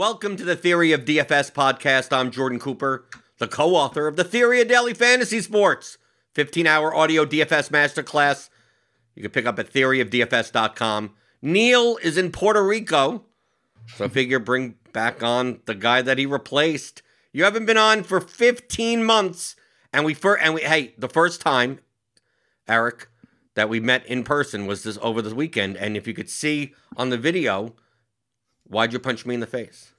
Welcome 0.00 0.38
to 0.38 0.44
the 0.44 0.56
Theory 0.56 0.92
of 0.92 1.04
DFS 1.04 1.52
podcast. 1.52 2.10
I'm 2.10 2.30
Jordan 2.30 2.58
Cooper, 2.58 3.04
the 3.36 3.46
co 3.46 3.74
author 3.74 4.06
of 4.06 4.16
The 4.16 4.24
Theory 4.24 4.62
of 4.62 4.68
Daily 4.68 4.94
Fantasy 4.94 5.42
Sports, 5.42 5.98
15 6.32 6.66
hour 6.66 6.94
audio 6.94 7.26
DFS 7.26 7.68
masterclass. 7.68 8.48
You 9.14 9.20
can 9.20 9.30
pick 9.30 9.44
up 9.44 9.58
at 9.58 9.70
theoryofdfs.com. 9.70 11.10
Neil 11.42 11.98
is 12.02 12.16
in 12.16 12.32
Puerto 12.32 12.64
Rico, 12.64 13.26
so 13.94 14.06
I 14.06 14.08
figure 14.08 14.38
bring 14.38 14.76
back 14.94 15.22
on 15.22 15.60
the 15.66 15.74
guy 15.74 16.00
that 16.00 16.16
he 16.16 16.24
replaced. 16.24 17.02
You 17.30 17.44
haven't 17.44 17.66
been 17.66 17.76
on 17.76 18.02
for 18.02 18.22
15 18.22 19.04
months, 19.04 19.54
and 19.92 20.06
we 20.06 20.14
fir- 20.14 20.38
and 20.38 20.54
we 20.54 20.62
hey, 20.62 20.94
the 20.96 21.10
first 21.10 21.42
time, 21.42 21.78
Eric, 22.66 23.08
that 23.52 23.68
we 23.68 23.80
met 23.80 24.06
in 24.06 24.24
person 24.24 24.66
was 24.66 24.82
this 24.82 24.98
over 25.02 25.20
the 25.20 25.34
weekend, 25.34 25.76
and 25.76 25.94
if 25.94 26.06
you 26.06 26.14
could 26.14 26.30
see 26.30 26.72
on 26.96 27.10
the 27.10 27.18
video, 27.18 27.74
why'd 28.64 28.94
you 28.94 28.98
punch 28.98 29.26
me 29.26 29.34
in 29.34 29.40
the 29.40 29.46
face? 29.46 29.89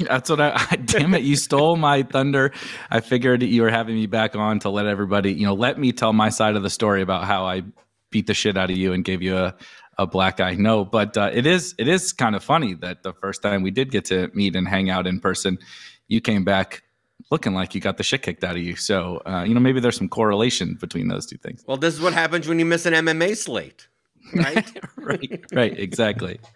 That's 0.00 0.30
what 0.30 0.40
I, 0.40 0.76
damn 0.84 1.14
it, 1.14 1.22
you 1.22 1.36
stole 1.36 1.76
my 1.76 2.02
thunder. 2.02 2.52
I 2.90 3.00
figured 3.00 3.42
you 3.42 3.62
were 3.62 3.70
having 3.70 3.94
me 3.94 4.06
back 4.06 4.36
on 4.36 4.58
to 4.60 4.70
let 4.70 4.86
everybody, 4.86 5.32
you 5.32 5.46
know, 5.46 5.54
let 5.54 5.78
me 5.78 5.92
tell 5.92 6.12
my 6.12 6.28
side 6.28 6.56
of 6.56 6.62
the 6.62 6.70
story 6.70 7.02
about 7.02 7.24
how 7.24 7.46
I 7.46 7.62
beat 8.10 8.26
the 8.26 8.34
shit 8.34 8.56
out 8.56 8.70
of 8.70 8.76
you 8.76 8.92
and 8.92 9.04
gave 9.04 9.22
you 9.22 9.36
a, 9.36 9.54
a 9.98 10.06
black 10.06 10.40
eye. 10.40 10.54
No, 10.54 10.84
but 10.84 11.16
uh, 11.16 11.30
it 11.32 11.46
is, 11.46 11.74
it 11.78 11.88
is 11.88 12.12
kind 12.12 12.34
of 12.36 12.42
funny 12.42 12.74
that 12.74 13.02
the 13.02 13.12
first 13.12 13.42
time 13.42 13.62
we 13.62 13.70
did 13.70 13.90
get 13.90 14.06
to 14.06 14.30
meet 14.34 14.56
and 14.56 14.66
hang 14.66 14.90
out 14.90 15.06
in 15.06 15.20
person, 15.20 15.58
you 16.06 16.20
came 16.20 16.44
back 16.44 16.82
looking 17.30 17.54
like 17.54 17.74
you 17.74 17.80
got 17.80 17.96
the 17.96 18.02
shit 18.02 18.22
kicked 18.22 18.44
out 18.44 18.56
of 18.56 18.62
you. 18.62 18.76
So, 18.76 19.20
uh, 19.26 19.44
you 19.46 19.54
know, 19.54 19.60
maybe 19.60 19.80
there's 19.80 19.96
some 19.96 20.08
correlation 20.08 20.74
between 20.80 21.08
those 21.08 21.26
two 21.26 21.36
things. 21.36 21.64
Well, 21.66 21.76
this 21.76 21.94
is 21.94 22.00
what 22.00 22.12
happens 22.12 22.48
when 22.48 22.58
you 22.58 22.64
miss 22.64 22.86
an 22.86 22.94
MMA 22.94 23.36
slate, 23.36 23.88
right? 24.34 24.70
right, 24.96 25.44
right, 25.52 25.78
exactly. 25.78 26.40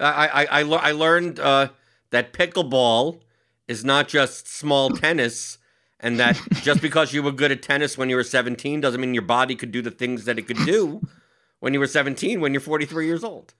I, 0.00 0.46
I, 0.46 0.60
I, 0.60 0.62
I 0.62 0.92
learned 0.92 1.40
uh, 1.40 1.68
that 2.10 2.32
pickleball 2.32 3.20
is 3.66 3.84
not 3.84 4.08
just 4.08 4.48
small 4.48 4.90
tennis, 4.90 5.58
and 6.00 6.18
that 6.18 6.40
just 6.62 6.80
because 6.80 7.12
you 7.12 7.22
were 7.22 7.32
good 7.32 7.52
at 7.52 7.62
tennis 7.62 7.98
when 7.98 8.08
you 8.08 8.16
were 8.16 8.24
17 8.24 8.80
doesn't 8.80 9.00
mean 9.00 9.14
your 9.14 9.22
body 9.22 9.54
could 9.54 9.72
do 9.72 9.82
the 9.82 9.90
things 9.90 10.24
that 10.24 10.38
it 10.38 10.46
could 10.46 10.64
do 10.64 11.00
when 11.60 11.74
you 11.74 11.80
were 11.80 11.86
17 11.86 12.40
when 12.40 12.52
you're 12.52 12.60
43 12.60 13.06
years 13.06 13.24
old. 13.24 13.54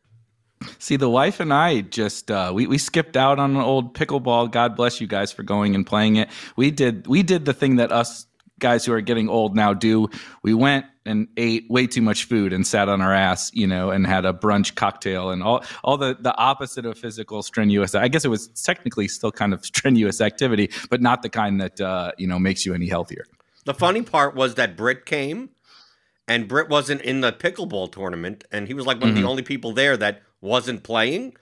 See, 0.78 0.96
the 0.96 1.08
wife 1.08 1.40
and 1.40 1.52
I 1.52 1.82
just 1.82 2.30
uh, 2.30 2.50
we 2.54 2.66
we 2.66 2.78
skipped 2.78 3.16
out 3.16 3.38
on 3.38 3.54
an 3.54 3.62
old 3.62 3.94
pickleball. 3.94 4.50
God 4.50 4.74
bless 4.74 5.00
you 5.00 5.06
guys 5.06 5.30
for 5.30 5.42
going 5.42 5.74
and 5.74 5.86
playing 5.86 6.16
it. 6.16 6.28
We 6.56 6.70
did 6.70 7.06
we 7.06 7.22
did 7.22 7.44
the 7.44 7.54
thing 7.54 7.76
that 7.76 7.92
us 7.92 8.26
guys 8.58 8.84
who 8.84 8.92
are 8.92 9.00
getting 9.00 9.28
old 9.28 9.54
now 9.54 9.72
do. 9.72 10.08
We 10.42 10.54
went 10.54 10.86
and 11.08 11.26
ate 11.36 11.68
way 11.70 11.86
too 11.86 12.02
much 12.02 12.24
food 12.24 12.52
and 12.52 12.66
sat 12.66 12.88
on 12.88 13.00
our 13.00 13.14
ass, 13.14 13.50
you 13.54 13.66
know, 13.66 13.90
and 13.90 14.06
had 14.06 14.24
a 14.24 14.32
brunch 14.32 14.74
cocktail 14.74 15.30
and 15.30 15.42
all 15.42 15.64
all 15.82 15.96
the 15.96 16.16
the 16.20 16.36
opposite 16.36 16.84
of 16.84 16.98
physical 16.98 17.42
strenuous. 17.42 17.94
I 17.94 18.08
guess 18.08 18.24
it 18.24 18.28
was 18.28 18.48
technically 18.48 19.08
still 19.08 19.32
kind 19.32 19.52
of 19.54 19.64
strenuous 19.64 20.20
activity, 20.20 20.70
but 20.90 21.00
not 21.00 21.22
the 21.22 21.30
kind 21.30 21.60
that 21.60 21.80
uh, 21.80 22.12
you 22.18 22.26
know 22.26 22.38
makes 22.38 22.66
you 22.66 22.74
any 22.74 22.88
healthier. 22.88 23.24
The 23.64 23.74
funny 23.74 24.02
part 24.02 24.34
was 24.34 24.54
that 24.54 24.76
Britt 24.76 25.06
came, 25.06 25.50
and 26.28 26.46
Britt 26.46 26.68
wasn't 26.68 27.02
in 27.02 27.22
the 27.22 27.32
pickleball 27.32 27.90
tournament, 27.90 28.44
and 28.52 28.68
he 28.68 28.74
was 28.74 28.86
like 28.86 29.00
one 29.00 29.08
mm-hmm. 29.08 29.10
of 29.10 29.14
the 29.14 29.20
mm-hmm. 29.22 29.30
only 29.30 29.42
people 29.42 29.72
there 29.72 29.96
that 29.96 30.22
wasn't 30.40 30.82
playing. 30.82 31.36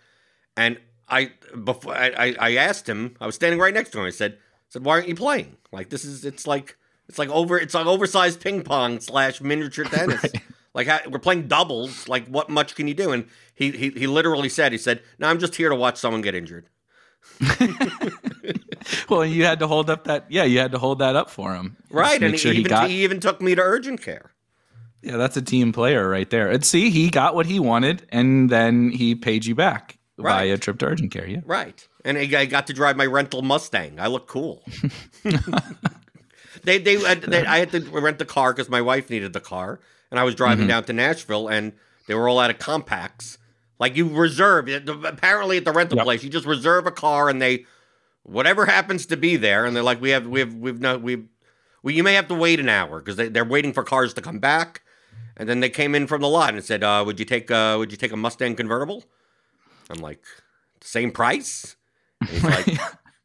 And 0.56 0.78
I 1.08 1.32
before 1.64 1.94
I, 1.94 2.34
I 2.38 2.56
asked 2.56 2.88
him, 2.88 3.16
I 3.20 3.26
was 3.26 3.34
standing 3.34 3.60
right 3.60 3.74
next 3.74 3.90
to 3.90 4.00
him. 4.00 4.06
I 4.06 4.10
said, 4.10 4.34
I 4.34 4.70
said, 4.70 4.84
why 4.84 4.94
aren't 4.94 5.08
you 5.08 5.14
playing? 5.14 5.56
Like 5.72 5.90
this 5.90 6.04
is 6.04 6.24
it's 6.24 6.46
like 6.46 6.76
it's 7.08 7.18
like 7.18 7.28
over 7.30 7.58
it's 7.58 7.74
like 7.74 7.86
oversized 7.86 8.40
ping 8.40 8.62
pong 8.62 9.00
slash 9.00 9.40
miniature 9.40 9.84
tennis. 9.90 10.22
right. 10.22 10.42
Like 10.74 11.06
we're 11.08 11.18
playing 11.18 11.48
doubles. 11.48 12.06
Like 12.08 12.26
what 12.28 12.50
much 12.50 12.74
can 12.74 12.86
you 12.88 12.94
do? 12.94 13.12
And 13.12 13.26
he 13.54 13.70
he 13.70 13.90
he 13.90 14.06
literally 14.06 14.48
said 14.48 14.72
he 14.72 14.78
said, 14.78 15.02
"No, 15.18 15.28
I'm 15.28 15.38
just 15.38 15.56
here 15.56 15.70
to 15.70 15.74
watch 15.74 15.96
someone 15.96 16.20
get 16.20 16.34
injured." 16.34 16.68
well, 19.08 19.24
you 19.24 19.44
had 19.44 19.58
to 19.60 19.66
hold 19.66 19.90
up 19.90 20.04
that 20.04 20.26
yeah, 20.28 20.44
you 20.44 20.58
had 20.58 20.72
to 20.72 20.78
hold 20.78 20.98
that 20.98 21.16
up 21.16 21.30
for 21.30 21.54
him, 21.54 21.76
right? 21.90 22.22
And 22.22 22.38
sure 22.38 22.52
he, 22.52 22.60
even, 22.60 22.70
he, 22.70 22.76
got... 22.76 22.90
he 22.90 23.04
even 23.04 23.20
took 23.20 23.40
me 23.40 23.54
to 23.54 23.62
urgent 23.62 24.02
care. 24.02 24.32
Yeah, 25.02 25.16
that's 25.16 25.36
a 25.36 25.42
team 25.42 25.72
player 25.72 26.08
right 26.08 26.28
there. 26.28 26.50
And 26.50 26.64
see, 26.64 26.90
he 26.90 27.10
got 27.10 27.34
what 27.34 27.46
he 27.46 27.60
wanted, 27.60 28.06
and 28.10 28.50
then 28.50 28.90
he 28.90 29.14
paid 29.14 29.44
you 29.44 29.54
back 29.54 29.98
right. 30.18 30.46
via 30.46 30.58
trip 30.58 30.78
to 30.80 30.86
urgent 30.86 31.10
care. 31.12 31.26
Yeah, 31.26 31.40
right. 31.44 31.86
And 32.04 32.18
I 32.18 32.46
got 32.46 32.66
to 32.68 32.72
drive 32.72 32.96
my 32.96 33.06
rental 33.06 33.42
Mustang. 33.42 33.98
I 34.00 34.06
look 34.08 34.26
cool. 34.26 34.62
they, 36.62 36.78
they, 36.78 36.96
they, 36.96 37.46
I 37.46 37.58
had 37.58 37.70
to 37.72 37.80
rent 37.80 38.18
the 38.18 38.24
car 38.24 38.52
because 38.52 38.68
my 38.68 38.80
wife 38.80 39.10
needed 39.10 39.32
the 39.32 39.40
car, 39.40 39.80
and 40.10 40.20
I 40.20 40.24
was 40.24 40.34
driving 40.34 40.60
mm-hmm. 40.60 40.68
down 40.68 40.84
to 40.84 40.92
Nashville, 40.92 41.48
and 41.48 41.72
they 42.06 42.14
were 42.14 42.28
all 42.28 42.38
out 42.38 42.50
of 42.50 42.58
compacts. 42.58 43.38
Like 43.78 43.96
you 43.96 44.08
reserve 44.08 44.68
apparently 44.68 45.58
at 45.58 45.64
the 45.64 45.72
rental 45.72 45.96
yep. 45.96 46.04
place, 46.04 46.24
you 46.24 46.30
just 46.30 46.46
reserve 46.46 46.86
a 46.86 46.90
car, 46.92 47.28
and 47.28 47.40
they 47.42 47.66
whatever 48.22 48.66
happens 48.66 49.06
to 49.06 49.16
be 49.16 49.36
there, 49.36 49.64
and 49.64 49.76
they're 49.76 49.82
like, 49.82 50.00
we 50.00 50.10
have, 50.10 50.26
we 50.26 50.40
have, 50.40 50.54
we've 50.54 50.80
no, 50.80 50.98
we, 50.98 51.24
we, 51.82 51.94
you 51.94 52.02
may 52.02 52.14
have 52.14 52.28
to 52.28 52.34
wait 52.34 52.58
an 52.58 52.68
hour 52.68 53.00
because 53.00 53.16
they, 53.16 53.28
they're 53.28 53.44
waiting 53.44 53.72
for 53.72 53.84
cars 53.84 54.14
to 54.14 54.20
come 54.20 54.38
back 54.38 54.82
and 55.36 55.48
then 55.48 55.60
they 55.60 55.68
came 55.68 55.94
in 55.94 56.06
from 56.06 56.22
the 56.22 56.28
lot 56.28 56.54
and 56.54 56.64
said, 56.64 56.82
uh, 56.82 57.02
"Would 57.04 57.18
you 57.18 57.24
take 57.24 57.50
uh, 57.50 57.76
Would 57.78 57.92
you 57.92 57.98
take 57.98 58.12
a 58.12 58.16
Mustang 58.16 58.56
convertible?" 58.56 59.04
I'm 59.90 59.98
like, 59.98 60.22
"Same 60.80 61.10
price." 61.10 61.76
And 62.20 62.30
he's 62.30 62.44
like, 62.66 62.66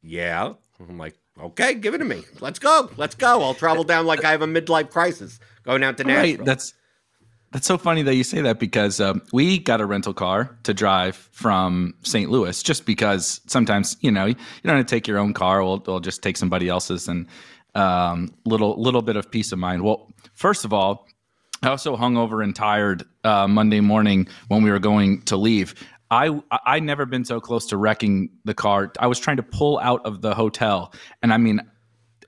"Yeah." 0.04 0.54
I'm 0.80 0.98
like, 0.98 1.16
"Okay, 1.42 1.74
give 1.74 1.94
it 1.94 2.00
to 2.00 2.06
me. 2.06 2.24
Let's 2.40 2.60
go. 2.60 2.90
Let's 2.98 3.16
go. 3.16 3.42
I'll 3.42 3.54
travel 3.54 3.84
down 3.84 4.06
like 4.06 4.24
I 4.24 4.32
have 4.32 4.42
a 4.42 4.48
midlife 4.48 4.90
crisis 4.90 5.40
going 5.64 5.84
out 5.84 5.98
to 5.98 6.04
Nashville." 6.04 6.38
Right. 6.38 6.46
That's 6.46 6.74
that's 7.52 7.68
so 7.68 7.78
funny 7.78 8.02
that 8.04 8.16
you 8.16 8.24
say 8.24 8.42
that 8.42 8.60
because 8.60 9.02
um, 9.02 9.22
we 9.34 9.60
got 9.60 9.82
a 9.82 9.86
rental 9.86 10.14
car 10.14 10.58
to 10.64 10.74
drive 10.74 11.16
from 11.32 11.94
St. 12.04 12.32
Louis 12.32 12.64
just 12.64 12.86
because 12.86 13.42
sometimes 13.48 13.98
you 14.02 14.12
know 14.12 14.26
you 14.26 14.36
don't 14.64 14.78
have 14.78 14.86
to 14.86 14.96
take 14.96 15.08
your 15.08 15.18
own 15.18 15.34
car. 15.34 15.64
We'll, 15.64 15.84
we'll 15.86 16.00
just 16.00 16.24
take 16.24 16.38
somebody 16.38 16.70
else's 16.70 17.08
and 17.08 17.28
um, 17.76 18.34
little 18.46 18.82
little 18.82 19.02
bit 19.02 19.18
of 19.18 19.30
peace 19.30 19.52
of 19.52 19.60
mind. 19.60 19.84
Well, 19.84 20.12
first 20.34 20.64
of 20.64 20.72
all, 20.72 21.08
I 21.62 21.68
also 21.70 21.96
hung 21.96 22.18
over 22.18 22.42
and 22.42 22.56
tired 22.56 23.04
uh, 23.24 23.48
Monday 23.48 23.82
morning 23.82 24.28
when 24.48 24.64
we 24.64 24.72
were 24.72 24.80
going 24.80 25.22
to 25.24 25.38
leave. 25.38 25.76
I 26.12 26.42
I 26.66 26.80
never 26.82 27.06
been 27.06 27.24
so 27.24 27.40
close 27.40 27.66
to 27.68 27.78
wrecking 27.78 28.30
the 28.44 28.54
car. 28.54 28.92
I 29.00 29.08
was 29.08 29.18
trying 29.18 29.38
to 29.38 29.44
pull 29.44 29.80
out 29.80 30.06
of 30.06 30.22
the 30.22 30.36
hotel, 30.36 30.94
and 31.24 31.34
I 31.34 31.38
mean, 31.38 31.62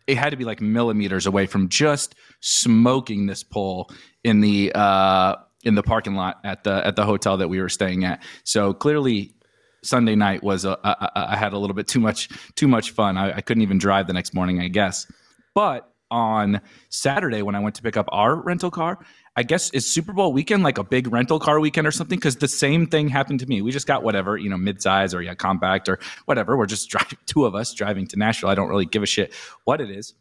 it 0.07 0.17
had 0.17 0.29
to 0.29 0.37
be 0.37 0.45
like 0.45 0.61
millimeters 0.61 1.27
away 1.27 1.45
from 1.45 1.67
just 1.67 2.15
smoking 2.39 3.25
this 3.25 3.43
pole 3.43 3.91
in 4.23 4.39
the 4.39 4.71
uh, 4.73 5.35
in 5.63 5.75
the 5.75 5.83
parking 5.83 6.15
lot 6.15 6.39
at 6.45 6.63
the 6.63 6.85
at 6.87 6.95
the 6.95 7.05
hotel 7.05 7.37
that 7.37 7.49
we 7.49 7.59
were 7.59 7.69
staying 7.69 8.05
at. 8.05 8.23
So 8.45 8.73
clearly, 8.73 9.35
Sunday 9.83 10.15
night 10.15 10.43
was 10.43 10.63
a, 10.63 10.79
I, 10.83 11.33
I 11.33 11.35
had 11.35 11.51
a 11.51 11.57
little 11.57 11.75
bit 11.75 11.87
too 11.87 11.99
much 11.99 12.29
too 12.55 12.69
much 12.69 12.91
fun. 12.91 13.17
I, 13.17 13.37
I 13.37 13.41
couldn't 13.41 13.63
even 13.63 13.79
drive 13.79 14.07
the 14.07 14.13
next 14.13 14.33
morning, 14.33 14.61
I 14.61 14.69
guess. 14.69 15.11
But 15.53 15.89
on 16.09 16.61
Saturday 16.89 17.41
when 17.41 17.55
I 17.55 17.59
went 17.59 17.75
to 17.75 17.81
pick 17.81 17.97
up 17.97 18.05
our 18.09 18.35
rental 18.35 18.71
car, 18.71 18.99
I 19.35 19.43
guess 19.43 19.69
is 19.71 19.91
Super 19.91 20.13
Bowl 20.13 20.31
weekend 20.31 20.63
like 20.63 20.77
a 20.77 20.83
big 20.83 21.11
rental 21.11 21.39
car 21.39 21.59
weekend 21.59 21.87
or 21.87 21.91
something? 21.91 22.17
Because 22.19 22.35
the 22.35 22.47
same 22.47 22.85
thing 22.85 23.07
happened 23.07 23.39
to 23.39 23.47
me. 23.47 23.61
We 23.61 23.71
just 23.71 23.87
got 23.87 24.03
whatever, 24.03 24.37
you 24.37 24.49
know, 24.49 24.57
midsize 24.57 25.15
or 25.15 25.21
yeah, 25.21 25.33
compact 25.33 25.89
or 25.89 25.99
whatever. 26.25 26.55
We're 26.55 26.67
just 26.67 26.89
driving 26.91 27.17
two 27.25 27.45
of 27.45 27.55
us 27.55 27.73
driving 27.73 28.07
to 28.07 28.17
Nashville. 28.17 28.49
I 28.49 28.55
don't 28.55 28.69
really 28.69 28.85
give 28.85 29.03
a 29.03 29.07
shit 29.07 29.33
what 29.65 29.81
it 29.81 29.89
is. 29.89 30.13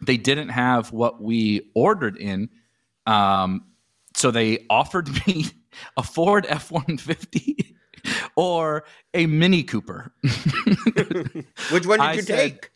They 0.00 0.16
didn't 0.16 0.50
have 0.50 0.92
what 0.92 1.22
we 1.22 1.70
ordered 1.74 2.16
in. 2.16 2.48
Um, 3.06 3.66
so 4.14 4.30
they 4.30 4.64
offered 4.70 5.08
me 5.26 5.46
a 5.96 6.02
Ford 6.02 6.46
F 6.48 6.70
one 6.70 6.96
fifty 6.98 7.76
or 8.36 8.84
a 9.14 9.26
Mini 9.26 9.62
Cooper. 9.62 10.12
Which 11.70 11.86
one 11.86 11.98
did 11.98 12.06
I 12.06 12.12
you 12.14 12.22
said, 12.22 12.36
take? 12.36 12.70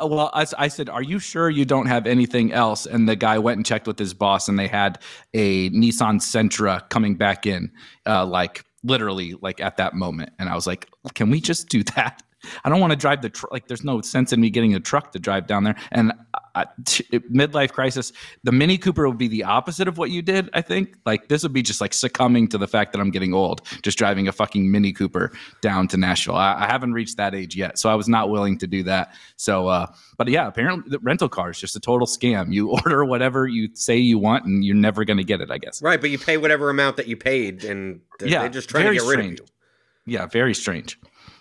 Uh, 0.00 0.06
well, 0.06 0.30
I, 0.32 0.46
I, 0.58 0.68
said, 0.68 0.88
"Are 0.88 1.02
you 1.02 1.18
sure 1.18 1.50
you 1.50 1.64
don't 1.64 1.86
have 1.86 2.06
anything 2.06 2.52
else?" 2.52 2.86
And 2.86 3.08
the 3.08 3.16
guy 3.16 3.38
went 3.38 3.56
and 3.56 3.66
checked 3.66 3.86
with 3.86 3.98
his 3.98 4.14
boss, 4.14 4.48
and 4.48 4.58
they 4.58 4.68
had 4.68 4.98
a 5.34 5.70
Nissan 5.70 6.20
Sentra 6.20 6.88
coming 6.88 7.16
back 7.16 7.46
in, 7.46 7.72
uh, 8.06 8.24
like 8.26 8.64
literally, 8.84 9.34
like 9.40 9.60
at 9.60 9.76
that 9.78 9.94
moment. 9.94 10.32
And 10.38 10.48
I 10.48 10.54
was 10.54 10.66
like, 10.66 10.88
"Can 11.14 11.30
we 11.30 11.40
just 11.40 11.68
do 11.68 11.82
that?" 11.96 12.22
I 12.64 12.68
don't 12.68 12.80
want 12.80 12.92
to 12.92 12.96
drive 12.96 13.22
the 13.22 13.30
truck. 13.30 13.52
Like, 13.52 13.68
there's 13.68 13.84
no 13.84 14.00
sense 14.00 14.32
in 14.32 14.40
me 14.40 14.50
getting 14.50 14.74
a 14.74 14.80
truck 14.80 15.12
to 15.12 15.18
drive 15.18 15.46
down 15.46 15.64
there. 15.64 15.76
And 15.90 16.12
midlife 16.56 17.72
crisis, 17.72 18.12
the 18.44 18.52
Mini 18.52 18.78
Cooper 18.78 19.08
would 19.08 19.18
be 19.18 19.28
the 19.28 19.44
opposite 19.44 19.88
of 19.88 19.98
what 19.98 20.10
you 20.10 20.22
did. 20.22 20.50
I 20.52 20.62
think. 20.62 20.96
Like, 21.06 21.28
this 21.28 21.42
would 21.42 21.52
be 21.52 21.62
just 21.62 21.80
like 21.80 21.92
succumbing 21.92 22.48
to 22.48 22.58
the 22.58 22.68
fact 22.68 22.92
that 22.92 23.00
I'm 23.00 23.10
getting 23.10 23.34
old, 23.34 23.62
just 23.82 23.98
driving 23.98 24.28
a 24.28 24.32
fucking 24.32 24.70
Mini 24.70 24.92
Cooper 24.92 25.32
down 25.60 25.88
to 25.88 25.96
Nashville. 25.96 26.36
I, 26.36 26.54
I 26.64 26.66
haven't 26.66 26.92
reached 26.92 27.16
that 27.16 27.34
age 27.34 27.56
yet, 27.56 27.78
so 27.78 27.88
I 27.88 27.94
was 27.94 28.08
not 28.08 28.30
willing 28.30 28.58
to 28.58 28.66
do 28.66 28.82
that. 28.84 29.14
So, 29.36 29.68
uh, 29.68 29.86
but 30.16 30.28
yeah, 30.28 30.46
apparently 30.46 30.90
the 30.90 30.98
rental 30.98 31.28
car 31.28 31.50
is 31.50 31.58
just 31.58 31.76
a 31.76 31.80
total 31.80 32.06
scam. 32.06 32.52
You 32.52 32.70
order 32.84 33.04
whatever 33.04 33.46
you 33.46 33.68
say 33.74 33.96
you 33.96 34.18
want, 34.18 34.44
and 34.44 34.64
you're 34.64 34.74
never 34.74 35.04
going 35.04 35.18
to 35.18 35.24
get 35.24 35.40
it. 35.40 35.50
I 35.50 35.58
guess. 35.58 35.82
Right, 35.82 36.00
but 36.00 36.10
you 36.10 36.18
pay 36.18 36.36
whatever 36.36 36.70
amount 36.70 36.96
that 36.96 37.08
you 37.08 37.16
paid, 37.16 37.64
and 37.64 38.00
yeah, 38.20 38.42
they 38.42 38.48
just 38.48 38.68
try 38.68 38.82
to 38.82 38.92
get 38.92 39.02
rid 39.02 39.18
strange. 39.18 39.40
of 39.40 39.46
you. 39.46 40.14
Yeah, 40.14 40.26
very 40.26 40.54
strange. 40.54 40.98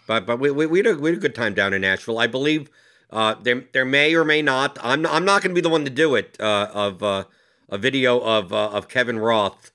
But 0.07 0.25
but 0.25 0.39
we, 0.39 0.49
we, 0.49 0.65
we, 0.65 0.79
had 0.79 0.87
a, 0.87 0.95
we 0.95 1.09
had 1.11 1.19
a 1.19 1.21
good 1.21 1.35
time 1.35 1.53
down 1.53 1.73
in 1.73 1.81
Nashville. 1.81 2.17
I 2.17 2.27
believe 2.27 2.71
uh, 3.11 3.35
there 3.41 3.65
there 3.73 3.85
may 3.85 4.15
or 4.15 4.25
may 4.25 4.41
not. 4.41 4.79
I'm 4.81 5.05
I'm 5.05 5.25
not 5.25 5.43
going 5.43 5.51
to 5.51 5.55
be 5.55 5.61
the 5.61 5.69
one 5.69 5.85
to 5.85 5.91
do 5.91 6.15
it. 6.15 6.35
Uh, 6.39 6.69
of 6.73 7.03
uh, 7.03 7.25
a 7.69 7.77
video 7.77 8.19
of 8.19 8.51
uh, 8.51 8.69
of 8.69 8.87
Kevin 8.87 9.19
Roth 9.19 9.71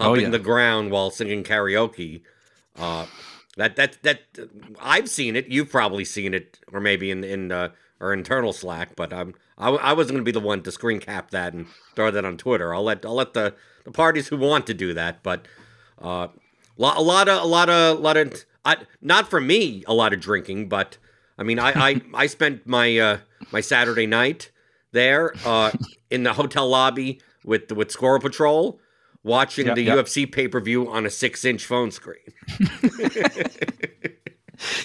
oh, 0.00 0.04
humping 0.04 0.24
oh, 0.24 0.26
yeah. 0.26 0.30
the 0.30 0.38
ground 0.40 0.90
while 0.90 1.10
singing 1.10 1.44
karaoke. 1.44 2.22
Uh, 2.76 3.06
That 3.56 3.76
that 3.76 4.02
that 4.02 4.20
I've 4.80 5.08
seen 5.08 5.36
it. 5.36 5.46
You've 5.46 5.70
probably 5.70 6.04
seen 6.04 6.34
it, 6.34 6.58
or 6.72 6.80
maybe 6.80 7.10
in 7.10 7.22
in 7.22 7.52
uh, 7.52 7.68
our 8.00 8.12
internal 8.12 8.52
Slack. 8.52 8.96
But 8.96 9.12
I'm 9.12 9.34
I, 9.56 9.70
I 9.70 9.92
wasn't 9.92 10.16
going 10.16 10.24
to 10.24 10.32
be 10.32 10.38
the 10.40 10.44
one 10.44 10.62
to 10.62 10.72
screen 10.72 10.98
cap 10.98 11.30
that 11.30 11.52
and 11.52 11.66
throw 11.94 12.10
that 12.10 12.24
on 12.24 12.36
Twitter. 12.36 12.74
I'll 12.74 12.82
let 12.82 13.06
I'll 13.06 13.14
let 13.14 13.32
the 13.32 13.54
the 13.84 13.92
parties 13.92 14.26
who 14.28 14.36
want 14.38 14.66
to 14.66 14.74
do 14.74 14.92
that. 14.94 15.22
But 15.22 15.46
uh, 16.02 16.28
a 16.76 17.02
lot 17.02 17.28
of 17.28 17.42
a 17.42 17.46
lot 17.46 17.68
of 17.68 17.98
a 17.98 18.00
lot 18.00 18.16
of 18.16 18.44
I, 18.64 18.76
not 19.00 19.28
for 19.28 19.40
me 19.40 19.84
a 19.86 19.94
lot 19.94 20.12
of 20.12 20.20
drinking, 20.20 20.68
but 20.68 20.98
I 21.38 21.42
mean 21.42 21.58
I 21.58 21.72
I, 21.74 22.00
I 22.14 22.26
spent 22.26 22.66
my 22.66 22.98
uh, 22.98 23.18
my 23.52 23.60
Saturday 23.60 24.06
night 24.06 24.50
there 24.92 25.34
uh, 25.44 25.72
in 26.10 26.22
the 26.22 26.32
hotel 26.32 26.68
lobby 26.68 27.20
with 27.44 27.70
with 27.72 27.90
Squirrel 27.90 28.20
Patrol 28.20 28.80
watching 29.22 29.66
yep, 29.66 29.74
the 29.74 29.82
yep. 29.82 29.98
UFC 29.98 30.30
pay 30.30 30.48
per 30.48 30.60
view 30.60 30.90
on 30.90 31.06
a 31.06 31.10
six 31.10 31.44
inch 31.44 31.66
phone 31.66 31.90
screen. 31.90 32.20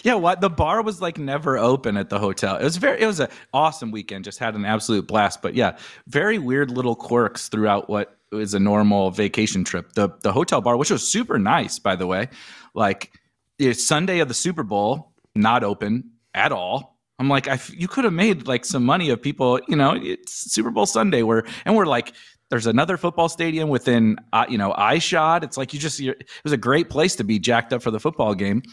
yeah, 0.03 0.15
what 0.15 0.41
the 0.41 0.49
bar 0.49 0.81
was 0.81 1.01
like 1.01 1.17
never 1.17 1.57
open 1.57 1.97
at 1.97 2.09
the 2.09 2.19
hotel. 2.19 2.57
It 2.57 2.63
was 2.63 2.77
very 2.77 3.01
it 3.01 3.05
was 3.05 3.19
an 3.19 3.29
awesome 3.53 3.91
weekend. 3.91 4.25
Just 4.25 4.39
had 4.39 4.55
an 4.55 4.65
absolute 4.65 5.07
blast. 5.07 5.41
But 5.41 5.55
yeah, 5.55 5.77
very 6.07 6.39
weird 6.39 6.71
little 6.71 6.95
quirks 6.95 7.49
throughout 7.49 7.89
what 7.89 8.17
is 8.31 8.53
a 8.53 8.59
normal 8.59 9.11
vacation 9.11 9.63
trip. 9.63 9.93
The 9.93 10.09
the 10.21 10.33
hotel 10.33 10.61
bar, 10.61 10.77
which 10.77 10.91
was 10.91 11.07
super 11.07 11.37
nice, 11.37 11.79
by 11.79 11.95
the 11.95 12.07
way, 12.07 12.29
like 12.73 13.11
it's 13.59 13.85
Sunday 13.85 14.19
of 14.19 14.27
the 14.27 14.33
Super 14.33 14.63
Bowl, 14.63 15.13
not 15.35 15.63
open 15.63 16.11
at 16.33 16.51
all. 16.51 16.97
I'm 17.19 17.27
like, 17.27 17.49
I, 17.49 17.59
you 17.69 17.87
could 17.87 18.05
have 18.05 18.13
made 18.13 18.47
like 18.47 18.63
some 18.63 18.85
money 18.85 19.09
of 19.09 19.21
people, 19.21 19.59
you 19.67 19.75
know, 19.75 19.93
it's 20.01 20.51
Super 20.51 20.71
Bowl 20.71 20.85
Sunday 20.85 21.21
where, 21.21 21.43
and 21.65 21.75
we're 21.75 21.85
like, 21.85 22.13
there's 22.49 22.65
another 22.65 22.97
football 22.97 23.27
stadium 23.29 23.69
within, 23.69 24.17
uh, 24.31 24.45
you 24.49 24.57
know, 24.57 24.73
eye 24.75 24.99
shot. 24.99 25.43
It's 25.43 25.57
like 25.57 25.73
you 25.73 25.79
just, 25.79 25.99
it 25.99 26.29
was 26.43 26.53
a 26.53 26.57
great 26.57 26.89
place 26.89 27.15
to 27.17 27.23
be 27.23 27.37
jacked 27.37 27.73
up 27.73 27.83
for 27.83 27.91
the 27.91 27.99
football 27.99 28.33
game. 28.33 28.63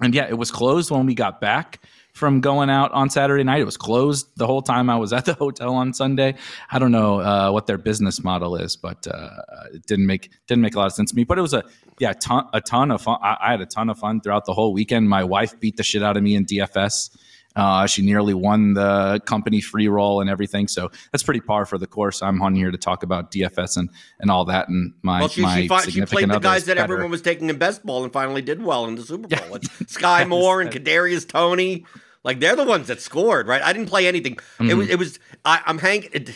And 0.00 0.14
yeah, 0.14 0.28
it 0.28 0.36
was 0.38 0.50
closed 0.50 0.90
when 0.90 1.06
we 1.06 1.14
got 1.14 1.40
back 1.40 1.82
from 2.18 2.40
going 2.40 2.68
out 2.68 2.92
on 2.92 3.08
Saturday 3.08 3.44
night. 3.44 3.60
It 3.60 3.64
was 3.64 3.76
closed 3.76 4.28
the 4.36 4.46
whole 4.46 4.60
time 4.60 4.90
I 4.90 4.96
was 4.96 5.12
at 5.12 5.24
the 5.24 5.34
hotel 5.44 5.74
on 5.74 5.94
Sunday. 5.94 6.34
I 6.70 6.78
don't 6.78 6.92
know 6.92 7.20
uh, 7.20 7.50
what 7.50 7.66
their 7.66 7.78
business 7.78 8.22
model 8.22 8.56
is, 8.56 8.76
but 8.76 9.06
uh, 9.06 9.30
it 9.72 9.86
didn't 9.86 10.06
make 10.06 10.30
didn't 10.46 10.62
make 10.62 10.74
a 10.74 10.78
lot 10.78 10.86
of 10.86 10.92
sense 10.92 11.10
to 11.10 11.16
me. 11.16 11.24
But 11.24 11.38
it 11.38 11.42
was 11.42 11.54
a 11.54 11.64
yeah 11.98 12.12
ton, 12.12 12.48
a 12.52 12.60
ton 12.60 12.90
of 12.90 13.00
fun. 13.00 13.18
I, 13.22 13.36
I, 13.40 13.50
had 13.52 13.60
a 13.60 13.66
ton 13.66 13.88
of 13.88 13.98
fun 13.98 14.20
throughout 14.20 14.44
the 14.44 14.52
whole 14.52 14.72
weekend. 14.72 15.08
My 15.08 15.24
wife 15.24 15.58
beat 15.58 15.76
the 15.76 15.82
shit 15.82 16.02
out 16.02 16.16
of 16.16 16.22
me 16.22 16.34
in 16.34 16.44
DFS. 16.44 17.16
Uh, 17.56 17.86
she 17.86 18.02
nearly 18.02 18.34
won 18.34 18.74
the 18.74 19.20
company 19.26 19.60
free 19.60 19.88
roll 19.88 20.20
and 20.20 20.30
everything. 20.30 20.68
So 20.68 20.92
that's 21.10 21.24
pretty 21.24 21.40
par 21.40 21.66
for 21.66 21.76
the 21.76 21.88
course. 21.88 22.22
I'm 22.22 22.40
on 22.40 22.54
here 22.54 22.70
to 22.70 22.78
talk 22.78 23.02
about 23.02 23.32
DFS 23.32 23.76
and, 23.76 23.90
and 24.20 24.30
all 24.30 24.44
that. 24.44 24.68
And 24.68 24.94
my, 25.02 25.20
well, 25.20 25.28
she, 25.28 25.42
my 25.42 25.62
she, 25.62 25.68
fought, 25.68 25.90
she 25.90 26.04
played 26.04 26.30
the 26.30 26.38
guys 26.38 26.66
that 26.66 26.76
better. 26.76 26.92
everyone 26.92 27.10
was 27.10 27.20
taking 27.20 27.50
in 27.50 27.58
best 27.58 27.84
ball 27.84 28.04
and 28.04 28.12
finally 28.12 28.42
did 28.42 28.62
well 28.62 28.86
in 28.86 28.94
the 28.94 29.02
Super 29.02 29.26
Bowl. 29.26 29.56
It's 29.56 29.68
Skyy 29.96 30.28
Moore 30.28 30.60
and 30.60 30.70
Kadarius 30.70 31.26
Toney. 31.26 31.84
Like 32.24 32.40
they're 32.40 32.56
the 32.56 32.64
ones 32.64 32.88
that 32.88 33.00
scored, 33.00 33.46
right? 33.46 33.62
I 33.62 33.72
didn't 33.72 33.88
play 33.88 34.06
anything. 34.06 34.36
Mm-hmm. 34.36 34.70
It 34.70 34.74
was, 34.74 34.88
it 34.90 34.98
was, 34.98 35.18
I, 35.44 35.62
am 35.66 35.78
hanging. 35.78 36.34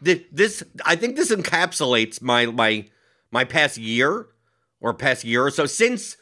This, 0.00 0.62
I 0.84 0.96
think 0.96 1.16
this 1.16 1.30
encapsulates 1.30 2.20
my, 2.20 2.46
my, 2.46 2.86
my 3.30 3.44
past 3.44 3.78
year 3.78 4.26
or 4.80 4.94
past 4.94 5.24
year 5.24 5.46
or 5.46 5.50
so 5.50 5.66
since, 5.66 6.16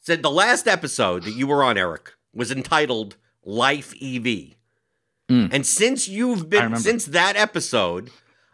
said 0.00 0.22
the 0.22 0.30
last 0.30 0.66
episode 0.66 1.24
that 1.24 1.34
you 1.34 1.46
were 1.46 1.62
on, 1.62 1.76
Eric, 1.76 2.12
was 2.32 2.50
entitled 2.50 3.16
Life 3.44 3.92
EV. 4.02 4.56
Mm. 5.30 5.52
And 5.52 5.66
since 5.66 6.08
you've 6.08 6.48
been 6.48 6.76
since 6.76 7.04
that 7.06 7.36
episode, 7.36 8.10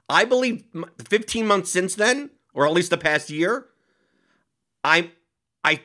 I 0.08 0.24
believe 0.24 0.64
15 1.08 1.46
months 1.46 1.70
since 1.70 1.94
then, 1.94 2.30
or 2.52 2.66
at 2.66 2.72
least 2.72 2.90
the 2.90 2.98
past 2.98 3.30
year, 3.30 3.66
I'm 4.82 5.12
I 5.62 5.80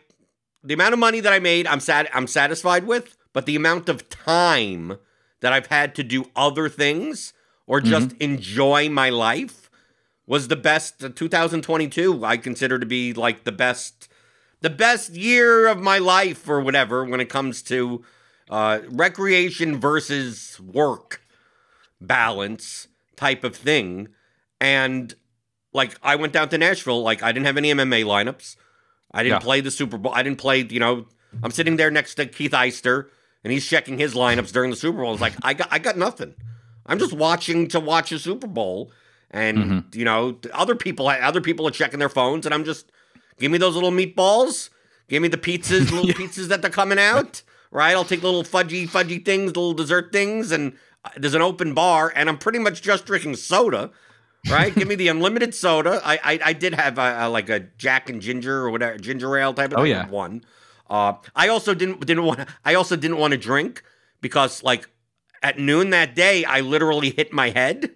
the 0.64 0.74
amount 0.74 0.94
of 0.94 1.00
money 1.00 1.20
that 1.20 1.32
I 1.32 1.40
made, 1.40 1.68
I'm 1.68 1.80
sad 1.80 2.10
I'm 2.14 2.28
satisfied 2.28 2.88
with, 2.88 3.16
but 3.34 3.46
the 3.46 3.56
amount 3.56 3.90
of 3.90 4.10
time 4.10 4.98
that 5.42 5.54
I've 5.54 5.68
had 5.68 5.96
to 5.96 6.04
do 6.04 6.26
other 6.36 6.70
things 6.70 7.34
or 7.68 7.80
just 7.82 8.10
mm-hmm. 8.10 8.22
enjoy 8.22 8.90
my 8.90 9.10
life 9.10 9.70
was 10.26 10.48
the 10.48 10.56
best 10.56 11.16
2022 11.16 12.24
I 12.24 12.38
consider 12.38 12.80
to 12.80 12.86
be 12.86 13.14
like 13.14 13.44
the 13.44 13.52
best 13.52 14.10
the 14.62 14.70
best 14.70 15.14
year 15.14 15.68
of 15.68 15.80
my 15.80 15.98
life 15.98 16.48
or 16.50 16.60
whatever 16.60 17.06
when 17.06 17.20
it 17.20 17.30
comes 17.30 17.62
to 17.64 18.04
uh, 18.50 18.80
recreation 18.90 19.80
versus 19.80 20.60
work 20.60 21.22
balance 22.02 22.88
type 23.16 23.44
of 23.44 23.56
thing. 23.56 24.10
And 24.60 25.14
like 25.74 25.98
I 26.04 26.16
went 26.16 26.34
down 26.34 26.50
to 26.50 26.58
Nashville, 26.58 27.02
like 27.02 27.24
I 27.24 27.32
didn't 27.32 27.46
have 27.46 27.58
any 27.58 27.72
MMA 27.72 28.04
lineups. 28.04 28.56
I 29.12 29.24
didn't 29.24 29.42
yeah. 29.42 29.46
play 29.46 29.62
the 29.62 29.72
Super 29.72 29.98
Bowl. 29.98 30.14
I 30.14 30.24
didn't 30.24 30.40
play, 30.40 30.68
you 30.70 30.80
know, 30.80 31.06
I'm 31.42 31.52
sitting 31.52 31.78
there 31.78 31.92
next 31.92 32.16
to 32.16 32.26
Keith 32.26 32.52
Eister 32.52 33.08
and 33.44 33.54
he's 33.54 33.66
checking 33.66 33.98
his 33.98 34.14
lineups 34.14 34.52
during 34.52 34.72
the 34.72 34.78
Super 34.78 35.00
Bowl. 35.00 35.14
It's 35.14 35.22
like 35.22 35.34
I 35.42 35.54
got 35.54 35.68
I 35.72 35.80
got 35.80 35.98
nothing. 35.98 36.34
I'm 36.86 37.00
just 37.00 37.14
watching 37.14 37.68
to 37.70 37.80
watch 37.80 38.12
a 38.12 38.20
Super 38.20 38.48
Bowl, 38.48 38.92
and 39.32 39.58
mm-hmm. 39.58 40.00
you 40.00 40.06
know 40.06 40.38
other 40.54 40.76
people 40.76 41.08
other 41.08 41.42
people 41.42 41.68
are 41.68 41.72
checking 41.72 42.00
their 42.00 42.10
phones, 42.10 42.46
and 42.46 42.54
I'm 42.54 42.66
just 42.66 42.92
give 43.38 43.52
me 43.52 43.58
those 43.58 43.76
little 43.76 43.92
meatballs, 43.92 44.70
give 45.08 45.22
me 45.22 45.28
the 45.28 45.38
pizzas, 45.38 45.92
little 45.92 46.10
pizzas 46.10 46.48
that 46.48 46.62
they're 46.62 46.72
coming 46.72 47.00
out 47.00 47.44
right? 47.72 47.96
I'll 47.96 48.06
take 48.06 48.24
little 48.24 48.44
fudgy, 48.44 48.88
fudgy 48.88 49.24
things, 49.24 49.48
little 49.48 49.74
dessert 49.74 50.12
things, 50.12 50.52
and 50.52 50.74
uh, 51.06 51.10
there's 51.18 51.34
an 51.34 51.42
open 51.42 51.74
bar, 51.74 52.12
and 52.16 52.30
I'm 52.30 52.38
pretty 52.38 52.60
much 52.60 52.82
just 52.82 53.06
drinking 53.06 53.36
soda, 53.36 53.92
right? 54.50 54.74
Give 54.74 54.88
me 54.88 54.96
the 54.96 55.08
unlimited 55.08 55.54
soda. 55.54 56.02
I 56.04 56.20
I, 56.24 56.40
I 56.46 56.54
did 56.54 56.74
have 56.74 56.98
a, 56.98 57.18
a, 57.22 57.30
like 57.30 57.50
a 57.50 57.60
Jack 57.78 58.10
and 58.10 58.22
Ginger 58.22 58.58
or 58.58 58.72
whatever 58.72 58.98
ginger 58.98 59.38
ale 59.38 59.54
type 59.54 59.72
of 59.74 59.80
oh, 59.80 59.84
yeah. 59.84 60.08
one. 60.08 60.44
Uh, 60.90 61.14
I 61.36 61.48
also 61.48 61.74
didn't 61.74 62.06
didn't 62.06 62.24
want 62.24 62.48
I 62.66 62.74
also 62.74 62.96
didn't 62.96 63.18
want 63.18 63.32
to 63.32 63.38
drink 63.38 63.84
because 64.22 64.64
like 64.64 64.90
at 65.44 65.60
noon 65.60 65.92
that 65.92 66.16
day 66.16 66.44
I 66.46 66.62
literally 66.62 67.12
hit 67.12 67.32
my 67.32 67.50
head. 67.50 67.92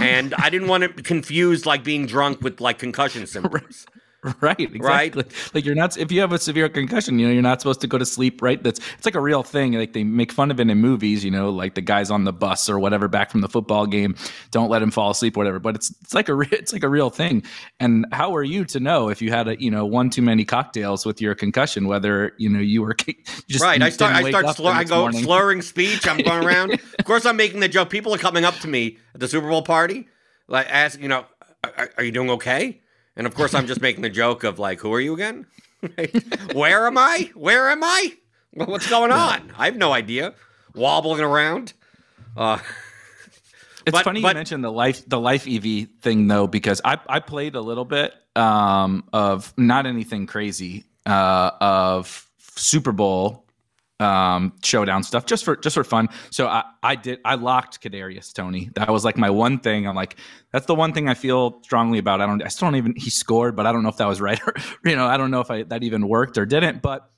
and 0.00 0.34
I 0.34 0.50
didn't 0.50 0.68
want 0.68 0.82
to 0.84 1.02
confuse 1.02 1.66
like 1.66 1.84
being 1.84 2.06
drunk 2.06 2.40
with 2.40 2.60
like 2.60 2.78
concussion 2.78 3.26
symptoms. 3.26 3.86
Right, 4.40 4.58
exactly. 4.58 5.22
Right? 5.22 5.54
Like 5.54 5.64
you're 5.64 5.76
not 5.76 5.96
if 5.96 6.10
you 6.10 6.20
have 6.20 6.32
a 6.32 6.38
severe 6.38 6.68
concussion, 6.68 7.18
you 7.18 7.26
know, 7.26 7.32
you're 7.32 7.42
not 7.42 7.60
supposed 7.60 7.80
to 7.82 7.86
go 7.86 7.98
to 7.98 8.06
sleep, 8.06 8.42
right? 8.42 8.60
That's 8.62 8.80
it's 8.96 9.06
like 9.06 9.14
a 9.14 9.20
real 9.20 9.44
thing. 9.44 9.72
Like 9.74 9.92
they 9.92 10.02
make 10.02 10.32
fun 10.32 10.50
of 10.50 10.58
it 10.58 10.68
in 10.68 10.78
movies, 10.78 11.24
you 11.24 11.30
know, 11.30 11.50
like 11.50 11.74
the 11.74 11.80
guys 11.80 12.10
on 12.10 12.24
the 12.24 12.32
bus 12.32 12.68
or 12.68 12.80
whatever 12.80 13.06
back 13.06 13.30
from 13.30 13.42
the 13.42 13.48
football 13.48 13.86
game, 13.86 14.16
don't 14.50 14.68
let 14.68 14.82
him 14.82 14.90
fall 14.90 15.10
asleep 15.10 15.36
or 15.36 15.40
whatever. 15.40 15.60
But 15.60 15.76
it's 15.76 15.90
it's 16.02 16.14
like 16.14 16.28
a 16.28 16.38
it's 16.52 16.72
like 16.72 16.82
a 16.82 16.88
real 16.88 17.10
thing. 17.10 17.44
And 17.78 18.06
how 18.12 18.34
are 18.34 18.42
you 18.42 18.64
to 18.66 18.80
know 18.80 19.08
if 19.08 19.22
you 19.22 19.30
had 19.30 19.46
a, 19.48 19.60
you 19.60 19.70
know, 19.70 19.86
one 19.86 20.10
too 20.10 20.22
many 20.22 20.44
cocktails 20.44 21.06
with 21.06 21.20
your 21.20 21.34
concussion 21.36 21.86
whether, 21.86 22.32
you 22.38 22.48
know, 22.48 22.60
you 22.60 22.82
were 22.82 22.94
just 23.48 23.62
Right. 23.62 23.80
I 23.80 23.90
start 23.90 24.14
I 24.14 24.28
start 24.30 24.56
slur, 24.56 24.72
I 24.72 24.84
go 24.84 25.02
morning. 25.02 25.22
slurring 25.22 25.62
speech, 25.62 26.08
I'm 26.08 26.18
going 26.18 26.44
around. 26.44 26.72
of 26.72 27.04
course 27.04 27.24
I'm 27.24 27.36
making 27.36 27.60
the 27.60 27.68
joke. 27.68 27.88
People 27.88 28.12
are 28.14 28.18
coming 28.18 28.44
up 28.44 28.56
to 28.56 28.68
me 28.68 28.98
at 29.14 29.20
the 29.20 29.28
Super 29.28 29.48
Bowl 29.48 29.62
party 29.62 30.08
like 30.48 30.66
ask, 30.68 31.00
you 31.00 31.08
know, 31.08 31.24
are, 31.62 31.90
are 31.96 32.04
you 32.04 32.12
doing 32.12 32.30
okay? 32.30 32.80
And 33.18 33.26
of 33.26 33.34
course, 33.34 33.52
I'm 33.52 33.66
just 33.66 33.82
making 33.82 34.02
the 34.02 34.10
joke 34.10 34.44
of 34.44 34.60
like, 34.60 34.80
who 34.80 34.94
are 34.94 35.00
you 35.00 35.12
again? 35.12 35.46
Where 36.54 36.86
am 36.86 36.96
I? 36.96 37.30
Where 37.34 37.68
am 37.68 37.82
I? 37.82 38.16
What's 38.52 38.88
going 38.88 39.12
on? 39.12 39.52
I 39.58 39.66
have 39.66 39.76
no 39.76 39.92
idea. 39.92 40.34
Wobbling 40.74 41.20
around. 41.20 41.72
Uh, 42.36 42.58
it's 43.86 43.92
but, 43.92 44.04
funny 44.04 44.22
but, 44.22 44.28
you 44.28 44.34
mentioned 44.34 44.64
the 44.64 44.72
life 44.72 45.06
the 45.08 45.20
life 45.20 45.46
EV 45.48 45.88
thing 46.00 46.28
though, 46.28 46.46
because 46.46 46.80
I 46.84 46.98
I 47.08 47.18
played 47.18 47.56
a 47.56 47.60
little 47.60 47.84
bit 47.84 48.14
um, 48.36 49.04
of 49.12 49.52
not 49.56 49.86
anything 49.86 50.26
crazy 50.26 50.84
uh, 51.04 51.50
of 51.60 52.28
Super 52.54 52.92
Bowl 52.92 53.44
um, 54.00 54.52
showdown 54.62 55.02
stuff 55.02 55.26
just 55.26 55.44
for 55.44 55.56
just 55.56 55.74
for 55.74 55.84
fun. 55.84 56.08
So 56.30 56.46
I, 56.46 56.64
I 56.82 56.94
did 56.94 57.20
I 57.24 57.34
locked 57.34 57.82
Kadarius 57.82 58.32
Toney. 58.32 58.70
That 58.74 58.90
was 58.90 59.04
like 59.04 59.16
my 59.16 59.30
one 59.30 59.58
thing. 59.58 59.86
I'm 59.86 59.96
like 59.96 60.16
that's 60.52 60.66
the 60.66 60.74
one 60.74 60.92
thing 60.92 61.08
I 61.08 61.14
feel 61.14 61.60
strongly 61.62 61.98
about. 61.98 62.20
I 62.20 62.26
don't 62.26 62.42
I 62.42 62.48
still 62.48 62.66
don't 62.66 62.76
even 62.76 62.94
he 62.96 63.10
scored, 63.10 63.56
but 63.56 63.66
I 63.66 63.72
don't 63.72 63.82
know 63.82 63.88
if 63.88 63.96
that 63.96 64.08
was 64.08 64.20
right 64.20 64.40
or 64.46 64.54
you 64.88 64.96
know 64.96 65.06
I 65.06 65.16
don't 65.16 65.30
know 65.30 65.40
if 65.40 65.50
I 65.50 65.64
that 65.64 65.82
even 65.82 66.08
worked 66.08 66.38
or 66.38 66.46
didn't. 66.46 66.82
But 66.82 67.10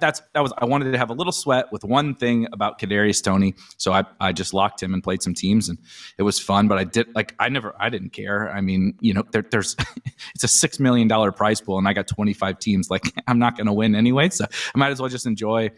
that's 0.00 0.20
that 0.34 0.40
was 0.40 0.52
I 0.58 0.64
wanted 0.64 0.92
to 0.92 0.98
have 0.98 1.10
a 1.10 1.14
little 1.14 1.32
sweat 1.32 1.66
with 1.72 1.84
one 1.84 2.14
thing 2.14 2.46
about 2.52 2.78
Kadarius 2.80 3.22
Toney. 3.22 3.54
So 3.76 3.92
I 3.92 4.04
I 4.20 4.32
just 4.32 4.52
locked 4.52 4.82
him 4.82 4.92
and 4.92 5.02
played 5.02 5.22
some 5.22 5.34
teams 5.34 5.68
and 5.68 5.78
it 6.18 6.22
was 6.22 6.38
fun. 6.38 6.68
But 6.68 6.78
I 6.78 6.84
did 6.84 7.14
like 7.14 7.34
I 7.38 7.48
never 7.48 7.74
I 7.78 7.88
didn't 7.88 8.10
care. 8.10 8.50
I 8.50 8.60
mean 8.60 8.96
you 9.00 9.14
know 9.14 9.24
there, 9.32 9.44
there's 9.50 9.76
it's 10.34 10.44
a 10.44 10.48
six 10.48 10.78
million 10.78 11.08
dollar 11.08 11.32
prize 11.32 11.60
pool 11.60 11.78
and 11.78 11.88
I 11.88 11.92
got 11.92 12.06
25 12.06 12.58
teams. 12.58 12.90
Like 12.90 13.12
I'm 13.26 13.38
not 13.38 13.56
going 13.56 13.66
to 13.66 13.72
win 13.72 13.94
anyway, 13.94 14.28
so 14.30 14.44
I 14.44 14.78
might 14.78 14.90
as 14.90 15.00
well 15.00 15.08
just 15.08 15.26
enjoy 15.26 15.70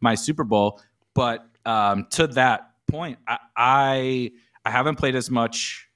my 0.00 0.14
Super 0.14 0.44
Bowl. 0.44 0.80
But 1.14 1.46
um, 1.64 2.06
to 2.12 2.26
that 2.28 2.70
point, 2.86 3.18
I, 3.26 3.38
I 3.56 4.32
I 4.64 4.70
haven't 4.70 4.96
played 4.96 5.14
as 5.14 5.30
much 5.30 5.88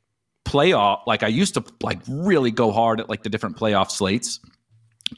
playoff 0.44 1.00
like 1.06 1.22
I 1.22 1.28
used 1.28 1.54
to 1.54 1.64
like 1.82 1.98
really 2.08 2.50
go 2.50 2.72
hard 2.72 3.00
at 3.00 3.08
like 3.08 3.22
the 3.22 3.28
different 3.28 3.56
playoff 3.56 3.90
slates. 3.90 4.40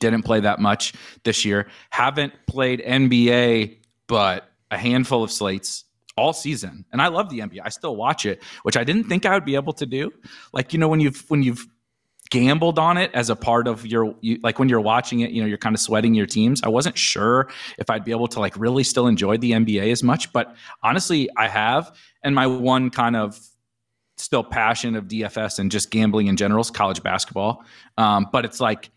Didn't 0.00 0.22
play 0.22 0.40
that 0.40 0.58
much 0.58 0.94
this 1.24 1.44
year. 1.44 1.68
Haven't 1.90 2.32
played 2.46 2.80
NBA, 2.80 3.78
but 4.06 4.48
a 4.70 4.78
handful 4.78 5.22
of 5.22 5.30
slates 5.30 5.84
all 6.16 6.32
season. 6.32 6.84
And 6.92 7.00
I 7.00 7.08
love 7.08 7.30
the 7.30 7.40
NBA. 7.40 7.60
I 7.64 7.68
still 7.68 7.96
watch 7.96 8.26
it, 8.26 8.42
which 8.62 8.76
I 8.76 8.84
didn't 8.84 9.04
think 9.04 9.26
I 9.26 9.34
would 9.34 9.44
be 9.44 9.54
able 9.54 9.72
to 9.74 9.86
do. 9.86 10.12
Like, 10.52 10.72
you 10.72 10.78
know, 10.78 10.88
when 10.88 11.00
you've 11.00 11.28
when 11.28 11.42
you've 11.42 11.66
gambled 12.32 12.78
on 12.78 12.96
it 12.96 13.10
as 13.12 13.28
a 13.28 13.36
part 13.36 13.68
of 13.68 13.86
your 13.86 14.16
you, 14.22 14.40
like 14.42 14.58
when 14.58 14.66
you're 14.66 14.80
watching 14.80 15.20
it 15.20 15.32
you 15.32 15.42
know 15.42 15.46
you're 15.46 15.58
kind 15.58 15.76
of 15.76 15.80
sweating 15.80 16.14
your 16.14 16.24
teams. 16.24 16.62
I 16.62 16.70
wasn't 16.70 16.96
sure 16.96 17.50
if 17.78 17.90
i'd 17.90 18.04
be 18.04 18.10
able 18.10 18.26
to 18.28 18.40
like 18.40 18.56
really 18.56 18.84
still 18.84 19.06
enjoy 19.06 19.36
the 19.36 19.52
nba 19.52 19.92
as 19.92 20.02
much 20.02 20.32
but 20.32 20.56
honestly 20.82 21.28
i 21.36 21.46
have. 21.46 21.94
And 22.24 22.34
my 22.34 22.46
one 22.46 22.88
kind 22.88 23.16
of 23.16 23.38
still 24.16 24.42
passion 24.42 24.96
of 24.96 25.08
dfs 25.08 25.58
and 25.58 25.70
just 25.70 25.90
gambling 25.90 26.28
in 26.28 26.38
general 26.38 26.62
is 26.62 26.70
college 26.70 27.02
basketball. 27.02 27.64
Um, 27.98 28.28
but 28.32 28.46
it's 28.46 28.60
like 28.60 28.90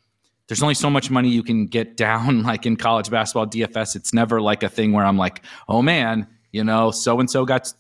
there's 0.48 0.64
only 0.64 0.76
so 0.76 0.90
much 0.90 1.12
money 1.12 1.28
you 1.28 1.44
can 1.44 1.66
get 1.66 1.98
down 2.08 2.44
like 2.44 2.66
in 2.66 2.78
college 2.78 3.10
basketball 3.10 3.48
dfs 3.48 3.98
it's 3.98 4.14
never 4.14 4.40
like 4.40 4.64
a 4.64 4.70
thing 4.70 4.94
where 4.94 5.04
i'm 5.04 5.18
like 5.18 5.42
oh 5.68 5.82
man 5.82 6.26
you 6.54 6.64
know 6.64 6.90
so 6.90 7.20
and 7.20 7.30
so 7.30 7.44
got 7.44 7.74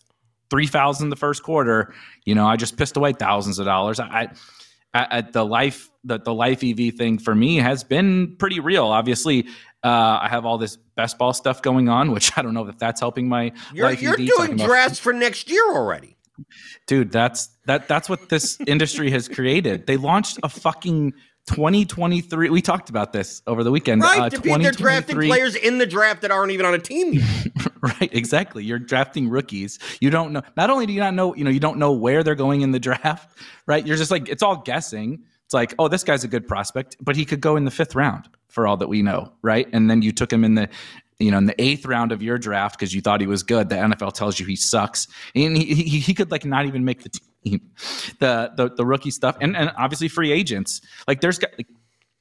three 0.50 0.68
fouls 0.68 1.00
the 1.00 1.16
first 1.16 1.44
quarter. 1.44 1.94
You 2.26 2.36
know 2.36 2.46
i 2.46 2.58
just 2.58 2.78
pissed 2.78 2.98
away 2.98 3.14
thousands 3.14 3.58
of 3.58 3.66
dollars. 3.66 4.02
I 4.02 4.30
at, 4.96 5.34
the 5.34 5.46
life 5.46 5.90
the, 6.04 6.20
the 6.20 6.34
life 6.34 6.64
EV 6.64 6.96
thing 6.96 7.18
for 7.18 7.36
me 7.36 7.58
has 7.58 7.84
been 7.84 8.36
pretty 8.38 8.60
real. 8.60 8.86
Obviously, 8.86 9.48
uh, 9.84 10.20
I 10.22 10.28
have 10.30 10.46
all 10.46 10.58
this 10.58 10.78
best 10.96 11.18
ball 11.18 11.34
stuff 11.34 11.62
going 11.62 11.90
on, 11.90 12.12
which 12.12 12.32
I 12.38 12.42
don't 12.42 12.54
know 12.54 12.68
if 12.68 12.78
that's 12.78 13.00
helping 13.00 13.28
my 13.28 13.52
you're, 13.74 13.88
life 13.88 14.02
you're 14.02 14.20
EV. 14.20 14.28
doing 14.28 14.58
drafts 14.58 15.00
for 15.00 15.14
next 15.14 15.50
year 15.50 15.64
already, 15.74 16.16
dude. 16.88 17.12
That's 17.12 17.50
that 17.66 17.88
that's 17.88 18.10
what 18.10 18.30
this 18.30 18.58
industry 18.68 19.12
has 19.12 19.28
created. 19.28 19.88
They 19.88 19.98
launched 19.98 20.40
a 20.44 20.50
fucking 20.50 21.14
2023. 21.48 22.50
We 22.50 22.62
talked 22.62 22.90
about 22.90 23.14
this 23.14 23.42
over 23.46 23.64
the 23.64 23.72
weekend. 23.72 24.02
Right, 24.02 24.34
uh, 24.34 24.58
they're 24.58 24.72
drafting 24.72 25.18
players 25.18 25.56
in 25.56 25.78
the 25.78 25.86
draft 25.86 26.22
that 26.22 26.32
aren't 26.32 26.52
even 26.52 26.66
on 26.66 26.74
a 26.74 26.80
team 26.80 27.14
yet. 27.14 27.48
right, 28.01 28.13
exactly. 28.13 28.63
You're 28.63 28.80
drafting 28.80 29.30
rookies. 29.30 29.77
You 30.01 30.10
don't 30.10 30.34
know. 30.34 30.42
Not 30.58 30.70
only 30.70 30.86
do 30.86 30.94
you 30.94 31.00
not 31.00 31.13
know, 31.13 31.36
you 31.36 31.44
know, 31.44 31.51
you 31.51 31.60
don't 31.60 31.77
know 31.77 31.92
where 31.92 32.24
they're 32.24 32.36
going 32.36 32.62
in 32.62 32.72
the 32.72 32.80
draft. 32.80 33.38
Right, 33.68 33.86
you're 33.86 33.98
just 33.98 34.12
like 34.12 34.30
it's 34.30 34.44
all 34.44 34.58
guessing. 34.58 35.24
It's 35.46 35.54
like, 35.54 35.74
oh, 35.80 35.88
this 35.88 36.04
guy's 36.04 36.24
a 36.24 36.27
good 36.27 36.48
prospect, 36.48 36.98
but 37.01 37.15
he 37.15 37.25
could 37.25 37.42
go 37.42 37.56
in 37.56 37.65
the 37.65 37.72
fifth 37.72 37.96
round 37.96 38.30
for 38.48 38.68
all 38.68 38.77
that 38.77 38.88
we 38.88 39.01
know, 39.01 39.34
right? 39.42 39.68
And 39.74 39.89
then 39.89 40.04
you 40.04 40.12
took 40.12 40.32
him 40.32 40.44
in 40.44 40.54
the 40.54 40.70
you 41.18 41.32
know, 41.32 41.39
in 41.39 41.46
the 41.46 41.60
eighth 41.60 41.86
round 41.86 42.12
of 42.12 42.22
your 42.22 42.38
draft 42.38 42.77
because 42.77 42.94
you 42.94 43.01
thought 43.01 43.22
he 43.22 43.27
was 43.27 43.42
good. 43.42 43.70
The 43.70 43.75
NFL 43.75 44.13
tells 44.13 44.39
you 44.39 44.46
he 44.46 44.56
sucks, 44.56 45.08
and 45.34 45.58
he, 45.58 45.74
he, 45.74 46.00
he 46.00 46.13
could 46.13 46.30
like 46.30 46.46
not 46.46 46.68
even 46.68 46.86
make 46.86 47.04
the 47.04 47.10
team. 47.10 47.22
The 48.20 48.51
the, 48.56 48.72
the 48.72 48.86
rookie 48.86 49.12
stuff, 49.12 49.38
and 49.39 49.56
and 49.56 49.72
obviously 49.77 50.08
free 50.08 50.32
agents. 50.32 50.82
Like 51.08 51.22
there's 51.22 51.39
like, 51.42 51.68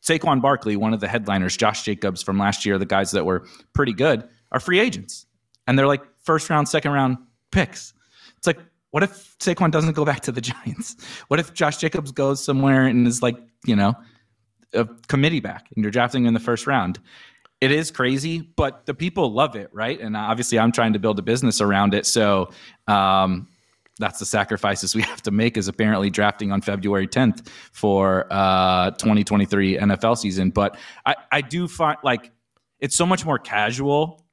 Saquon 0.02 0.42
Barkley, 0.42 0.76
one 0.76 0.92
of 0.92 1.00
the 1.00 1.08
headliners, 1.08 1.56
Josh 1.56 1.82
Jacobs 1.82 2.22
from 2.22 2.38
last 2.38 2.66
year, 2.66 2.78
the 2.78 2.86
guys 2.86 3.10
that 3.12 3.24
were 3.24 3.46
pretty 3.72 3.94
good, 3.94 4.28
are 4.52 4.60
free 4.60 4.80
agents, 4.80 5.24
and 5.66 5.78
they're 5.78 5.86
like 5.86 6.02
first 6.22 6.50
round, 6.50 6.68
second 6.68 6.92
round 6.92 7.18
picks. 7.50 7.94
It's 8.36 8.46
like, 8.46 8.58
what 8.90 9.02
if 9.02 9.36
Saquon 9.38 9.70
doesn't 9.70 9.94
go 9.94 10.04
back 10.04 10.20
to 10.22 10.32
the 10.32 10.40
Giants? 10.40 10.96
What 11.28 11.40
if 11.40 11.54
Josh 11.54 11.78
Jacobs 11.78 12.12
goes 12.12 12.44
somewhere 12.44 12.86
and 12.86 13.06
is 13.06 13.22
like, 13.22 13.36
you 13.64 13.74
know, 13.74 13.94
a 14.72 14.86
committee 15.08 15.40
back, 15.40 15.68
and 15.74 15.82
you're 15.84 15.90
drafting 15.90 16.26
in 16.26 16.34
the 16.34 16.40
first 16.40 16.66
round? 16.66 17.00
it 17.64 17.72
is 17.72 17.90
crazy, 17.90 18.40
but 18.40 18.84
the 18.84 18.92
people 18.92 19.32
love 19.32 19.56
it, 19.56 19.70
right? 19.72 19.98
And 19.98 20.16
obviously, 20.16 20.58
I'm 20.58 20.70
trying 20.70 20.92
to 20.92 20.98
build 20.98 21.18
a 21.18 21.22
business 21.22 21.62
around 21.62 21.94
it. 21.94 22.04
So 22.04 22.50
um, 22.88 23.48
that's 23.98 24.18
the 24.18 24.26
sacrifices 24.26 24.94
we 24.94 25.00
have 25.12 25.22
to 25.22 25.30
make. 25.30 25.56
Is 25.56 25.66
apparently 25.66 26.10
drafting 26.10 26.52
on 26.52 26.60
February 26.60 27.08
10th 27.08 27.48
for 27.72 28.26
uh, 28.30 28.90
2023 28.92 29.78
NFL 29.78 30.18
season. 30.18 30.50
But 30.50 30.76
I, 31.06 31.14
I 31.32 31.40
do 31.40 31.66
find 31.66 31.96
like 32.02 32.32
it's 32.80 32.96
so 32.96 33.06
much 33.06 33.24
more 33.24 33.38
casual 33.38 34.23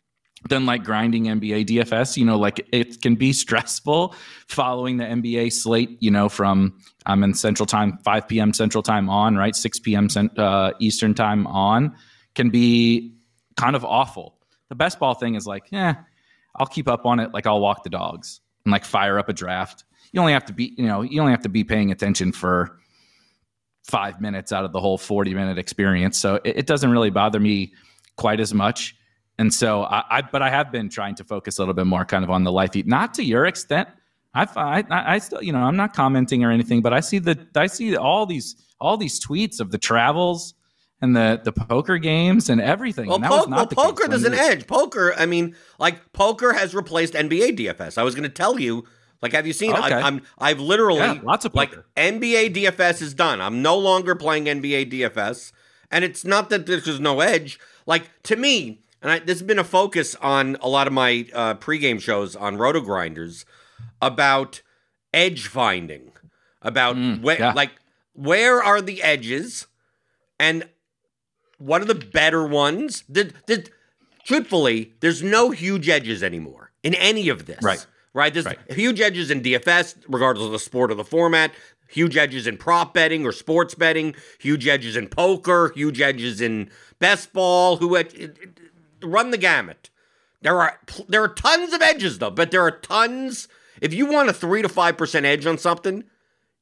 than 0.49 0.65
like 0.65 0.83
grinding 0.83 1.25
NBA 1.25 1.67
DFS. 1.67 2.17
You 2.17 2.25
know, 2.25 2.37
like 2.37 2.67
it 2.71 3.01
can 3.01 3.15
be 3.15 3.33
stressful 3.45 4.15
following 4.47 4.97
the 4.97 5.05
NBA 5.05 5.53
slate. 5.53 5.97
You 6.01 6.11
know, 6.11 6.29
from 6.29 6.77
I'm 7.05 7.23
in 7.23 7.33
Central 7.33 7.65
Time, 7.65 7.97
5 8.03 8.27
p.m. 8.27 8.53
Central 8.53 8.83
Time 8.83 9.09
on, 9.09 9.35
right, 9.35 9.55
6 9.55 9.79
p.m. 9.79 10.07
Uh, 10.37 10.71
Eastern 10.79 11.13
Time 11.13 11.47
on, 11.47 11.95
can 12.35 12.49
be 12.49 13.15
kind 13.57 13.75
of 13.75 13.85
awful. 13.85 14.37
The 14.69 14.75
best 14.75 14.99
ball 14.99 15.13
thing 15.13 15.35
is 15.35 15.45
like, 15.45 15.65
yeah, 15.71 15.95
I'll 16.55 16.67
keep 16.67 16.87
up 16.87 17.05
on 17.05 17.19
it. 17.19 17.33
Like 17.33 17.45
I'll 17.45 17.59
walk 17.59 17.83
the 17.83 17.89
dogs 17.89 18.41
and 18.65 18.71
like 18.71 18.85
fire 18.85 19.19
up 19.19 19.29
a 19.29 19.33
draft. 19.33 19.83
You 20.11 20.19
only 20.19 20.33
have 20.33 20.45
to 20.45 20.53
be, 20.53 20.73
you 20.77 20.85
know, 20.85 21.01
you 21.01 21.19
only 21.21 21.31
have 21.31 21.43
to 21.43 21.49
be 21.49 21.63
paying 21.63 21.91
attention 21.91 22.31
for 22.31 22.77
five 23.83 24.21
minutes 24.21 24.51
out 24.51 24.65
of 24.65 24.71
the 24.71 24.79
whole 24.79 24.97
40 24.97 25.33
minute 25.33 25.57
experience. 25.57 26.17
So 26.17 26.35
it, 26.43 26.57
it 26.57 26.67
doesn't 26.67 26.91
really 26.91 27.09
bother 27.09 27.39
me 27.39 27.73
quite 28.15 28.39
as 28.39 28.53
much. 28.53 28.95
And 29.41 29.51
so 29.51 29.85
I, 29.85 30.03
I, 30.11 30.21
but 30.21 30.43
I 30.43 30.51
have 30.51 30.71
been 30.71 30.87
trying 30.87 31.15
to 31.15 31.23
focus 31.23 31.57
a 31.57 31.61
little 31.61 31.73
bit 31.73 31.87
more 31.87 32.05
kind 32.05 32.23
of 32.23 32.29
on 32.29 32.43
the 32.43 32.51
life, 32.51 32.75
eat, 32.75 32.85
not 32.85 33.15
to 33.15 33.23
your 33.23 33.47
extent. 33.47 33.89
I, 34.35 34.47
I, 34.55 34.83
I 35.15 35.17
still, 35.17 35.41
you 35.41 35.51
know, 35.51 35.57
I'm 35.57 35.75
not 35.75 35.95
commenting 35.95 36.43
or 36.43 36.51
anything, 36.51 36.83
but 36.83 36.93
I 36.93 36.99
see 36.99 37.17
the, 37.17 37.47
I 37.55 37.65
see 37.65 37.97
all 37.97 38.27
these, 38.27 38.55
all 38.79 38.97
these 38.97 39.19
tweets 39.19 39.59
of 39.59 39.71
the 39.71 39.79
travels 39.79 40.53
and 41.01 41.15
the 41.15 41.41
the 41.43 41.51
poker 41.51 41.97
games 41.97 42.49
and 42.49 42.61
everything. 42.61 43.07
Well, 43.07 43.15
and 43.15 43.25
po- 43.25 43.47
well 43.47 43.65
poker 43.65 44.07
there's 44.07 44.25
an 44.25 44.35
edge. 44.35 44.67
Poker, 44.67 45.15
I 45.17 45.25
mean, 45.25 45.55
like 45.79 46.13
poker 46.13 46.53
has 46.53 46.75
replaced 46.75 47.15
NBA 47.15 47.57
DFS. 47.57 47.97
I 47.97 48.03
was 48.03 48.13
going 48.13 48.23
to 48.23 48.29
tell 48.29 48.59
you. 48.59 48.85
Like, 49.23 49.33
have 49.33 49.47
you 49.47 49.53
seen? 49.53 49.71
Okay. 49.73 49.95
I, 49.95 50.07
am 50.07 50.21
I've 50.37 50.59
literally 50.59 50.99
yeah, 50.99 51.19
lots 51.23 51.45
of 51.45 51.53
poker. 51.53 51.85
like 51.95 52.13
NBA 52.13 52.53
DFS 52.55 53.01
is 53.01 53.15
done. 53.15 53.41
I'm 53.41 53.63
no 53.63 53.75
longer 53.75 54.13
playing 54.13 54.45
NBA 54.45 54.91
DFS, 54.91 55.51
and 55.89 56.05
it's 56.05 56.23
not 56.23 56.51
that 56.51 56.67
there's 56.67 56.99
no 56.99 57.21
edge. 57.21 57.59
Like 57.87 58.09
to 58.23 58.35
me, 58.35 58.81
and 59.01 59.11
I, 59.11 59.19
this 59.19 59.39
has 59.39 59.47
been 59.47 59.59
a 59.59 59.63
focus 59.63 60.15
on 60.15 60.57
a 60.61 60.67
lot 60.67 60.87
of 60.87 60.93
my 60.93 61.27
uh, 61.33 61.55
pregame 61.55 61.99
shows 61.99 62.35
on 62.35 62.57
RotoGrinders 62.57 63.45
about 64.01 64.61
edge 65.13 65.47
finding, 65.47 66.11
about 66.61 66.95
mm, 66.95 67.21
where, 67.21 67.39
yeah. 67.39 67.53
like 67.53 67.71
where 68.13 68.63
are 68.63 68.81
the 68.81 69.01
edges, 69.01 69.67
and 70.39 70.67
what 71.57 71.81
are 71.81 71.85
the 71.85 71.95
better 71.95 72.45
ones. 72.45 73.03
The, 73.09 73.31
the, 73.47 73.67
truthfully, 74.23 74.93
there's 74.99 75.23
no 75.23 75.51
huge 75.51 75.89
edges 75.89 76.23
anymore 76.23 76.71
in 76.83 76.93
any 76.95 77.29
of 77.29 77.45
this. 77.45 77.61
Right. 77.61 77.85
Right. 78.13 78.33
There's 78.33 78.45
right. 78.45 78.59
huge 78.69 78.99
edges 78.99 79.31
in 79.31 79.41
DFS, 79.41 79.95
regardless 80.07 80.45
of 80.45 80.51
the 80.51 80.59
sport 80.59 80.91
or 80.91 80.95
the 80.95 81.05
format. 81.05 81.51
Huge 81.87 82.17
edges 82.17 82.47
in 82.47 82.57
prop 82.57 82.93
betting 82.93 83.25
or 83.25 83.31
sports 83.31 83.73
betting. 83.75 84.15
Huge 84.39 84.67
edges 84.67 84.95
in 84.95 85.07
poker. 85.07 85.71
Huge 85.75 86.01
edges 86.01 86.41
in 86.41 86.69
best 86.99 87.33
ball. 87.33 87.77
Who 87.77 87.97
run 89.03 89.31
the 89.31 89.37
gamut. 89.37 89.89
There 90.41 90.59
are 90.59 90.79
there 91.07 91.23
are 91.23 91.33
tons 91.33 91.73
of 91.73 91.81
edges 91.81 92.19
though, 92.19 92.31
but 92.31 92.51
there 92.51 92.63
are 92.63 92.71
tons. 92.71 93.47
If 93.81 93.93
you 93.93 94.05
want 94.05 94.29
a 94.29 94.33
three 94.33 94.61
to 94.61 94.69
five 94.69 94.97
percent 94.97 95.25
edge 95.25 95.45
on 95.45 95.57
something, 95.57 96.03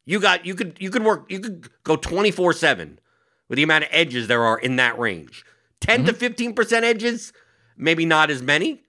you 0.06 0.20
got 0.20 0.46
you 0.46 0.56
could 0.56 0.78
you 0.80 0.90
could 0.90 1.04
work 1.04 1.26
you 1.30 1.40
could 1.40 1.70
go 1.84 1.96
twenty 1.96 2.32
four 2.32 2.54
seven 2.54 3.00
with 3.48 3.58
the 3.58 3.64
amount 3.64 3.86
of 3.86 3.90
edges 3.92 4.28
there 4.28 4.44
are 4.44 4.60
in 4.60 4.78
that 4.78 4.98
range. 4.98 5.44
10 5.82 6.06
mm-hmm. 6.06 6.18
to 6.18 6.54
15% 6.54 6.84
edges, 6.84 7.34
maybe 7.78 8.06
not 8.06 8.30
as 8.30 8.42
many 8.42 8.84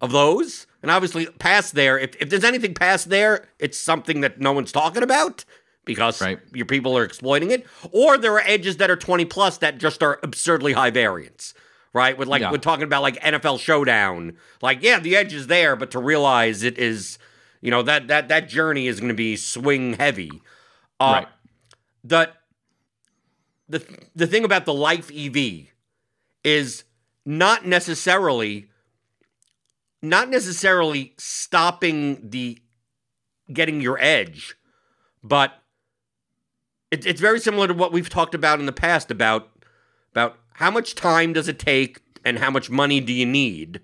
of 0.00 0.10
those. 0.12 0.66
And 0.82 0.90
obviously, 0.90 1.26
past 1.26 1.74
there, 1.74 1.98
if, 1.98 2.16
if 2.20 2.30
there's 2.30 2.44
anything 2.44 2.74
past 2.74 3.10
there, 3.10 3.46
it's 3.58 3.78
something 3.78 4.20
that 4.22 4.40
no 4.40 4.52
one's 4.52 4.72
talking 4.72 5.02
about 5.02 5.44
because 5.84 6.20
right. 6.20 6.38
your 6.52 6.66
people 6.66 6.96
are 6.96 7.04
exploiting 7.04 7.50
it. 7.50 7.66
Or 7.90 8.16
there 8.16 8.32
are 8.34 8.42
edges 8.44 8.78
that 8.78 8.90
are 8.90 8.96
20 8.96 9.24
plus 9.26 9.58
that 9.58 9.78
just 9.78 10.02
are 10.02 10.18
absurdly 10.22 10.72
high 10.72 10.90
variance. 10.90 11.54
Right? 11.96 12.18
With 12.18 12.28
like 12.28 12.42
yeah. 12.42 12.50
we're 12.50 12.58
talking 12.58 12.84
about 12.84 13.00
like 13.00 13.18
NFL 13.22 13.58
showdown. 13.58 14.36
Like, 14.60 14.82
yeah, 14.82 15.00
the 15.00 15.16
edge 15.16 15.32
is 15.32 15.46
there, 15.46 15.76
but 15.76 15.90
to 15.92 15.98
realize 15.98 16.62
it 16.62 16.76
is, 16.76 17.18
you 17.62 17.70
know, 17.70 17.80
that 17.84 18.08
that 18.08 18.28
that 18.28 18.50
journey 18.50 18.86
is 18.86 19.00
gonna 19.00 19.14
be 19.14 19.34
swing 19.34 19.94
heavy. 19.94 20.30
Uh 21.00 21.22
right. 21.24 21.28
the 22.04 22.30
the 23.66 23.82
the 24.14 24.26
thing 24.26 24.44
about 24.44 24.66
the 24.66 24.74
life 24.74 25.10
EV 25.10 25.68
is 26.44 26.84
not 27.24 27.64
necessarily 27.64 28.68
not 30.02 30.28
necessarily 30.28 31.14
stopping 31.16 32.28
the 32.28 32.58
getting 33.50 33.80
your 33.80 33.98
edge, 34.02 34.54
but 35.24 35.62
it, 36.90 37.06
it's 37.06 37.22
very 37.22 37.40
similar 37.40 37.66
to 37.68 37.72
what 37.72 37.90
we've 37.90 38.10
talked 38.10 38.34
about 38.34 38.60
in 38.60 38.66
the 38.66 38.72
past 38.72 39.10
about 39.10 39.48
about 40.12 40.36
how 40.56 40.70
much 40.70 40.94
time 40.94 41.34
does 41.34 41.48
it 41.48 41.58
take 41.58 42.00
and 42.24 42.38
how 42.38 42.50
much 42.50 42.70
money 42.70 42.98
do 43.00 43.12
you 43.12 43.26
need. 43.26 43.80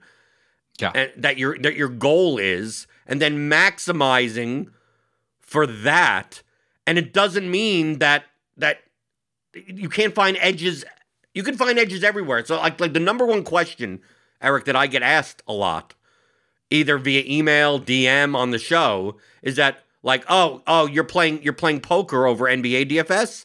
Yeah. 0.80 0.90
And 0.94 1.12
that 1.16 1.36
your 1.36 1.58
that 1.58 1.76
your 1.76 1.88
goal 1.88 2.38
is, 2.38 2.86
and 3.06 3.20
then 3.20 3.50
maximizing 3.50 4.68
for 5.40 5.66
that. 5.66 6.42
And 6.86 6.98
it 6.98 7.12
doesn't 7.12 7.48
mean 7.48 7.98
that 7.98 8.24
that 8.56 8.78
you 9.54 9.88
can't 9.88 10.14
find 10.14 10.36
edges. 10.40 10.84
You 11.34 11.42
can 11.42 11.56
find 11.56 11.78
edges 11.78 12.02
everywhere. 12.02 12.44
So 12.44 12.56
like 12.56 12.80
like 12.80 12.94
the 12.94 13.00
number 13.00 13.26
one 13.26 13.44
question, 13.44 14.00
Eric, 14.40 14.64
that 14.64 14.74
I 14.74 14.86
get 14.86 15.02
asked 15.02 15.42
a 15.46 15.52
lot, 15.52 15.94
either 16.70 16.96
via 16.96 17.22
email, 17.26 17.78
DM 17.78 18.34
on 18.34 18.50
the 18.50 18.58
show, 18.58 19.18
is 19.42 19.56
that 19.56 19.84
like, 20.02 20.24
oh, 20.28 20.62
oh, 20.66 20.86
you're 20.86 21.04
playing 21.04 21.42
you're 21.42 21.52
playing 21.52 21.80
poker 21.80 22.26
over 22.26 22.46
NBA 22.46 22.90
DFS. 22.90 23.44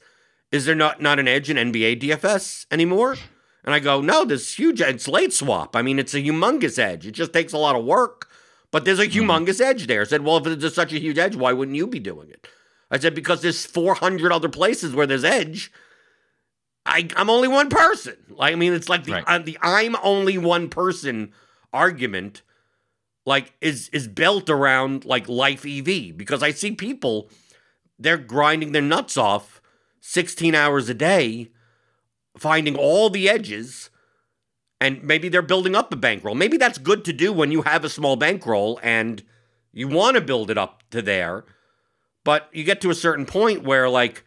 Is 0.51 0.65
there 0.65 0.75
not 0.75 1.01
not 1.01 1.19
an 1.19 1.27
edge 1.27 1.49
in 1.49 1.57
NBA 1.57 2.01
DFS 2.01 2.65
anymore? 2.71 3.17
And 3.63 3.73
I 3.73 3.79
go, 3.79 3.99
no, 3.99 4.23
this 4.23 4.55
huge. 4.55 4.79
It's 4.79 5.09
late 5.09 5.33
swap. 5.33 5.75
I 5.75 5.81
mean, 5.81 5.99
it's 5.99 6.13
a 6.13 6.21
humongous 6.21 6.79
edge. 6.79 7.05
It 7.05 7.11
just 7.11 7.33
takes 7.33 7.51
a 7.51 7.57
lot 7.57 7.75
of 7.75 7.83
work, 7.83 8.29
but 8.71 8.85
there's 8.85 8.99
a 8.99 9.07
mm-hmm. 9.07 9.29
humongous 9.29 9.59
edge 9.59 9.87
there. 9.87 10.01
I 10.01 10.05
said, 10.05 10.23
well, 10.23 10.37
if 10.37 10.59
there's 10.59 10.73
such 10.73 10.93
a 10.93 10.99
huge 10.99 11.17
edge, 11.17 11.35
why 11.35 11.51
wouldn't 11.51 11.75
you 11.75 11.85
be 11.85 11.99
doing 11.99 12.29
it? 12.29 12.47
I 12.89 12.97
said, 12.97 13.13
because 13.13 13.41
there's 13.41 13.65
400 13.65 14.31
other 14.31 14.47
places 14.47 14.95
where 14.95 15.05
there's 15.05 15.25
edge. 15.25 15.69
I, 16.85 17.09
I'm 17.17 17.29
only 17.29 17.49
one 17.49 17.69
person. 17.69 18.15
Like, 18.29 18.53
I 18.53 18.55
mean, 18.55 18.71
it's 18.71 18.87
like 18.87 19.03
the, 19.03 19.11
Right. 19.11 19.23
uh, 19.27 19.39
the 19.39 19.57
I'm 19.61 19.97
only 20.01 20.37
one 20.37 20.69
person 20.69 21.33
argument, 21.73 22.43
like, 23.25 23.53
is 23.59 23.89
is 23.89 24.07
built 24.07 24.49
around 24.49 25.03
like 25.03 25.27
life 25.27 25.65
EV 25.65 26.15
because 26.15 26.41
I 26.41 26.51
see 26.51 26.71
people, 26.71 27.29
they're 27.99 28.17
grinding 28.17 28.71
their 28.71 28.81
nuts 28.81 29.17
off 29.17 29.56
16 30.11 30.55
hours 30.55 30.87
a 30.87 30.93
day, 30.93 31.49
finding 32.37 32.77
all 32.77 33.09
the 33.09 33.27
edges, 33.27 33.89
and 34.79 35.03
maybe 35.03 35.27
they're 35.27 35.41
building 35.41 35.75
up 35.75 35.91
a 35.91 35.97
bankroll. 35.97 36.33
Maybe 36.33 36.55
that's 36.55 36.77
good 36.77 37.03
to 37.05 37.13
do 37.13 37.33
when 37.33 37.51
you 37.51 37.63
have 37.63 37.83
a 37.83 37.89
small 37.89 38.15
bankroll 38.15 38.79
and 38.81 39.21
you 39.73 39.89
want 39.89 40.15
to 40.15 40.21
build 40.21 40.49
it 40.49 40.57
up 40.57 40.81
to 40.91 41.01
there, 41.01 41.43
but 42.23 42.47
you 42.53 42.63
get 42.63 42.79
to 42.81 42.89
a 42.89 42.95
certain 42.95 43.25
point 43.25 43.63
where 43.63 43.89
like 43.89 44.23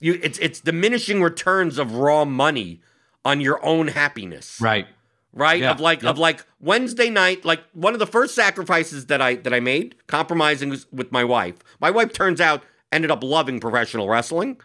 you 0.00 0.18
it's 0.20 0.38
it's 0.40 0.58
diminishing 0.60 1.22
returns 1.22 1.78
of 1.78 1.94
raw 1.94 2.24
money 2.24 2.80
on 3.24 3.40
your 3.40 3.64
own 3.64 3.86
happiness 3.88 4.60
Right. 4.60 4.88
right 5.32 5.60
Yeah, 5.60 5.70
of 5.72 5.78
like 5.80 6.02
yep. 6.02 6.10
of 6.12 6.18
like 6.18 6.44
wednesday 6.58 7.10
night 7.10 7.44
like 7.44 7.60
one 7.74 7.92
of 7.92 7.98
the 7.98 8.06
first 8.06 8.34
sacrifices 8.34 9.06
that 9.06 9.20
i 9.20 9.34
that 9.34 9.52
i 9.52 9.60
made 9.60 9.94
compromising 10.06 10.70
with 10.90 11.12
my 11.12 11.22
wife 11.22 11.56
my 11.80 11.90
wife 11.90 12.14
turns 12.14 12.40
out 12.40 12.62
ended 12.90 13.10
up 13.10 13.22
loving 13.22 13.60
professional 13.60 14.08
wrestling 14.08 14.58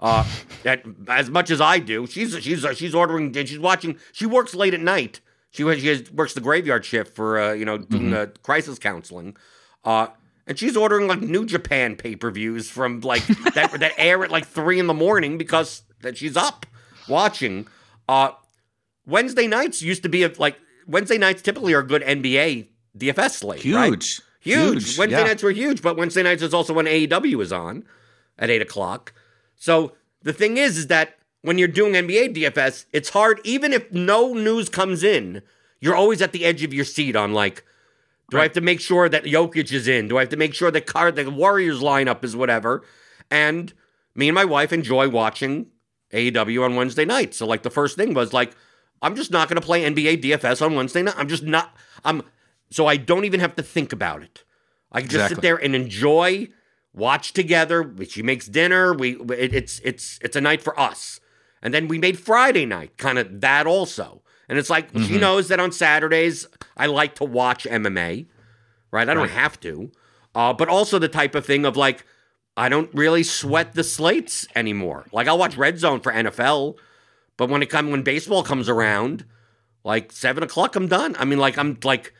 uh 0.00 0.24
that, 0.62 0.82
as 1.08 1.30
much 1.30 1.50
as 1.50 1.60
i 1.60 1.78
do 1.78 2.06
she's 2.06 2.36
she's 2.42 2.64
she's 2.74 2.94
ordering 2.94 3.36
and 3.36 3.48
she's 3.48 3.58
watching 3.58 3.96
she 4.12 4.26
works 4.26 4.54
late 4.54 4.74
at 4.74 4.80
night 4.80 5.20
she, 5.50 5.62
she 5.78 5.86
has, 5.88 6.10
works 6.10 6.34
the 6.34 6.40
graveyard 6.40 6.84
shift 6.84 7.14
for 7.14 7.38
uh, 7.38 7.52
you 7.52 7.64
know 7.64 7.78
doing 7.78 8.04
Mm-hmm. 8.04 8.10
the 8.12 8.32
crisis 8.42 8.78
counseling 8.78 9.36
uh 9.84 10.08
and 10.46 10.58
she's 10.58 10.76
ordering 10.76 11.06
like 11.06 11.20
New 11.20 11.46
Japan 11.46 11.94
pay 11.94 12.16
per 12.16 12.28
views 12.32 12.68
from 12.68 13.00
like 13.00 13.24
that 13.54 13.70
that 13.78 13.92
air 13.96 14.24
at 14.24 14.32
like 14.32 14.46
three 14.46 14.80
in 14.80 14.88
the 14.88 14.94
morning 14.94 15.38
because 15.38 15.82
that 16.02 16.16
she's 16.18 16.36
up 16.36 16.66
watching. 17.08 17.68
Uh, 18.08 18.30
Wednesday 19.06 19.46
nights 19.46 19.80
used 19.80 20.02
to 20.02 20.08
be 20.08 20.24
a, 20.24 20.32
like 20.38 20.56
Wednesday 20.88 21.18
nights 21.18 21.40
typically 21.40 21.72
are 21.72 21.84
good 21.84 22.02
NBA 22.02 22.66
DFS 22.98 23.30
slate. 23.30 23.60
Huge. 23.62 23.74
right? 23.76 23.90
huge. 23.92 24.22
Huge, 24.40 24.98
Wednesday 24.98 25.20
yeah. 25.20 25.26
nights 25.26 25.42
were 25.44 25.50
huge, 25.52 25.82
but 25.82 25.96
Wednesday 25.96 26.22
nights 26.24 26.42
is 26.42 26.52
also 26.52 26.72
when 26.72 26.86
AEW 26.86 27.40
is 27.42 27.52
on 27.52 27.84
at 28.36 28.50
eight 28.50 28.62
o'clock. 28.62 29.12
So 29.60 29.92
the 30.22 30.32
thing 30.32 30.56
is, 30.56 30.76
is 30.76 30.86
that 30.88 31.18
when 31.42 31.58
you're 31.58 31.68
doing 31.68 31.92
NBA 31.92 32.34
DFS, 32.34 32.86
it's 32.92 33.10
hard. 33.10 33.40
Even 33.44 33.72
if 33.72 33.92
no 33.92 34.32
news 34.32 34.68
comes 34.68 35.04
in, 35.04 35.42
you're 35.80 35.94
always 35.94 36.20
at 36.20 36.32
the 36.32 36.44
edge 36.44 36.64
of 36.64 36.74
your 36.74 36.84
seat 36.84 37.14
on 37.14 37.32
like, 37.32 37.64
do 38.30 38.38
I 38.38 38.44
have 38.44 38.52
to 38.52 38.60
make 38.60 38.80
sure 38.80 39.08
that 39.08 39.24
Jokic 39.24 39.72
is 39.72 39.86
in? 39.86 40.08
Do 40.08 40.16
I 40.16 40.20
have 40.20 40.28
to 40.30 40.36
make 40.36 40.54
sure 40.54 40.70
that 40.70 40.86
car 40.86 41.12
the 41.12 41.30
Warriors 41.30 41.80
lineup 41.80 42.24
is 42.24 42.34
whatever? 42.34 42.84
And 43.30 43.72
me 44.14 44.28
and 44.28 44.34
my 44.34 44.44
wife 44.44 44.72
enjoy 44.72 45.08
watching 45.08 45.66
AEW 46.12 46.64
on 46.64 46.76
Wednesday 46.76 47.04
night. 47.04 47.34
So 47.34 47.46
like 47.46 47.62
the 47.62 47.70
first 47.70 47.96
thing 47.96 48.14
was 48.14 48.32
like, 48.32 48.56
I'm 49.02 49.16
just 49.16 49.30
not 49.30 49.48
going 49.48 49.60
to 49.60 49.66
play 49.66 49.82
NBA 49.82 50.22
DFS 50.22 50.64
on 50.64 50.74
Wednesday 50.74 51.02
night. 51.02 51.14
I'm 51.16 51.28
just 51.28 51.42
not. 51.42 51.76
I'm 52.04 52.22
so 52.70 52.86
I 52.86 52.96
don't 52.96 53.24
even 53.24 53.40
have 53.40 53.56
to 53.56 53.62
think 53.62 53.92
about 53.92 54.22
it. 54.22 54.44
I 54.92 55.00
can 55.00 55.10
just 55.10 55.28
sit 55.28 55.42
there 55.42 55.56
and 55.56 55.74
enjoy, 55.74 56.48
watch 56.92 57.32
together. 57.32 57.92
She 58.08 58.22
makes 58.22 58.46
dinner. 58.46 58.92
We 58.94 59.16
it, 59.20 59.54
it's 59.54 59.80
it's 59.84 60.18
it's 60.22 60.36
a 60.36 60.40
night 60.40 60.62
for 60.62 60.78
us. 60.78 61.20
And 61.62 61.74
then 61.74 61.88
we 61.88 61.98
made 61.98 62.18
Friday 62.18 62.64
night 62.66 62.96
kind 62.96 63.18
of 63.18 63.40
that 63.42 63.66
also. 63.66 64.22
And 64.48 64.58
it's 64.58 64.70
like 64.70 64.88
she 64.98 65.18
knows 65.18 65.48
that 65.48 65.60
on 65.60 65.70
Saturdays 65.72 66.46
I 66.76 66.86
like 66.86 67.14
to 67.16 67.24
watch 67.24 67.64
MMA, 67.64 68.26
right? 68.90 69.08
I 69.08 69.14
don't 69.14 69.24
Right. 69.24 69.30
have 69.30 69.60
to, 69.60 69.92
uh, 70.34 70.52
but 70.52 70.68
also 70.68 70.98
the 70.98 71.08
type 71.08 71.34
of 71.34 71.44
thing 71.46 71.64
of 71.64 71.76
like 71.76 72.04
I 72.56 72.68
don't 72.68 72.92
really 72.92 73.22
sweat 73.22 73.74
the 73.74 73.84
slates 73.84 74.46
anymore. 74.56 75.06
Like 75.12 75.28
I'll 75.28 75.38
watch 75.38 75.56
Red 75.56 75.78
Zone 75.78 76.00
for 76.00 76.12
NFL, 76.12 76.76
but 77.36 77.48
when 77.48 77.62
it 77.62 77.66
come 77.66 77.90
when 77.90 78.02
baseball 78.02 78.42
comes 78.42 78.68
around, 78.68 79.24
like 79.84 80.10
seven 80.12 80.42
o'clock, 80.42 80.74
I'm 80.74 80.88
done. 80.88 81.14
I 81.18 81.24
mean, 81.24 81.38
like 81.38 81.56
I'm 81.56 81.78
like 81.84 82.12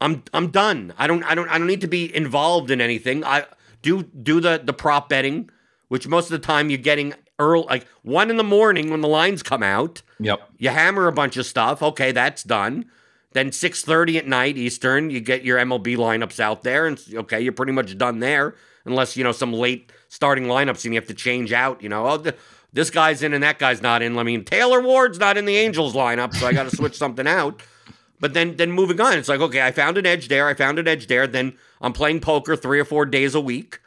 I'm 0.00 0.24
I'm 0.34 0.48
done. 0.50 0.92
I 0.98 1.06
don't 1.06 1.22
I 1.22 1.34
don't 1.36 1.48
I 1.48 1.56
don't 1.58 1.66
need 1.68 1.82
to 1.82 1.86
be 1.88 2.14
involved 2.14 2.70
in 2.72 2.80
anything. 2.80 3.24
I 3.24 3.44
do 3.82 4.02
do 4.02 4.40
the 4.40 4.60
the 4.62 4.72
prop 4.72 5.08
betting, 5.08 5.50
which 5.88 6.06
most 6.06 6.26
of 6.26 6.32
the 6.32 6.46
time 6.46 6.70
you're 6.70 6.78
getting 6.78 7.14
early, 7.38 7.64
like 7.68 7.86
one 8.02 8.30
in 8.30 8.36
the 8.36 8.44
morning 8.44 8.90
when 8.90 9.00
the 9.00 9.08
lines 9.08 9.42
come 9.42 9.62
out. 9.62 10.02
Yep. 10.20 10.40
You 10.58 10.70
hammer 10.70 11.08
a 11.08 11.12
bunch 11.12 11.36
of 11.36 11.46
stuff. 11.46 11.82
Okay, 11.82 12.12
that's 12.12 12.42
done. 12.42 12.86
Then 13.32 13.50
6:30 13.50 14.18
at 14.18 14.26
night 14.26 14.56
Eastern, 14.56 15.10
you 15.10 15.20
get 15.20 15.44
your 15.44 15.58
MLB 15.58 15.96
lineups 15.96 16.40
out 16.40 16.62
there, 16.62 16.86
and 16.86 17.00
okay, 17.14 17.40
you're 17.40 17.52
pretty 17.52 17.72
much 17.72 17.96
done 17.96 18.18
there, 18.18 18.54
unless 18.84 19.16
you 19.16 19.24
know 19.24 19.32
some 19.32 19.52
late 19.52 19.92
starting 20.08 20.44
lineups 20.44 20.84
and 20.84 20.92
you 20.92 21.00
have 21.00 21.08
to 21.08 21.14
change 21.14 21.52
out. 21.52 21.82
You 21.82 21.88
know, 21.88 22.06
oh, 22.08 22.18
th- 22.18 22.34
this 22.72 22.90
guy's 22.90 23.22
in 23.22 23.32
and 23.32 23.42
that 23.42 23.58
guy's 23.58 23.80
not 23.80 24.02
in. 24.02 24.18
I 24.18 24.24
mean, 24.24 24.44
Taylor 24.44 24.80
Ward's 24.80 25.18
not 25.18 25.36
in 25.36 25.44
the 25.44 25.56
Angels 25.56 25.94
lineup, 25.94 26.34
so 26.34 26.46
I 26.46 26.52
got 26.52 26.68
to 26.68 26.76
switch 26.76 26.96
something 26.96 27.26
out. 27.26 27.62
But 28.18 28.34
then, 28.34 28.56
then 28.56 28.70
moving 28.70 29.00
on, 29.00 29.16
it's 29.16 29.28
like 29.28 29.40
okay, 29.40 29.62
I 29.62 29.70
found 29.70 29.96
an 29.96 30.06
edge 30.06 30.28
there. 30.28 30.48
I 30.48 30.54
found 30.54 30.78
an 30.78 30.88
edge 30.88 31.06
there. 31.06 31.26
Then 31.26 31.56
I'm 31.80 31.92
playing 31.92 32.20
poker 32.20 32.56
three 32.56 32.78
or 32.80 32.84
four 32.84 33.06
days 33.06 33.34
a 33.34 33.40
week, 33.40 33.80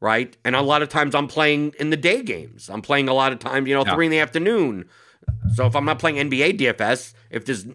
right? 0.00 0.36
And 0.44 0.56
a 0.56 0.62
lot 0.62 0.82
of 0.82 0.88
times 0.88 1.14
I'm 1.14 1.28
playing 1.28 1.74
in 1.78 1.90
the 1.90 1.96
day 1.96 2.22
games. 2.22 2.68
I'm 2.68 2.82
playing 2.82 3.08
a 3.08 3.14
lot 3.14 3.32
of 3.32 3.38
times, 3.38 3.68
you 3.68 3.74
know, 3.74 3.84
Yeah. 3.86 3.94
three 3.94 4.06
in 4.06 4.12
the 4.12 4.18
afternoon. 4.20 4.86
So 5.54 5.66
if 5.66 5.76
I'm 5.76 5.84
not 5.84 5.98
playing 5.98 6.16
NBA 6.18 6.52
DFS, 6.58 7.14
if 7.30 7.44
there's 7.44 7.66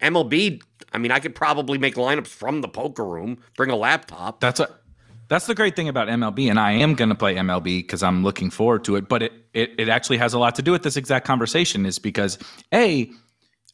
MLB, 0.00 0.62
I 0.92 0.98
mean, 0.98 1.10
I 1.10 1.18
could 1.20 1.34
probably 1.34 1.78
make 1.78 1.94
lineups 1.94 2.28
from 2.28 2.60
the 2.60 2.68
poker 2.68 3.04
room, 3.04 3.38
bring 3.56 3.70
a 3.70 3.76
laptop. 3.76 4.40
That's 4.40 4.60
what. 4.60 4.82
That's 5.28 5.46
the 5.46 5.56
great 5.56 5.74
thing 5.74 5.88
about 5.88 6.06
MLB, 6.06 6.48
and 6.48 6.60
I 6.60 6.70
am 6.70 6.94
going 6.94 7.08
to 7.08 7.16
play 7.16 7.34
MLB 7.34 7.80
because 7.80 8.00
I'm 8.04 8.22
looking 8.22 8.48
forward 8.48 8.84
to 8.84 8.94
it. 8.94 9.08
But 9.08 9.24
it, 9.24 9.32
it 9.54 9.70
it 9.76 9.88
actually 9.88 10.18
has 10.18 10.34
a 10.34 10.38
lot 10.38 10.54
to 10.54 10.62
do 10.62 10.70
with 10.70 10.84
this 10.84 10.96
exact 10.96 11.26
conversation, 11.26 11.84
is 11.84 11.98
because 11.98 12.38
a 12.72 13.10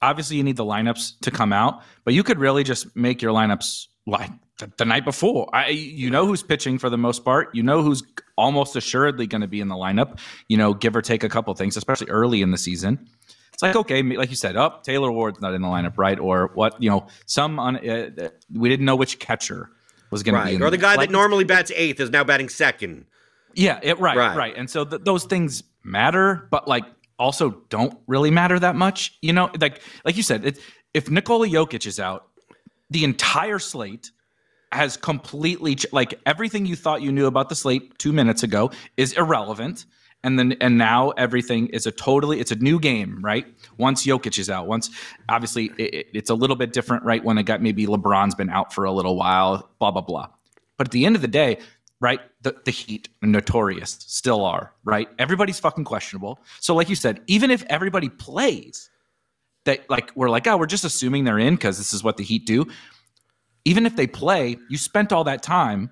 obviously 0.00 0.38
you 0.38 0.42
need 0.44 0.56
the 0.56 0.64
lineups 0.64 1.20
to 1.20 1.30
come 1.30 1.52
out, 1.52 1.82
but 2.06 2.14
you 2.14 2.22
could 2.22 2.38
really 2.38 2.64
just 2.64 2.96
make 2.96 3.20
your 3.20 3.34
lineups 3.34 3.86
like 4.06 4.30
the, 4.66 4.72
the 4.78 4.84
night 4.84 5.04
before. 5.04 5.48
I 5.54 5.68
you 5.68 6.10
know 6.10 6.26
who's 6.26 6.42
pitching 6.42 6.78
for 6.78 6.90
the 6.90 6.98
most 6.98 7.24
part, 7.24 7.54
you 7.54 7.62
know 7.62 7.82
who's 7.82 8.02
almost 8.36 8.76
assuredly 8.76 9.26
going 9.26 9.40
to 9.42 9.46
be 9.48 9.60
in 9.60 9.68
the 9.68 9.74
lineup. 9.74 10.18
You 10.48 10.56
know, 10.56 10.74
give 10.74 10.96
or 10.96 11.02
take 11.02 11.22
a 11.24 11.28
couple 11.28 11.54
things, 11.54 11.76
especially 11.76 12.08
early 12.08 12.42
in 12.42 12.50
the 12.50 12.58
season. 12.58 13.08
It's 13.52 13.62
like 13.62 13.76
okay, 13.76 14.02
like 14.02 14.30
you 14.30 14.36
said, 14.36 14.56
up 14.56 14.82
Taylor 14.84 15.12
Ward's 15.12 15.40
not 15.40 15.52
in 15.54 15.62
the 15.62 15.68
lineup, 15.68 15.98
right? 15.98 16.18
Or 16.18 16.50
what? 16.54 16.82
You 16.82 16.90
know, 16.90 17.06
some 17.26 17.58
on 17.58 17.76
uh, 17.76 18.28
we 18.52 18.68
didn't 18.68 18.86
know 18.86 18.96
which 18.96 19.18
catcher 19.18 19.70
was 20.10 20.22
going 20.22 20.34
to 20.34 20.40
be 20.40 20.44
Right. 20.44 20.54
in 20.54 20.62
Or 20.62 20.70
the 20.70 20.76
there. 20.76 20.80
guy 20.90 20.94
Like, 20.96 21.08
that 21.08 21.12
normally 21.12 21.44
bats 21.44 21.70
eighth 21.74 22.00
is 22.00 22.10
now 22.10 22.24
batting 22.24 22.48
second. 22.48 23.06
yeah, 23.54 23.78
it, 23.82 23.98
right, 23.98 24.16
Right. 24.16 24.36
right, 24.36 24.54
And 24.56 24.68
so 24.68 24.84
th- 24.84 25.02
those 25.04 25.24
things 25.24 25.62
matter, 25.84 26.48
but 26.50 26.66
like 26.68 26.84
also 27.18 27.62
don't 27.68 27.98
really 28.06 28.30
matter 28.30 28.58
that 28.58 28.74
much. 28.76 29.16
You 29.22 29.32
know, 29.32 29.50
like 29.60 29.80
like 30.04 30.16
you 30.16 30.22
said, 30.22 30.44
it, 30.46 30.58
if 30.94 31.10
Nikola 31.10 31.46
Jokic 31.48 31.86
is 31.86 31.98
out, 32.00 32.28
the 32.90 33.04
entire 33.04 33.58
slate 33.58 34.10
has 34.72 34.96
completely 34.96 35.76
ch- 35.76 35.86
like 35.92 36.20
everything 36.26 36.66
you 36.66 36.76
thought 36.76 37.02
you 37.02 37.12
knew 37.12 37.26
about 37.26 37.48
the 37.48 37.54
slate 37.54 37.98
two 37.98 38.12
minutes 38.12 38.42
ago 38.42 38.70
is 38.96 39.12
irrelevant. 39.14 39.86
And 40.24 40.38
then 40.38 40.52
and 40.60 40.78
now 40.78 41.10
everything 41.10 41.66
is 41.68 41.86
a 41.86 41.90
totally 41.90 42.38
it's 42.40 42.52
a 42.52 42.56
new 42.56 42.78
game, 42.78 43.20
right? 43.22 43.44
Once 43.76 44.06
Jokic 44.06 44.38
is 44.38 44.48
out, 44.48 44.66
once 44.68 44.88
obviously 45.28 45.72
it, 45.78 45.94
it- 45.94 46.06
it's 46.14 46.30
a 46.30 46.34
little 46.34 46.56
bit 46.56 46.72
different, 46.72 47.04
right? 47.04 47.22
When 47.24 47.38
it 47.38 47.42
got 47.44 47.60
maybe 47.60 47.86
LeBron's 47.86 48.34
been 48.34 48.50
out 48.50 48.72
for 48.72 48.84
a 48.84 48.92
little 48.92 49.16
while, 49.16 49.68
blah 49.78 49.90
blah 49.90 50.02
blah. 50.02 50.28
But 50.78 50.88
at 50.88 50.92
the 50.92 51.06
end 51.06 51.16
of 51.16 51.22
the 51.22 51.28
day, 51.28 51.58
right? 52.00 52.20
The 52.42 52.54
the 52.64 52.70
Heat, 52.70 53.08
notorious, 53.20 53.96
still 54.06 54.44
are, 54.44 54.72
right? 54.84 55.08
Everybody's 55.18 55.58
fucking 55.58 55.84
questionable. 55.84 56.38
So, 56.60 56.74
like 56.74 56.88
you 56.88 56.96
said, 56.96 57.20
even 57.26 57.50
if 57.50 57.64
everybody 57.68 58.08
plays, 58.08 58.90
that 59.64 59.88
like 59.90 60.10
we're 60.16 60.30
like, 60.30 60.46
oh, 60.46 60.56
we're 60.56 60.66
just 60.66 60.84
assuming 60.84 61.24
they're 61.24 61.38
in 61.38 61.54
because 61.54 61.78
this 61.78 61.92
is 61.92 62.02
what 62.04 62.16
the 62.16 62.24
Heat 62.24 62.46
do. 62.46 62.66
Even 63.64 63.86
if 63.86 63.96
they 63.96 64.06
play, 64.06 64.58
you 64.68 64.76
spent 64.76 65.12
all 65.12 65.24
that 65.24 65.42
time, 65.42 65.90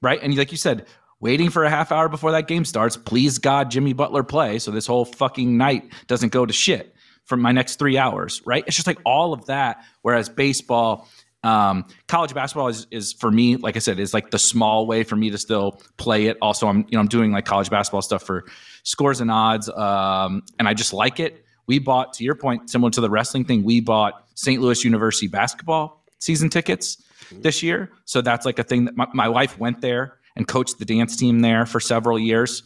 right? 0.00 0.20
And 0.22 0.36
like 0.36 0.50
you 0.50 0.58
said, 0.58 0.86
waiting 1.20 1.50
for 1.50 1.64
a 1.64 1.70
half 1.70 1.92
hour 1.92 2.08
before 2.08 2.32
that 2.32 2.48
game 2.48 2.64
starts. 2.64 2.96
Please 2.96 3.38
God, 3.38 3.70
Jimmy 3.70 3.92
Butler 3.92 4.24
play, 4.24 4.58
so 4.58 4.70
this 4.70 4.86
whole 4.86 5.04
fucking 5.04 5.56
night 5.56 5.92
doesn't 6.08 6.32
go 6.32 6.44
to 6.44 6.52
shit 6.52 6.94
for 7.24 7.36
my 7.36 7.52
next 7.52 7.78
three 7.78 7.96
hours, 7.96 8.42
right? 8.44 8.64
It's 8.66 8.76
just 8.76 8.88
like 8.88 8.98
all 9.06 9.32
of 9.32 9.46
that. 9.46 9.84
Whereas 10.02 10.28
baseball, 10.28 11.08
um, 11.44 11.86
college 12.08 12.34
basketball 12.34 12.68
is, 12.68 12.86
is 12.90 13.12
for 13.12 13.30
me, 13.30 13.56
like 13.56 13.76
I 13.76 13.78
said, 13.78 14.00
is 14.00 14.12
like 14.12 14.30
the 14.30 14.38
small 14.38 14.86
way 14.86 15.04
for 15.04 15.16
me 15.16 15.30
to 15.30 15.38
still 15.38 15.80
play 15.96 16.26
it. 16.26 16.36
Also, 16.42 16.66
I'm 16.66 16.78
you 16.88 16.92
know 16.92 17.00
I'm 17.00 17.08
doing 17.08 17.32
like 17.32 17.44
college 17.44 17.70
basketball 17.70 18.02
stuff 18.02 18.24
for 18.24 18.44
scores 18.82 19.20
and 19.20 19.30
odds, 19.30 19.68
um, 19.68 20.42
and 20.58 20.68
I 20.68 20.74
just 20.74 20.92
like 20.92 21.20
it. 21.20 21.44
We 21.68 21.78
bought, 21.78 22.12
to 22.14 22.24
your 22.24 22.34
point, 22.34 22.68
similar 22.68 22.90
to 22.90 23.00
the 23.00 23.08
wrestling 23.08 23.44
thing, 23.44 23.62
we 23.62 23.80
bought 23.80 24.26
St. 24.34 24.60
Louis 24.60 24.84
University 24.84 25.28
basketball 25.28 26.04
season 26.18 26.48
tickets 26.48 27.02
this 27.40 27.62
year. 27.62 27.90
So 28.04 28.20
that's 28.20 28.44
like 28.44 28.58
a 28.58 28.64
thing 28.64 28.84
that 28.86 28.96
my, 28.96 29.06
my 29.14 29.28
wife 29.28 29.58
went 29.58 29.80
there 29.80 30.18
and 30.36 30.46
coached 30.46 30.78
the 30.78 30.84
dance 30.84 31.16
team 31.16 31.40
there 31.40 31.66
for 31.66 31.80
several 31.80 32.18
years 32.18 32.62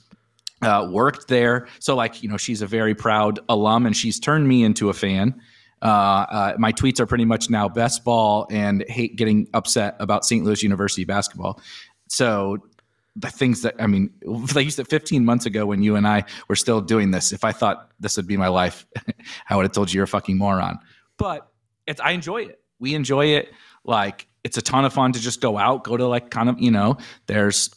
uh, 0.63 0.89
worked 0.91 1.29
there. 1.29 1.69
So, 1.79 1.95
like, 1.95 2.23
you 2.23 2.29
know, 2.29 2.37
she's 2.37 2.63
a 2.63 2.67
very 2.67 2.95
proud 2.95 3.41
alum 3.49 3.87
and 3.87 3.97
she's 3.97 4.19
turned 4.19 4.49
me 4.49 4.65
into 4.65 4.89
a 4.89 4.95
fan. 4.95 5.41
Uh, 5.83 5.85
uh, 5.85 6.55
my 6.59 6.73
tweets 6.73 6.99
are 7.01 7.07
pretty 7.07 7.25
much 7.25 7.51
now 7.51 7.69
best 7.69 8.05
ball 8.05 8.47
and 8.51 8.85
hate 8.89 9.17
getting 9.17 9.47
upset 9.53 9.97
about 9.99 10.25
St. 10.25 10.45
Louis 10.45 10.63
University 10.63 11.05
basketball. 11.05 11.61
So, 12.09 12.59
the 13.19 13.31
things 13.31 13.63
that 13.63 13.75
I 13.79 13.87
mean, 13.87 14.11
like 14.55 14.67
you 14.67 14.71
said, 14.71 14.89
15 14.89 15.25
months 15.25 15.47
ago 15.47 15.65
when 15.65 15.83
you 15.83 15.97
and 15.97 16.07
I 16.07 16.25
were 16.49 16.57
still 16.57 16.83
doing 16.83 17.13
this, 17.13 17.33
if 17.33 17.45
I 17.45 17.53
thought 17.53 17.91
this 17.99 18.19
would 18.19 18.27
be 18.27 18.37
my 18.37 18.49
life, 18.49 18.87
I 19.49 19.57
would 19.57 19.63
have 19.63 19.73
told 19.73 19.91
you 19.91 19.99
you're 19.99 20.05
a 20.05 20.09
fucking 20.09 20.37
moron. 20.37 20.79
But 21.17 21.49
it's 21.87 22.01
I 22.01 22.11
enjoy 22.11 22.43
it. 22.43 22.61
We 22.79 22.95
enjoy 22.95 23.27
it. 23.27 23.51
Like 23.85 24.27
it's 24.47 24.57
a 24.57 24.63
ton 24.63 24.85
of 24.85 24.93
fun 24.93 25.13
to 25.13 25.21
just 25.21 25.41
go 25.41 25.59
out, 25.59 25.83
go 25.83 25.97
to 25.97 26.07
like 26.07 26.31
kind 26.31 26.49
of 26.49 26.61
you 26.61 26.71
know, 26.71 26.97
there's 27.27 27.69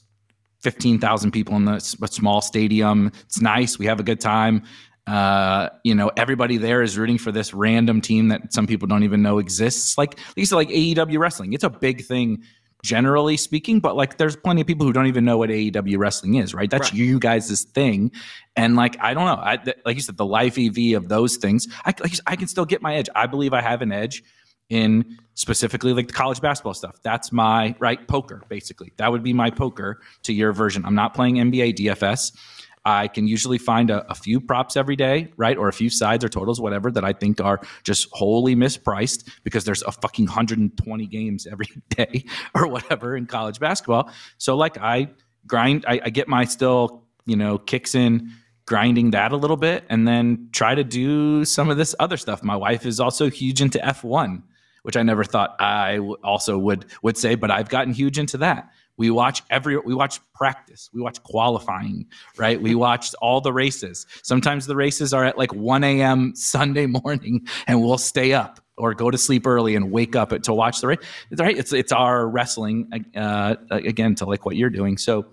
15,000 0.62 1.32
people 1.32 1.56
in 1.56 1.66
the 1.66 1.80
small 1.80 2.42
stadium. 2.42 3.12
It's 3.26 3.42
nice. 3.42 3.80
We 3.80 3.88
have 3.88 4.00
a 4.00 4.04
good 4.04 4.22
time. 4.22 4.64
Uh, 5.08 5.70
you 5.84 5.96
know, 5.96 6.12
everybody 6.16 6.58
there 6.58 6.84
is 6.84 6.98
rooting 6.98 7.18
for 7.18 7.32
this 7.32 7.54
random 7.54 8.02
team 8.02 8.28
that 8.28 8.54
some 8.54 8.68
people 8.68 8.88
don't 8.88 9.04
even 9.04 9.24
know 9.24 9.40
exists. 9.40 9.98
Like, 9.98 10.20
at 10.20 10.38
least 10.38 10.52
like 10.52 10.70
AEW 10.70 11.18
wrestling, 11.18 11.54
it's 11.54 11.64
a 11.64 11.70
big 11.70 12.06
thing 12.06 12.44
generally 12.84 13.36
speaking, 13.36 13.80
but 13.80 13.96
like 13.96 14.18
there's 14.18 14.36
plenty 14.36 14.62
of 14.62 14.68
people 14.68 14.86
who 14.86 14.94
don't 14.94 15.08
even 15.08 15.26
know 15.26 15.38
what 15.38 15.50
AEW 15.50 15.98
wrestling 15.98 16.36
is, 16.36 16.54
right? 16.54 16.70
That's 16.70 16.92
right. 16.92 17.00
you 17.00 17.20
guys' 17.20 17.64
thing. 17.64 18.12
And 18.56 18.76
like, 18.76 18.98
I 19.02 19.14
don't 19.14 19.26
know. 19.26 19.40
I, 19.42 19.58
th- 19.58 19.78
like 19.86 19.96
you 19.96 20.02
said, 20.02 20.18
the 20.18 20.26
life 20.26 20.58
EV 20.58 20.96
of 20.96 21.10
those 21.10 21.38
things, 21.38 21.68
I, 21.86 21.94
like, 22.00 22.14
I 22.28 22.36
can 22.36 22.48
still 22.48 22.66
get 22.66 22.82
my 22.82 22.96
edge. 22.96 23.10
I 23.16 23.26
believe 23.26 23.54
I 23.54 23.62
have 23.62 23.82
an 23.82 23.92
edge 23.92 24.24
in 24.70 25.18
specifically 25.40 25.94
like 25.94 26.08
the 26.08 26.14
college 26.14 26.42
basketball 26.42 26.74
stuff. 26.74 27.02
That's 27.02 27.32
my 27.32 27.74
right 27.80 28.06
poker, 28.10 28.44
basically. 28.50 28.92
That 28.98 29.10
would 29.10 29.24
be 29.24 29.32
my 29.32 29.50
poker 29.50 30.02
to 30.24 30.34
your 30.34 30.52
version. 30.52 30.84
I'm 30.86 30.96
not 30.96 31.14
playing 31.14 31.36
NBA 31.36 31.78
DFS. 31.78 32.36
I 32.84 33.08
can 33.08 33.26
usually 33.26 33.58
find 33.58 33.90
a, 33.90 34.06
a, 34.12 34.16
few 34.16 34.42
props 34.42 34.76
every 34.76 34.98
day, 34.98 35.32
right? 35.38 35.56
Or 35.56 35.70
a 35.70 35.74
few 35.74 35.90
sides 35.90 36.26
or 36.26 36.30
totals, 36.30 36.60
whatever, 36.60 36.92
that 36.92 37.06
I 37.06 37.14
think 37.14 37.40
are 37.40 37.62
just 37.84 38.10
wholly 38.12 38.54
mispriced 38.54 39.30
because 39.46 39.64
there's 39.64 39.82
a 39.84 39.94
fucking 39.94 40.26
120 40.26 41.08
games 41.08 41.48
every 41.52 41.68
day 41.90 42.26
or 42.54 42.68
whatever 42.68 43.16
in 43.16 43.26
college 43.26 43.62
basketball. 43.62 44.12
So, 44.40 44.58
like, 44.58 44.78
I 44.78 45.10
grind, 45.48 45.86
I, 45.88 46.02
I 46.04 46.10
get 46.10 46.28
my 46.28 46.44
still, 46.44 47.06
you 47.26 47.38
know, 47.38 47.58
kicks 47.58 47.96
in 47.96 48.30
grinding 48.66 49.12
that 49.12 49.32
a 49.32 49.38
little 49.38 49.58
bit 49.58 49.86
and 49.90 50.06
then 50.06 50.50
try 50.52 50.76
to 50.76 50.84
do 50.84 51.46
some 51.46 51.70
of 51.70 51.78
this 51.78 51.96
other 51.98 52.18
stuff. 52.18 52.44
My 52.44 52.58
wife 52.58 52.86
is 52.86 53.00
also 53.00 53.30
huge 53.30 53.62
into 53.62 53.80
F1, 53.80 54.44
which 54.84 54.98
I 54.98 55.04
never 55.04 55.24
thought 55.24 55.56
I 55.60 56.00
also 56.24 56.58
would 56.58 56.86
would 57.02 57.18
say, 57.18 57.36
but 57.36 57.52
I've 57.52 57.70
gotten 57.70 57.94
huge 57.94 58.18
into 58.20 58.38
that. 58.38 58.70
We 58.98 59.10
watch 59.12 59.44
every 59.50 59.78
we 59.78 59.94
watch 59.94 60.20
practice, 60.34 60.90
we 60.94 61.02
watch 61.02 61.24
qualifying, 61.24 62.08
right? 62.38 62.62
We 62.62 62.76
watched 62.76 63.16
all 63.22 63.40
the 63.40 63.54
races. 63.54 64.06
Sometimes 64.24 64.66
the 64.66 64.76
races 64.76 65.14
are 65.14 65.24
at 65.24 65.38
like 65.38 65.54
1 65.54 65.84
a.m. 65.84 66.36
Sunday 66.36 66.86
morning, 67.04 67.48
and 67.68 67.82
we'll 67.82 67.98
stay 67.98 68.34
up 68.34 68.60
or 68.78 68.94
go 68.94 69.12
to 69.12 69.18
sleep 69.18 69.46
early 69.46 69.76
and 69.76 69.92
wake 69.92 70.16
up 70.16 70.30
to 70.42 70.54
watch 70.54 70.82
the 70.82 70.88
race. 70.88 71.00
Right? 71.38 71.58
It's 71.58 71.72
it's 71.72 71.92
our 71.92 72.28
wrestling 72.28 72.90
uh, 73.16 73.56
again 73.70 74.16
to 74.16 74.26
like 74.26 74.46
what 74.46 74.56
you're 74.56 74.70
doing. 74.70 74.98
So 74.98 75.28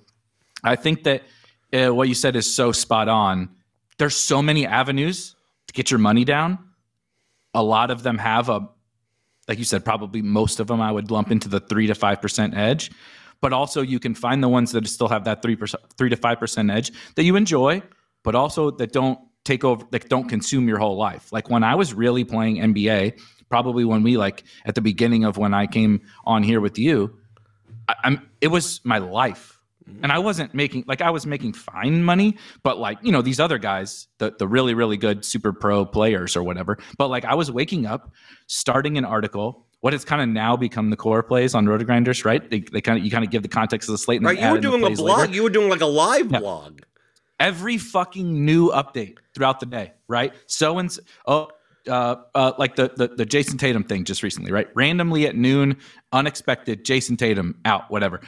I 0.62 0.76
think 0.76 1.04
that 1.04 1.22
uh, 1.72 1.94
what 1.94 2.08
you 2.08 2.14
said 2.14 2.36
is 2.36 2.52
so 2.52 2.72
spot 2.72 3.08
on. 3.08 3.48
There's 3.98 4.16
so 4.16 4.42
many 4.42 4.66
avenues 4.66 5.34
to 5.66 5.74
get 5.74 5.90
your 5.90 5.98
money 5.98 6.24
down. 6.24 6.58
A 7.54 7.62
lot 7.62 7.90
of 7.90 8.02
them 8.02 8.18
have 8.18 8.48
a, 8.48 8.68
like 9.48 9.58
you 9.58 9.64
said, 9.64 9.84
probably 9.84 10.22
most 10.22 10.60
of 10.60 10.66
them 10.66 10.80
I 10.80 10.90
would 10.90 11.10
lump 11.10 11.30
into 11.30 11.48
the 11.48 11.60
three 11.60 11.86
to 11.86 11.94
five 11.94 12.20
percent 12.20 12.54
edge 12.54 12.90
but 13.40 13.52
also 13.52 13.82
you 13.82 13.98
can 13.98 14.14
find 14.14 14.42
the 14.42 14.48
ones 14.48 14.72
that 14.72 14.86
still 14.88 15.08
have 15.08 15.24
that 15.24 15.42
three 15.42 15.56
percent, 15.56 15.82
three 15.96 16.10
to 16.10 16.16
five 16.16 16.38
percent 16.38 16.70
edge 16.70 16.92
that 17.14 17.24
you 17.24 17.36
enjoy, 17.36 17.82
but 18.22 18.34
also 18.34 18.70
that 18.70 18.92
don't 18.92 19.18
take 19.44 19.64
over, 19.64 19.84
that 19.90 20.08
don't 20.08 20.28
consume 20.28 20.68
your 20.68 20.78
whole 20.78 20.96
life. 20.96 21.32
Like 21.32 21.50
when 21.50 21.62
I 21.62 21.74
was 21.74 21.94
really 21.94 22.24
playing 22.24 22.56
NBA, 22.56 23.20
probably 23.48 23.84
when 23.84 24.02
we 24.02 24.16
like 24.16 24.44
at 24.64 24.74
the 24.74 24.80
beginning 24.80 25.24
of 25.24 25.38
when 25.38 25.54
I 25.54 25.66
came 25.66 26.02
on 26.24 26.42
here 26.42 26.60
with 26.60 26.78
you, 26.78 27.16
I, 27.88 27.94
am 28.04 28.28
it 28.40 28.48
was 28.48 28.80
my 28.84 28.98
life. 28.98 29.55
And 30.02 30.10
I 30.10 30.18
wasn't 30.18 30.52
making 30.52 30.84
like 30.86 31.00
I 31.00 31.10
was 31.10 31.26
making 31.26 31.52
fine 31.52 32.02
money, 32.02 32.36
but 32.62 32.78
like 32.78 32.98
you 33.02 33.12
know 33.12 33.22
these 33.22 33.38
other 33.38 33.58
guys, 33.58 34.08
the 34.18 34.34
the 34.36 34.48
really 34.48 34.74
really 34.74 34.96
good 34.96 35.24
super 35.24 35.52
pro 35.52 35.84
players 35.84 36.36
or 36.36 36.42
whatever. 36.42 36.78
But 36.98 37.08
like 37.08 37.24
I 37.24 37.34
was 37.34 37.52
waking 37.52 37.86
up, 37.86 38.12
starting 38.46 38.98
an 38.98 39.04
article, 39.04 39.66
what 39.80 39.92
has 39.92 40.04
kind 40.04 40.20
of 40.20 40.28
now 40.28 40.56
become 40.56 40.90
the 40.90 40.96
core 40.96 41.22
plays 41.22 41.54
on 41.54 41.66
RotoGrinders, 41.66 42.24
right? 42.24 42.48
They, 42.50 42.60
they 42.60 42.80
kind 42.80 42.98
of 42.98 43.04
you 43.04 43.10
kind 43.10 43.24
of 43.24 43.30
give 43.30 43.42
the 43.42 43.48
context 43.48 43.88
of 43.88 43.92
the 43.92 43.98
slate. 43.98 44.18
And 44.18 44.26
right, 44.26 44.40
you 44.40 44.50
were 44.50 44.58
doing 44.60 44.82
a 44.82 44.90
blog. 44.90 45.18
Later. 45.20 45.34
You 45.34 45.42
were 45.44 45.50
doing 45.50 45.68
like 45.68 45.80
a 45.80 45.86
live 45.86 46.32
yeah. 46.32 46.40
blog. 46.40 46.80
Every 47.38 47.78
fucking 47.78 48.44
new 48.44 48.70
update 48.70 49.18
throughout 49.34 49.60
the 49.60 49.66
day, 49.66 49.92
right? 50.08 50.32
So 50.46 50.78
and 50.78 50.98
oh, 51.26 51.50
uh, 51.86 52.16
uh, 52.34 52.52
like 52.58 52.76
the, 52.76 52.92
the 52.96 53.08
the 53.08 53.26
Jayson 53.26 53.58
Tatum 53.58 53.84
thing 53.84 54.04
just 54.04 54.22
recently, 54.22 54.50
right? 54.50 54.68
Randomly 54.74 55.26
at 55.26 55.36
noon, 55.36 55.76
unexpected, 56.12 56.84
Jayson 56.84 57.16
Tatum 57.16 57.60
out, 57.64 57.90
whatever. 57.90 58.20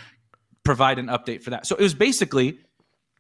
Provide 0.69 0.99
an 0.99 1.07
update 1.07 1.43
for 1.43 1.49
that. 1.49 1.65
So 1.65 1.77
it 1.77 1.83
was 1.83 1.95
basically 1.95 2.59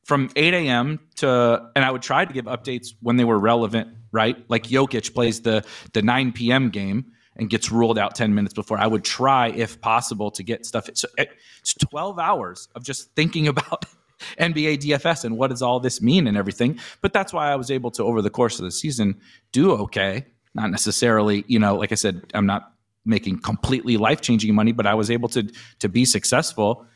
from 0.05 0.29
8 0.37 0.53
a.m. 0.53 1.01
to, 1.17 1.71
and 1.75 1.83
I 1.83 1.91
would 1.91 2.03
try 2.03 2.27
to 2.27 2.33
give 2.33 2.45
updates 2.45 2.89
when 3.01 3.17
they 3.17 3.25
were 3.25 3.39
relevant, 3.39 3.89
right? 4.13 4.37
Like 4.51 4.65
Jokic 4.65 5.15
plays 5.15 5.41
the 5.41 5.65
the 5.95 6.03
9 6.03 6.33
p.m. 6.33 6.69
game 6.69 7.07
and 7.37 7.49
gets 7.49 7.73
ruled 7.73 7.99
out 7.99 8.15
10 8.15 8.35
minutes 8.35 8.53
before. 8.53 8.77
I 8.77 8.87
would 8.87 9.03
try, 9.03 9.49
if 9.49 9.81
possible, 9.81 10.31
to 10.33 10.43
get 10.43 10.67
stuff. 10.67 10.91
So 10.93 11.09
eh, 11.17 11.25
it's 11.61 11.73
12 11.73 12.19
hours 12.19 12.69
of 12.75 12.85
just 12.85 13.15
thinking 13.15 13.49
about 13.49 13.87
NBA 14.39 14.81
DFS 14.83 15.25
and 15.25 15.39
what 15.39 15.49
does 15.49 15.63
all 15.63 15.81
this 15.81 16.03
mean 16.03 16.27
and 16.27 16.37
everything. 16.37 16.79
But 17.01 17.15
that's 17.15 17.33
why 17.33 17.51
I 17.51 17.57
was 17.57 17.71
able 17.71 17.91
to, 17.93 18.03
over 18.03 18.21
the 18.21 18.29
course 18.29 18.59
of 18.59 18.67
the 18.67 18.73
season, 18.73 19.19
do 19.53 19.73
okay. 19.73 20.27
Not 20.53 20.71
necessarily, 20.71 21.45
you 21.47 21.59
know, 21.59 21.77
like 21.77 21.93
I 21.93 21.95
said, 21.95 22.31
I'm 22.35 22.45
not 22.45 22.75
making 23.07 23.39
completely 23.39 23.97
life 23.97 24.21
changing 24.21 24.55
money, 24.55 24.73
but 24.73 24.87
I 24.87 24.93
was 24.93 25.11
able 25.11 25.31
to 25.31 25.51
to 25.79 25.89
be 25.89 26.05
successful. 26.05 26.87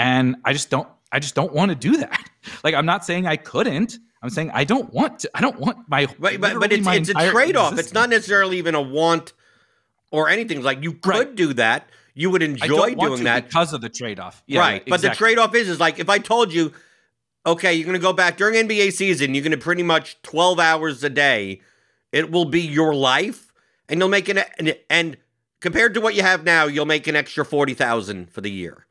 And 0.00 0.36
I 0.44 0.52
just 0.52 0.70
don't, 0.70 0.88
I 1.12 1.18
just 1.18 1.34
don't 1.34 1.52
want 1.52 1.70
to 1.70 1.74
do 1.74 1.98
that. 1.98 2.26
Like 2.64 2.74
I'm 2.74 2.86
not 2.86 3.04
saying 3.04 3.26
I 3.26 3.36
couldn't. 3.36 3.98
I'm 4.22 4.30
saying 4.30 4.50
I 4.54 4.64
don't 4.64 4.90
want 4.94 5.20
to. 5.20 5.30
I 5.34 5.42
don't 5.42 5.60
want 5.60 5.88
my. 5.88 6.06
Right, 6.18 6.40
but, 6.40 6.58
but 6.58 6.72
it's, 6.72 6.86
it's 6.86 7.08
a 7.10 7.30
trade 7.30 7.54
off. 7.54 7.78
It's 7.78 7.92
not 7.92 8.08
necessarily 8.08 8.56
even 8.56 8.74
a 8.74 8.80
want 8.80 9.34
or 10.10 10.30
anything. 10.30 10.62
Like 10.62 10.82
you 10.82 10.94
could 10.94 11.10
right. 11.10 11.34
do 11.34 11.52
that. 11.54 11.90
You 12.14 12.30
would 12.30 12.42
enjoy 12.42 12.94
doing 12.94 13.24
that 13.24 13.44
because 13.44 13.74
of 13.74 13.82
the 13.82 13.90
trade 13.90 14.18
off. 14.18 14.42
Yeah, 14.46 14.60
right. 14.60 14.74
Exactly. 14.76 14.90
But 14.90 15.00
the 15.02 15.10
trade 15.10 15.38
off 15.38 15.54
is 15.54 15.68
is 15.68 15.78
like 15.78 15.98
if 15.98 16.08
I 16.08 16.16
told 16.16 16.50
you, 16.50 16.72
okay, 17.44 17.74
you're 17.74 17.84
going 17.84 17.92
to 17.92 18.02
go 18.02 18.14
back 18.14 18.38
during 18.38 18.54
NBA 18.66 18.92
season, 18.92 19.34
you're 19.34 19.44
going 19.44 19.52
to 19.52 19.58
pretty 19.58 19.82
much 19.82 20.20
12 20.22 20.58
hours 20.58 21.04
a 21.04 21.10
day. 21.10 21.60
It 22.10 22.30
will 22.30 22.46
be 22.46 22.62
your 22.62 22.94
life, 22.94 23.52
and 23.86 24.00
you'll 24.00 24.08
make 24.08 24.30
an 24.30 24.38
and, 24.58 24.76
and 24.88 25.18
compared 25.60 25.92
to 25.92 26.00
what 26.00 26.14
you 26.14 26.22
have 26.22 26.42
now, 26.42 26.64
you'll 26.64 26.86
make 26.86 27.06
an 27.06 27.16
extra 27.16 27.44
forty 27.44 27.74
thousand 27.74 28.30
for 28.30 28.40
the 28.40 28.50
year. 28.50 28.86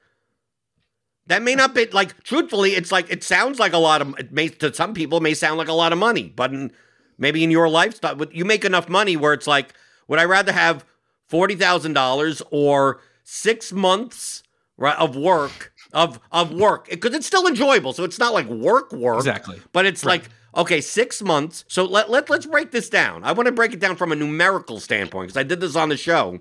That 1.29 1.43
may 1.43 1.55
not 1.55 1.75
be 1.75 1.85
like 1.87 2.23
truthfully, 2.23 2.71
it's 2.71 2.91
like 2.91 3.09
it 3.09 3.23
sounds 3.23 3.59
like 3.59 3.73
a 3.73 3.77
lot 3.77 4.01
of 4.01 4.17
it 4.19 4.31
may 4.31 4.49
to 4.49 4.73
some 4.73 4.93
people 4.93 5.21
may 5.21 5.35
sound 5.35 5.57
like 5.57 5.67
a 5.67 5.73
lot 5.73 5.93
of 5.93 5.99
money, 5.99 6.33
but 6.35 6.51
in, 6.51 6.71
maybe 7.19 7.43
in 7.43 7.51
your 7.51 7.69
lifestyle, 7.69 8.19
you 8.31 8.45
make 8.45 8.65
enough 8.65 8.89
money 8.89 9.15
where 9.15 9.33
it's 9.33 9.45
like, 9.45 9.73
would 10.07 10.19
I 10.19 10.25
rather 10.25 10.51
have 10.51 10.83
$40,000 11.31 12.41
or 12.49 13.01
six 13.23 13.71
months 13.71 14.41
right, 14.77 14.97
of 14.97 15.15
work 15.15 15.71
of 15.93 16.19
of 16.31 16.51
work 16.51 16.89
because 16.89 17.13
it's 17.13 17.27
still 17.27 17.47
enjoyable. 17.47 17.93
So 17.93 18.03
it's 18.03 18.17
not 18.17 18.33
like 18.33 18.47
work 18.47 18.91
work. 18.91 19.17
Exactly. 19.17 19.61
But 19.71 19.85
it's 19.85 20.03
right. 20.03 20.21
like 20.21 20.31
okay, 20.55 20.81
six 20.81 21.21
months. 21.21 21.63
So 21.67 21.85
let, 21.85 22.09
let 22.09 22.29
let's 22.29 22.47
break 22.47 22.71
this 22.71 22.89
down. 22.89 23.23
I 23.23 23.33
want 23.33 23.45
to 23.45 23.51
break 23.51 23.73
it 23.73 23.79
down 23.79 23.95
from 23.95 24.11
a 24.11 24.15
numerical 24.15 24.79
standpoint 24.79 25.27
because 25.27 25.37
I 25.37 25.43
did 25.43 25.59
this 25.59 25.75
on 25.75 25.89
the 25.89 25.97
show. 25.97 26.39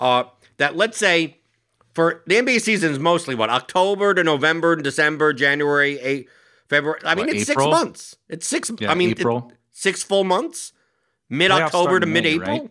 Uh, 0.00 0.24
that 0.56 0.76
let's 0.76 0.96
say 0.96 1.38
for 1.94 2.22
the 2.26 2.36
NBA 2.36 2.60
season 2.60 2.92
is 2.92 2.98
mostly 2.98 3.34
what 3.34 3.50
October 3.50 4.14
to 4.14 4.24
November, 4.24 4.72
and 4.72 4.82
December, 4.82 5.32
January, 5.32 5.98
eight, 6.00 6.28
February. 6.68 7.00
I 7.04 7.14
mean, 7.14 7.26
what, 7.26 7.36
it's 7.36 7.50
April? 7.50 7.66
six 7.66 7.78
months. 7.78 8.16
It's 8.28 8.46
six. 8.46 8.70
Yeah, 8.78 8.90
I 8.90 8.94
mean, 8.94 9.10
April. 9.10 9.52
six 9.70 10.02
full 10.02 10.24
months. 10.24 10.72
Mid 11.28 11.50
October 11.50 12.00
to 12.00 12.06
mid 12.06 12.26
April. 12.26 12.60
Right? 12.60 12.70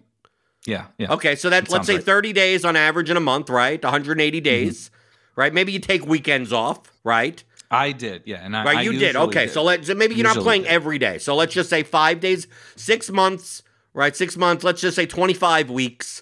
Yeah, 0.65 0.85
yeah. 0.97 1.13
Okay, 1.13 1.35
so 1.35 1.49
that 1.49 1.69
let's 1.69 1.87
say 1.87 1.95
right. 1.95 2.03
30 2.03 2.33
days 2.33 2.65
on 2.65 2.75
average 2.75 3.09
in 3.09 3.17
a 3.17 3.21
month, 3.21 3.49
right? 3.49 3.81
180 3.83 4.37
mm-hmm. 4.37 4.43
days, 4.43 4.89
mm-hmm. 4.89 5.41
right? 5.41 5.53
Maybe 5.53 5.71
you 5.71 5.79
take 5.79 6.05
weekends 6.05 6.53
off, 6.53 6.81
right? 7.03 7.43
I 7.71 7.93
did, 7.93 8.23
yeah. 8.25 8.45
And 8.45 8.55
I, 8.55 8.63
right, 8.65 8.77
I 8.77 8.81
you 8.81 8.93
did. 8.93 9.15
Okay, 9.15 9.45
did. 9.45 9.53
so 9.53 9.63
let 9.63 9.85
so 9.85 9.95
maybe 9.95 10.13
you're 10.13 10.27
usually 10.27 10.35
not 10.39 10.43
playing 10.43 10.63
did. 10.63 10.71
every 10.71 10.99
day. 10.99 11.17
So 11.17 11.35
let's 11.35 11.53
just 11.53 11.69
say 11.69 11.83
five 11.83 12.19
days, 12.19 12.47
six 12.75 13.09
months, 13.09 13.63
right? 13.93 14.15
Six 14.15 14.37
months. 14.37 14.63
Let's 14.63 14.81
just 14.81 14.95
say 14.95 15.05
25 15.05 15.69
weeks, 15.71 16.21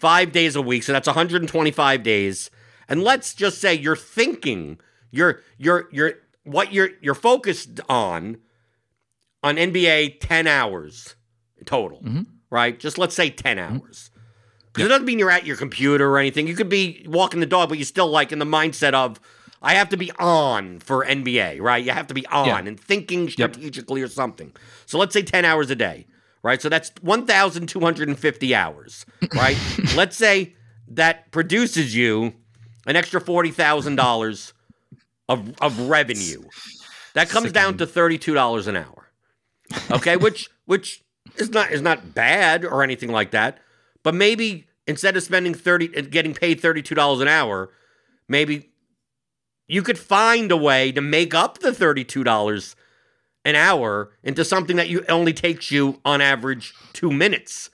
five 0.00 0.32
days 0.32 0.56
a 0.56 0.62
week. 0.62 0.82
So 0.82 0.92
that's 0.92 1.06
125 1.06 2.02
days. 2.02 2.50
And 2.88 3.04
let's 3.04 3.34
just 3.34 3.60
say 3.60 3.74
you're 3.74 3.96
thinking, 3.96 4.80
you're 5.10 5.42
you're 5.58 5.88
you're 5.92 6.14
what 6.44 6.72
you're 6.72 6.90
you're 7.00 7.14
focused 7.14 7.80
on 7.88 8.38
on 9.42 9.56
NBA 9.56 10.18
10 10.20 10.46
hours 10.46 11.14
total. 11.64 12.00
Mm-hmm 12.00 12.22
right? 12.50 12.78
Just 12.78 12.98
let's 12.98 13.14
say 13.14 13.30
10 13.30 13.56
mm-hmm. 13.56 13.76
hours. 13.76 14.10
Because 14.66 14.82
yep. 14.82 14.86
it 14.86 14.88
doesn't 14.90 15.06
mean 15.06 15.18
you're 15.18 15.30
at 15.30 15.46
your 15.46 15.56
computer 15.56 16.08
or 16.10 16.18
anything. 16.18 16.46
You 16.46 16.54
could 16.54 16.68
be 16.68 17.04
walking 17.08 17.40
the 17.40 17.46
dog, 17.46 17.68
but 17.70 17.78
you're 17.78 17.84
still 17.84 18.08
like 18.08 18.30
in 18.32 18.38
the 18.38 18.44
mindset 18.44 18.92
of, 18.92 19.20
I 19.62 19.74
have 19.74 19.88
to 19.90 19.96
be 19.96 20.10
on 20.18 20.78
for 20.78 21.04
NBA, 21.04 21.60
right? 21.60 21.84
You 21.84 21.90
have 21.92 22.06
to 22.06 22.14
be 22.14 22.24
on 22.26 22.46
yeah. 22.46 22.58
and 22.58 22.78
thinking 22.78 23.28
strategically 23.28 24.00
yep. 24.00 24.08
or 24.08 24.12
something. 24.12 24.52
So 24.86 24.98
let's 24.98 25.12
say 25.12 25.22
10 25.22 25.44
hours 25.44 25.70
a 25.70 25.76
day, 25.76 26.06
right? 26.42 26.60
So 26.60 26.68
that's 26.68 26.92
1,250 27.02 28.54
hours, 28.54 29.06
right? 29.34 29.58
let's 29.96 30.16
say 30.16 30.54
that 30.88 31.30
produces 31.30 31.94
you 31.94 32.34
an 32.86 32.96
extra 32.96 33.20
$40,000 33.20 34.52
of 35.30 35.54
of 35.60 35.88
revenue. 35.88 36.42
That 37.14 37.28
comes 37.28 37.52
down 37.52 37.78
to 37.78 37.86
thirty 37.86 38.18
two 38.18 38.34
dollars 38.34 38.66
an 38.66 38.76
hour. 38.76 39.10
Okay, 39.90 40.16
which 40.26 40.50
which 40.66 41.02
is 41.36 41.50
not 41.50 41.70
is 41.70 41.80
not 41.80 42.14
bad 42.14 42.64
or 42.64 42.82
anything 42.82 43.10
like 43.10 43.30
that, 43.30 43.58
but 44.02 44.14
maybe 44.14 44.66
instead 44.86 45.16
of 45.16 45.22
spending 45.22 45.54
thirty 45.54 45.96
uh, 45.96 46.02
getting 46.02 46.34
paid 46.34 46.60
thirty 46.60 46.82
two 46.82 46.94
dollars 46.94 47.20
an 47.20 47.28
hour, 47.28 47.70
maybe 48.28 48.70
you 49.68 49.82
could 49.82 49.98
find 49.98 50.50
a 50.50 50.56
way 50.56 50.90
to 50.92 51.00
make 51.00 51.32
up 51.32 51.58
the 51.58 51.72
thirty 51.72 52.04
two 52.04 52.24
dollars 52.24 52.74
an 53.44 53.54
hour 53.54 54.10
into 54.22 54.44
something 54.44 54.76
that 54.76 54.88
you 54.88 55.04
only 55.08 55.32
takes 55.32 55.70
you 55.70 56.00
on 56.04 56.20
average 56.20 56.74
two 56.92 57.10
minutes 57.10 57.70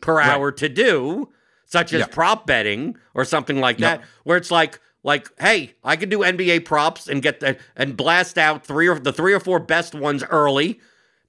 per 0.00 0.16
right. 0.16 0.28
hour 0.28 0.52
to 0.52 0.68
do, 0.68 1.28
such 1.66 1.92
as 1.92 2.00
yeah. 2.00 2.06
prop 2.06 2.46
betting 2.46 2.96
or 3.14 3.24
something 3.24 3.60
like 3.60 3.78
that, 3.78 4.02
where 4.24 4.36
it's 4.36 4.50
like 4.50 4.80
like, 5.02 5.28
hey, 5.40 5.74
I 5.82 5.96
could 5.96 6.10
do 6.10 6.18
NBA 6.18 6.64
props 6.64 7.08
and 7.08 7.22
get 7.22 7.40
the 7.40 7.58
and 7.74 7.96
blast 7.96 8.36
out 8.36 8.66
three 8.66 8.86
or 8.86 8.98
the 8.98 9.12
three 9.12 9.32
or 9.32 9.40
four 9.40 9.58
best 9.58 9.94
ones 9.94 10.22
early. 10.24 10.80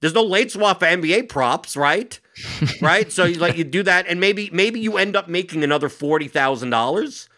There's 0.02 0.14
no 0.14 0.24
late 0.24 0.52
swap 0.52 0.80
for 0.80 0.86
NBA 0.86 1.30
props, 1.30 1.78
right? 1.78 2.20
right? 2.82 3.12
So 3.12 3.26
you 3.26 3.36
like 3.36 3.58
you 3.58 3.64
do 3.64 3.84
that, 3.84 4.08
and 4.08 4.20
maybe 4.20 4.50
maybe 4.52 4.80
you 4.80 4.98
end 4.98 5.16
up 5.16 5.30
making 5.30 5.64
another 5.64 5.90
forty 5.90 6.28
thousand 6.28 6.72
dollars. 6.72 7.30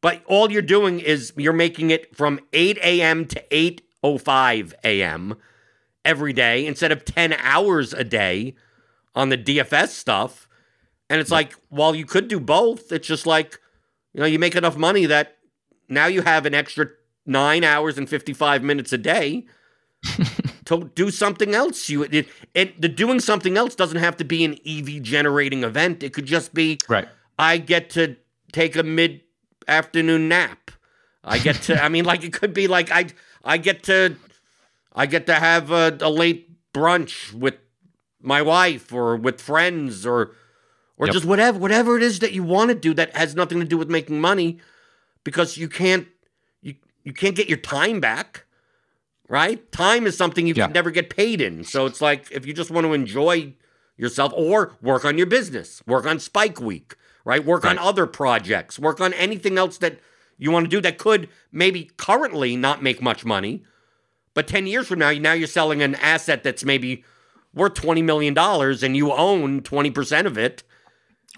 But 0.00 0.22
all 0.26 0.50
you're 0.52 0.62
doing 0.62 1.00
is 1.00 1.32
you're 1.36 1.52
making 1.52 1.90
it 1.90 2.14
from 2.14 2.38
8 2.52 2.76
a.m. 2.78 3.24
to 3.26 3.42
8:05 3.50 4.74
a.m. 4.84 5.36
every 6.06 6.32
day 6.32 6.64
instead 6.64 6.92
of 6.92 7.04
10 7.04 7.34
hours 7.34 7.92
a 7.92 8.04
day 8.04 8.54
on 9.14 9.28
the 9.28 9.36
DFS 9.36 9.88
stuff. 9.88 10.48
And 11.10 11.20
it's 11.20 11.30
like, 11.30 11.52
while 11.68 11.94
you 11.94 12.06
could 12.06 12.28
do 12.28 12.40
both, 12.40 12.92
it's 12.92 13.06
just 13.06 13.26
like, 13.26 13.60
you 14.14 14.20
know, 14.20 14.26
you 14.26 14.38
make 14.38 14.56
enough 14.56 14.76
money 14.76 15.06
that 15.06 15.36
now 15.88 16.06
you 16.06 16.22
have 16.22 16.46
an 16.46 16.54
extra 16.54 16.88
nine 17.26 17.64
hours 17.64 17.98
and 17.98 18.08
55 18.08 18.62
minutes 18.62 18.92
a 18.92 18.98
day 18.98 19.46
to 20.64 20.90
do 20.94 21.10
something 21.10 21.54
else. 21.54 21.88
You 21.88 22.04
it, 22.04 22.28
it, 22.54 22.80
the 22.80 22.88
doing 22.88 23.20
something 23.20 23.56
else 23.56 23.74
doesn't 23.74 23.98
have 23.98 24.16
to 24.18 24.24
be 24.24 24.44
an 24.44 24.58
EV 24.66 25.02
generating 25.02 25.64
event. 25.64 26.02
It 26.02 26.12
could 26.12 26.26
just 26.26 26.54
be 26.54 26.78
right. 26.88 27.08
I 27.38 27.58
get 27.58 27.90
to 27.90 28.16
take 28.52 28.76
a 28.76 28.82
mid 28.82 29.20
afternoon 29.68 30.28
nap. 30.28 30.70
I 31.24 31.38
get 31.38 31.56
to. 31.62 31.82
I 31.82 31.88
mean, 31.88 32.04
like 32.04 32.24
it 32.24 32.32
could 32.32 32.54
be 32.54 32.68
like 32.68 32.90
I 32.90 33.06
I 33.44 33.58
get 33.58 33.82
to 33.84 34.16
I 34.96 35.06
get 35.06 35.26
to 35.26 35.34
have 35.34 35.70
a, 35.70 35.96
a 36.00 36.10
late 36.10 36.50
brunch 36.72 37.32
with 37.32 37.54
my 38.20 38.42
wife 38.42 38.92
or 38.92 39.16
with 39.16 39.40
friends 39.40 40.04
or 40.04 40.32
or 40.96 41.06
yep. 41.06 41.12
just 41.12 41.26
whatever 41.26 41.58
whatever 41.58 41.96
it 41.96 42.02
is 42.02 42.18
that 42.20 42.32
you 42.32 42.42
want 42.42 42.70
to 42.70 42.74
do 42.74 42.94
that 42.94 43.14
has 43.14 43.34
nothing 43.34 43.60
to 43.60 43.66
do 43.66 43.78
with 43.78 43.88
making 43.88 44.20
money 44.20 44.58
because 45.22 45.56
you 45.56 45.68
can't 45.68 46.08
you 46.62 46.74
you 47.04 47.12
can't 47.12 47.36
get 47.36 47.48
your 47.48 47.58
time 47.58 48.00
back 48.00 48.46
right 49.28 49.70
time 49.70 50.06
is 50.06 50.16
something 50.16 50.46
you 50.46 50.54
yeah. 50.56 50.64
can 50.64 50.72
never 50.72 50.90
get 50.90 51.08
paid 51.08 51.40
in 51.40 51.62
so 51.62 51.86
it's 51.86 52.00
like 52.00 52.30
if 52.32 52.46
you 52.46 52.52
just 52.52 52.70
want 52.70 52.86
to 52.86 52.92
enjoy 52.92 53.52
yourself 53.96 54.32
or 54.34 54.76
work 54.82 55.04
on 55.04 55.16
your 55.16 55.26
business 55.26 55.82
work 55.86 56.06
on 56.06 56.18
spike 56.18 56.60
week 56.60 56.96
right 57.24 57.44
work 57.44 57.64
right. 57.64 57.78
on 57.78 57.86
other 57.86 58.06
projects 58.06 58.78
work 58.78 59.00
on 59.00 59.12
anything 59.14 59.58
else 59.58 59.78
that 59.78 59.98
you 60.38 60.50
want 60.50 60.64
to 60.64 60.70
do 60.70 60.80
that 60.80 60.98
could 60.98 61.28
maybe 61.52 61.90
currently 61.96 62.56
not 62.56 62.82
make 62.82 63.00
much 63.00 63.24
money 63.24 63.62
but 64.36 64.46
10 64.46 64.68
years 64.68 64.86
from 64.86 65.00
now 65.00 65.10
now 65.10 65.32
you're 65.32 65.48
selling 65.48 65.82
an 65.82 65.96
asset 65.96 66.44
that's 66.44 66.64
maybe 66.64 67.02
worth 67.52 67.74
20 67.74 68.02
million 68.02 68.34
dollars 68.34 68.84
and 68.84 68.96
you 68.96 69.12
own 69.12 69.62
20% 69.62 70.26
of 70.26 70.38
it 70.38 70.62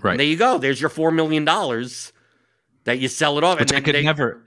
right 0.03 0.13
and 0.13 0.21
there 0.21 0.27
you 0.27 0.37
go 0.37 0.59
there's 0.59 0.83
your 0.83 0.91
4 0.91 1.11
million 1.11 1.47
dollars 1.47 2.13
that 2.89 2.99
you 2.99 3.09
sell 3.09 3.37
it 3.37 3.45
off. 3.45 3.61
Which 3.61 3.73
I 3.73 3.81
could 3.81 3.95
they, 3.95 4.03
never, 4.03 4.43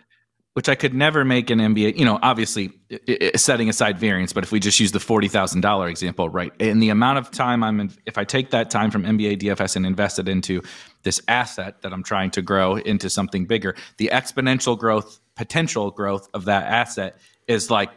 which 0.53 0.67
I 0.67 0.73
could 0.73 0.95
never 0.95 1.23
make 1.23 1.51
an 1.51 1.59
NBA. 1.59 1.95
You 1.95 2.05
know, 2.05 2.17
obviously 2.23 2.71
it, 2.89 3.03
it, 3.07 3.39
setting 3.39 3.69
aside 3.69 3.99
variance, 3.99 4.33
but 4.33 4.43
if 4.43 4.51
we 4.51 4.59
just 4.59 4.79
use 4.79 4.91
the 4.91 4.99
forty 4.99 5.27
thousand 5.27 5.61
dollar 5.61 5.87
example, 5.87 6.27
right? 6.27 6.51
In 6.59 6.79
the 6.79 6.89
amount 6.89 7.19
of 7.19 7.29
time 7.29 7.63
I'm 7.63 7.79
in, 7.79 7.91
if 8.07 8.17
I 8.17 8.23
take 8.23 8.49
that 8.49 8.71
time 8.71 8.89
from 8.89 9.03
NBA 9.03 9.41
DFS 9.41 9.75
and 9.75 9.85
invest 9.85 10.17
it 10.17 10.27
into 10.27 10.61
this 11.03 11.21
asset 11.27 11.83
that 11.83 11.93
I'm 11.93 12.03
trying 12.03 12.31
to 12.31 12.41
grow 12.41 12.77
into 12.77 13.11
something 13.11 13.45
bigger, 13.45 13.75
the 13.97 14.09
exponential 14.11 14.77
growth 14.77 15.19
potential 15.35 15.91
growth 15.91 16.27
of 16.33 16.45
that 16.45 16.65
asset 16.65 17.17
is 17.47 17.69
like 17.69 17.91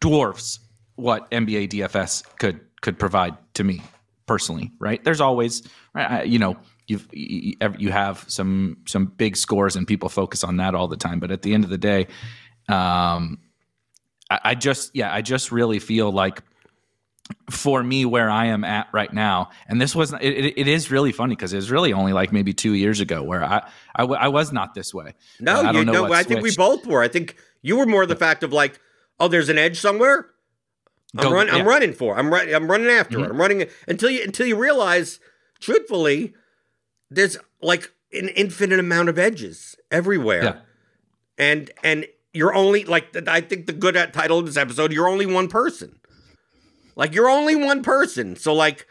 dwarfs 0.00 0.60
what 0.96 1.30
NBA 1.30 1.68
DFS 1.70 2.24
could 2.38 2.60
could 2.80 2.98
provide 2.98 3.36
to 3.54 3.64
me 3.64 3.82
personally, 4.26 4.72
right? 4.78 5.02
There's 5.04 5.20
always, 5.20 5.62
right, 5.94 6.26
you 6.26 6.38
know, 6.38 6.56
you've 6.86 7.08
you 7.12 7.90
have 7.90 8.24
some 8.28 8.78
some 8.86 9.06
big 9.06 9.36
scores 9.36 9.76
and 9.76 9.86
people 9.86 10.08
focus 10.08 10.44
on 10.44 10.56
that 10.58 10.74
all 10.74 10.88
the 10.88 10.96
time. 10.96 11.20
But 11.20 11.30
at 11.30 11.42
the 11.42 11.54
end 11.54 11.64
of 11.64 11.70
the 11.70 11.78
day, 11.78 12.06
um, 12.68 13.38
I, 14.30 14.40
I 14.44 14.54
just 14.54 14.94
yeah, 14.94 15.12
I 15.12 15.22
just 15.22 15.52
really 15.52 15.78
feel 15.78 16.10
like 16.12 16.42
for 17.50 17.82
me 17.82 18.04
where 18.04 18.30
I 18.30 18.46
am 18.46 18.64
at 18.64 18.88
right 18.92 19.12
now, 19.12 19.50
and 19.68 19.80
this 19.80 19.94
was 19.94 20.12
it, 20.12 20.22
it 20.56 20.68
is 20.68 20.90
really 20.90 21.12
funny 21.12 21.34
because 21.34 21.52
it 21.52 21.56
was 21.56 21.70
really 21.70 21.92
only 21.92 22.12
like 22.12 22.32
maybe 22.32 22.52
two 22.52 22.74
years 22.74 23.00
ago 23.00 23.22
where 23.22 23.44
I 23.44 23.68
I, 23.94 24.04
I 24.04 24.28
was 24.28 24.52
not 24.52 24.74
this 24.74 24.94
way. 24.94 25.14
No, 25.40 25.60
I 25.60 25.72
don't 25.72 25.74
you 25.74 25.92
know. 25.92 26.12
I 26.12 26.22
think 26.22 26.42
we 26.42 26.54
both 26.54 26.86
were. 26.86 27.02
I 27.02 27.08
think 27.08 27.36
you 27.62 27.76
were 27.76 27.86
more 27.86 28.06
the 28.06 28.16
fact 28.16 28.44
of 28.44 28.52
like, 28.52 28.80
oh, 29.18 29.28
there's 29.28 29.48
an 29.48 29.58
edge 29.58 29.80
somewhere. 29.80 30.26
I'm, 31.16 31.22
Go, 31.22 31.32
run, 31.32 31.46
yeah. 31.46 31.54
I'm 31.54 31.66
running 31.66 31.92
for. 31.92 32.18
I'm 32.18 32.32
running. 32.32 32.54
I'm 32.54 32.70
running 32.70 32.88
after 32.88 33.16
mm-hmm. 33.16 33.26
it. 33.26 33.30
I'm 33.30 33.40
running 33.40 33.66
until 33.88 34.10
you 34.10 34.22
until 34.22 34.46
you 34.46 34.56
realize, 34.56 35.20
truthfully, 35.60 36.34
there's 37.10 37.38
like 37.62 37.90
an 38.12 38.28
infinite 38.30 38.78
amount 38.78 39.08
of 39.08 39.18
edges 39.18 39.76
everywhere. 39.90 40.44
Yeah. 40.44 40.56
And 41.38 41.70
and 41.82 42.06
you're 42.32 42.54
only 42.54 42.84
like 42.84 43.16
I 43.28 43.40
think 43.40 43.66
the 43.66 43.72
good 43.72 43.94
title 44.12 44.38
of 44.38 44.46
this 44.46 44.56
episode, 44.56 44.92
you're 44.92 45.08
only 45.08 45.26
one 45.26 45.48
person. 45.48 45.98
Like 46.96 47.14
you're 47.14 47.28
only 47.28 47.56
one 47.56 47.82
person. 47.82 48.36
So 48.36 48.52
like 48.52 48.86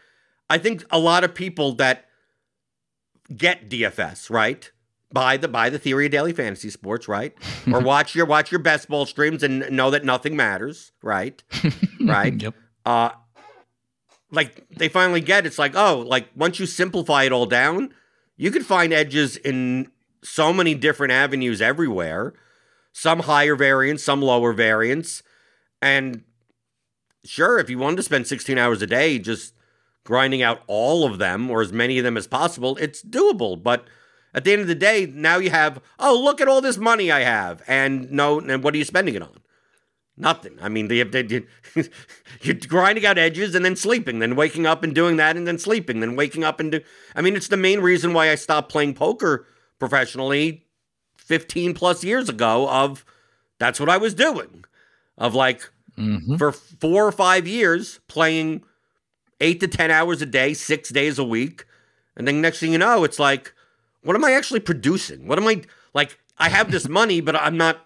I 0.48 0.58
think 0.58 0.84
a 0.90 0.98
lot 0.98 1.24
of 1.24 1.34
people 1.34 1.74
that 1.74 2.06
get 3.34 3.68
DFS, 3.68 4.30
right? 4.30 4.70
Buy 5.12 5.36
the 5.36 5.48
buy 5.48 5.70
the 5.70 5.78
theory 5.78 6.06
of 6.06 6.12
daily 6.12 6.32
fantasy 6.32 6.70
sports, 6.70 7.06
right? 7.08 7.34
or 7.72 7.80
watch 7.80 8.14
your 8.14 8.26
watch 8.26 8.50
your 8.50 8.58
best 8.60 8.88
ball 8.88 9.06
streams 9.06 9.42
and 9.42 9.70
know 9.70 9.90
that 9.90 10.04
nothing 10.04 10.36
matters, 10.36 10.92
right? 11.02 11.42
right? 12.00 12.40
Yep. 12.40 12.54
Uh 12.84 13.10
like 14.30 14.68
they 14.70 14.88
finally 14.88 15.20
get 15.20 15.46
it's 15.46 15.58
like, 15.58 15.76
oh, 15.76 16.04
like 16.06 16.28
once 16.34 16.58
you 16.58 16.66
simplify 16.66 17.24
it 17.24 17.32
all 17.32 17.46
down, 17.46 17.94
you 18.36 18.50
could 18.50 18.66
find 18.66 18.92
edges 18.92 19.36
in 19.36 19.90
so 20.22 20.52
many 20.52 20.74
different 20.74 21.12
avenues 21.12 21.62
everywhere, 21.62 22.34
some 22.92 23.20
higher 23.20 23.54
variance, 23.54 24.02
some 24.02 24.20
lower 24.20 24.52
variance. 24.52 25.22
And 25.80 26.24
sure, 27.24 27.58
if 27.58 27.70
you 27.70 27.78
wanted 27.78 27.96
to 27.96 28.02
spend 28.02 28.26
16 28.26 28.58
hours 28.58 28.82
a 28.82 28.86
day 28.86 29.18
just 29.18 29.54
grinding 30.04 30.42
out 30.42 30.62
all 30.66 31.04
of 31.04 31.18
them 31.18 31.50
or 31.50 31.60
as 31.60 31.72
many 31.72 31.98
of 31.98 32.04
them 32.04 32.16
as 32.16 32.26
possible, 32.26 32.76
it's 32.78 33.02
doable. 33.02 33.60
But 33.62 33.86
at 34.36 34.44
the 34.44 34.52
end 34.52 34.60
of 34.60 34.68
the 34.68 34.74
day, 34.74 35.06
now 35.06 35.38
you 35.38 35.48
have, 35.48 35.80
oh, 35.98 36.20
look 36.22 36.42
at 36.42 36.46
all 36.46 36.60
this 36.60 36.76
money 36.76 37.10
I 37.10 37.20
have. 37.20 37.62
And 37.66 38.12
no, 38.12 38.38
and 38.38 38.62
what 38.62 38.74
are 38.74 38.76
you 38.76 38.84
spending 38.84 39.14
it 39.14 39.22
on? 39.22 39.40
Nothing. 40.18 40.58
I 40.60 40.68
mean, 40.68 40.88
they, 40.88 41.02
they, 41.02 41.44
you're 42.42 42.54
grinding 42.68 43.06
out 43.06 43.16
edges 43.16 43.54
and 43.54 43.64
then 43.64 43.76
sleeping, 43.76 44.18
then 44.18 44.36
waking 44.36 44.66
up 44.66 44.82
and 44.82 44.94
doing 44.94 45.16
that, 45.16 45.38
and 45.38 45.46
then 45.46 45.58
sleeping, 45.58 46.00
then 46.00 46.16
waking 46.16 46.44
up 46.44 46.60
and 46.60 46.70
do. 46.70 46.80
I 47.14 47.22
mean, 47.22 47.34
it's 47.34 47.48
the 47.48 47.56
main 47.56 47.80
reason 47.80 48.12
why 48.12 48.30
I 48.30 48.34
stopped 48.34 48.70
playing 48.70 48.94
poker 48.94 49.46
professionally 49.78 50.66
15 51.16 51.72
plus 51.72 52.04
years 52.04 52.28
ago. 52.28 52.68
Of 52.68 53.06
that's 53.58 53.80
what 53.80 53.88
I 53.88 53.96
was 53.96 54.12
doing. 54.12 54.66
Of 55.16 55.34
like 55.34 55.70
mm-hmm. 55.96 56.36
for 56.36 56.52
four 56.52 57.06
or 57.06 57.12
five 57.12 57.48
years 57.48 58.00
playing 58.06 58.64
eight 59.40 59.60
to 59.60 59.68
10 59.68 59.90
hours 59.90 60.20
a 60.20 60.26
day, 60.26 60.52
six 60.52 60.90
days 60.90 61.18
a 61.18 61.24
week. 61.24 61.64
And 62.18 62.28
then 62.28 62.42
next 62.42 62.60
thing 62.60 62.72
you 62.72 62.78
know, 62.78 63.04
it's 63.04 63.18
like, 63.18 63.54
what 64.06 64.14
am 64.14 64.24
I 64.24 64.32
actually 64.32 64.60
producing? 64.60 65.26
What 65.26 65.36
am 65.36 65.48
I 65.48 65.62
like? 65.92 66.16
I 66.38 66.48
have 66.48 66.70
this 66.70 66.88
money, 66.88 67.20
but 67.20 67.34
I'm 67.34 67.56
not 67.56 67.84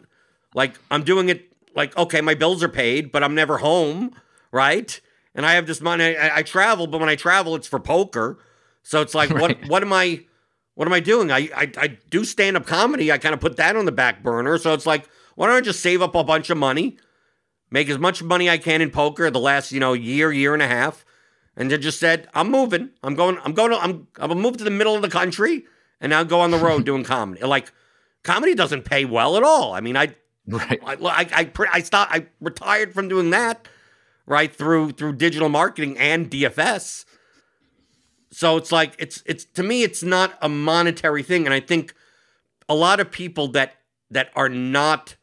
like, 0.54 0.78
I'm 0.90 1.02
doing 1.02 1.30
it 1.30 1.50
like 1.74 1.96
okay, 1.96 2.20
my 2.20 2.34
bills 2.34 2.62
are 2.62 2.68
paid, 2.68 3.10
but 3.10 3.24
I'm 3.24 3.34
never 3.34 3.58
home, 3.58 4.14
right? 4.52 5.00
And 5.34 5.46
I 5.46 5.52
have 5.52 5.66
this 5.66 5.80
money. 5.80 6.16
I, 6.18 6.38
I 6.38 6.42
travel, 6.42 6.86
but 6.86 7.00
when 7.00 7.08
I 7.08 7.16
travel, 7.16 7.54
it's 7.54 7.66
for 7.66 7.80
poker. 7.80 8.38
So 8.82 9.00
it's 9.00 9.14
like, 9.14 9.30
right. 9.30 9.40
what 9.40 9.68
what 9.68 9.82
am 9.82 9.94
I 9.94 10.26
what 10.74 10.86
am 10.86 10.92
I 10.92 11.00
doing? 11.00 11.32
I 11.32 11.48
I, 11.56 11.72
I 11.78 11.86
do 12.10 12.24
stand 12.26 12.58
up 12.58 12.66
comedy. 12.66 13.10
I 13.10 13.16
kind 13.16 13.32
of 13.32 13.40
put 13.40 13.56
that 13.56 13.74
on 13.74 13.86
the 13.86 13.92
back 13.92 14.22
burner. 14.22 14.58
So 14.58 14.74
it's 14.74 14.86
like, 14.86 15.08
why 15.36 15.46
don't 15.46 15.56
I 15.56 15.62
just 15.62 15.80
save 15.80 16.02
up 16.02 16.14
a 16.14 16.22
bunch 16.22 16.50
of 16.50 16.58
money, 16.58 16.98
make 17.70 17.88
as 17.88 17.98
much 17.98 18.22
money 18.22 18.50
I 18.50 18.58
can 18.58 18.82
in 18.82 18.90
poker 18.90 19.30
the 19.30 19.40
last 19.40 19.72
you 19.72 19.80
know 19.80 19.94
year 19.94 20.30
year 20.30 20.52
and 20.52 20.62
a 20.62 20.68
half, 20.68 21.06
and 21.56 21.70
then 21.70 21.80
just 21.80 21.98
said, 21.98 22.28
I'm 22.34 22.50
moving. 22.50 22.90
I'm 23.02 23.14
going. 23.14 23.38
I'm 23.42 23.54
going. 23.54 23.70
To, 23.70 23.78
I'm 23.78 24.06
I'm 24.18 24.28
gonna 24.28 24.34
move 24.34 24.58
to 24.58 24.64
the 24.64 24.70
middle 24.70 24.94
of 24.94 25.00
the 25.00 25.08
country 25.08 25.64
and 26.00 26.10
now 26.10 26.22
go 26.22 26.40
on 26.40 26.50
the 26.50 26.58
road 26.58 26.84
doing 26.84 27.04
comedy. 27.04 27.42
Like 27.42 27.72
comedy 28.22 28.54
doesn't 28.54 28.84
pay 28.84 29.04
well 29.04 29.36
at 29.36 29.42
all. 29.42 29.72
I 29.74 29.80
mean, 29.80 29.96
I 29.96 30.14
Right. 30.50 30.80
I, 30.84 30.94
I, 30.94 31.26
I, 31.32 31.50
I 31.72 31.80
stopped. 31.82 32.12
I 32.12 32.26
retired 32.40 32.92
from 32.92 33.08
doing 33.08 33.30
that, 33.30 33.68
right 34.26 34.54
through 34.54 34.92
through 34.92 35.14
digital 35.14 35.48
marketing 35.48 35.96
and 35.98 36.30
DFS. 36.30 37.04
So 38.32 38.56
it's 38.56 38.72
like 38.72 38.94
it's 38.98 39.22
it's 39.26 39.44
to 39.44 39.62
me 39.62 39.82
it's 39.82 40.02
not 40.02 40.36
a 40.42 40.48
monetary 40.48 41.22
thing, 41.22 41.46
and 41.46 41.54
I 41.54 41.60
think 41.60 41.94
a 42.68 42.74
lot 42.74 43.00
of 43.00 43.10
people 43.10 43.48
that 43.48 43.74
that 44.10 44.30
are 44.34 44.48
not 44.48 45.16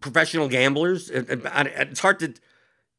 professional 0.00 0.48
gamblers. 0.48 1.10
It, 1.10 1.28
it, 1.28 1.40
it's 1.44 2.00
hard 2.00 2.20
to 2.20 2.32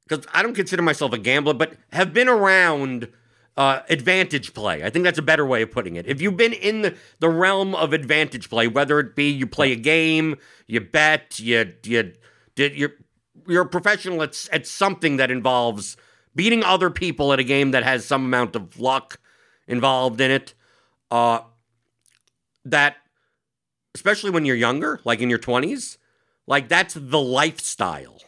because 0.07 0.25
I 0.33 0.43
don't 0.43 0.55
consider 0.55 0.83
myself 0.83 1.13
a 1.13 1.17
gambler, 1.17 1.53
but 1.53 1.77
have 1.93 2.13
been 2.13 2.29
around 2.29 3.07
uh, 3.55 3.81
advantage 3.89 4.53
play. 4.53 4.83
I 4.83 4.89
think 4.89 5.03
that's 5.03 5.19
a 5.19 5.23
better 5.23 5.45
way 5.45 5.61
of 5.61 5.71
putting 5.71 5.95
it. 5.95 6.07
If 6.07 6.21
you've 6.21 6.37
been 6.37 6.53
in 6.53 6.81
the, 6.81 6.95
the 7.19 7.29
realm 7.29 7.75
of 7.75 7.93
advantage 7.93 8.49
play, 8.49 8.67
whether 8.67 8.99
it 8.99 9.15
be 9.15 9.29
you 9.29 9.45
play 9.45 9.71
a 9.71 9.75
game, 9.75 10.37
you 10.67 10.81
bet, 10.81 11.39
you 11.39 11.73
you 11.83 12.13
did 12.55 12.75
you're 12.75 12.93
you're 13.47 13.63
a 13.63 13.67
professional 13.67 14.23
at 14.23 14.47
at 14.51 14.65
something 14.65 15.17
that 15.17 15.29
involves 15.29 15.97
beating 16.35 16.63
other 16.63 16.89
people 16.89 17.31
at 17.31 17.39
a 17.39 17.43
game 17.43 17.71
that 17.71 17.83
has 17.83 18.05
some 18.05 18.25
amount 18.25 18.55
of 18.55 18.79
luck 18.79 19.19
involved 19.67 20.19
in 20.19 20.31
it. 20.31 20.53
Uh, 21.11 21.41
that 22.65 22.95
especially 23.93 24.31
when 24.31 24.45
you're 24.45 24.55
younger, 24.55 24.99
like 25.03 25.19
in 25.19 25.29
your 25.29 25.39
twenties, 25.39 25.99
like 26.47 26.67
that's 26.69 26.95
the 26.95 27.21
lifestyle. 27.21 28.19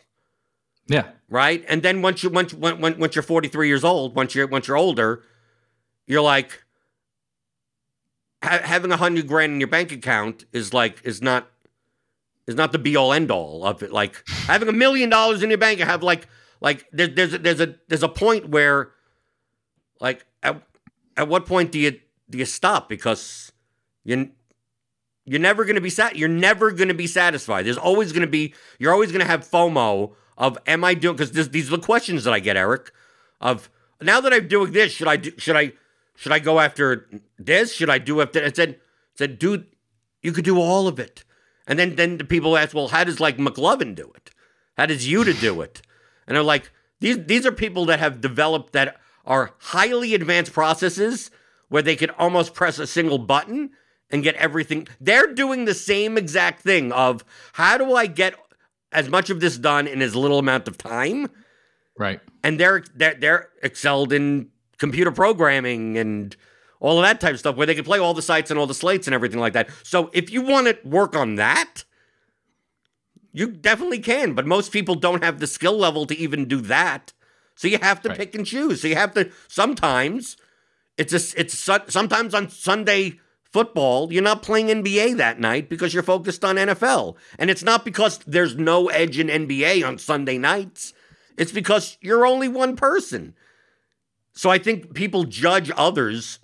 Yeah. 0.88 1.10
Right. 1.30 1.66
And 1.68 1.82
then 1.82 2.02
once 2.02 2.24
you 2.24 2.30
once 2.30 2.54
when, 2.54 2.80
once 2.80 3.16
you're 3.16 3.24
43 3.24 3.68
years 3.68 3.84
old, 3.84 4.16
once 4.16 4.36
you're 4.36 4.48
once 4.48 4.68
you're 4.68 4.78
older, 4.78 5.24
you're 6.06 6.22
like 6.22 6.64
ha- 8.44 8.62
having 8.64 8.92
a 8.92 8.98
hundred 8.98 9.28
grand 9.28 9.54
in 9.54 9.60
your 9.60 9.68
bank 9.68 9.92
account 9.92 10.46
is 10.54 10.74
like 10.74 11.02
is 11.04 11.22
not 11.22 11.50
is 12.48 12.56
not 12.56 12.72
the 12.72 12.80
be 12.80 12.96
all 12.96 13.12
end 13.12 13.32
all 13.32 13.66
of 13.66 13.82
it. 13.82 13.92
Like 13.92 14.24
having 14.28 14.70
a 14.70 14.74
million 14.74 15.10
dollars 15.10 15.42
in 15.42 15.50
your 15.50 15.58
bank, 15.58 15.80
you 15.80 15.86
have 15.86 16.04
like 16.04 16.28
like 16.62 16.86
there, 16.92 17.08
there's 17.08 17.34
a, 17.34 17.38
there's 17.40 17.60
a 17.60 17.76
there's 17.88 18.04
a 18.04 18.10
point 18.10 18.50
where 18.50 18.92
like 20.00 20.26
at, 20.44 20.62
at 21.18 21.28
what 21.28 21.46
point 21.46 21.72
do 21.72 21.80
you 21.80 22.00
do 22.30 22.38
you 22.38 22.46
stop 22.46 22.88
because 22.90 23.52
you 24.04 24.30
you're 25.26 25.40
never 25.40 25.66
going 25.66 25.76
to 25.76 25.82
be 25.82 25.90
sat 25.90 26.16
you're 26.16 26.30
never 26.30 26.72
going 26.72 26.88
to 26.88 26.94
be 26.94 27.08
satisfied. 27.08 27.66
There's 27.66 27.78
always 27.78 28.12
going 28.12 28.22
to 28.22 28.28
be 28.28 28.54
you're 28.78 28.94
always 28.94 29.12
going 29.12 29.22
to 29.22 29.28
have 29.28 29.50
FOMO 29.50 30.14
of 30.38 30.58
am 30.68 30.84
I 30.84 30.94
doing 30.94 31.16
because 31.16 31.32
these 31.50 31.68
are 31.68 31.78
the 31.78 31.84
questions 31.84 32.24
that 32.24 32.34
I 32.34 32.40
get, 32.40 32.58
Eric. 32.58 32.92
Of 33.42 33.70
now 34.02 34.22
that 34.22 34.34
I'm 34.34 34.48
doing 34.48 34.72
this, 34.72 34.92
should 34.92 35.08
I 35.08 35.18
do, 35.18 35.32
should 35.38 35.56
I 35.56 35.74
should 36.16 36.32
I 36.32 36.40
go 36.40 36.60
after 36.60 37.08
this? 37.38 37.74
Should 37.74 37.90
I 37.90 37.98
do 37.98 38.22
after? 38.22 38.44
I 38.44 38.52
said 38.52 38.80
said, 39.16 39.40
dude, 39.40 39.68
you 40.22 40.32
could 40.32 40.46
do 40.46 40.60
all 40.60 40.88
of 40.88 41.00
it. 41.00 41.24
And 41.68 41.80
then 41.80 41.96
then 41.96 42.18
the 42.18 42.26
people 42.26 42.58
ask, 42.58 42.74
well, 42.74 42.90
how 42.90 43.04
does 43.04 43.20
like 43.20 43.38
McLovin 43.38 43.96
do 43.96 44.12
it? 44.16 44.32
How 44.78 44.86
does 44.86 45.08
you 45.08 45.24
to 45.24 45.34
do 45.34 45.62
it? 45.62 45.82
And 46.28 46.36
they're 46.36 46.44
like, 46.44 46.72
these 47.00 47.26
these 47.26 47.46
are 47.46 47.52
people 47.52 47.86
that 47.86 48.00
have 48.00 48.22
developed 48.22 48.74
that 48.74 48.98
are 49.26 49.54
highly 49.60 50.14
advanced 50.14 50.54
processes 50.54 51.32
where 51.70 51.82
they 51.82 51.96
could 51.96 52.12
almost 52.12 52.54
press 52.54 52.78
a 52.78 52.88
single 52.88 53.18
button 53.18 53.72
and 54.12 54.24
get 54.24 54.36
everything. 54.36 54.88
They're 55.02 55.34
doing 55.34 55.66
the 55.66 55.74
same 55.74 56.18
exact 56.18 56.62
thing 56.62 56.92
of 56.92 57.24
how 57.54 57.78
do 57.78 57.96
I 57.96 58.06
get 58.06 58.36
as 58.96 59.10
much 59.10 59.30
of 59.30 59.40
this 59.40 59.58
done 59.58 59.88
in 59.88 60.02
as 60.02 60.16
little 60.16 60.40
amount 60.40 60.68
of 60.68 60.78
time. 60.78 61.30
Right. 61.98 62.20
And 62.44 62.60
they're 62.60 62.84
they're 62.96 63.16
they're 63.16 63.50
excelled 63.62 64.12
in 64.12 64.50
computer 64.78 65.12
programming 65.12 65.98
and 65.98 66.36
all 66.80 66.98
of 66.98 67.04
that 67.04 67.22
type 67.22 67.34
of 67.34 67.40
stuff 67.40 67.56
where 67.56 67.66
they 67.66 67.76
can 67.76 67.86
play 67.86 68.00
all 68.00 68.14
the 68.14 68.22
sites 68.22 68.52
and 68.52 68.60
all 68.60 68.68
the 68.68 68.74
slates 68.74 69.08
and 69.08 69.14
everything 69.14 69.40
like 69.40 69.54
that. 69.54 69.70
So 69.84 70.10
if 70.14 70.32
you 70.32 70.42
want 70.42 70.68
to 70.68 70.78
work 70.88 71.16
on 71.16 71.36
that, 71.36 71.84
you 73.32 73.48
definitely 73.48 74.00
can, 74.00 74.34
but 74.34 74.46
most 74.46 74.72
people 74.72 74.96
don't 74.96 75.24
have 75.24 75.40
the 75.40 75.48
skill 75.48 75.78
level 75.78 76.06
to 76.06 76.18
even 76.18 76.46
do 76.48 76.62
that. 76.62 77.14
So 77.56 77.68
you 77.68 77.80
have 77.82 78.02
to 78.02 78.10
right. 78.10 78.18
pick 78.18 78.36
and 78.36 78.46
choose. 78.46 78.82
So 78.82 78.88
you 78.88 78.96
have 78.96 79.14
to 79.14 79.32
sometimes 79.48 80.38
it's 80.98 81.14
a, 81.14 81.40
it's 81.40 81.58
sometimes 81.58 82.34
on 82.34 82.50
Sunday 82.50 83.20
football, 83.56 84.12
you're 84.12 84.22
not 84.22 84.42
playing 84.42 84.68
NBA 84.68 85.16
that 85.16 85.40
night 85.40 85.70
because 85.70 85.94
you're 85.94 86.04
focused 86.04 86.44
on 86.44 86.58
NFL. 86.58 87.16
And 87.40 87.50
it's 87.50 87.64
not 87.64 87.86
because 87.86 88.18
there's 88.28 88.58
no 88.58 88.90
edge 88.90 89.18
in 89.18 89.28
NBA 89.28 89.88
on 89.88 89.98
Sunday 89.98 90.38
nights. 90.38 90.92
It's 91.38 91.54
because 91.54 91.98
you're 92.02 92.26
only 92.26 92.50
one 92.50 92.76
person. 92.76 93.34
So 94.34 94.50
I 94.50 94.58
think 94.58 94.94
people 94.94 95.24
judge 95.24 95.72
others 95.78 96.40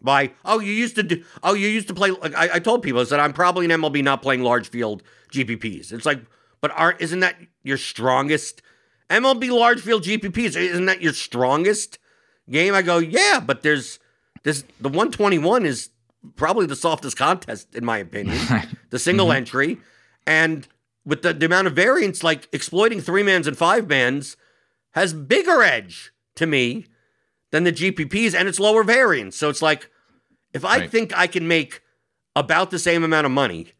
by 0.00 0.30
oh 0.44 0.60
you 0.60 0.72
used 0.72 0.94
to 0.94 1.02
do 1.02 1.24
oh 1.42 1.54
you 1.54 1.66
used 1.66 1.88
to 1.88 1.94
play 1.94 2.12
like 2.12 2.34
I, 2.34 2.54
I 2.54 2.58
told 2.60 2.84
people 2.84 3.00
I 3.00 3.04
said 3.04 3.18
I'm 3.18 3.32
probably 3.32 3.64
in 3.64 3.72
MLB 3.72 4.02
not 4.02 4.22
playing 4.22 4.42
large 4.42 4.68
field 4.70 5.02
GPPs. 5.32 5.92
It's 5.92 6.06
like 6.06 6.20
but 6.60 6.70
aren't 6.76 7.00
isn't 7.00 7.20
that 7.20 7.34
your 7.64 7.76
strongest 7.76 8.62
MLB 9.10 9.50
large 9.50 9.80
field 9.80 10.04
GPPs? 10.04 10.54
Isn't 10.54 10.86
that 10.86 11.02
your 11.02 11.12
strongest 11.12 11.98
game? 12.48 12.72
I 12.72 12.82
go 12.82 12.98
yeah, 12.98 13.40
but 13.44 13.64
there's 13.64 13.98
this 14.44 14.62
the 14.80 14.88
121 14.88 15.66
is 15.66 15.90
probably 16.36 16.66
the 16.66 16.76
softest 16.76 17.16
contest 17.16 17.74
in 17.74 17.84
my 17.84 17.98
opinion. 17.98 18.38
the 18.90 18.98
single 18.98 19.28
mm-hmm. 19.28 19.36
entry 19.36 19.78
and 20.26 20.68
with 21.04 21.22
the, 21.22 21.32
the 21.32 21.46
amount 21.46 21.66
of 21.66 21.74
variance, 21.74 22.22
like 22.22 22.48
exploiting 22.52 23.00
three 23.00 23.22
mans 23.22 23.46
and 23.46 23.56
five 23.56 23.88
mans 23.88 24.36
has 24.92 25.12
bigger 25.12 25.62
edge 25.62 26.12
to 26.34 26.46
me 26.46 26.86
than 27.50 27.64
the 27.64 27.72
GPPs 27.72 28.34
and 28.34 28.48
it's 28.48 28.60
lower 28.60 28.84
variance. 28.84 29.36
So 29.36 29.48
it's 29.48 29.62
like 29.62 29.90
if 30.52 30.64
I 30.64 30.80
right. 30.80 30.90
think 30.90 31.16
I 31.16 31.26
can 31.26 31.48
make 31.48 31.82
about 32.36 32.70
the 32.70 32.78
same 32.78 33.02
amount 33.02 33.26
of 33.26 33.32
money 33.32 33.72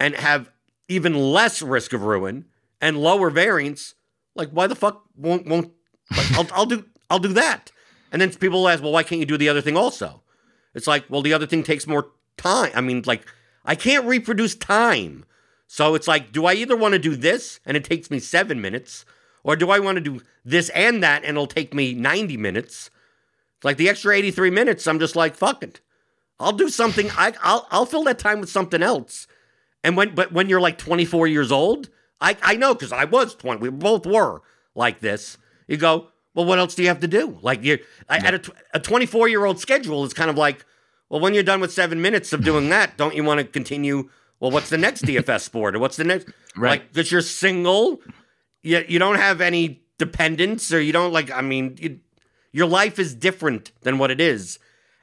and 0.00 0.14
have 0.16 0.50
even 0.88 1.14
less 1.14 1.62
risk 1.62 1.92
of 1.92 2.02
ruin 2.02 2.46
and 2.80 2.98
lower 2.98 3.30
variance, 3.30 3.94
like 4.34 4.50
why 4.50 4.66
the 4.66 4.74
fuck 4.74 5.04
won't 5.16 5.46
won't 5.46 5.72
like, 6.16 6.32
I'll, 6.32 6.48
I'll 6.52 6.66
do 6.66 6.84
I'll 7.08 7.18
do 7.18 7.32
that. 7.34 7.70
And 8.12 8.20
then 8.20 8.32
people 8.32 8.60
will 8.60 8.68
ask, 8.68 8.82
well, 8.82 8.92
why 8.92 9.02
can't 9.02 9.18
you 9.18 9.26
do 9.26 9.36
the 9.36 9.48
other 9.48 9.60
thing 9.60 9.76
also? 9.76 10.22
It's 10.74 10.86
like, 10.86 11.04
well, 11.08 11.22
the 11.22 11.32
other 11.32 11.46
thing 11.46 11.62
takes 11.62 11.86
more 11.86 12.08
time. 12.36 12.72
I 12.74 12.80
mean, 12.80 13.02
like, 13.06 13.26
I 13.64 13.74
can't 13.74 14.06
reproduce 14.06 14.54
time. 14.54 15.24
So 15.66 15.94
it's 15.94 16.08
like, 16.08 16.32
do 16.32 16.46
I 16.46 16.54
either 16.54 16.76
want 16.76 16.92
to 16.92 16.98
do 16.98 17.16
this 17.16 17.60
and 17.64 17.76
it 17.76 17.84
takes 17.84 18.10
me 18.10 18.18
seven 18.18 18.60
minutes, 18.60 19.04
or 19.42 19.56
do 19.56 19.70
I 19.70 19.78
want 19.78 19.96
to 19.96 20.00
do 20.00 20.20
this 20.44 20.68
and 20.70 21.02
that 21.02 21.22
and 21.22 21.30
it'll 21.30 21.46
take 21.46 21.74
me 21.74 21.94
90 21.94 22.36
minutes? 22.36 22.90
It's 23.56 23.64
like 23.64 23.76
the 23.76 23.88
extra 23.88 24.14
83 24.14 24.50
minutes, 24.50 24.86
I'm 24.86 24.98
just 24.98 25.16
like, 25.16 25.34
fuck 25.34 25.62
it. 25.62 25.80
I'll 26.38 26.52
do 26.52 26.68
something. 26.68 27.10
I, 27.12 27.32
I'll, 27.42 27.66
I'll 27.70 27.86
fill 27.86 28.04
that 28.04 28.18
time 28.18 28.40
with 28.40 28.50
something 28.50 28.82
else. 28.82 29.26
And 29.82 29.96
when, 29.96 30.14
but 30.14 30.32
when 30.32 30.48
you're 30.48 30.60
like 30.60 30.78
24 30.78 31.26
years 31.28 31.52
old, 31.52 31.90
I, 32.20 32.36
I 32.42 32.56
know 32.56 32.74
because 32.74 32.92
I 32.92 33.04
was 33.04 33.34
20, 33.34 33.60
we 33.60 33.70
both 33.70 34.06
were 34.06 34.42
like 34.74 35.00
this. 35.00 35.38
You 35.68 35.76
go, 35.76 36.08
well, 36.34 36.44
what 36.44 36.58
else 36.58 36.74
do 36.74 36.82
you 36.82 36.88
have 36.88 37.00
to 37.00 37.08
do? 37.08 37.38
Like 37.42 37.62
you 37.62 37.78
yeah. 38.10 38.26
at 38.26 38.48
a 38.74 38.80
24 38.80 39.28
year 39.28 39.44
old 39.44 39.60
schedule, 39.60 40.04
is 40.04 40.12
kind 40.12 40.30
of 40.30 40.36
like, 40.36 40.64
well, 41.08 41.20
when 41.20 41.34
you're 41.34 41.42
done 41.42 41.60
with 41.60 41.72
seven 41.72 42.02
minutes 42.02 42.32
of 42.32 42.44
doing 42.44 42.68
that, 42.70 42.96
don't 42.96 43.14
you 43.14 43.24
want 43.24 43.38
to 43.38 43.44
continue? 43.44 44.10
Well, 44.40 44.50
what's 44.50 44.68
the 44.68 44.78
next 44.78 45.02
DFS 45.02 45.40
sport 45.42 45.76
or 45.76 45.78
what's 45.78 45.96
the 45.96 46.04
next? 46.04 46.28
Right. 46.56 46.70
Like, 46.70 46.92
because 46.92 47.12
you're 47.12 47.20
single, 47.20 48.00
you, 48.62 48.84
you 48.88 48.98
don't 48.98 49.16
have 49.16 49.40
any 49.40 49.82
dependents 49.98 50.72
or 50.72 50.80
you 50.80 50.92
don't 50.92 51.12
like, 51.12 51.30
I 51.30 51.40
mean, 51.40 51.76
you, 51.80 52.00
your 52.52 52.66
life 52.66 52.98
is 52.98 53.14
different 53.14 53.72
than 53.82 53.98
what 53.98 54.10
it 54.10 54.20
is. 54.20 54.58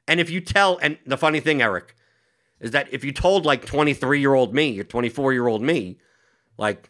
And 0.07 0.19
if 0.19 0.29
you 0.29 0.41
tell, 0.41 0.77
and 0.81 0.97
the 1.05 1.17
funny 1.17 1.39
thing, 1.39 1.61
Eric, 1.61 1.95
is 2.59 2.71
that 2.71 2.93
if 2.93 3.03
you 3.03 3.11
told 3.11 3.45
like 3.45 3.65
23 3.65 4.19
year 4.19 4.33
old 4.33 4.53
me 4.53 4.79
or 4.79 4.83
24 4.83 5.33
year 5.33 5.47
old 5.47 5.61
me, 5.61 5.97
like, 6.57 6.89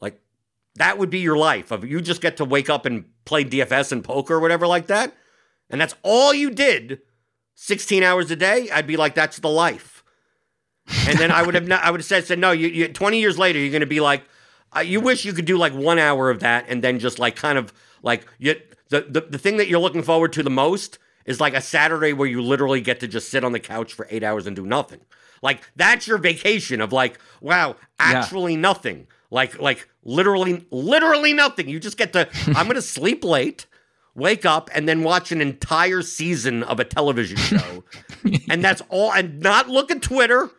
like 0.00 0.20
that 0.76 0.98
would 0.98 1.10
be 1.10 1.18
your 1.18 1.36
life 1.36 1.70
of 1.70 1.84
you 1.84 2.00
just 2.00 2.20
get 2.20 2.36
to 2.38 2.44
wake 2.44 2.70
up 2.70 2.86
and 2.86 3.04
play 3.28 3.44
DFS 3.44 3.92
and 3.92 4.02
poker 4.02 4.34
or 4.34 4.40
whatever 4.40 4.66
like 4.66 4.86
that, 4.86 5.14
and 5.70 5.80
that's 5.80 5.94
all 6.02 6.32
you 6.32 6.50
did 6.50 7.00
16 7.60 8.04
hours 8.04 8.30
a 8.30 8.36
day, 8.36 8.70
I'd 8.70 8.86
be 8.86 8.96
like, 8.96 9.16
that's 9.16 9.40
the 9.40 9.48
life. 9.48 10.04
And 11.08 11.18
then 11.18 11.32
I 11.32 11.42
would 11.42 11.56
have, 11.56 11.66
not, 11.66 11.82
I 11.82 11.90
would 11.90 11.98
have 11.98 12.06
said, 12.06 12.24
said 12.24 12.38
no, 12.38 12.52
you, 12.52 12.68
you 12.68 12.88
20 12.88 13.18
years 13.18 13.36
later, 13.36 13.58
you're 13.58 13.72
going 13.72 13.80
to 13.80 13.86
be 13.86 13.98
like, 13.98 14.22
uh, 14.74 14.80
you 14.80 15.00
wish 15.00 15.24
you 15.24 15.32
could 15.32 15.44
do 15.44 15.58
like 15.58 15.72
one 15.72 15.98
hour 15.98 16.30
of 16.30 16.38
that 16.38 16.66
and 16.68 16.84
then 16.84 17.00
just 17.00 17.18
like 17.18 17.34
kind 17.34 17.58
of 17.58 17.72
like 18.00 18.24
you, 18.38 18.54
the, 18.90 19.00
the, 19.00 19.22
the 19.22 19.38
thing 19.38 19.56
that 19.56 19.66
you're 19.66 19.80
looking 19.80 20.04
forward 20.04 20.32
to 20.34 20.42
the 20.44 20.50
most 20.50 20.98
is 21.26 21.40
like 21.40 21.52
a 21.52 21.60
Saturday 21.60 22.12
where 22.12 22.28
you 22.28 22.40
literally 22.40 22.80
get 22.80 23.00
to 23.00 23.08
just 23.08 23.28
sit 23.28 23.42
on 23.42 23.50
the 23.50 23.60
couch 23.60 23.92
for 23.92 24.06
eight 24.08 24.22
hours 24.22 24.46
and 24.46 24.54
do 24.54 24.64
nothing. 24.64 25.00
Like 25.42 25.60
that's 25.74 26.06
your 26.06 26.18
vacation 26.18 26.80
of 26.80 26.92
like, 26.92 27.18
wow, 27.40 27.74
actually 27.98 28.54
yeah. 28.54 28.60
nothing. 28.60 29.08
Like, 29.32 29.58
like 29.58 29.88
literally, 30.08 30.66
literally 30.70 31.32
nothing. 31.32 31.68
You 31.68 31.78
just 31.78 31.98
get 31.98 32.12
to, 32.14 32.28
I'm 32.48 32.66
going 32.66 32.74
to 32.74 32.82
sleep 32.82 33.22
late, 33.22 33.66
wake 34.14 34.46
up, 34.46 34.70
and 34.74 34.88
then 34.88 35.02
watch 35.02 35.30
an 35.30 35.40
entire 35.40 36.02
season 36.02 36.62
of 36.62 36.80
a 36.80 36.84
television 36.84 37.36
show. 37.36 37.84
and 38.50 38.64
that's 38.64 38.82
all, 38.88 39.12
and 39.12 39.40
not 39.40 39.68
look 39.68 39.90
at 39.90 40.02
Twitter 40.02 40.50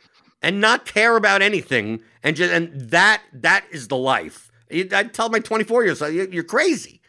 and 0.41 0.62
not 0.62 0.86
care 0.86 1.18
about 1.18 1.41
anything. 1.41 2.02
And 2.24 2.36
just, 2.36 2.54
and 2.54 2.89
that, 2.91 3.22
that 3.34 3.66
is 3.72 3.88
the 3.88 3.97
life. 3.97 4.52
I 4.72 4.84
tell 5.12 5.30
my 5.30 5.39
24 5.39 5.84
years 5.84 6.02
old, 6.02 6.14
you're 6.14 6.43
crazy. 6.43 7.00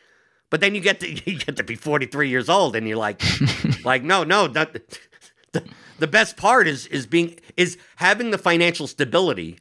But 0.48 0.60
then 0.60 0.74
you 0.74 0.80
get 0.80 0.98
to 1.00 1.08
you 1.30 1.38
get 1.38 1.56
to 1.56 1.62
be 1.62 1.76
43 1.76 2.28
years 2.28 2.48
old, 2.48 2.74
and 2.74 2.88
you're 2.88 2.96
like, 2.96 3.22
like 3.84 4.02
no, 4.02 4.24
no. 4.24 4.48
That, 4.48 4.72
the, 5.52 5.62
the 6.00 6.06
best 6.08 6.36
part 6.36 6.66
is 6.66 6.86
is 6.88 7.06
being 7.06 7.38
is 7.56 7.78
having 7.96 8.32
the 8.32 8.38
financial 8.38 8.88
stability 8.88 9.58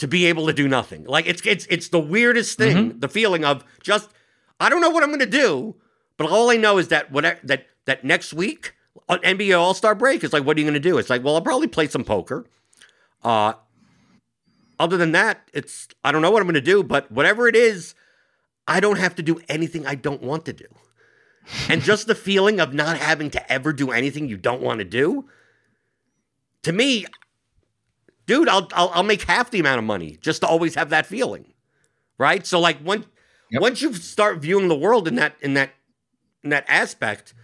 to 0.00 0.08
be 0.08 0.24
able 0.26 0.46
to 0.46 0.52
do 0.52 0.66
nothing. 0.66 1.04
Like 1.04 1.26
it's 1.26 1.42
it's 1.44 1.66
it's 1.68 1.88
the 1.88 2.00
weirdest 2.00 2.56
thing, 2.56 2.76
mm-hmm. 2.76 2.98
the 3.00 3.08
feeling 3.08 3.44
of 3.44 3.64
just 3.82 4.10
I 4.58 4.70
don't 4.70 4.80
know 4.80 4.90
what 4.90 5.02
I'm 5.02 5.10
going 5.10 5.20
to 5.20 5.26
do, 5.26 5.76
but 6.16 6.30
all 6.30 6.50
I 6.50 6.56
know 6.56 6.78
is 6.78 6.88
that 6.88 7.12
what 7.12 7.38
that 7.44 7.66
that 7.84 8.02
next 8.02 8.32
week 8.32 8.74
on 9.10 9.18
NBA 9.18 9.58
All 9.58 9.74
Star 9.74 9.94
break 9.94 10.24
is 10.24 10.32
like, 10.32 10.44
what 10.44 10.56
are 10.56 10.60
you 10.60 10.64
going 10.64 10.74
to 10.74 10.80
do? 10.80 10.96
It's 10.96 11.10
like, 11.10 11.22
well, 11.22 11.34
I'll 11.34 11.42
probably 11.42 11.68
play 11.68 11.86
some 11.86 12.02
poker. 12.02 12.46
Uh, 13.22 13.52
other 14.78 14.96
than 14.96 15.12
that, 15.12 15.46
it's 15.52 15.88
I 16.02 16.12
don't 16.12 16.22
know 16.22 16.30
what 16.30 16.40
I'm 16.40 16.46
going 16.46 16.54
to 16.54 16.62
do, 16.62 16.82
but 16.82 17.12
whatever 17.12 17.46
it 17.46 17.54
is, 17.54 17.94
I 18.66 18.80
don't 18.80 18.98
have 18.98 19.14
to 19.16 19.22
do 19.22 19.38
anything 19.50 19.86
I 19.86 19.96
don't 19.96 20.22
want 20.22 20.46
to 20.46 20.54
do. 20.54 20.66
and 21.68 21.82
just 21.82 22.06
the 22.06 22.14
feeling 22.14 22.58
of 22.58 22.72
not 22.72 22.96
having 22.96 23.28
to 23.32 23.52
ever 23.52 23.74
do 23.74 23.90
anything 23.90 24.30
you 24.30 24.38
don't 24.38 24.62
want 24.62 24.78
to 24.78 24.84
do, 24.86 25.28
to 26.62 26.72
me, 26.72 27.04
dude, 28.30 28.48
I'll, 28.48 28.68
I'll, 28.74 28.90
I'll 28.90 29.02
make 29.02 29.22
half 29.22 29.50
the 29.50 29.58
amount 29.58 29.80
of 29.80 29.84
money 29.84 30.16
just 30.20 30.42
to 30.42 30.46
always 30.46 30.76
have 30.76 30.90
that 30.90 31.04
feeling, 31.04 31.52
right? 32.16 32.46
So 32.46 32.60
like 32.60 32.78
when 32.78 33.04
yep. 33.50 33.60
once 33.60 33.82
you 33.82 33.92
start 33.92 34.38
viewing 34.38 34.68
the 34.68 34.76
world 34.76 35.08
in 35.08 35.16
that 35.16 35.34
in 35.40 35.54
that 35.54 35.72
in 36.44 36.50
that 36.50 36.64
aspect, 36.68 37.34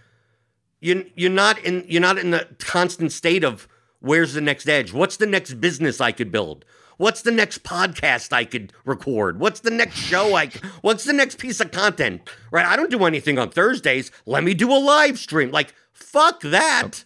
you 0.79 1.11
you're 1.13 1.29
not 1.29 1.59
in 1.59 1.83
you're 1.89 2.01
not 2.01 2.17
in 2.17 2.31
the 2.31 2.47
constant 2.59 3.11
state 3.11 3.43
of 3.43 3.67
where's 3.99 4.31
the 4.33 4.39
next 4.39 4.69
edge? 4.69 4.93
What's 4.93 5.17
the 5.17 5.25
next 5.25 5.55
business 5.55 5.99
I 5.99 6.13
could 6.13 6.31
build? 6.31 6.63
What's 6.95 7.21
the 7.21 7.31
next 7.31 7.63
podcast 7.63 8.31
I 8.31 8.45
could 8.45 8.71
record? 8.85 9.41
What's 9.41 9.59
the 9.59 9.71
next 9.71 9.95
show 9.95 10.35
I 10.35 10.47
What's 10.79 11.03
the 11.03 11.11
next 11.11 11.37
piece 11.37 11.59
of 11.59 11.71
content? 11.71 12.29
Right? 12.49 12.65
I 12.65 12.77
don't 12.77 12.89
do 12.89 13.03
anything 13.03 13.37
on 13.37 13.49
Thursdays. 13.49 14.09
Let 14.25 14.45
me 14.45 14.53
do 14.53 14.71
a 14.71 14.79
live 14.79 15.19
stream. 15.19 15.51
Like 15.51 15.73
fuck 15.91 16.39
that. 16.43 17.03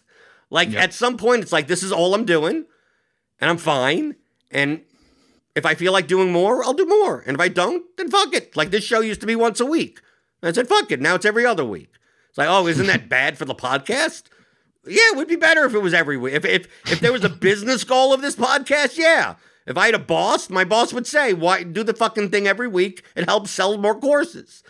Like 0.50 0.70
yep. 0.70 0.84
at 0.84 0.94
some 0.94 1.16
point 1.16 1.42
it's 1.42 1.52
like 1.52 1.66
this 1.66 1.82
is 1.82 1.90
all 1.90 2.14
I'm 2.14 2.24
doing 2.24 2.66
and 3.42 3.50
I'm 3.50 3.58
fine 3.58 4.16
and 4.50 4.80
if 5.54 5.66
I 5.66 5.74
feel 5.74 5.92
like 5.92 6.06
doing 6.06 6.32
more, 6.32 6.64
I'll 6.64 6.72
do 6.72 6.86
more. 6.86 7.20
And 7.20 7.34
if 7.34 7.40
I 7.40 7.48
don't, 7.48 7.84
then 7.98 8.10
fuck 8.10 8.32
it. 8.34 8.56
Like 8.56 8.70
this 8.70 8.84
show 8.84 9.00
used 9.00 9.20
to 9.20 9.26
be 9.26 9.36
once 9.36 9.60
a 9.60 9.66
week. 9.66 10.00
I 10.42 10.50
said, 10.52 10.68
fuck 10.68 10.90
it. 10.90 11.00
Now 11.00 11.14
it's 11.14 11.26
every 11.26 11.44
other 11.44 11.64
week. 11.64 11.92
It's 12.30 12.38
like, 12.38 12.48
oh, 12.48 12.66
isn't 12.66 12.86
that 12.86 13.08
bad 13.08 13.36
for 13.36 13.44
the 13.44 13.54
podcast? 13.54 14.24
Yeah, 14.86 15.10
it 15.12 15.16
would 15.16 15.28
be 15.28 15.36
better 15.36 15.64
if 15.64 15.74
it 15.74 15.80
was 15.80 15.94
every 15.94 16.16
week. 16.16 16.34
If 16.34 16.44
if 16.44 16.66
if 16.90 17.00
there 17.00 17.12
was 17.12 17.22
a 17.22 17.28
business 17.28 17.84
goal 17.84 18.12
of 18.12 18.20
this 18.20 18.34
podcast, 18.34 18.96
yeah. 18.96 19.36
If 19.64 19.76
I 19.76 19.86
had 19.86 19.94
a 19.94 20.00
boss, 20.00 20.50
my 20.50 20.64
boss 20.64 20.92
would 20.92 21.06
say, 21.06 21.34
"Why 21.34 21.62
do 21.62 21.84
the 21.84 21.94
fucking 21.94 22.30
thing 22.30 22.48
every 22.48 22.66
week? 22.66 23.04
It 23.14 23.28
helps 23.28 23.52
sell 23.52 23.78
more 23.78 23.94
courses." 23.94 24.64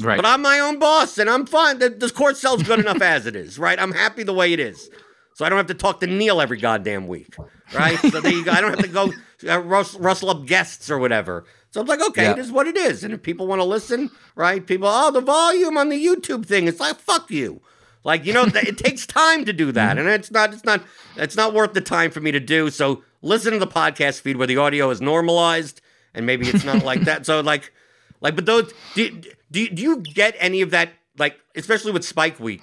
Right. 0.00 0.16
But 0.16 0.24
I'm 0.24 0.40
my 0.40 0.60
own 0.60 0.78
boss, 0.78 1.18
and 1.18 1.28
I'm 1.28 1.44
fine. 1.44 1.78
This 1.78 2.10
course 2.10 2.40
sells 2.40 2.62
good 2.62 2.80
enough 2.80 3.02
as 3.02 3.26
it 3.26 3.36
is, 3.36 3.58
right? 3.58 3.78
I'm 3.78 3.92
happy 3.92 4.22
the 4.22 4.32
way 4.32 4.54
it 4.54 4.60
is, 4.60 4.88
so 5.34 5.44
I 5.44 5.48
don't 5.48 5.58
have 5.58 5.66
to 5.66 5.74
talk 5.74 6.00
to 6.00 6.06
Neil 6.06 6.40
every 6.40 6.58
goddamn 6.58 7.08
week, 7.08 7.36
right? 7.74 7.98
so 7.98 8.20
there 8.20 8.32
you 8.32 8.44
go. 8.44 8.52
I 8.52 8.60
don't 8.60 8.70
have 8.70 8.80
to 8.80 8.88
go 8.88 9.12
uh, 9.48 9.60
rustle 9.60 10.30
up 10.30 10.46
guests 10.46 10.90
or 10.90 10.98
whatever. 10.98 11.44
So 11.70 11.80
I'm 11.80 11.88
like, 11.88 12.00
okay, 12.08 12.22
yeah. 12.22 12.32
it 12.32 12.38
is 12.38 12.52
what 12.52 12.68
it 12.68 12.76
is. 12.76 13.02
And 13.02 13.12
if 13.12 13.22
people 13.22 13.48
want 13.48 13.60
to 13.60 13.64
listen, 13.64 14.12
right? 14.36 14.64
People, 14.64 14.86
oh, 14.88 15.10
the 15.10 15.20
volume 15.20 15.76
on 15.76 15.88
the 15.88 16.02
YouTube 16.02 16.46
thing. 16.46 16.68
It's 16.68 16.78
like, 16.78 16.96
fuck 17.00 17.32
you. 17.32 17.60
Like, 18.04 18.24
you 18.24 18.32
know, 18.32 18.44
it 18.44 18.78
takes 18.78 19.06
time 19.08 19.44
to 19.44 19.52
do 19.52 19.72
that. 19.72 19.96
Mm-hmm. 19.96 20.06
And 20.06 20.08
it's 20.14 20.30
not, 20.30 20.52
it's 20.52 20.64
not, 20.64 20.84
it's 21.16 21.36
not 21.36 21.52
worth 21.52 21.72
the 21.72 21.80
time 21.80 22.12
for 22.12 22.20
me 22.20 22.30
to 22.30 22.38
do. 22.38 22.70
So 22.70 23.02
listen 23.20 23.54
to 23.54 23.58
the 23.58 23.66
podcast 23.66 24.20
feed 24.20 24.36
where 24.36 24.46
the 24.46 24.58
audio 24.58 24.88
is 24.90 25.00
normalized 25.00 25.80
and 26.14 26.24
maybe 26.24 26.46
it's 26.46 26.64
not 26.64 26.84
like 26.84 27.00
that. 27.02 27.26
So 27.26 27.40
like, 27.40 27.72
like, 28.20 28.36
but 28.36 28.46
those, 28.46 28.72
do, 28.94 29.10
do, 29.50 29.68
do 29.68 29.82
you 29.82 29.96
get 29.96 30.36
any 30.38 30.62
of 30.62 30.70
that? 30.70 30.90
Like, 31.18 31.40
especially 31.56 31.90
with 31.90 32.04
Spike 32.04 32.38
Week, 32.38 32.62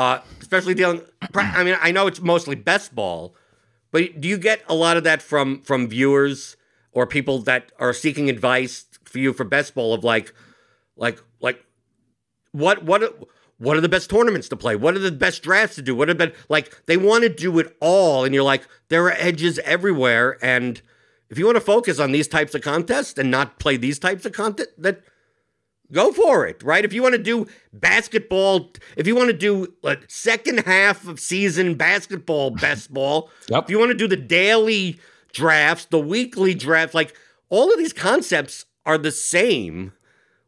uh, 0.00 0.22
especially 0.40 0.74
dealing, 0.74 1.02
I 1.34 1.64
mean, 1.64 1.76
I 1.80 1.92
know 1.92 2.06
it's 2.06 2.20
mostly 2.20 2.56
best 2.56 2.94
ball, 2.94 3.34
but 3.90 4.20
do 4.20 4.28
you 4.28 4.38
get 4.38 4.62
a 4.68 4.74
lot 4.74 4.96
of 4.96 5.04
that 5.04 5.20
from, 5.22 5.62
from 5.62 5.88
viewers? 5.88 6.56
or 6.92 7.06
people 7.06 7.38
that 7.40 7.72
are 7.78 7.92
seeking 7.92 8.28
advice 8.28 8.86
for 9.04 9.18
you 9.18 9.32
for 9.32 9.44
best 9.44 9.74
ball 9.74 9.94
of 9.94 10.04
like 10.04 10.34
like 10.96 11.20
like 11.40 11.64
what 12.52 12.84
what 12.84 13.28
what 13.58 13.76
are 13.76 13.82
the 13.82 13.90
best 13.90 14.08
tournaments 14.08 14.48
to 14.48 14.56
play? 14.56 14.74
What 14.74 14.94
are 14.94 15.00
the 15.00 15.12
best 15.12 15.42
drafts 15.42 15.76
to 15.76 15.82
do? 15.82 15.94
What 15.94 16.08
are 16.08 16.14
the 16.14 16.32
like 16.48 16.86
they 16.86 16.96
want 16.96 17.22
to 17.24 17.28
do 17.28 17.58
it 17.58 17.76
all 17.80 18.24
and 18.24 18.34
you're 18.34 18.44
like 18.44 18.66
there 18.88 19.04
are 19.06 19.12
edges 19.12 19.58
everywhere 19.60 20.38
and 20.42 20.80
if 21.28 21.38
you 21.38 21.46
want 21.46 21.56
to 21.56 21.60
focus 21.60 22.00
on 22.00 22.12
these 22.12 22.26
types 22.26 22.54
of 22.54 22.62
contests 22.62 23.18
and 23.18 23.30
not 23.30 23.60
play 23.60 23.76
these 23.76 23.98
types 23.98 24.26
of 24.26 24.32
content 24.32 24.68
that 24.78 25.02
go 25.92 26.12
for 26.12 26.46
it, 26.46 26.62
right? 26.62 26.84
If 26.84 26.92
you 26.92 27.02
want 27.02 27.14
to 27.14 27.22
do 27.22 27.46
basketball, 27.72 28.72
if 28.96 29.06
you 29.06 29.14
want 29.14 29.28
to 29.28 29.36
do 29.36 29.72
a 29.84 29.96
second 30.08 30.60
half 30.60 31.06
of 31.06 31.20
season 31.20 31.74
basketball 31.74 32.50
best 32.60 32.92
ball, 32.92 33.30
yep. 33.48 33.64
if 33.64 33.70
you 33.70 33.78
want 33.78 33.90
to 33.90 33.96
do 33.96 34.08
the 34.08 34.16
daily 34.16 34.98
drafts, 35.32 35.86
the 35.86 36.00
weekly 36.00 36.54
drafts, 36.54 36.94
like 36.94 37.16
all 37.48 37.72
of 37.72 37.78
these 37.78 37.92
concepts 37.92 38.66
are 38.86 38.98
the 38.98 39.12
same. 39.12 39.92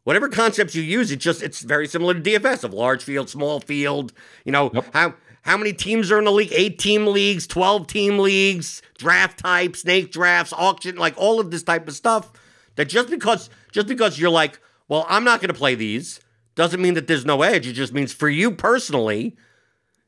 Whatever 0.03 0.27
concepts 0.27 0.75
you 0.75 0.83
use, 0.83 1.11
it 1.11 1.17
just 1.17 1.41
it's 1.41 1.61
very 1.61 1.87
similar 1.87 2.13
to 2.13 2.19
DFS 2.19 2.63
of 2.63 2.73
large 2.73 3.03
field, 3.03 3.29
small 3.29 3.59
field. 3.59 4.11
You 4.43 4.51
know 4.51 4.69
yep. 4.73 4.93
how 4.93 5.13
how 5.43 5.57
many 5.57 5.71
teams 5.71 6.11
are 6.11 6.19
in 6.19 6.25
the 6.25 6.31
league? 6.31 6.51
Eight 6.53 6.77
team 6.77 7.07
leagues, 7.07 7.47
twelve 7.47 7.87
team 7.87 8.19
leagues, 8.19 8.81
draft 8.97 9.39
type, 9.39 9.77
snake 9.77 10.11
drafts, 10.11 10.51
auction, 10.53 10.97
like 10.97 11.13
all 11.15 11.39
of 11.39 11.51
this 11.51 11.63
type 11.63 11.87
of 11.87 11.93
stuff. 11.93 12.31
That 12.75 12.89
just 12.89 13.09
because 13.09 13.49
just 13.71 13.87
because 13.87 14.19
you're 14.19 14.29
like, 14.29 14.59
well, 14.87 15.05
I'm 15.09 15.23
not 15.23 15.39
going 15.41 15.49
to 15.49 15.57
play 15.57 15.75
these, 15.75 16.19
doesn't 16.55 16.81
mean 16.81 16.93
that 16.93 17.07
there's 17.07 17.25
no 17.25 17.41
edge. 17.41 17.67
It 17.67 17.73
just 17.73 17.93
means 17.93 18.13
for 18.13 18.29
you 18.29 18.51
personally, 18.51 19.35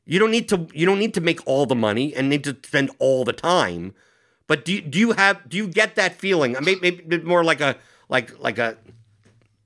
you 0.06 0.20
don't 0.20 0.32
need 0.32 0.50
to 0.50 0.68
you 0.74 0.86
don't 0.86 1.00
need 1.00 1.14
to 1.16 1.22
make 1.22 1.40
all 1.48 1.66
the 1.66 1.76
money 1.76 2.14
and 2.14 2.30
need 2.30 2.44
to 2.44 2.56
spend 2.64 2.92
all 3.00 3.24
the 3.26 3.34
time 3.34 3.94
but 4.48 4.66
do 4.66 4.74
you, 4.74 4.82
do 4.82 5.00
you 5.00 5.12
have 5.14 5.48
do 5.48 5.58
you 5.58 5.68
get 5.68 5.96
that 5.96 6.20
feeling? 6.20 6.56
Maybe, 6.62 6.80
maybe 6.80 7.20
more 7.20 7.44
like 7.44 7.62
a 7.62 7.78
like 8.10 8.40
like 8.40 8.58
a, 8.58 8.78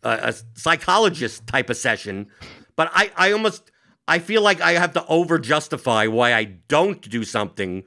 a 0.03 0.09
a 0.09 0.33
psychologist 0.55 1.45
type 1.47 1.69
of 1.69 1.77
session. 1.77 2.27
But 2.75 2.89
I 2.93 3.11
I 3.15 3.31
almost 3.31 3.71
I 4.07 4.19
feel 4.19 4.41
like 4.41 4.61
I 4.61 4.73
have 4.73 4.93
to 4.93 5.05
over 5.07 5.37
justify 5.37 6.07
why 6.07 6.33
I 6.33 6.45
don't 6.45 7.01
do 7.01 7.23
something 7.23 7.83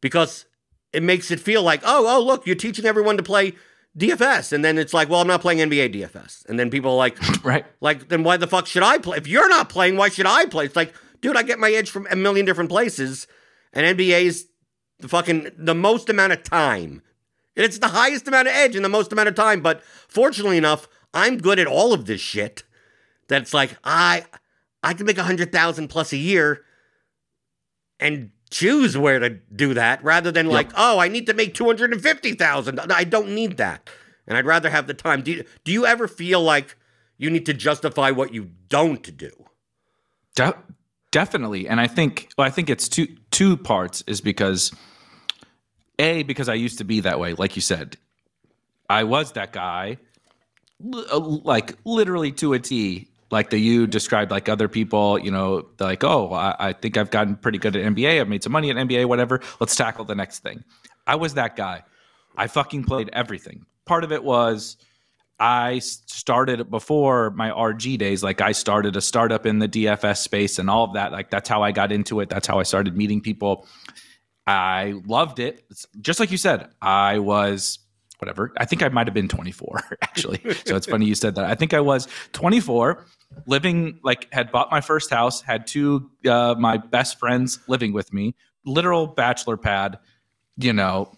because 0.00 0.44
it 0.92 1.02
makes 1.02 1.30
it 1.30 1.40
feel 1.40 1.62
like 1.62 1.80
oh 1.84 2.04
oh 2.06 2.22
look 2.22 2.46
you're 2.46 2.56
teaching 2.56 2.84
everyone 2.84 3.16
to 3.16 3.22
play 3.22 3.54
DFS 3.98 4.52
and 4.52 4.64
then 4.64 4.78
it's 4.78 4.94
like 4.94 5.08
well 5.08 5.20
I'm 5.20 5.26
not 5.26 5.40
playing 5.40 5.58
NBA 5.58 5.94
DFS 5.94 6.46
and 6.48 6.58
then 6.58 6.70
people 6.70 6.92
are 6.92 6.96
like 6.96 7.44
right 7.44 7.66
like 7.80 8.08
then 8.08 8.22
why 8.22 8.36
the 8.36 8.46
fuck 8.46 8.66
should 8.66 8.82
I 8.84 8.98
play 8.98 9.18
if 9.18 9.26
you're 9.26 9.48
not 9.48 9.68
playing 9.68 9.96
why 9.96 10.08
should 10.08 10.26
I 10.26 10.46
play 10.46 10.66
it's 10.66 10.76
like 10.76 10.94
dude 11.20 11.36
I 11.36 11.42
get 11.42 11.58
my 11.58 11.70
edge 11.70 11.90
from 11.90 12.06
a 12.10 12.16
million 12.16 12.46
different 12.46 12.70
places 12.70 13.26
and 13.72 13.98
NBA's 13.98 14.46
the 15.00 15.08
fucking 15.08 15.50
the 15.56 15.74
most 15.74 16.08
amount 16.08 16.32
of 16.32 16.42
time. 16.42 17.02
It's 17.56 17.78
the 17.78 17.88
highest 17.88 18.28
amount 18.28 18.48
of 18.48 18.54
edge 18.54 18.76
in 18.76 18.82
the 18.82 18.88
most 18.88 19.12
amount 19.12 19.28
of 19.28 19.34
time. 19.34 19.60
But 19.60 19.82
fortunately 19.82 20.56
enough, 20.56 20.88
I'm 21.12 21.38
good 21.38 21.58
at 21.58 21.66
all 21.66 21.92
of 21.92 22.06
this 22.06 22.20
shit. 22.20 22.62
That's 23.28 23.52
like 23.52 23.76
I 23.84 24.24
I 24.82 24.94
can 24.94 25.06
make 25.06 25.18
a 25.18 25.24
hundred 25.24 25.52
thousand 25.52 25.88
plus 25.88 26.12
a 26.12 26.16
year 26.16 26.62
and 27.98 28.30
choose 28.50 28.98
where 28.98 29.18
to 29.18 29.30
do 29.54 29.74
that 29.74 30.02
rather 30.02 30.32
than 30.32 30.46
yep. 30.46 30.54
like, 30.54 30.70
oh, 30.76 30.98
I 30.98 31.08
need 31.08 31.26
to 31.26 31.34
make 31.34 31.54
two 31.54 31.66
hundred 31.66 31.92
and 31.92 32.02
fifty 32.02 32.34
thousand. 32.34 32.80
I 32.80 33.04
don't 33.04 33.34
need 33.34 33.56
that. 33.56 33.88
And 34.26 34.36
I'd 34.36 34.46
rather 34.46 34.70
have 34.70 34.86
the 34.86 34.94
time. 34.94 35.22
Do 35.22 35.32
you, 35.32 35.44
do 35.64 35.72
you 35.72 35.86
ever 35.86 36.06
feel 36.06 36.42
like 36.42 36.76
you 37.16 37.30
need 37.30 37.46
to 37.46 37.54
justify 37.54 38.10
what 38.10 38.32
you 38.32 38.50
don't 38.68 39.16
do? 39.16 39.30
De- 40.36 40.56
definitely. 41.10 41.68
And 41.68 41.80
I 41.80 41.86
think 41.86 42.30
well, 42.36 42.46
I 42.46 42.50
think 42.50 42.70
it's 42.70 42.88
two 42.88 43.08
two 43.30 43.56
parts 43.56 44.02
is 44.06 44.20
because 44.20 44.72
a, 45.98 46.22
because 46.22 46.48
I 46.48 46.54
used 46.54 46.78
to 46.78 46.84
be 46.84 47.00
that 47.00 47.18
way, 47.18 47.34
like 47.34 47.56
you 47.56 47.62
said. 47.62 47.96
I 48.88 49.04
was 49.04 49.32
that 49.32 49.52
guy, 49.52 49.98
uh, 50.92 51.18
like 51.18 51.76
literally 51.84 52.32
to 52.32 52.54
a 52.54 52.58
T, 52.58 53.08
like 53.30 53.50
the 53.50 53.58
you 53.58 53.86
described, 53.86 54.30
like 54.30 54.48
other 54.48 54.68
people, 54.68 55.18
you 55.18 55.30
know, 55.30 55.68
like, 55.78 56.02
oh, 56.02 56.32
I, 56.32 56.56
I 56.58 56.72
think 56.72 56.96
I've 56.96 57.10
gotten 57.10 57.36
pretty 57.36 57.58
good 57.58 57.76
at 57.76 57.84
NBA. 57.84 58.20
I've 58.20 58.28
made 58.28 58.42
some 58.42 58.52
money 58.52 58.70
at 58.70 58.76
NBA, 58.76 59.06
whatever. 59.06 59.40
Let's 59.60 59.76
tackle 59.76 60.04
the 60.04 60.14
next 60.14 60.40
thing. 60.40 60.64
I 61.06 61.16
was 61.16 61.34
that 61.34 61.56
guy. 61.56 61.84
I 62.36 62.46
fucking 62.46 62.84
played 62.84 63.10
everything. 63.12 63.66
Part 63.86 64.04
of 64.04 64.12
it 64.12 64.22
was 64.22 64.76
I 65.38 65.78
started 65.78 66.70
before 66.70 67.30
my 67.30 67.50
RG 67.50 67.98
days. 67.98 68.22
Like 68.22 68.40
I 68.40 68.52
started 68.52 68.96
a 68.96 69.00
startup 69.00 69.46
in 69.46 69.58
the 69.58 69.68
DFS 69.68 70.18
space 70.18 70.58
and 70.58 70.68
all 70.68 70.84
of 70.84 70.94
that. 70.94 71.12
Like 71.12 71.30
that's 71.30 71.48
how 71.48 71.62
I 71.62 71.72
got 71.72 71.92
into 71.92 72.20
it. 72.20 72.28
That's 72.28 72.46
how 72.46 72.58
I 72.58 72.62
started 72.64 72.96
meeting 72.96 73.20
people. 73.20 73.66
I 74.46 74.94
loved 75.06 75.38
it. 75.38 75.64
Just 76.00 76.20
like 76.20 76.30
you 76.30 76.36
said, 76.36 76.68
I 76.82 77.20
was 77.20 77.78
whatever. 78.18 78.52
I 78.58 78.66
think 78.66 78.82
I 78.82 78.88
might 78.88 79.06
have 79.06 79.14
been 79.14 79.28
24 79.28 79.98
actually. 80.02 80.40
So 80.66 80.76
it's 80.76 80.86
funny 80.86 81.06
you 81.06 81.14
said 81.14 81.34
that. 81.36 81.46
I 81.46 81.54
think 81.54 81.72
I 81.72 81.80
was 81.80 82.06
24, 82.32 83.06
living 83.46 84.00
like 84.02 84.32
had 84.32 84.50
bought 84.50 84.70
my 84.70 84.80
first 84.80 85.10
house, 85.10 85.40
had 85.42 85.66
two 85.66 86.10
uh, 86.26 86.54
my 86.58 86.76
best 86.76 87.18
friends 87.18 87.58
living 87.68 87.92
with 87.92 88.12
me, 88.12 88.34
literal 88.64 89.06
bachelor 89.06 89.56
pad, 89.56 89.98
you 90.56 90.72
know, 90.72 91.12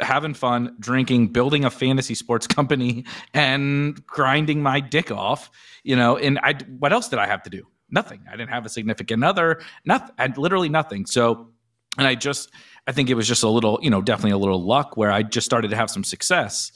having 0.00 0.34
fun, 0.34 0.76
drinking, 0.80 1.28
building 1.28 1.64
a 1.64 1.70
fantasy 1.70 2.14
sports 2.14 2.46
company, 2.58 3.04
and 3.32 4.04
grinding 4.06 4.62
my 4.62 4.80
dick 4.80 5.10
off. 5.10 5.50
You 5.82 5.96
know, 5.96 6.16
and 6.16 6.38
I 6.40 6.54
what 6.78 6.92
else 6.92 7.08
did 7.08 7.18
I 7.18 7.26
have 7.26 7.42
to 7.44 7.50
do? 7.50 7.66
Nothing. 7.90 8.24
I 8.28 8.36
didn't 8.36 8.50
have 8.50 8.66
a 8.66 8.70
significant 8.70 9.22
other. 9.22 9.60
Nothing. 9.84 10.14
I 10.18 10.26
literally 10.36 10.68
nothing. 10.68 11.06
So 11.06 11.50
and 11.98 12.06
I 12.06 12.14
just, 12.14 12.50
I 12.86 12.92
think 12.92 13.08
it 13.08 13.14
was 13.14 13.28
just 13.28 13.42
a 13.42 13.48
little, 13.48 13.78
you 13.82 13.90
know, 13.90 14.02
definitely 14.02 14.32
a 14.32 14.38
little 14.38 14.62
luck 14.62 14.96
where 14.96 15.12
I 15.12 15.22
just 15.22 15.44
started 15.44 15.68
to 15.68 15.76
have 15.76 15.90
some 15.90 16.04
success 16.04 16.72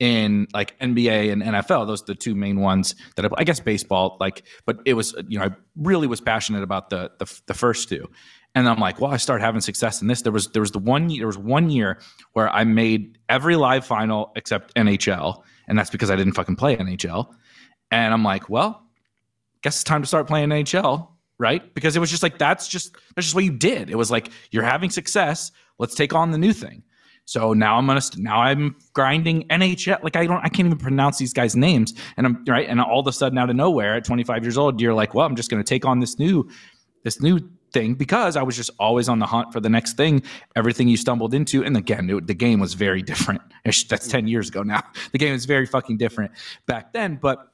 in 0.00 0.48
like 0.52 0.76
NBA 0.80 1.30
and 1.30 1.42
NFL. 1.42 1.86
Those 1.86 2.02
are 2.02 2.06
the 2.06 2.14
two 2.14 2.34
main 2.34 2.58
ones 2.60 2.96
that 3.16 3.26
I, 3.26 3.28
I 3.36 3.44
guess 3.44 3.60
baseball, 3.60 4.16
like, 4.18 4.42
but 4.64 4.80
it 4.86 4.94
was, 4.94 5.14
you 5.28 5.38
know, 5.38 5.44
I 5.44 5.50
really 5.76 6.06
was 6.06 6.20
passionate 6.20 6.62
about 6.62 6.90
the, 6.90 7.12
the, 7.18 7.40
the 7.46 7.54
first 7.54 7.88
two. 7.88 8.08
And 8.54 8.68
I'm 8.68 8.80
like, 8.80 9.00
well, 9.00 9.12
I 9.12 9.18
started 9.18 9.44
having 9.44 9.60
success 9.60 10.02
in 10.02 10.08
this. 10.08 10.22
There 10.22 10.32
was 10.32 10.48
there 10.48 10.62
was 10.62 10.72
the 10.72 10.80
one 10.80 11.06
there 11.06 11.28
was 11.28 11.38
one 11.38 11.70
year 11.70 12.00
where 12.32 12.48
I 12.48 12.64
made 12.64 13.16
every 13.28 13.54
live 13.54 13.86
final 13.86 14.32
except 14.34 14.74
NHL, 14.74 15.42
and 15.68 15.78
that's 15.78 15.90
because 15.90 16.10
I 16.10 16.16
didn't 16.16 16.32
fucking 16.32 16.56
play 16.56 16.76
NHL. 16.76 17.32
And 17.92 18.12
I'm 18.12 18.24
like, 18.24 18.48
well, 18.50 18.88
guess 19.62 19.76
it's 19.76 19.84
time 19.84 20.02
to 20.02 20.08
start 20.08 20.26
playing 20.26 20.48
NHL, 20.48 21.10
right? 21.38 21.72
Because 21.74 21.94
it 21.94 22.00
was 22.00 22.10
just 22.10 22.24
like 22.24 22.38
that's 22.38 22.66
just 22.66 22.96
that's 23.14 23.26
just 23.26 23.36
what 23.36 23.44
you 23.44 23.52
did. 23.52 23.88
It 23.88 23.96
was 23.96 24.10
like 24.10 24.30
you're 24.50 24.64
having 24.64 24.90
success, 24.90 25.52
let's 25.78 25.94
take 25.94 26.12
on 26.12 26.32
the 26.32 26.38
new 26.38 26.52
thing. 26.52 26.82
So 27.30 27.52
now 27.52 27.76
I'm 27.76 27.86
gonna 27.86 28.00
now 28.16 28.40
I'm 28.40 28.74
grinding 28.92 29.46
NHL. 29.50 30.02
Like 30.02 30.16
I 30.16 30.26
don't 30.26 30.44
I 30.44 30.48
can't 30.48 30.66
even 30.66 30.78
pronounce 30.78 31.16
these 31.16 31.32
guys' 31.32 31.54
names, 31.54 31.94
and 32.16 32.26
I'm 32.26 32.44
right. 32.48 32.68
And 32.68 32.80
all 32.80 32.98
of 32.98 33.06
a 33.06 33.12
sudden, 33.12 33.38
out 33.38 33.48
of 33.48 33.54
nowhere, 33.54 33.94
at 33.94 34.04
25 34.04 34.42
years 34.42 34.58
old, 34.58 34.80
you're 34.80 34.94
like, 34.94 35.14
well, 35.14 35.26
I'm 35.26 35.36
just 35.36 35.48
gonna 35.48 35.62
take 35.62 35.84
on 35.84 36.00
this 36.00 36.18
new 36.18 36.50
this 37.04 37.22
new 37.22 37.38
thing 37.72 37.94
because 37.94 38.36
I 38.36 38.42
was 38.42 38.56
just 38.56 38.70
always 38.80 39.08
on 39.08 39.20
the 39.20 39.26
hunt 39.26 39.52
for 39.52 39.60
the 39.60 39.68
next 39.68 39.96
thing. 39.96 40.24
Everything 40.56 40.88
you 40.88 40.96
stumbled 40.96 41.32
into, 41.32 41.62
and 41.62 41.76
again, 41.76 42.10
it, 42.10 42.26
the 42.26 42.34
game 42.34 42.58
was 42.58 42.74
very 42.74 43.00
different. 43.00 43.42
That's 43.64 44.08
ten 44.08 44.26
years 44.26 44.48
ago 44.48 44.64
now. 44.64 44.82
The 45.12 45.18
game 45.18 45.32
was 45.32 45.44
very 45.44 45.66
fucking 45.66 45.98
different 45.98 46.32
back 46.66 46.92
then, 46.92 47.16
but 47.22 47.46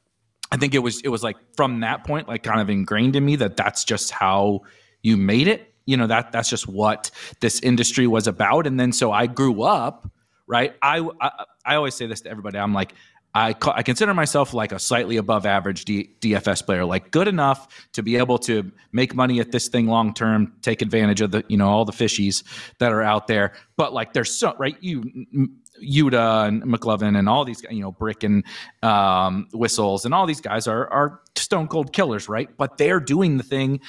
I 0.51 0.57
think 0.57 0.75
it 0.75 0.79
was 0.79 1.03
it 1.03 1.09
was 1.09 1.23
like 1.23 1.37
from 1.55 1.81
that 1.81 2.03
point, 2.07 2.29
like 2.29 2.43
kind 2.43 2.63
of 2.63 2.71
ingrained 2.71 3.15
in 3.15 3.27
me 3.27 3.37
that 3.37 3.59
that's 3.59 3.85
just 3.85 4.11
how 4.11 4.63
you 5.03 5.19
made 5.19 5.49
it. 5.49 5.75
You 5.87 5.97
know 5.97 6.07
that 6.09 6.33
that's 6.33 6.51
just 6.51 6.69
what 6.69 7.11
this 7.41 7.61
industry 7.61 8.07
was 8.07 8.27
about. 8.27 8.67
And 8.67 8.79
then 8.79 8.93
so 8.93 9.13
I 9.13 9.27
grew 9.27 9.63
up, 9.63 10.11
right? 10.47 10.75
I 10.83 11.09
I, 11.21 11.31
I 11.65 11.75
always 11.77 11.95
say 11.95 12.07
this 12.07 12.21
to 12.23 12.31
everybody. 12.31 12.59
I'm 12.59 12.75
like 12.75 12.93
I, 13.37 13.55
I 13.75 13.83
consider 13.83 14.15
myself 14.15 14.55
like 14.55 14.73
a 14.73 14.79
slightly 14.79 15.19
above 15.19 15.45
average 15.45 15.85
D, 15.85 16.11
DFS 16.21 16.65
player, 16.65 16.87
like 16.87 17.11
good 17.11 17.29
enough 17.29 17.87
to 17.93 18.03
be 18.03 18.17
able 18.17 18.39
to 18.39 18.73
make 18.93 19.15
money 19.15 19.41
at 19.41 19.53
this 19.53 19.69
thing 19.69 19.89
long 19.89 20.15
term, 20.15 20.55
take 20.63 20.81
advantage 20.81 21.21
of 21.21 21.33
the 21.33 21.45
you 21.49 21.59
know 21.59 21.69
all 21.69 21.85
the 21.85 21.93
fishies 21.93 22.43
that 22.79 22.93
are 22.93 23.03
out 23.03 23.27
there. 23.27 23.53
But 23.77 23.93
like 23.93 24.15
there's 24.15 24.35
so 24.35 24.55
right 24.59 24.77
you 24.81 25.51
Yuta 25.83 26.49
and 26.49 26.63
McLovin 26.63 27.19
and 27.19 27.29
all 27.29 27.45
these 27.45 27.63
you 27.71 27.81
know 27.81 27.93
Brick 27.93 28.23
and 28.23 28.45
um, 28.83 29.49
Whistles 29.53 30.05
and 30.05 30.15
all 30.15 30.27
these 30.27 30.41
guys 30.41 30.67
are 30.67 30.89
are 30.93 31.21
stone 31.37 31.69
cold 31.69 31.93
killers, 31.93 32.29
right? 32.29 32.49
But 32.57 32.79
they're 32.79 33.01
doing 33.01 33.37
the 33.37 33.43
thing 33.43 33.81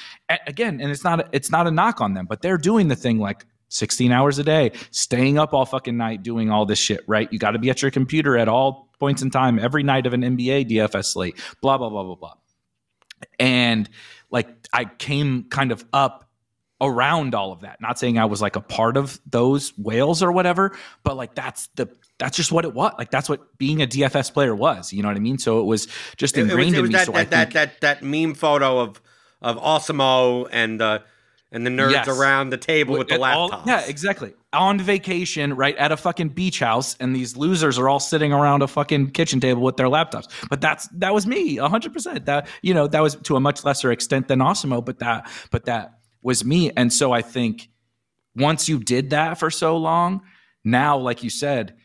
again, 0.47 0.79
and 0.81 0.91
it's 0.91 1.03
not 1.03 1.27
it's 1.33 1.51
not 1.51 1.67
a 1.67 1.71
knock 1.71 2.01
on 2.01 2.13
them, 2.13 2.25
but 2.25 2.41
they're 2.41 2.57
doing 2.57 2.88
the 2.88 2.95
thing 2.95 3.19
like 3.19 3.45
16 3.69 4.11
hours 4.11 4.39
a 4.39 4.43
day, 4.43 4.71
staying 4.91 5.38
up 5.38 5.53
all 5.53 5.65
fucking 5.65 5.97
night 5.97 6.23
doing 6.23 6.49
all 6.49 6.65
this 6.65 6.79
shit, 6.79 7.01
right? 7.07 7.31
You 7.31 7.39
got 7.39 7.51
to 7.51 7.59
be 7.59 7.69
at 7.69 7.81
your 7.81 7.91
computer 7.91 8.38
at 8.38 8.47
all 8.47 8.89
points 8.99 9.21
in 9.21 9.29
time 9.29 9.59
every 9.59 9.83
night 9.83 10.05
of 10.05 10.13
an 10.13 10.21
NBA 10.21 10.69
DFS 10.69 11.05
slate, 11.05 11.38
blah, 11.61 11.77
blah, 11.77 11.89
blah, 11.89 12.03
blah, 12.03 12.15
blah. 12.15 12.33
And 13.39 13.89
like 14.31 14.47
I 14.73 14.85
came 14.85 15.45
kind 15.49 15.71
of 15.71 15.85
up 15.93 16.26
around 16.82 17.34
all 17.34 17.51
of 17.51 17.61
that. 17.61 17.82
Not 17.82 17.97
saying 17.97 18.17
I 18.17 18.25
was 18.25 18.41
like 18.41 18.55
a 18.55 18.61
part 18.61 18.97
of 18.97 19.19
those 19.25 19.73
whales 19.78 20.21
or 20.21 20.32
whatever, 20.32 20.78
but 21.03 21.17
like 21.17 21.36
that's 21.36 21.67
the 21.75 21.89
that's 22.19 22.36
just 22.36 22.51
what 22.51 22.65
it 22.65 22.73
was. 22.73 22.93
Like 22.97 23.11
that's 23.11 23.30
what 23.30 23.57
being 23.57 23.82
a 23.82 23.88
DFS 23.88 24.34
player 24.34 24.55
was. 24.55 24.91
You 24.93 25.01
know 25.01 25.09
what 25.09 25.17
I 25.17 25.21
mean? 25.21 25.38
So 25.38 25.59
it 25.59 25.65
was 25.65 25.88
just 26.17 26.38
ingrained 26.38 26.75
it 26.75 26.82
was, 26.82 26.89
it 26.89 26.89
was 26.89 26.89
in 26.89 26.91
me. 26.91 26.97
That, 26.97 27.05
so 27.05 27.11
that, 27.11 27.30
that, 27.32 27.51
that, 27.51 27.82
that 27.82 28.03
meme 28.03 28.34
photo 28.34 28.80
of 28.80 29.01
of 29.41 29.57
Awesemo 29.57 30.47
and 30.51 30.82
uh, 30.82 30.99
and 31.51 31.65
the 31.65 31.69
nerds 31.69 31.91
yes. 31.91 32.07
around 32.07 32.49
the 32.49 32.57
table 32.57 32.97
with 32.97 33.07
the 33.07 33.15
laptops. 33.15 33.53
All, 33.53 33.63
yeah, 33.65 33.82
exactly. 33.88 34.34
On 34.51 34.80
vacation, 34.80 35.53
right 35.55 35.78
at 35.78 35.91
a 35.91 35.97
fucking 35.97 36.30
beach 36.30 36.59
house, 36.59 36.97
and 36.99 37.15
these 37.15 37.38
losers 37.38 37.78
are 37.78 37.88
all 37.88 37.99
sitting 37.99 38.34
around 38.34 38.63
a 38.63 38.67
fucking 38.67 39.11
kitchen 39.11 39.39
table 39.39 39.61
with 39.61 39.78
their 39.78 39.88
laptops. 39.88 40.28
But 40.49 40.61
that's 40.61 40.88
that 40.89 41.13
was 41.13 41.28
me, 41.28 41.57
hundred 41.57 41.93
percent. 41.93 42.25
That 42.25 42.47
you 42.61 42.73
know 42.73 42.88
that 42.88 43.01
was 43.01 43.15
to 43.15 43.36
a 43.36 43.39
much 43.39 43.63
lesser 43.63 43.91
extent 43.91 44.28
than 44.28 44.39
Awesemo, 44.39 44.84
but 44.84 44.99
that 44.99 45.30
but 45.51 45.65
that 45.65 45.96
was 46.28 46.43
me. 46.43 46.71
And 46.75 46.91
so 46.91 47.13
I 47.13 47.21
think 47.21 47.69
once 48.36 48.67
you 48.67 48.80
did 48.80 49.11
that 49.11 49.39
for 49.39 49.49
so 49.49 49.78
long, 49.78 50.23
now, 50.65 50.97
like 50.97 51.23
you 51.23 51.30
said, 51.30 51.75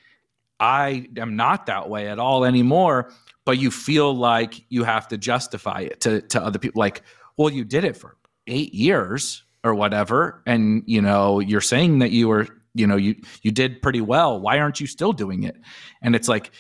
I 0.59 1.07
am 1.17 1.37
not 1.37 1.67
that 1.67 1.89
way 1.89 2.09
at 2.09 2.19
all 2.19 2.45
anymore. 2.45 3.13
But 3.45 3.59
you 3.59 3.71
feel 3.71 4.15
like 4.15 4.65
you 4.69 4.85
have 4.85 5.09
to 5.09 5.19
justify 5.19 5.81
it 5.81 6.01
to 6.03 6.23
to 6.23 6.43
other 6.43 6.59
people. 6.59 6.81
Like, 6.81 7.03
well, 7.37 7.51
you 7.51 7.65
did 7.65 7.85
it 7.85 7.97
for 7.97 8.17
eight 8.47 8.75
years 8.75 9.45
or 9.65 9.75
whatever 9.75 10.43
and 10.47 10.83
you 10.87 11.01
know 11.01 11.39
you're 11.39 11.61
saying 11.61 12.01
that 12.01 12.11
you 12.11 12.27
were 12.27 12.49
you 12.75 12.87
know 12.87 12.97
you 12.97 13.15
you 13.43 13.53
did 13.53 13.81
pretty 13.81 14.01
well 14.01 14.41
why 14.41 14.59
aren't 14.59 14.81
you 14.81 14.87
still 14.87 15.13
doing 15.13 15.45
it 15.45 15.57
and 16.03 16.17
it's 16.17 16.29
like 16.29 16.51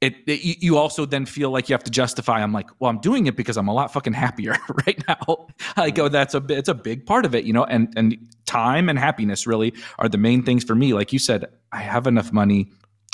it, 0.00 0.16
it, 0.26 0.62
you 0.62 0.78
also 0.78 1.04
then 1.04 1.26
feel 1.26 1.50
like 1.50 1.68
you 1.68 1.74
have 1.74 1.84
to 1.84 1.90
justify 1.90 2.42
i'm 2.42 2.52
like 2.52 2.68
well 2.78 2.90
i'm 2.90 2.98
doing 3.00 3.26
it 3.26 3.36
because 3.36 3.56
i'm 3.56 3.68
a 3.68 3.74
lot 3.74 3.92
fucking 3.92 4.12
happier 4.12 4.56
right 4.86 5.02
now 5.06 5.46
i 5.76 5.90
go 5.90 6.04
oh, 6.04 6.08
that's 6.08 6.34
a 6.34 6.44
it's 6.48 6.68
a 6.68 6.74
big 6.74 7.06
part 7.06 7.24
of 7.24 7.34
it 7.34 7.44
you 7.44 7.52
know 7.52 7.64
and 7.64 7.92
and 7.96 8.16
time 8.46 8.88
and 8.88 8.98
happiness 8.98 9.46
really 9.46 9.72
are 9.98 10.08
the 10.08 10.18
main 10.18 10.42
things 10.42 10.64
for 10.64 10.74
me 10.74 10.92
like 10.92 11.12
you 11.12 11.18
said 11.18 11.46
i 11.72 11.80
have 11.80 12.06
enough 12.06 12.32
money 12.32 12.70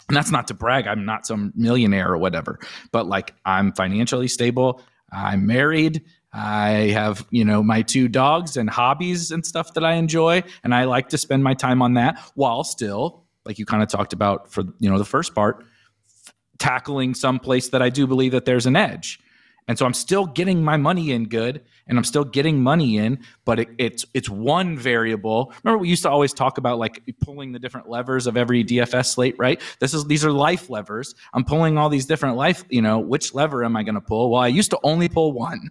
and 0.08 0.16
that's 0.16 0.30
not 0.30 0.46
to 0.46 0.54
brag 0.54 0.86
i'm 0.86 1.04
not 1.04 1.26
some 1.26 1.52
millionaire 1.56 2.10
or 2.10 2.18
whatever 2.18 2.58
but 2.92 3.06
like 3.06 3.34
i'm 3.44 3.72
financially 3.72 4.28
stable 4.28 4.80
i'm 5.12 5.46
married 5.46 6.02
I 6.38 6.90
have, 6.92 7.26
you 7.30 7.46
know, 7.46 7.62
my 7.62 7.80
two 7.80 8.08
dogs 8.08 8.58
and 8.58 8.68
hobbies 8.68 9.30
and 9.30 9.46
stuff 9.46 9.72
that 9.72 9.84
I 9.84 9.94
enjoy. 9.94 10.42
And 10.62 10.74
I 10.74 10.84
like 10.84 11.08
to 11.10 11.18
spend 11.18 11.42
my 11.42 11.54
time 11.54 11.80
on 11.80 11.94
that 11.94 12.18
while 12.34 12.62
still, 12.62 13.24
like 13.46 13.58
you 13.58 13.64
kind 13.64 13.82
of 13.82 13.88
talked 13.88 14.12
about 14.12 14.52
for, 14.52 14.64
you 14.78 14.90
know, 14.90 14.98
the 14.98 15.06
first 15.06 15.34
part, 15.34 15.64
tackling 16.58 17.14
some 17.14 17.38
place 17.38 17.68
that 17.68 17.82
I 17.82 17.88
do 17.88 18.06
believe 18.06 18.32
that 18.32 18.44
there's 18.44 18.66
an 18.66 18.76
edge. 18.76 19.20
And 19.68 19.78
so 19.78 19.84
I'm 19.84 19.94
still 19.94 20.26
getting 20.26 20.62
my 20.62 20.76
money 20.76 21.10
in 21.10 21.28
good 21.28 21.62
and 21.88 21.98
I'm 21.98 22.04
still 22.04 22.24
getting 22.24 22.62
money 22.62 22.98
in, 22.98 23.18
but 23.44 23.60
it, 23.60 23.68
it's 23.78 24.04
it's 24.14 24.28
one 24.28 24.78
variable. 24.78 25.52
Remember 25.62 25.78
we 25.78 25.88
used 25.88 26.02
to 26.02 26.10
always 26.10 26.32
talk 26.32 26.58
about 26.58 26.78
like 26.78 27.02
pulling 27.20 27.52
the 27.52 27.58
different 27.58 27.88
levers 27.88 28.26
of 28.26 28.36
every 28.36 28.64
DFS 28.64 29.06
slate, 29.06 29.34
right? 29.38 29.60
This 29.80 29.92
is 29.92 30.04
these 30.04 30.24
are 30.24 30.30
life 30.30 30.70
levers. 30.70 31.14
I'm 31.34 31.44
pulling 31.44 31.78
all 31.78 31.88
these 31.88 32.06
different 32.06 32.36
life, 32.36 32.64
you 32.70 32.80
know, 32.80 32.98
which 32.98 33.34
lever 33.34 33.64
am 33.64 33.76
I 33.76 33.82
going 33.82 33.96
to 33.96 34.00
pull? 34.00 34.30
Well, 34.30 34.42
I 34.42 34.48
used 34.48 34.70
to 34.70 34.78
only 34.84 35.08
pull 35.08 35.32
one. 35.32 35.68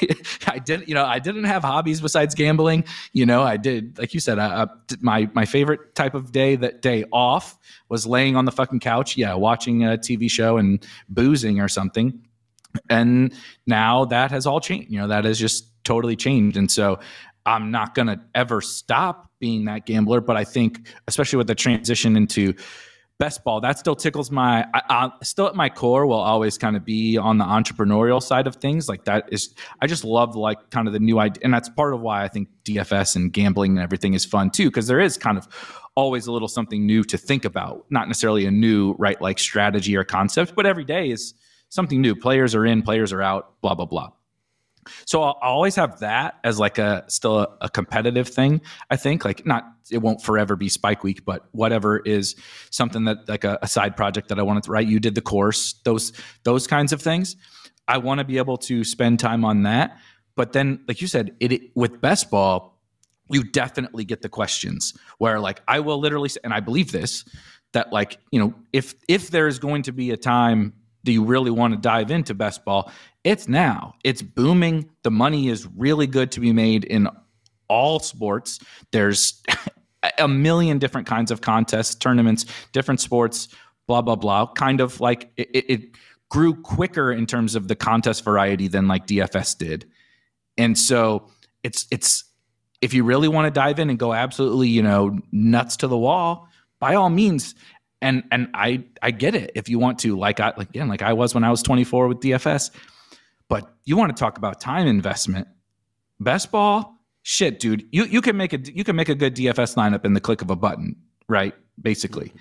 I 0.46 0.58
didn't, 0.58 0.88
you 0.88 0.94
know, 0.94 1.04
I 1.04 1.18
didn't 1.18 1.44
have 1.44 1.62
hobbies 1.62 2.00
besides 2.00 2.34
gambling. 2.34 2.84
You 3.12 3.24
know, 3.24 3.42
I 3.42 3.56
did 3.56 3.98
like 3.98 4.12
you 4.12 4.20
said, 4.20 4.38
uh, 4.38 4.66
my 5.00 5.30
my 5.32 5.46
favorite 5.46 5.94
type 5.94 6.14
of 6.14 6.32
day 6.32 6.56
that 6.56 6.82
day 6.82 7.04
off 7.12 7.58
was 7.88 8.06
laying 8.06 8.36
on 8.36 8.44
the 8.44 8.52
fucking 8.52 8.80
couch, 8.80 9.16
yeah, 9.16 9.32
watching 9.34 9.84
a 9.84 9.96
TV 9.96 10.30
show 10.30 10.58
and 10.58 10.86
boozing 11.08 11.60
or 11.60 11.68
something 11.68 12.20
and 12.88 13.34
now 13.66 14.04
that 14.04 14.30
has 14.30 14.46
all 14.46 14.60
changed 14.60 14.90
you 14.90 14.98
know 14.98 15.08
that 15.08 15.24
has 15.24 15.38
just 15.38 15.68
totally 15.84 16.16
changed. 16.16 16.56
And 16.56 16.70
so 16.70 16.98
i'm 17.44 17.70
not 17.72 17.94
going 17.94 18.06
to 18.06 18.20
ever 18.36 18.60
stop 18.60 19.28
being 19.40 19.64
that 19.64 19.84
gambler 19.84 20.20
but 20.20 20.36
i 20.36 20.44
think 20.44 20.86
especially 21.08 21.36
with 21.36 21.48
the 21.48 21.56
transition 21.56 22.16
into 22.16 22.54
best 23.22 23.44
ball 23.44 23.60
that 23.60 23.78
still 23.78 23.94
tickles 23.94 24.32
my 24.32 24.66
I, 24.74 24.82
I, 24.88 25.10
still 25.22 25.46
at 25.46 25.54
my 25.54 25.68
core 25.68 26.06
will 26.06 26.20
always 26.20 26.58
kind 26.58 26.76
of 26.76 26.84
be 26.84 27.16
on 27.18 27.38
the 27.38 27.44
entrepreneurial 27.44 28.20
side 28.20 28.48
of 28.48 28.56
things. 28.56 28.88
Like 28.88 29.04
that 29.04 29.28
is 29.30 29.54
i 29.80 29.86
just 29.86 30.04
love 30.04 30.34
like 30.34 30.70
kind 30.70 30.88
of 30.88 30.92
the 30.92 30.98
new 30.98 31.20
idea 31.20 31.40
and 31.44 31.54
that's 31.54 31.68
part 31.68 31.94
of 31.94 32.00
why 32.00 32.24
i 32.24 32.28
think 32.28 32.48
dfs 32.64 33.14
and 33.14 33.32
gambling 33.32 33.72
and 33.72 33.80
everything 33.80 34.14
is 34.14 34.24
fun 34.24 34.50
too 34.50 34.70
because 34.70 34.88
there 34.88 34.98
is 34.98 35.16
kind 35.16 35.38
of 35.38 35.46
always 35.94 36.26
a 36.26 36.32
little 36.32 36.48
something 36.48 36.84
new 36.84 37.04
to 37.04 37.18
think 37.18 37.44
about. 37.44 37.84
Not 37.90 38.08
necessarily 38.08 38.46
a 38.46 38.50
new 38.50 38.94
right 38.98 39.20
like 39.20 39.38
strategy 39.38 39.96
or 39.96 40.02
concept 40.02 40.56
but 40.56 40.66
every 40.66 40.84
day 40.84 41.10
is 41.10 41.34
something 41.72 42.02
new. 42.02 42.14
Players 42.14 42.54
are 42.54 42.66
in, 42.66 42.82
players 42.82 43.14
are 43.14 43.22
out, 43.22 43.58
blah, 43.62 43.74
blah, 43.74 43.86
blah. 43.86 44.10
So 45.06 45.22
I'll, 45.22 45.38
always 45.40 45.74
have 45.76 46.00
that 46.00 46.34
as 46.44 46.58
like 46.58 46.76
a 46.76 47.04
still 47.08 47.38
a, 47.38 47.56
a, 47.62 47.68
competitive 47.70 48.28
thing. 48.28 48.60
I 48.90 48.96
think 48.96 49.24
like 49.24 49.46
not 49.46 49.64
it 49.90 49.98
won't 49.98 50.20
forever 50.20 50.56
be 50.56 50.68
Spike 50.68 51.02
Week, 51.04 51.24
but 51.24 51.46
whatever 51.52 52.00
is 52.00 52.34
something 52.70 53.04
that 53.04 53.28
like 53.28 53.44
a, 53.44 53.58
a 53.62 53.68
side 53.68 53.96
project 53.96 54.28
that 54.28 54.38
I 54.38 54.42
wanted 54.42 54.64
to 54.64 54.72
write. 54.72 54.88
You 54.88 54.98
did 54.98 55.14
the 55.14 55.20
course, 55.20 55.74
those 55.84 56.12
those 56.42 56.66
kinds 56.66 56.92
of 56.92 57.00
things. 57.00 57.36
I 57.86 57.98
want 57.98 58.18
to 58.18 58.24
be 58.24 58.38
able 58.38 58.56
to 58.58 58.84
spend 58.84 59.20
time 59.20 59.44
on 59.44 59.62
that. 59.62 59.98
But 60.34 60.52
then, 60.52 60.80
like 60.88 61.00
you 61.00 61.06
said, 61.06 61.34
it, 61.38 61.52
it 61.52 61.62
with 61.76 62.00
best 62.00 62.28
ball, 62.28 62.80
you 63.30 63.44
definitely 63.44 64.04
get 64.04 64.20
the 64.20 64.28
questions 64.28 64.94
where 65.18 65.38
like 65.38 65.62
I 65.68 65.78
will 65.78 66.00
literally, 66.00 66.30
and 66.42 66.52
I 66.52 66.58
believe 66.58 66.90
this 66.90 67.24
that 67.72 67.92
like 67.92 68.18
you 68.32 68.40
know 68.40 68.54
if 68.72 68.94
if 69.08 69.30
there 69.30 69.46
is 69.46 69.60
going 69.60 69.84
to 69.84 69.92
be 69.92 70.10
a 70.10 70.16
time 70.16 70.72
do 71.04 71.12
you 71.12 71.24
really 71.24 71.50
want 71.50 71.74
to 71.74 71.80
dive 71.80 72.10
into 72.10 72.34
best 72.34 72.64
ball? 72.64 72.90
It's 73.24 73.48
now. 73.48 73.94
It's 74.04 74.22
booming. 74.22 74.90
The 75.02 75.10
money 75.10 75.48
is 75.48 75.66
really 75.76 76.06
good 76.06 76.32
to 76.32 76.40
be 76.40 76.52
made 76.52 76.84
in 76.84 77.08
all 77.68 78.00
sports. 78.00 78.58
There's 78.90 79.42
a 80.18 80.28
million 80.28 80.78
different 80.78 81.06
kinds 81.06 81.30
of 81.30 81.40
contests, 81.40 81.94
tournaments, 81.94 82.46
different 82.72 83.00
sports, 83.00 83.48
blah 83.86 84.02
blah 84.02 84.16
blah. 84.16 84.46
Kind 84.52 84.80
of 84.80 85.00
like 85.00 85.30
it, 85.36 85.48
it 85.52 85.80
grew 86.28 86.54
quicker 86.54 87.12
in 87.12 87.26
terms 87.26 87.54
of 87.54 87.68
the 87.68 87.76
contest 87.76 88.24
variety 88.24 88.68
than 88.68 88.88
like 88.88 89.06
DFS 89.06 89.56
did, 89.56 89.86
and 90.58 90.76
so 90.76 91.28
it's 91.62 91.86
it's 91.90 92.24
if 92.80 92.92
you 92.92 93.04
really 93.04 93.28
want 93.28 93.46
to 93.46 93.50
dive 93.50 93.78
in 93.78 93.90
and 93.90 93.98
go 93.98 94.12
absolutely 94.12 94.68
you 94.68 94.82
know 94.82 95.18
nuts 95.30 95.76
to 95.78 95.86
the 95.86 95.98
wall, 95.98 96.48
by 96.80 96.94
all 96.96 97.10
means, 97.10 97.54
and 98.02 98.24
and 98.30 98.48
I 98.52 98.84
I 99.00 99.10
get 99.12 99.34
it 99.34 99.52
if 99.54 99.68
you 99.68 99.78
want 99.78 100.00
to 100.00 100.18
like 100.18 100.40
I 100.40 100.52
like 100.56 100.68
again 100.70 100.88
like 100.88 101.02
I 101.02 101.12
was 101.12 101.34
when 101.34 101.44
I 101.44 101.50
was 101.50 101.62
24 101.62 102.08
with 102.08 102.18
DFS, 102.18 102.70
but 103.48 103.72
you 103.84 103.96
want 103.96 104.14
to 104.14 104.20
talk 104.20 104.36
about 104.36 104.60
time 104.60 104.86
investment. 104.86 105.48
Best 106.20 106.50
ball? 106.50 106.98
Shit, 107.22 107.60
dude, 107.60 107.86
you 107.92 108.04
you 108.04 108.20
can 108.20 108.36
make 108.36 108.52
a 108.52 108.58
you 108.58 108.84
can 108.84 108.96
make 108.96 109.08
a 109.08 109.14
good 109.14 109.34
DFS 109.34 109.76
lineup 109.76 110.04
in 110.04 110.12
the 110.12 110.20
click 110.20 110.42
of 110.42 110.50
a 110.50 110.56
button, 110.56 110.96
right? 111.28 111.54
Basically, 111.80 112.32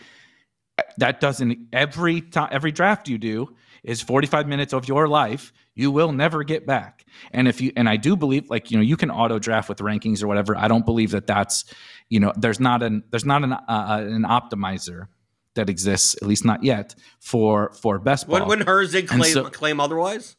that 0.97 1.21
doesn't 1.21 1.67
every 1.71 2.21
time 2.21 2.49
every 2.51 2.71
draft 2.71 3.07
you 3.07 3.17
do 3.17 3.55
is 3.83 4.01
45 4.01 4.47
minutes 4.47 4.73
of 4.73 4.87
your 4.87 5.07
life 5.07 5.53
you 5.73 5.89
will 5.89 6.11
never 6.11 6.43
get 6.43 6.67
back. 6.67 7.05
And 7.31 7.47
if 7.47 7.61
you 7.61 7.71
and 7.75 7.87
i 7.87 7.95
do 7.95 8.15
believe 8.15 8.49
like 8.49 8.71
you 8.71 8.77
know 8.77 8.83
you 8.83 8.97
can 8.97 9.09
auto 9.09 9.39
draft 9.39 9.69
with 9.69 9.79
rankings 9.79 10.21
or 10.21 10.27
whatever. 10.27 10.55
I 10.57 10.67
don't 10.67 10.85
believe 10.85 11.11
that 11.11 11.27
that's 11.27 11.65
you 12.09 12.19
know 12.19 12.33
there's 12.35 12.59
not 12.59 12.83
an 12.83 13.03
there's 13.09 13.25
not 13.25 13.43
an 13.43 13.53
uh, 13.53 14.05
an 14.09 14.23
optimizer 14.23 15.07
that 15.55 15.69
exists 15.69 16.15
at 16.15 16.27
least 16.27 16.45
not 16.45 16.63
yet 16.63 16.95
for 17.19 17.71
for 17.73 17.99
best 17.99 18.27
ball. 18.27 18.45
Wouldn't 18.45 18.67
Herzig 18.67 19.07
claim, 19.07 19.23
so, 19.23 19.49
claim 19.49 19.79
otherwise? 19.79 20.35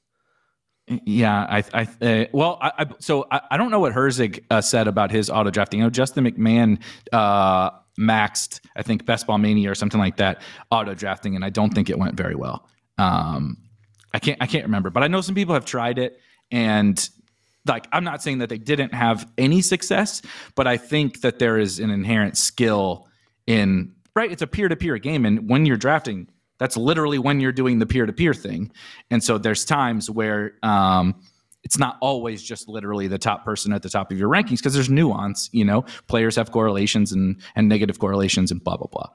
Yeah, 0.89 1.47
I, 1.49 1.65
I, 1.73 2.05
uh, 2.05 2.25
well, 2.33 2.59
I, 2.61 2.73
I, 2.79 2.87
so 2.99 3.27
I, 3.31 3.41
I 3.53 3.57
don't 3.57 3.71
know 3.71 3.79
what 3.79 3.93
Herzig 3.93 4.45
uh, 4.51 4.61
said 4.61 4.89
about 4.89 5.11
his 5.11 5.31
auto 5.31 5.51
drafting. 5.51 5.79
You 5.79 5.87
know, 5.87 5.91
Justin 5.91 6.25
McMahon 6.25 6.83
uh, 7.13 7.71
maxed, 7.99 8.61
I 8.75 8.83
think, 8.83 9.07
Best 9.07 9.27
Ball 9.27 9.39
Mania 9.39 9.71
or 9.71 9.75
something 9.77 10.01
like 10.01 10.17
that, 10.17 10.43
auto 10.71 10.95
drafting, 10.95 11.37
and 11.37 11.45
I 11.45 11.51
don't 11.51 11.73
think 11.73 11.89
it 11.89 11.99
went 11.99 12.17
very 12.17 12.35
well. 12.35 12.69
Um, 12.99 13.59
I 14.13 14.19
can't, 14.19 14.39
I 14.43 14.47
can't 14.47 14.65
remember, 14.65 14.91
but 14.91 15.03
I 15.05 15.09
know 15.09 15.21
some 15.21 15.37
people 15.37 15.55
have 15.55 15.65
tried 15.65 15.99
it, 15.99 16.21
and 16.51 17.09
like 17.67 17.87
I'm 17.93 18.05
not 18.05 18.23
saying 18.23 18.39
that 18.39 18.49
they 18.49 18.59
didn't 18.59 18.93
have 18.93 19.29
any 19.39 19.63
success, 19.63 20.21
but 20.57 20.67
I 20.67 20.77
think 20.77 21.21
that 21.21 21.39
there 21.39 21.59
is 21.59 21.79
an 21.79 21.91
inherent 21.91 22.37
skill 22.37 23.09
in 23.47 23.95
right. 24.17 24.31
It's 24.31 24.43
a 24.43 24.47
peer 24.47 24.69
to 24.69 24.77
peer 24.77 24.99
game, 24.99 25.25
and 25.25 25.49
when 25.49 25.67
you're 25.67 25.77
drafting 25.77 26.29
that's 26.63 26.77
literally 26.77 27.19
when 27.19 27.41
you're 27.41 27.51
doing 27.51 27.81
the 27.81 27.87
peer 27.87 28.07
to 28.07 28.13
peer 28.13 28.33
thing. 28.33 28.71
And 29.11 29.23
so 29.23 29.37
there's 29.37 29.65
times 29.65 30.09
where 30.09 30.53
um, 30.63 31.21
it's 31.65 31.77
not 31.77 31.97
always 32.01 32.41
just 32.41 32.69
literally 32.69 33.09
the 33.09 33.19
top 33.19 33.45
person 33.45 33.73
at 33.73 33.83
the 33.83 33.91
top 33.91 34.13
of 34.13 34.19
your 34.19 34.29
rankings 34.29 34.59
because 34.59 34.73
there's 34.73 34.89
nuance. 34.89 35.51
You 35.53 35.65
know, 35.65 35.85
players 36.07 36.37
have 36.37 36.53
correlations 36.53 37.11
and 37.11 37.41
and 37.57 37.69
negative 37.69 37.99
correlations 37.99 38.53
and 38.53 38.63
blah 38.63 38.77
blah 38.77 38.87
blah. 38.87 39.09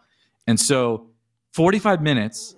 And 0.45 0.59
so 0.59 1.07
45 1.53 2.01
minutes 2.01 2.53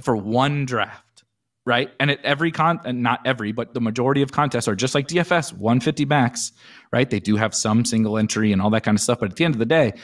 for 0.00 0.16
one 0.16 0.66
draft, 0.66 1.24
right? 1.64 1.90
And 1.98 2.08
at 2.08 2.24
every 2.24 2.52
con, 2.52 2.78
and 2.84 3.02
not 3.02 3.26
every, 3.26 3.50
but 3.50 3.74
the 3.74 3.80
majority 3.80 4.22
of 4.22 4.30
contests 4.30 4.68
are 4.68 4.76
just 4.76 4.94
like 4.94 5.08
DFS, 5.08 5.52
150 5.52 6.04
max, 6.04 6.52
right? 6.92 7.10
They 7.10 7.20
do 7.20 7.36
have 7.36 7.56
some 7.56 7.84
single 7.84 8.18
entry 8.18 8.52
and 8.52 8.62
all 8.62 8.70
that 8.70 8.84
kind 8.84 8.96
of 8.96 9.02
stuff, 9.02 9.18
but 9.18 9.30
at 9.30 9.36
the 9.36 9.44
end 9.44 9.54
of 9.56 9.58
the 9.58 9.66
day, 9.66 9.94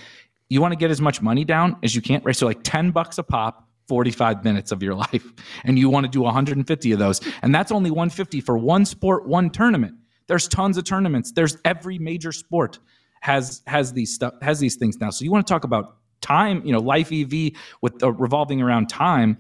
you 0.49 0.61
want 0.61 0.72
to 0.72 0.76
get 0.76 0.90
as 0.90 1.01
much 1.01 1.20
money 1.20 1.44
down 1.44 1.76
as 1.82 1.94
you 1.94 2.03
can, 2.03 2.22
right? 2.24 2.34
So 2.34 2.46
like 2.46 2.62
10 2.62 2.90
bucks 2.90 3.18
a 3.18 3.22
pop 3.22 3.68
45 3.88 4.44
minutes 4.44 4.72
of 4.72 4.82
your 4.82 4.94
life 5.07 5.26
and 5.64 5.78
you 5.78 5.88
want 5.88 6.05
to 6.05 6.11
do 6.11 6.20
150 6.20 6.92
of 6.92 6.99
those 6.99 7.20
and 7.42 7.55
that's 7.55 7.72
only 7.72 7.90
150 7.90 8.40
for 8.40 8.57
one 8.59 8.84
sport 8.84 9.26
one 9.26 9.51
tournament. 9.51 9.94
There's 10.26 10.46
tons 10.46 10.76
of 10.76 10.84
tournaments. 10.84 11.32
There's 11.32 11.57
every 11.64 11.99
major 11.99 12.32
sport 12.32 12.78
has 13.20 13.62
has 13.66 13.92
these 13.92 14.14
stuff 14.14 14.34
has 14.42 14.61
these 14.61 14.76
things 14.76 15.01
now. 15.01 15.11
So 15.11 15.24
you 15.24 15.32
want 15.32 15.46
to 15.46 15.53
talk 15.53 15.64
about 15.64 15.99
time 16.20 16.62
you 16.64 16.72
know 16.72 16.80
life 16.80 17.12
ev 17.12 17.32
with 17.80 18.03
uh, 18.03 18.12
revolving 18.12 18.61
around 18.61 18.88
time 18.88 19.38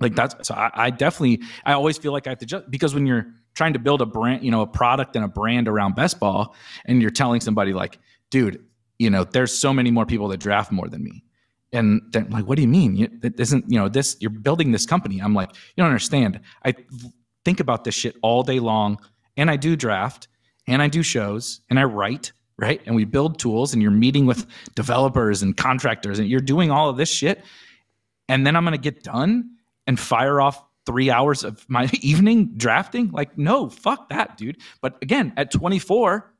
like 0.00 0.14
that's 0.14 0.48
so 0.48 0.54
I, 0.54 0.70
I 0.74 0.90
definitely 0.90 1.42
i 1.64 1.72
always 1.72 1.98
feel 1.98 2.12
like 2.12 2.26
i 2.26 2.30
have 2.30 2.38
to 2.38 2.46
just 2.46 2.70
because 2.70 2.94
when 2.94 3.06
you're 3.06 3.26
trying 3.54 3.74
to 3.74 3.78
build 3.78 4.00
a 4.00 4.06
brand 4.06 4.44
you 4.44 4.50
know 4.50 4.62
a 4.62 4.66
product 4.66 5.16
and 5.16 5.24
a 5.24 5.28
brand 5.28 5.68
around 5.68 5.96
best 5.96 6.18
ball 6.18 6.54
and 6.86 7.02
you're 7.02 7.10
telling 7.10 7.40
somebody 7.40 7.72
like 7.72 7.98
dude 8.30 8.64
you 8.98 9.10
know 9.10 9.24
there's 9.24 9.52
so 9.52 9.72
many 9.72 9.90
more 9.90 10.06
people 10.06 10.28
that 10.28 10.38
draft 10.38 10.72
more 10.72 10.88
than 10.88 11.02
me 11.02 11.22
and 11.72 12.02
they're 12.10 12.24
like, 12.24 12.46
what 12.46 12.56
do 12.56 12.62
you 12.62 12.68
mean? 12.68 12.96
You, 12.96 13.08
it 13.22 13.38
isn't, 13.38 13.66
you 13.68 13.78
know, 13.78 13.88
this, 13.88 14.16
you're 14.20 14.30
building 14.30 14.72
this 14.72 14.86
company. 14.86 15.20
I'm 15.20 15.34
like, 15.34 15.50
you 15.50 15.82
don't 15.82 15.88
understand. 15.88 16.40
I 16.64 16.74
think 17.44 17.60
about 17.60 17.84
this 17.84 17.94
shit 17.94 18.16
all 18.22 18.42
day 18.42 18.58
long 18.58 18.98
and 19.36 19.50
I 19.50 19.56
do 19.56 19.76
draft 19.76 20.28
and 20.66 20.80
I 20.80 20.88
do 20.88 21.02
shows 21.02 21.60
and 21.68 21.78
I 21.78 21.84
write, 21.84 22.32
right? 22.56 22.80
And 22.86 22.96
we 22.96 23.04
build 23.04 23.38
tools 23.38 23.72
and 23.72 23.82
you're 23.82 23.90
meeting 23.90 24.26
with 24.26 24.46
developers 24.74 25.42
and 25.42 25.56
contractors 25.56 26.18
and 26.18 26.28
you're 26.28 26.40
doing 26.40 26.70
all 26.70 26.88
of 26.88 26.96
this 26.96 27.10
shit. 27.10 27.44
And 28.28 28.46
then 28.46 28.56
I'm 28.56 28.64
going 28.64 28.72
to 28.72 28.78
get 28.78 29.02
done 29.02 29.50
and 29.86 29.98
fire 29.98 30.40
off 30.40 30.62
three 30.86 31.10
hours 31.10 31.44
of 31.44 31.64
my 31.68 31.90
evening 32.00 32.52
drafting. 32.56 33.10
Like, 33.10 33.36
no, 33.36 33.68
fuck 33.68 34.08
that, 34.08 34.38
dude. 34.38 34.58
But 34.80 34.96
again, 35.02 35.34
at 35.36 35.50
24, 35.50 36.32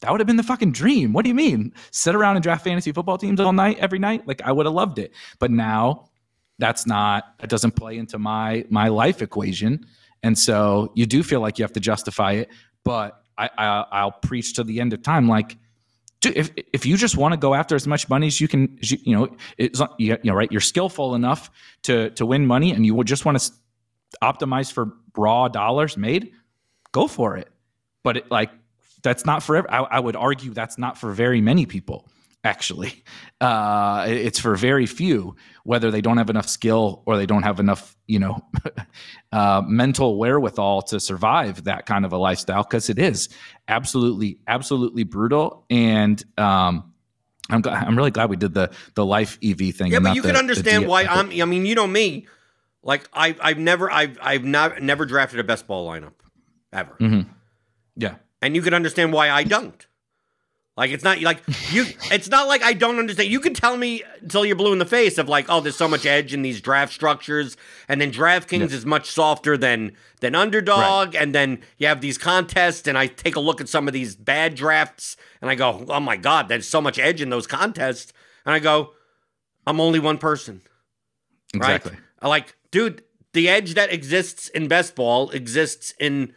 that 0.00 0.10
would 0.10 0.20
have 0.20 0.26
been 0.26 0.36
the 0.36 0.42
fucking 0.42 0.72
dream. 0.72 1.12
What 1.12 1.24
do 1.24 1.28
you 1.28 1.34
mean? 1.34 1.72
Sit 1.90 2.14
around 2.14 2.36
and 2.36 2.42
draft 2.42 2.64
fantasy 2.64 2.92
football 2.92 3.18
teams 3.18 3.40
all 3.40 3.52
night, 3.52 3.78
every 3.78 3.98
night? 3.98 4.26
Like 4.26 4.42
I 4.42 4.52
would 4.52 4.66
have 4.66 4.74
loved 4.74 4.98
it. 4.98 5.12
But 5.38 5.50
now 5.50 6.08
that's 6.58 6.86
not 6.86 7.38
that 7.40 7.48
doesn't 7.48 7.72
play 7.72 7.98
into 7.98 8.18
my 8.18 8.64
my 8.70 8.88
life 8.88 9.22
equation. 9.22 9.86
And 10.22 10.36
so 10.38 10.92
you 10.94 11.06
do 11.06 11.22
feel 11.22 11.40
like 11.40 11.58
you 11.58 11.64
have 11.64 11.72
to 11.74 11.80
justify 11.80 12.32
it. 12.32 12.48
But 12.84 13.22
I, 13.38 13.84
I 13.90 14.04
will 14.04 14.12
preach 14.12 14.54
to 14.54 14.64
the 14.64 14.80
end 14.80 14.92
of 14.92 15.02
time, 15.02 15.28
like, 15.28 15.56
dude, 16.20 16.36
if 16.36 16.50
if 16.72 16.84
you 16.84 16.96
just 16.96 17.16
want 17.16 17.32
to 17.32 17.38
go 17.38 17.54
after 17.54 17.76
as 17.76 17.86
much 17.86 18.08
money 18.08 18.26
as 18.26 18.40
you 18.40 18.48
can, 18.48 18.78
as 18.82 18.90
you, 18.90 18.98
you, 19.02 19.16
know, 19.16 19.36
it's 19.56 19.80
you 19.98 20.18
know, 20.24 20.34
right. 20.34 20.50
You're 20.50 20.60
skillful 20.60 21.14
enough 21.14 21.50
to 21.84 22.10
to 22.10 22.26
win 22.26 22.46
money, 22.46 22.72
and 22.72 22.84
you 22.84 23.02
just 23.04 23.24
want 23.24 23.38
to 23.38 23.52
optimize 24.22 24.72
for 24.72 24.94
raw 25.16 25.48
dollars 25.48 25.96
made. 25.96 26.32
Go 26.92 27.06
for 27.06 27.36
it. 27.36 27.48
But 28.02 28.16
it, 28.18 28.30
like 28.30 28.50
that's 29.02 29.24
not 29.24 29.42
for 29.42 29.70
I, 29.72 29.78
I, 29.78 30.00
would 30.00 30.16
argue 30.16 30.52
that's 30.52 30.78
not 30.78 30.98
for 30.98 31.12
very 31.12 31.40
many 31.40 31.66
people 31.66 32.08
actually 32.44 33.04
uh, 33.40 34.06
it's 34.08 34.38
for 34.38 34.56
very 34.56 34.86
few 34.86 35.36
whether 35.64 35.90
they 35.90 36.00
don't 36.00 36.18
have 36.18 36.30
enough 36.30 36.48
skill 36.48 37.02
or 37.06 37.16
they 37.16 37.26
don't 37.26 37.42
have 37.42 37.60
enough 37.60 37.96
you 38.06 38.18
know 38.18 38.38
uh, 39.32 39.62
mental 39.66 40.18
wherewithal 40.18 40.82
to 40.82 41.00
survive 41.00 41.64
that 41.64 41.86
kind 41.86 42.04
of 42.04 42.12
a 42.12 42.18
lifestyle 42.18 42.62
because 42.62 42.88
it 42.90 42.98
is 42.98 43.28
absolutely 43.68 44.38
absolutely 44.46 45.04
brutal 45.04 45.64
and 45.70 46.22
um, 46.38 46.92
I'm, 47.50 47.62
glad, 47.62 47.86
I'm 47.86 47.96
really 47.96 48.10
glad 48.10 48.30
we 48.30 48.36
did 48.36 48.54
the 48.54 48.70
the 48.94 49.06
life 49.06 49.38
EV 49.42 49.74
thing. 49.74 49.90
Yeah, 49.90 50.00
but 50.00 50.14
you 50.14 50.20
the, 50.20 50.28
can 50.28 50.36
understand 50.36 50.86
why 50.86 51.04
I'm. 51.04 51.30
I 51.30 51.46
mean, 51.46 51.64
you 51.64 51.74
know 51.74 51.86
me. 51.86 52.26
Like 52.82 53.08
I, 53.12 53.36
I've 53.40 53.58
never, 53.58 53.90
I've, 53.90 54.18
I've 54.22 54.44
not, 54.44 54.82
never 54.82 55.04
drafted 55.04 55.40
a 55.40 55.44
best 55.44 55.66
ball 55.66 55.88
lineup 55.90 56.12
ever. 56.72 56.94
Mm-hmm. 57.00 57.30
Yeah, 57.96 58.14
and 58.42 58.54
you 58.54 58.62
can 58.62 58.74
understand 58.74 59.12
why 59.12 59.30
I 59.30 59.44
don't. 59.44 59.86
Like 60.78 60.92
it's 60.92 61.02
not 61.02 61.20
like 61.20 61.42
you. 61.72 61.86
It's 62.12 62.30
not 62.30 62.46
like 62.46 62.62
I 62.62 62.72
don't 62.72 63.00
understand. 63.00 63.30
You 63.30 63.40
can 63.40 63.52
tell 63.52 63.76
me 63.76 64.04
until 64.22 64.46
you're 64.46 64.54
blue 64.54 64.72
in 64.72 64.78
the 64.78 64.86
face 64.86 65.18
of 65.18 65.28
like, 65.28 65.46
oh, 65.48 65.60
there's 65.60 65.76
so 65.76 65.88
much 65.88 66.06
edge 66.06 66.32
in 66.32 66.42
these 66.42 66.60
draft 66.60 66.92
structures, 66.92 67.56
and 67.88 68.00
then 68.00 68.12
DraftKings 68.12 68.60
yes. 68.60 68.72
is 68.72 68.86
much 68.86 69.10
softer 69.10 69.56
than 69.56 69.96
than 70.20 70.36
Underdog, 70.36 71.14
right. 71.14 71.22
and 71.22 71.34
then 71.34 71.62
you 71.78 71.88
have 71.88 72.00
these 72.00 72.16
contests, 72.16 72.86
and 72.86 72.96
I 72.96 73.08
take 73.08 73.34
a 73.34 73.40
look 73.40 73.60
at 73.60 73.68
some 73.68 73.88
of 73.88 73.92
these 73.92 74.14
bad 74.14 74.54
drafts, 74.54 75.16
and 75.42 75.50
I 75.50 75.56
go, 75.56 75.84
oh 75.88 76.00
my 76.00 76.16
god, 76.16 76.48
there's 76.48 76.68
so 76.68 76.80
much 76.80 76.96
edge 76.96 77.20
in 77.20 77.30
those 77.30 77.48
contests, 77.48 78.12
and 78.46 78.54
I 78.54 78.60
go, 78.60 78.92
I'm 79.66 79.80
only 79.80 79.98
one 79.98 80.18
person, 80.18 80.62
exactly. 81.52 81.92
Right? 81.92 82.00
I 82.22 82.28
like, 82.28 82.56
dude, 82.70 83.02
the 83.32 83.48
edge 83.48 83.74
that 83.74 83.92
exists 83.92 84.48
in 84.48 84.68
best 84.68 84.94
ball 84.94 85.30
exists 85.30 85.92
in 85.98 86.34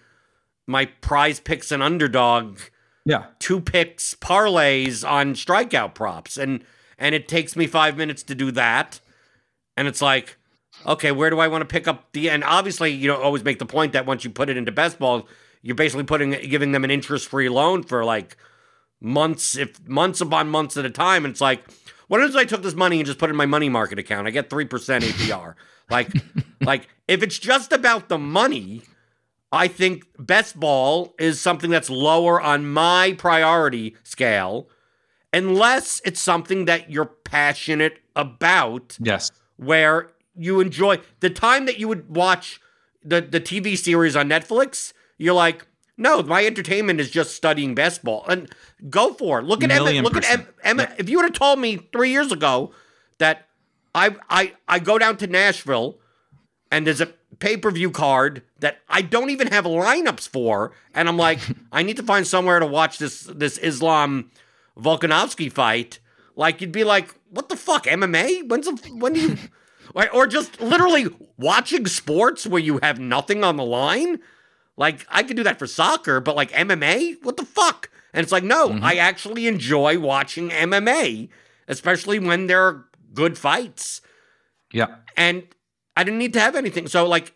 my 0.71 0.87
PrizePicks 1.01 1.71
and 1.71 1.83
underdog 1.83 2.59
yeah. 3.05 3.25
two 3.39 3.59
picks 3.59 4.15
parlays 4.15 5.07
on 5.07 5.33
strikeout 5.33 5.93
props. 5.93 6.37
And 6.37 6.63
and 6.97 7.15
it 7.15 7.27
takes 7.27 7.55
me 7.55 7.67
five 7.67 7.97
minutes 7.97 8.23
to 8.23 8.35
do 8.35 8.51
that. 8.51 8.99
And 9.77 9.87
it's 9.87 10.01
like 10.01 10.37
okay 10.87 11.11
where 11.11 11.29
do 11.29 11.37
i 11.37 11.47
want 11.47 11.61
to 11.61 11.65
pick 11.65 11.87
up 11.87 12.11
the 12.13 12.29
and 12.29 12.43
obviously 12.43 12.89
you 12.89 13.07
know 13.07 13.21
always 13.21 13.43
make 13.43 13.59
the 13.59 13.65
point 13.65 13.91
that 13.93 14.05
once 14.05 14.23
you 14.23 14.29
put 14.29 14.49
it 14.49 14.57
into 14.57 14.71
best 14.71 14.97
ball 14.97 15.27
you're 15.61 15.75
basically 15.75 16.03
putting 16.03 16.31
giving 16.49 16.71
them 16.71 16.83
an 16.83 16.89
interest 16.89 17.27
free 17.27 17.49
loan 17.49 17.83
for 17.83 18.03
like 18.03 18.37
months 18.99 19.57
if 19.57 19.85
months 19.87 20.21
upon 20.21 20.47
months 20.47 20.77
at 20.77 20.85
a 20.85 20.89
time. 20.89 21.25
And 21.25 21.31
it's 21.31 21.41
like 21.41 21.63
what 22.07 22.21
if 22.21 22.35
i 22.35 22.45
took 22.45 22.63
this 22.63 22.73
money 22.73 22.97
and 22.97 23.05
just 23.05 23.19
put 23.19 23.29
it 23.29 23.31
in 23.31 23.37
my 23.37 23.45
money 23.45 23.69
market 23.69 23.99
account? 23.99 24.27
I 24.27 24.31
get 24.31 24.49
3% 24.49 24.67
apr 24.69 25.55
like 25.89 26.11
like 26.61 26.87
if 27.07 27.21
it's 27.21 27.37
just 27.37 27.71
about 27.71 28.09
the 28.09 28.17
money 28.17 28.81
I 29.51 29.67
think 29.67 30.05
best 30.17 30.59
ball 30.59 31.13
is 31.19 31.41
something 31.41 31.69
that's 31.69 31.89
lower 31.89 32.39
on 32.39 32.71
my 32.71 33.15
priority 33.17 33.95
scale 34.03 34.69
unless 35.33 36.01
it's 36.05 36.21
something 36.21 36.65
that 36.65 36.89
you're 36.89 37.05
passionate 37.05 37.99
about. 38.15 38.97
Yes. 39.01 39.31
Where 39.57 40.11
you 40.35 40.59
enjoy 40.59 40.99
the 41.19 41.29
time 41.29 41.65
that 41.65 41.77
you 41.79 41.87
would 41.87 42.15
watch 42.15 42.61
the, 43.03 43.21
the 43.21 43.41
TV 43.41 43.77
series 43.77 44.15
on 44.15 44.29
Netflix, 44.29 44.93
you're 45.17 45.33
like, 45.33 45.67
no, 45.97 46.23
my 46.23 46.45
entertainment 46.45 46.99
is 46.99 47.11
just 47.11 47.35
studying 47.35 47.75
best 47.75 48.03
ball. 48.03 48.25
And 48.27 48.49
go 48.89 49.13
for 49.13 49.39
it. 49.39 49.45
Look 49.45 49.63
at 49.63 49.71
Emma. 49.71 49.91
Look 50.01 50.13
percent. 50.13 50.41
at 50.41 50.53
Emma. 50.63 50.93
If 50.97 51.09
you 51.09 51.17
would 51.17 51.25
have 51.25 51.33
told 51.33 51.59
me 51.59 51.77
three 51.91 52.09
years 52.09 52.31
ago 52.31 52.71
that 53.19 53.47
I 53.93 54.15
I 54.29 54.53
I 54.67 54.79
go 54.79 54.97
down 54.97 55.17
to 55.17 55.27
Nashville 55.27 55.99
and 56.71 56.87
there's 56.87 57.01
a 57.01 57.13
pay 57.39 57.57
per 57.57 57.71
view 57.71 57.91
card 57.91 58.43
that 58.59 58.79
I 58.89 59.01
don't 59.01 59.29
even 59.29 59.47
have 59.47 59.65
lineups 59.65 60.27
for, 60.29 60.73
and 60.93 61.07
I'm 61.07 61.17
like, 61.17 61.39
I 61.71 61.83
need 61.83 61.97
to 61.97 62.03
find 62.03 62.25
somewhere 62.25 62.59
to 62.59 62.65
watch 62.65 62.97
this 62.97 63.23
this 63.23 63.57
Islam 63.57 64.31
Volkanovski 64.77 65.51
fight. 65.51 65.99
Like 66.35 66.61
you'd 66.61 66.71
be 66.71 66.83
like, 66.83 67.13
what 67.29 67.49
the 67.49 67.57
fuck, 67.57 67.85
MMA? 67.85 68.47
When's 68.47 68.65
the, 68.65 68.89
when 68.93 69.13
do 69.13 69.19
you? 69.21 69.37
or 70.13 70.27
just 70.27 70.61
literally 70.61 71.07
watching 71.37 71.85
sports 71.85 72.47
where 72.47 72.61
you 72.61 72.79
have 72.81 72.99
nothing 72.99 73.43
on 73.43 73.57
the 73.57 73.65
line. 73.65 74.19
Like 74.77 75.05
I 75.09 75.23
could 75.23 75.37
do 75.37 75.43
that 75.43 75.59
for 75.59 75.67
soccer, 75.67 76.19
but 76.19 76.35
like 76.35 76.51
MMA, 76.51 77.23
what 77.23 77.37
the 77.37 77.45
fuck? 77.45 77.89
And 78.13 78.23
it's 78.23 78.31
like, 78.31 78.43
no, 78.43 78.69
mm-hmm. 78.69 78.83
I 78.83 78.95
actually 78.95 79.47
enjoy 79.47 79.99
watching 79.99 80.49
MMA, 80.49 81.29
especially 81.67 82.19
when 82.19 82.47
there 82.47 82.63
are 82.63 82.85
good 83.13 83.37
fights. 83.37 84.01
Yeah. 84.73 84.95
And 85.15 85.43
I 85.95 86.03
didn't 86.03 86.19
need 86.19 86.33
to 86.33 86.39
have 86.39 86.55
anything. 86.55 86.87
So 86.87 87.07
like 87.07 87.33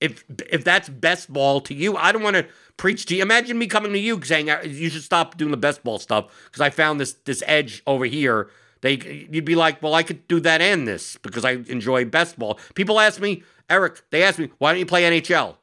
if 0.00 0.24
if 0.50 0.64
that's 0.64 0.88
best 0.88 1.32
ball 1.32 1.60
to 1.62 1.74
you, 1.74 1.96
I 1.96 2.12
don't 2.12 2.22
want 2.22 2.36
to 2.36 2.46
preach 2.76 3.06
to 3.06 3.16
you. 3.16 3.22
Imagine 3.22 3.58
me 3.58 3.66
coming 3.66 3.92
to 3.92 3.98
you 3.98 4.22
saying 4.22 4.50
uh, 4.50 4.62
you 4.64 4.90
should 4.90 5.02
stop 5.02 5.36
doing 5.36 5.50
the 5.50 5.56
best 5.56 5.84
ball 5.84 5.98
stuff 5.98 6.26
because 6.44 6.60
I 6.60 6.70
found 6.70 7.00
this 7.00 7.14
this 7.24 7.42
edge 7.46 7.82
over 7.86 8.04
here. 8.04 8.50
They 8.80 9.26
you'd 9.30 9.44
be 9.44 9.54
like, 9.54 9.82
well, 9.82 9.94
I 9.94 10.02
could 10.02 10.26
do 10.28 10.40
that 10.40 10.60
and 10.60 10.86
this 10.86 11.16
because 11.22 11.44
I 11.44 11.52
enjoy 11.52 12.04
best 12.04 12.38
ball. 12.38 12.58
People 12.74 13.00
ask 13.00 13.20
me, 13.20 13.42
Eric, 13.70 14.02
they 14.10 14.22
ask 14.22 14.38
me, 14.38 14.50
why 14.58 14.72
don't 14.72 14.80
you 14.80 14.86
play 14.86 15.02
NHL? 15.02 15.56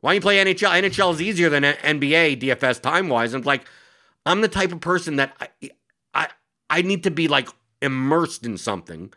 Why 0.00 0.10
don't 0.10 0.14
you 0.16 0.20
play 0.20 0.44
NHL? 0.44 0.82
NHL 0.82 1.14
is 1.14 1.22
easier 1.22 1.48
than 1.48 1.62
NBA 1.62 2.40
DFS 2.40 2.80
time 2.80 3.08
wise. 3.08 3.34
And 3.34 3.46
like, 3.46 3.66
I'm 4.24 4.40
the 4.40 4.48
type 4.48 4.72
of 4.72 4.80
person 4.80 5.16
that 5.16 5.36
I, 5.40 5.70
I 6.12 6.28
I 6.68 6.82
need 6.82 7.04
to 7.04 7.10
be 7.10 7.28
like 7.28 7.48
immersed 7.80 8.44
in 8.44 8.58
something. 8.58 9.12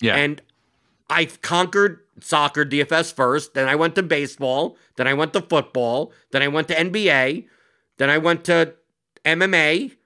Yeah. 0.00 0.16
And 0.16 0.42
I've 1.12 1.40
conquered 1.42 2.00
soccer 2.20 2.64
DFS 2.64 3.12
first, 3.12 3.54
then 3.54 3.68
I 3.68 3.74
went 3.74 3.94
to 3.96 4.02
baseball, 4.02 4.76
then 4.96 5.06
I 5.06 5.14
went 5.14 5.32
to 5.34 5.40
football, 5.42 6.12
then 6.30 6.42
I 6.42 6.48
went 6.48 6.68
to 6.68 6.74
NBA, 6.74 7.46
then 7.98 8.10
I 8.10 8.18
went 8.18 8.44
to 8.44 8.74
MMA, 9.24 9.96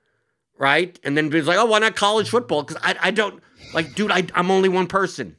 right? 0.58 0.98
And 1.04 1.16
then 1.16 1.32
it's 1.32 1.46
like, 1.46 1.58
oh, 1.58 1.66
why 1.66 1.78
not 1.78 1.96
college 1.96 2.30
football? 2.30 2.62
Because 2.62 2.82
I, 2.82 2.96
I 3.00 3.10
don't 3.10 3.42
like, 3.74 3.94
dude, 3.94 4.10
I, 4.10 4.26
I'm 4.34 4.50
only 4.50 4.68
one 4.68 4.86
person, 4.86 5.36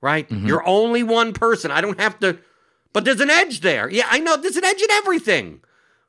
right? 0.00 0.28
Mm-hmm. 0.28 0.46
You're 0.46 0.66
only 0.66 1.02
one 1.02 1.32
person. 1.32 1.70
I 1.70 1.80
don't 1.80 2.00
have 2.00 2.18
to, 2.20 2.38
but 2.92 3.04
there's 3.04 3.20
an 3.20 3.30
edge 3.30 3.60
there. 3.60 3.90
Yeah, 3.90 4.06
I 4.10 4.18
know 4.18 4.36
there's 4.36 4.56
an 4.56 4.64
edge 4.64 4.80
in 4.80 4.90
everything. 4.92 5.60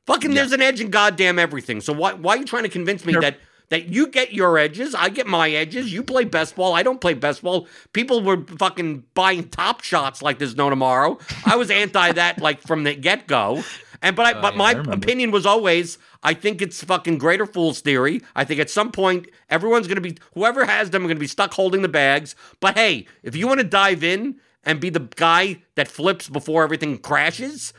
Fucking, 0.06 0.30
yeah. 0.30 0.36
there's 0.36 0.52
an 0.52 0.62
edge 0.62 0.80
in 0.80 0.90
goddamn 0.90 1.38
everything. 1.38 1.80
So 1.80 1.92
why, 1.92 2.14
why 2.14 2.34
are 2.34 2.38
you 2.38 2.44
trying 2.44 2.64
to 2.64 2.68
convince 2.68 3.04
me 3.04 3.12
that 3.14 3.38
that 3.70 3.88
you 3.88 4.08
get 4.08 4.32
your 4.32 4.58
edges, 4.58 4.94
I 4.94 5.08
get 5.08 5.26
my 5.26 5.50
edges. 5.50 5.92
You 5.92 6.02
play 6.02 6.24
best 6.24 6.56
ball, 6.56 6.74
I 6.74 6.82
don't 6.82 7.00
play 7.00 7.14
best 7.14 7.42
ball. 7.42 7.66
People 7.92 8.22
were 8.22 8.44
fucking 8.44 9.04
buying 9.14 9.48
top 9.48 9.82
shots 9.82 10.22
like 10.22 10.38
there's 10.38 10.56
no 10.56 10.68
tomorrow. 10.68 11.18
I 11.46 11.56
was 11.56 11.70
anti 11.70 12.12
that 12.12 12.38
like 12.38 12.60
from 12.60 12.84
the 12.84 12.94
get 12.94 13.26
go. 13.26 13.62
And 14.02 14.16
but 14.16 14.26
I, 14.26 14.32
uh, 14.32 14.42
but 14.42 14.54
yeah, 14.54 14.58
my 14.58 14.70
I 14.70 14.94
opinion 14.94 15.30
was 15.30 15.46
always 15.46 15.98
I 16.22 16.34
think 16.34 16.60
it's 16.60 16.82
fucking 16.82 17.18
greater 17.18 17.46
fool's 17.46 17.80
theory. 17.80 18.22
I 18.34 18.44
think 18.44 18.60
at 18.60 18.70
some 18.70 18.92
point 18.92 19.28
everyone's 19.48 19.86
gonna 19.86 20.00
be 20.00 20.18
whoever 20.34 20.64
has 20.64 20.90
them 20.90 21.04
are 21.04 21.08
gonna 21.08 21.20
be 21.20 21.26
stuck 21.26 21.54
holding 21.54 21.82
the 21.82 21.88
bags. 21.88 22.34
But 22.60 22.76
hey, 22.76 23.06
if 23.22 23.36
you 23.36 23.46
want 23.46 23.60
to 23.60 23.64
dive 23.64 24.02
in 24.02 24.36
and 24.64 24.80
be 24.80 24.90
the 24.90 25.08
guy 25.16 25.62
that 25.76 25.88
flips 25.88 26.28
before 26.28 26.64
everything 26.64 26.98
crashes, 26.98 27.72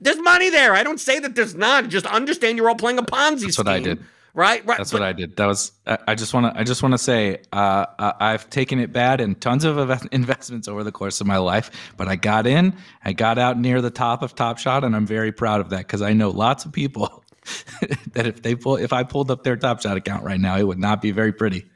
there's 0.00 0.20
money 0.20 0.50
there. 0.50 0.74
I 0.74 0.82
don't 0.82 1.00
say 1.00 1.20
that 1.20 1.36
there's 1.36 1.54
not. 1.54 1.88
Just 1.88 2.06
understand 2.06 2.58
you're 2.58 2.68
all 2.68 2.74
playing 2.74 2.98
a 2.98 3.02
Ponzi 3.02 3.42
That's 3.42 3.54
scheme. 3.54 3.64
what 3.66 3.72
I 3.72 3.80
did. 3.80 4.04
Right, 4.34 4.64
right. 4.64 4.78
That's 4.78 4.92
but, 4.92 5.00
what 5.00 5.08
I 5.08 5.12
did. 5.12 5.36
That 5.36 5.46
was. 5.46 5.72
I 5.86 6.14
just 6.14 6.32
want 6.32 6.54
to. 6.54 6.58
I 6.58 6.64
just 6.64 6.82
want 6.82 6.92
to 6.92 6.98
say, 6.98 7.42
uh, 7.52 7.84
I've 7.98 8.48
taken 8.48 8.78
it 8.78 8.90
bad 8.90 9.20
in 9.20 9.34
tons 9.34 9.64
of 9.64 10.06
investments 10.12 10.68
over 10.68 10.82
the 10.82 10.92
course 10.92 11.20
of 11.20 11.26
my 11.26 11.36
life, 11.36 11.70
but 11.98 12.08
I 12.08 12.16
got 12.16 12.46
in. 12.46 12.74
I 13.04 13.12
got 13.12 13.38
out 13.38 13.58
near 13.58 13.82
the 13.82 13.90
top 13.90 14.22
of 14.22 14.34
Top 14.34 14.56
Shot, 14.56 14.84
and 14.84 14.96
I'm 14.96 15.06
very 15.06 15.32
proud 15.32 15.60
of 15.60 15.68
that 15.70 15.78
because 15.78 16.00
I 16.00 16.14
know 16.14 16.30
lots 16.30 16.64
of 16.64 16.72
people 16.72 17.22
that 18.12 18.26
if 18.26 18.40
they 18.40 18.54
pull, 18.54 18.76
if 18.76 18.92
I 18.94 19.02
pulled 19.02 19.30
up 19.30 19.44
their 19.44 19.56
Top 19.56 19.82
Shot 19.82 19.98
account 19.98 20.24
right 20.24 20.40
now, 20.40 20.56
it 20.56 20.66
would 20.66 20.78
not 20.78 21.02
be 21.02 21.10
very 21.10 21.32
pretty. 21.32 21.66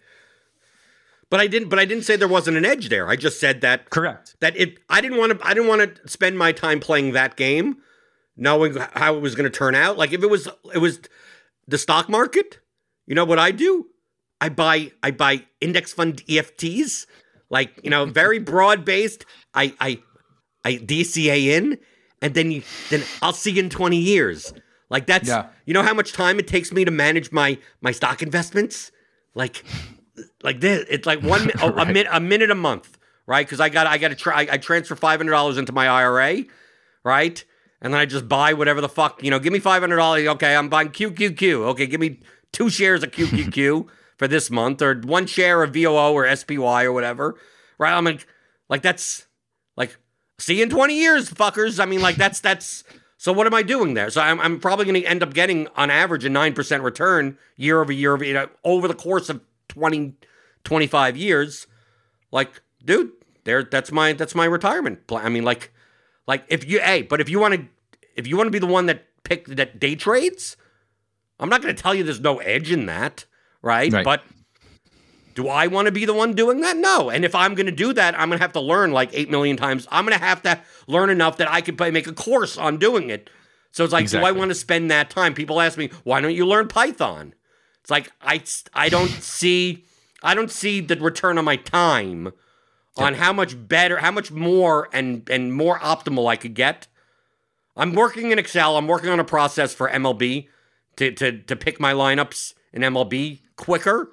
But 1.29 1.41
I 1.41 1.49
didn't. 1.49 1.69
But 1.69 1.79
I 1.79 1.85
didn't 1.85 2.05
say 2.05 2.17
there 2.17 2.27
wasn't 2.27 2.57
an 2.57 2.65
edge 2.65 2.89
there. 2.89 3.09
I 3.09 3.17
just 3.17 3.39
said 3.39 3.61
that. 3.61 3.91
Correct. 3.91 4.35
That 4.41 4.57
it. 4.57 4.79
I 4.89 5.03
didn't 5.03 5.19
want 5.19 5.39
to. 5.39 5.47
I 5.47 5.53
didn't 5.53 5.69
want 5.69 5.97
to 5.97 6.09
spend 6.09 6.39
my 6.39 6.53
time 6.53 6.81
playing 6.81 7.13
that 7.13 7.37
game, 7.37 7.79
knowing 8.35 8.77
how 8.95 9.15
it 9.15 9.21
was 9.21 9.35
going 9.35 9.51
to 9.51 9.55
turn 9.55 9.75
out. 9.75 9.99
Like 9.99 10.13
if 10.13 10.23
it 10.23 10.31
was, 10.31 10.49
it 10.73 10.79
was 10.79 11.01
the 11.69 11.79
stock 11.79 12.09
market, 12.09 12.61
you 13.07 13.15
know 13.15 13.25
what 13.25 13.39
I 13.39 13.51
do? 13.51 13.87
I 14.41 14.49
buy 14.49 14.93
I 15.03 15.11
buy 15.11 15.45
index 15.61 15.93
fund 15.93 16.25
EFTs, 16.27 17.07
like 17.51 17.81
you 17.83 17.91
know, 17.91 18.05
very 18.05 18.39
broad 18.53 18.85
based. 18.85 19.25
I 19.55 19.75
I 19.81 20.03
I 20.65 20.75
DCA 20.75 21.47
in, 21.47 21.79
and 22.21 22.35
then 22.35 22.51
you 22.51 22.63
then 22.91 23.03
I'll 23.23 23.33
see 23.33 23.53
you 23.53 23.63
in 23.63 23.71
twenty 23.71 23.99
years. 23.99 24.53
Like 24.91 25.07
that's 25.07 25.29
yeah. 25.29 25.49
you 25.65 25.75
know 25.75 25.83
how 25.83 25.95
much 25.95 26.13
time 26.13 26.39
it 26.39 26.47
takes 26.47 26.73
me 26.73 26.85
to 26.85 26.91
manage 26.91 27.33
my 27.33 27.59
my 27.81 27.93
stock 27.93 28.23
investments. 28.23 28.93
Like 29.35 29.65
like 30.43 30.61
this, 30.61 30.87
it's 30.89 31.07
like 31.07 31.23
one 31.23 31.47
right. 31.63 31.63
a, 31.63 31.83
a, 31.83 31.87
minute 31.87 32.07
a 32.11 32.21
minute 32.21 32.51
a 32.51 32.55
month, 32.55 32.99
right? 33.27 33.47
Because 33.47 33.61
I 33.61 33.69
got 33.69 33.87
I 33.87 33.99
got 33.99 34.09
to 34.09 34.15
try 34.15 34.47
I 34.51 34.59
transfer 34.59 34.95
five 34.95 35.19
hundred 35.19 35.33
dollars 35.33 35.59
into 35.59 35.73
my 35.73 35.89
IRA, 35.89 36.45
right? 37.05 37.45
And 37.81 37.93
then 37.93 38.01
I 38.01 38.07
just 38.07 38.29
buy 38.29 38.53
whatever 38.53 38.81
the 38.81 38.89
fuck, 38.89 39.23
you 39.23 39.31
know, 39.31 39.39
give 39.39 39.53
me 39.53 39.61
$500. 39.61 40.27
Okay, 40.35 40.57
I'm 40.57 40.69
buying 40.69 40.89
QQQ. 40.89 41.67
Okay, 41.69 41.87
give 41.87 42.01
me 42.01 42.21
two 42.53 42.71
shares 42.71 43.03
of 43.03 43.11
QQQ 43.11 43.87
for 44.17 44.27
this 44.27 44.51
month 44.51 44.81
or 44.81 44.95
one 45.01 45.27
share 45.27 45.63
of 45.63 45.75
VOO 45.75 46.13
or 46.13 46.35
SPY 46.35 46.85
or 46.85 46.93
whatever. 46.93 47.37
Right? 47.79 47.93
I'm 47.93 48.05
like, 48.05 48.27
like 48.69 48.83
that's 48.83 49.27
like, 49.77 49.97
see 50.39 50.57
you 50.57 50.63
in 50.63 50.71
20 50.71 50.99
years, 50.99 51.31
fuckers. 51.31 51.79
I 51.81 51.85
mean, 51.85 52.01
like 52.01 52.17
that's, 52.17 52.41
that's, 52.41 52.83
so 53.19 53.33
what 53.33 53.47
am 53.47 53.55
I 53.55 53.63
doing 53.63 53.95
there? 53.95 54.11
So 54.11 54.21
I'm, 54.21 54.41
I'm 54.41 54.59
probably 54.59 54.87
going 54.87 55.01
to 55.01 55.07
end 55.07 55.23
up 55.23 55.35
getting 55.35 55.69
on 55.77 55.91
average 55.91 56.25
a 56.25 56.29
9% 56.29 56.83
return 56.83 57.37
year 57.57 57.81
over 57.81 57.93
year 57.93 58.15
over, 58.15 58.25
you 58.25 58.35
know, 58.35 58.49
over 58.65 58.89
the 58.89 58.95
course 58.95 59.29
of 59.29 59.43
20, 59.69 60.15
25 60.65 61.17
years. 61.17 61.67
Like, 62.33 62.63
dude, 62.85 63.13
there, 63.45 63.63
that's 63.63 63.93
my, 63.93 64.15
that's 64.15 64.35
my 64.35 64.47
retirement 64.47 65.07
plan. 65.07 65.27
I 65.27 65.29
mean, 65.29 65.45
like, 65.45 65.73
like 66.27 66.45
if 66.49 66.69
you, 66.69 66.81
hey, 66.81 67.03
but 67.03 67.21
if 67.21 67.29
you 67.29 67.39
want 67.39 67.55
to, 67.55 67.67
if 68.17 68.27
you 68.27 68.37
want 68.37 68.47
to 68.47 68.53
be 68.53 68.59
the 68.59 68.67
one 68.67 68.87
that 68.87 69.05
pick 69.25 69.47
that 69.47 69.79
day 69.79 69.95
trades, 69.95 70.57
I'm 71.39 71.49
not 71.49 71.63
going 71.63 71.75
to 71.75 71.81
tell 71.81 71.95
you 71.95 72.05
there's 72.05 72.21
no 72.21 72.39
edge 72.39 72.71
in 72.71 72.87
that, 72.87 73.25
right? 73.63 73.93
right. 73.93 74.05
But 74.05 74.23
do 75.35 75.49
I 75.49 75.67
want 75.67 75.87
to 75.87 75.93
be 75.93 76.07
the 76.07 76.15
one 76.15 76.33
doing 76.33 76.63
that? 76.63 76.77
No. 76.77 77.11
And 77.11 77.25
if 77.25 77.35
I'm 77.35 77.55
going 77.55 77.67
to 77.67 77.73
do 77.73 77.93
that, 77.93 78.19
I'm 78.19 78.29
going 78.29 78.39
to 78.39 78.43
have 78.43 78.55
to 78.55 78.61
learn 78.61 78.93
like 78.93 79.11
8 79.13 79.31
million 79.31 79.57
times. 79.57 79.87
I'm 79.91 80.07
going 80.07 80.19
to 80.19 80.25
have 80.25 80.43
to 80.43 80.59
learn 80.87 81.11
enough 81.11 81.37
that 81.37 81.51
I 81.51 81.61
could 81.61 81.79
make 81.93 82.07
a 82.07 82.15
course 82.15 82.57
on 82.57 82.79
doing 82.79 83.11
it. 83.11 83.29
So 83.71 83.85
it's 83.85 83.93
like, 83.93 84.05
exactly. 84.05 84.31
do 84.31 84.35
I 84.35 84.39
want 84.39 84.51
to 84.51 84.55
spend 84.55 84.91
that 84.91 85.11
time? 85.11 85.35
People 85.35 85.61
ask 85.61 85.77
me, 85.77 85.91
why 86.05 86.23
don't 86.23 86.35
you 86.35 86.47
learn 86.47 86.69
Python? 86.69 87.35
It's 87.83 87.91
like, 87.91 88.11
I, 88.23 88.43
I 88.73 88.89
don't 88.89 89.11
see, 89.11 89.85
I 90.23 90.35
don't 90.35 90.51
see 90.51 90.81
the 90.81 90.97
return 90.97 91.37
on 91.37 91.45
my 91.45 91.57
time 91.57 92.33
on 92.97 93.15
how 93.15 93.33
much 93.33 93.69
better, 93.69 93.99
how 93.99 94.11
much 94.11 94.31
more 94.31 94.89
and, 94.93 95.29
and 95.29 95.53
more 95.53 95.79
optimal 95.81 96.29
I 96.29 96.37
could 96.37 96.55
get. 96.55 96.87
I'm 97.77 97.93
working 97.93 98.31
in 98.31 98.39
Excel. 98.39 98.77
I'm 98.77 98.87
working 98.87 99.11
on 99.11 99.21
a 99.21 99.25
process 99.25 99.75
for 99.75 99.89
MLB 99.89 100.49
to, 100.97 101.11
to, 101.13 101.39
to 101.43 101.57
pick 101.57 101.79
my 101.79 101.93
lineups 101.93 102.55
in 102.73 102.83
MLB 102.83 103.41
quicker. 103.57 104.11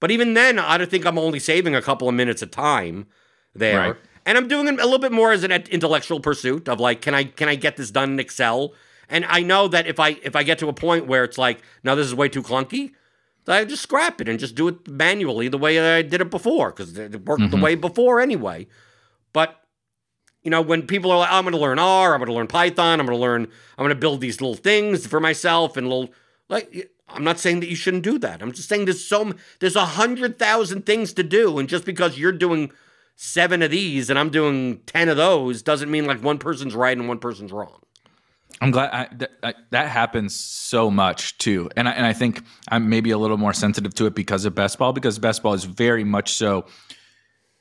But 0.00 0.10
even 0.10 0.34
then, 0.34 0.58
I 0.58 0.78
don't 0.78 0.90
think 0.90 1.06
I'm 1.06 1.18
only 1.18 1.38
saving 1.38 1.74
a 1.74 1.82
couple 1.82 2.08
of 2.08 2.14
minutes 2.14 2.42
of 2.42 2.50
time 2.50 3.06
there. 3.54 3.78
Right. 3.78 3.96
And 4.26 4.36
I'm 4.36 4.48
doing 4.48 4.68
it 4.68 4.74
a 4.74 4.84
little 4.84 4.98
bit 4.98 5.12
more 5.12 5.32
as 5.32 5.44
an 5.44 5.50
intellectual 5.50 6.20
pursuit 6.20 6.68
of 6.68 6.78
like, 6.78 7.00
can 7.00 7.14
I 7.14 7.24
can 7.24 7.48
I 7.48 7.54
get 7.54 7.76
this 7.76 7.90
done 7.90 8.12
in 8.12 8.20
Excel? 8.20 8.74
And 9.08 9.24
I 9.24 9.42
know 9.42 9.66
that 9.68 9.86
if 9.86 9.98
I 9.98 10.10
if 10.22 10.36
I 10.36 10.42
get 10.42 10.58
to 10.58 10.68
a 10.68 10.72
point 10.72 11.06
where 11.06 11.24
it's 11.24 11.38
like, 11.38 11.62
no, 11.82 11.96
this 11.96 12.06
is 12.06 12.14
way 12.14 12.28
too 12.28 12.42
clunky, 12.42 12.92
I 13.46 13.64
just 13.64 13.82
scrap 13.82 14.20
it 14.20 14.28
and 14.28 14.38
just 14.38 14.54
do 14.54 14.68
it 14.68 14.86
manually 14.88 15.48
the 15.48 15.58
way 15.58 15.78
I 15.78 16.02
did 16.02 16.20
it 16.20 16.30
before 16.30 16.70
because 16.70 16.96
it 16.96 17.26
worked 17.26 17.42
mm-hmm. 17.42 17.50
the 17.50 17.62
way 17.62 17.74
before 17.74 18.20
anyway. 18.20 18.66
But 19.32 19.60
you 20.42 20.50
know, 20.50 20.62
when 20.62 20.86
people 20.86 21.10
are 21.10 21.18
like, 21.18 21.32
I'm 21.32 21.44
going 21.44 21.54
to 21.54 21.60
learn 21.60 21.78
R, 21.78 22.14
I'm 22.14 22.20
going 22.20 22.28
to 22.28 22.34
learn 22.34 22.46
Python, 22.46 23.00
I'm 23.00 23.06
going 23.06 23.18
to 23.18 23.20
learn, 23.20 23.42
I'm 23.42 23.82
going 23.84 23.90
to 23.90 23.94
build 23.94 24.20
these 24.20 24.40
little 24.40 24.54
things 24.54 25.06
for 25.06 25.20
myself 25.20 25.76
and 25.76 25.88
little, 25.88 26.10
like, 26.48 26.90
I'm 27.08 27.24
not 27.24 27.38
saying 27.38 27.60
that 27.60 27.68
you 27.68 27.76
shouldn't 27.76 28.04
do 28.04 28.18
that. 28.20 28.40
I'm 28.40 28.52
just 28.52 28.68
saying 28.68 28.86
there's 28.86 29.04
so, 29.04 29.34
there's 29.58 29.76
a 29.76 29.84
hundred 29.84 30.38
thousand 30.38 30.86
things 30.86 31.12
to 31.14 31.22
do. 31.22 31.58
And 31.58 31.68
just 31.68 31.84
because 31.84 32.18
you're 32.18 32.32
doing 32.32 32.72
seven 33.16 33.62
of 33.62 33.70
these 33.70 34.08
and 34.08 34.18
I'm 34.18 34.30
doing 34.30 34.78
10 34.86 35.08
of 35.08 35.16
those 35.16 35.62
doesn't 35.62 35.90
mean 35.90 36.06
like 36.06 36.22
one 36.22 36.38
person's 36.38 36.74
right 36.74 36.96
and 36.96 37.08
one 37.08 37.18
person's 37.18 37.52
wrong. 37.52 37.80
I'm 38.60 38.70
glad 38.70 38.90
I, 38.92 39.14
that, 39.16 39.30
I, 39.42 39.54
that 39.70 39.88
happens 39.88 40.34
so 40.34 40.90
much 40.90 41.38
too, 41.38 41.70
and 41.76 41.88
I, 41.88 41.92
and 41.92 42.04
I 42.04 42.12
think 42.12 42.42
I'm 42.68 42.88
maybe 42.88 43.10
a 43.10 43.18
little 43.18 43.38
more 43.38 43.54
sensitive 43.54 43.94
to 43.94 44.06
it 44.06 44.14
because 44.14 44.44
of 44.44 44.54
best 44.54 44.78
ball 44.78 44.92
because 44.92 45.18
best 45.18 45.42
ball 45.42 45.54
is 45.54 45.64
very 45.64 46.04
much 46.04 46.34
so 46.34 46.66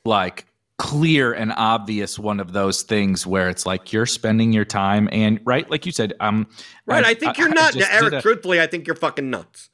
like 0.06 0.46
clear 0.80 1.34
and 1.34 1.52
obvious 1.58 2.18
one 2.18 2.40
of 2.40 2.54
those 2.54 2.84
things 2.84 3.28
where 3.28 3.50
it's 3.50 3.66
like 3.66 3.92
you're 3.92 4.06
spending 4.06 4.54
your 4.54 4.64
time 4.64 5.10
and 5.12 5.42
right 5.44 5.70
like 5.70 5.86
you 5.86 5.92
said 5.92 6.14
um 6.22 6.48
right 6.86 7.04
i, 7.04 7.10
I 7.10 7.14
think 7.16 7.38
you're 7.38 7.50
nuts 7.50 7.76
eric 7.76 8.14
a, 8.14 8.22
truthfully 8.22 8.62
i 8.62 8.66
think 8.66 8.88
you're 8.88 8.96
fucking 8.96 9.30
nuts. 9.30 9.70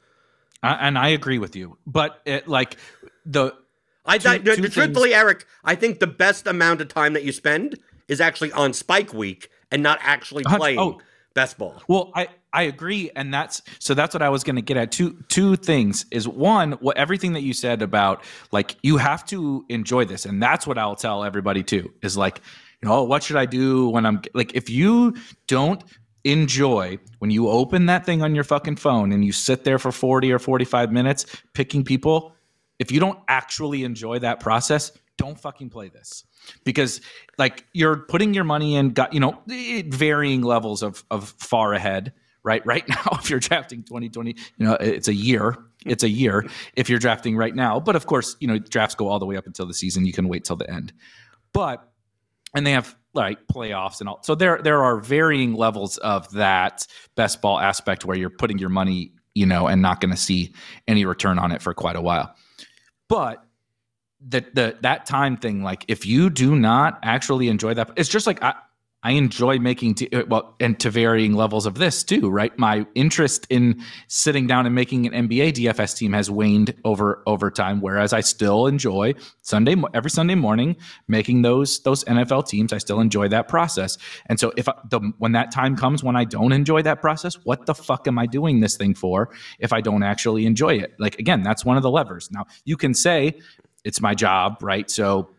I, 0.64 0.74
and 0.88 0.98
i 0.98 1.10
agree 1.10 1.38
with 1.38 1.56
you 1.56 1.78
but 1.86 2.22
it 2.26 2.48
like 2.48 2.78
the 3.24 3.54
i 4.04 4.18
two, 4.18 4.40
two 4.40 4.68
truthfully 4.68 5.10
things, 5.10 5.22
eric 5.22 5.46
i 5.64 5.76
think 5.76 6.00
the 6.00 6.08
best 6.08 6.48
amount 6.48 6.82
of 6.82 6.88
time 6.88 7.14
that 7.14 7.24
you 7.24 7.32
spend 7.32 7.78
is 8.08 8.20
actually 8.20 8.52
on 8.54 8.74
spike 8.74 9.14
week 9.14 9.52
and 9.72 9.84
not 9.84 10.00
actually 10.02 10.44
playing 10.44 10.80
oh, 10.80 11.00
best 11.36 11.58
ball 11.60 11.84
well 11.88 12.12
i 12.16 12.28
I 12.56 12.64
agree, 12.64 13.12
and 13.18 13.34
that's 13.34 13.62
so 13.80 13.94
that's 13.94 14.16
what 14.16 14.22
I 14.22 14.30
was 14.30 14.46
going 14.46 14.56
to 14.56 14.62
get 14.62 14.78
at. 14.78 14.90
Two 14.90 15.22
two 15.28 15.58
things 15.58 16.06
is 16.10 16.26
one, 16.26 16.72
what 16.74 16.96
everything 16.98 17.34
that 17.34 17.42
you 17.42 17.54
said 17.54 17.82
about 17.82 18.24
like 18.54 18.78
you 18.82 18.96
have 18.96 19.26
to 19.26 19.66
enjoy 19.68 20.06
this, 20.06 20.26
and 20.26 20.42
that's 20.42 20.66
what 20.66 20.78
I'll 20.78 20.96
tell 20.96 21.26
everybody 21.26 21.64
too. 21.64 21.92
Is 22.02 22.16
like, 22.16 22.40
you 22.82 22.88
know, 22.88 23.04
what 23.04 23.24
should 23.24 23.36
I 23.36 23.46
do 23.46 23.90
when 23.90 24.06
I'm 24.06 24.22
like, 24.34 24.56
if 24.56 24.70
you 24.70 25.16
don't 25.48 25.84
enjoy 26.24 26.98
when 27.20 27.30
you 27.30 27.50
open 27.50 27.88
that 27.88 28.06
thing 28.06 28.24
on 28.24 28.34
your 28.34 28.46
fucking 28.46 28.78
phone 28.78 29.12
and 29.12 29.24
you 29.26 29.34
sit 29.34 29.66
there 29.66 29.78
for 29.78 29.92
40 29.92 30.32
or 30.32 30.40
45 30.40 30.94
minutes 30.94 31.26
picking 31.54 31.84
people, 31.84 32.34
if 32.80 32.90
you 32.90 33.02
don't 33.02 33.20
actually 33.28 33.84
enjoy 33.84 34.18
that 34.20 34.40
process, 34.40 34.94
don't 35.18 35.40
fucking 35.40 35.70
play 35.70 35.90
this. 35.90 36.24
Because 36.64 37.02
like 37.38 37.66
you're 37.74 37.98
putting 37.98 38.34
your 38.34 38.44
money 38.44 38.76
in 38.76 38.90
got 38.90 39.14
you 39.14 39.20
know 39.20 39.42
varying 39.48 40.42
levels 40.42 40.84
of 40.84 41.04
of 41.12 41.30
far 41.40 41.74
ahead, 41.74 42.14
right? 42.44 42.64
Right 42.66 42.88
now 42.88 43.18
if 43.20 43.30
you're 43.30 43.40
drafting 43.40 43.84
2020, 43.84 44.36
you 44.58 44.66
know, 44.66 44.74
it's 44.74 45.08
a 45.08 45.14
year. 45.14 45.58
It's 45.86 46.04
a 46.04 46.10
year 46.10 46.46
if 46.76 46.90
you're 46.90 47.00
drafting 47.00 47.38
right 47.38 47.56
now. 47.56 47.80
But 47.80 47.96
of 47.96 48.06
course, 48.06 48.36
you 48.40 48.48
know, 48.48 48.58
drafts 48.58 48.96
go 48.96 49.08
all 49.08 49.20
the 49.20 49.26
way 49.26 49.38
up 49.38 49.46
until 49.46 49.66
the 49.66 49.74
season. 49.74 50.06
You 50.06 50.14
can 50.14 50.28
wait 50.28 50.46
till 50.46 50.56
the 50.56 50.70
end. 50.70 50.94
But 51.54 51.88
and 52.56 52.66
they 52.66 52.72
have 52.72 52.96
like 53.14 53.48
playoffs 53.48 54.00
and 54.00 54.10
all. 54.10 54.20
So 54.24 54.36
there 54.36 54.60
there 54.62 54.84
are 54.84 54.98
varying 54.98 55.54
levels 55.54 55.98
of 55.98 56.30
that 56.32 56.88
best 57.16 57.42
ball 57.42 57.60
aspect 57.60 58.06
where 58.06 58.18
you're 58.18 58.30
putting 58.30 58.58
your 58.58 58.70
money, 58.70 59.12
you 59.34 59.46
know, 59.46 59.68
and 59.68 59.82
not 59.82 60.02
going 60.02 60.12
to 60.12 60.18
see 60.18 60.54
any 60.88 61.06
return 61.06 61.38
on 61.38 61.52
it 61.52 61.62
for 61.62 61.74
quite 61.74 61.96
a 61.96 62.02
while. 62.02 62.36
But 63.08 63.45
the 64.28 64.46
the 64.54 64.78
that 64.82 65.06
time 65.06 65.38
thing, 65.38 65.64
like 65.64 65.86
if 65.88 66.06
you 66.06 66.30
do 66.30 66.56
not 66.56 67.00
actually 67.04 67.48
enjoy 67.48 67.74
that, 67.76 67.92
it's 67.96 68.10
just 68.10 68.28
like 68.28 68.42
I, 68.44 68.56
I 69.06 69.12
enjoy 69.12 69.60
making 69.60 69.94
t- 69.94 70.10
uh, 70.12 70.24
well, 70.28 70.56
and 70.60 70.80
to 70.80 70.90
varying 70.90 71.34
levels 71.34 71.68
of 71.68 71.76
this 71.76 72.04
too, 72.04 72.28
right? 72.28 72.58
My 72.58 72.88
interest 72.96 73.46
in 73.52 73.84
sitting 74.08 74.48
down 74.48 74.66
and 74.66 74.74
making 74.74 75.06
an 75.06 75.28
NBA 75.28 75.54
DFS 75.54 75.96
team 75.96 76.12
has 76.14 76.32
waned 76.32 76.74
over 76.84 77.22
over 77.28 77.52
time. 77.52 77.82
Whereas 77.82 78.14
I 78.14 78.22
still 78.22 78.66
enjoy 78.66 79.14
Sunday 79.42 79.76
every 79.94 80.10
Sunday 80.10 80.34
morning 80.34 80.76
making 81.08 81.44
those 81.44 81.84
those 81.84 82.04
NFL 82.06 82.48
teams. 82.48 82.74
I 82.74 82.80
still 82.80 83.00
enjoy 83.00 83.28
that 83.28 83.48
process. 83.48 84.00
And 84.26 84.40
so 84.40 84.52
if 84.58 84.68
I, 84.68 84.74
the 84.90 85.00
when 85.20 85.34
that 85.34 85.52
time 85.52 85.76
comes 85.76 86.04
when 86.04 86.16
I 86.16 86.24
don't 86.24 86.52
enjoy 86.52 86.82
that 86.82 87.00
process, 87.00 87.36
what 87.44 87.68
the 87.68 87.76
fuck 87.76 88.08
am 88.08 88.18
I 88.18 88.26
doing 88.26 88.62
this 88.62 88.76
thing 88.76 88.96
for? 88.96 89.30
If 89.60 89.72
I 89.72 89.82
don't 89.82 90.02
actually 90.02 90.48
enjoy 90.48 90.80
it, 90.80 90.96
like 90.98 91.20
again, 91.20 91.44
that's 91.44 91.64
one 91.64 91.78
of 91.78 91.84
the 91.84 91.92
levers. 91.92 92.32
Now 92.32 92.48
you 92.64 92.76
can 92.76 92.96
say 92.96 93.40
it's 93.86 94.02
my 94.02 94.14
job, 94.14 94.58
right? 94.62 94.92
So 94.92 95.30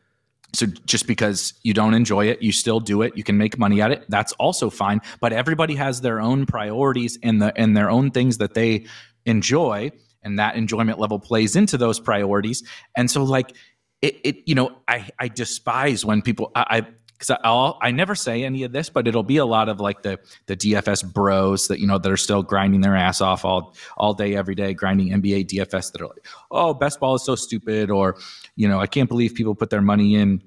so 0.54 0.66
just 0.86 1.06
because 1.06 1.52
you 1.62 1.74
don't 1.74 1.92
enjoy 1.92 2.26
it, 2.26 2.40
you 2.40 2.50
still 2.50 2.80
do 2.80 3.02
it. 3.02 3.16
You 3.16 3.22
can 3.22 3.36
make 3.36 3.58
money 3.58 3.82
at 3.82 3.90
it. 3.90 4.06
That's 4.08 4.32
also 4.34 4.70
fine. 4.70 5.02
But 5.20 5.34
everybody 5.34 5.74
has 5.74 6.00
their 6.00 6.20
own 6.20 6.46
priorities 6.46 7.18
and 7.22 7.42
the 7.42 7.52
and 7.60 7.76
their 7.76 7.90
own 7.90 8.10
things 8.10 8.38
that 8.38 8.54
they 8.54 8.86
enjoy, 9.26 9.90
and 10.22 10.38
that 10.38 10.56
enjoyment 10.56 10.98
level 10.98 11.18
plays 11.18 11.56
into 11.56 11.76
those 11.76 12.00
priorities. 12.00 12.62
And 12.96 13.10
so, 13.10 13.22
like 13.22 13.52
it, 14.00 14.18
it 14.24 14.36
you 14.46 14.54
know, 14.54 14.78
I 14.88 15.10
I 15.18 15.28
despise 15.28 16.04
when 16.04 16.22
people 16.22 16.52
I, 16.54 16.64
I 16.70 16.86
because 17.18 17.36
I'll 17.44 17.78
I 17.80 17.90
never 17.90 18.14
say 18.14 18.44
any 18.44 18.62
of 18.64 18.72
this, 18.72 18.90
but 18.90 19.08
it'll 19.08 19.22
be 19.22 19.38
a 19.38 19.46
lot 19.46 19.68
of 19.68 19.80
like 19.80 20.02
the 20.02 20.18
the 20.46 20.56
DFS 20.56 21.12
bros 21.12 21.68
that 21.68 21.80
you 21.80 21.86
know 21.86 21.98
that 21.98 22.10
are 22.10 22.16
still 22.16 22.42
grinding 22.42 22.80
their 22.80 22.96
ass 22.96 23.20
off 23.20 23.44
all 23.44 23.74
all 23.96 24.14
day 24.14 24.36
every 24.36 24.54
day, 24.54 24.74
grinding 24.74 25.08
NBA 25.08 25.46
DFS 25.46 25.92
that 25.92 26.00
are 26.00 26.08
like, 26.08 26.26
oh, 26.50 26.74
best 26.74 27.00
ball 27.00 27.14
is 27.14 27.24
so 27.24 27.34
stupid, 27.34 27.90
or 27.90 28.16
you 28.56 28.68
know, 28.68 28.80
I 28.80 28.86
can't 28.86 29.08
believe 29.08 29.34
people 29.34 29.54
put 29.54 29.70
their 29.70 29.82
money 29.82 30.16
in, 30.16 30.42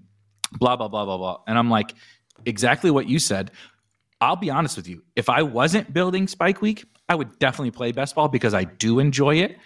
blah 0.59 0.75
blah 0.75 0.87
blah 0.87 1.05
blah 1.05 1.17
blah, 1.17 1.41
and 1.47 1.57
I'm 1.57 1.69
like, 1.69 1.93
exactly 2.45 2.91
what 2.91 3.07
you 3.07 3.19
said. 3.19 3.51
I'll 4.21 4.35
be 4.35 4.49
honest 4.49 4.75
with 4.75 4.87
you. 4.87 5.01
If 5.15 5.29
I 5.29 5.43
wasn't 5.43 5.93
building 5.93 6.27
Spike 6.27 6.61
Week, 6.61 6.83
I 7.07 7.15
would 7.15 7.39
definitely 7.39 7.71
play 7.71 7.93
best 7.93 8.15
ball 8.15 8.27
because 8.27 8.53
I 8.53 8.65
do 8.65 8.99
enjoy 8.99 9.35
it 9.35 9.57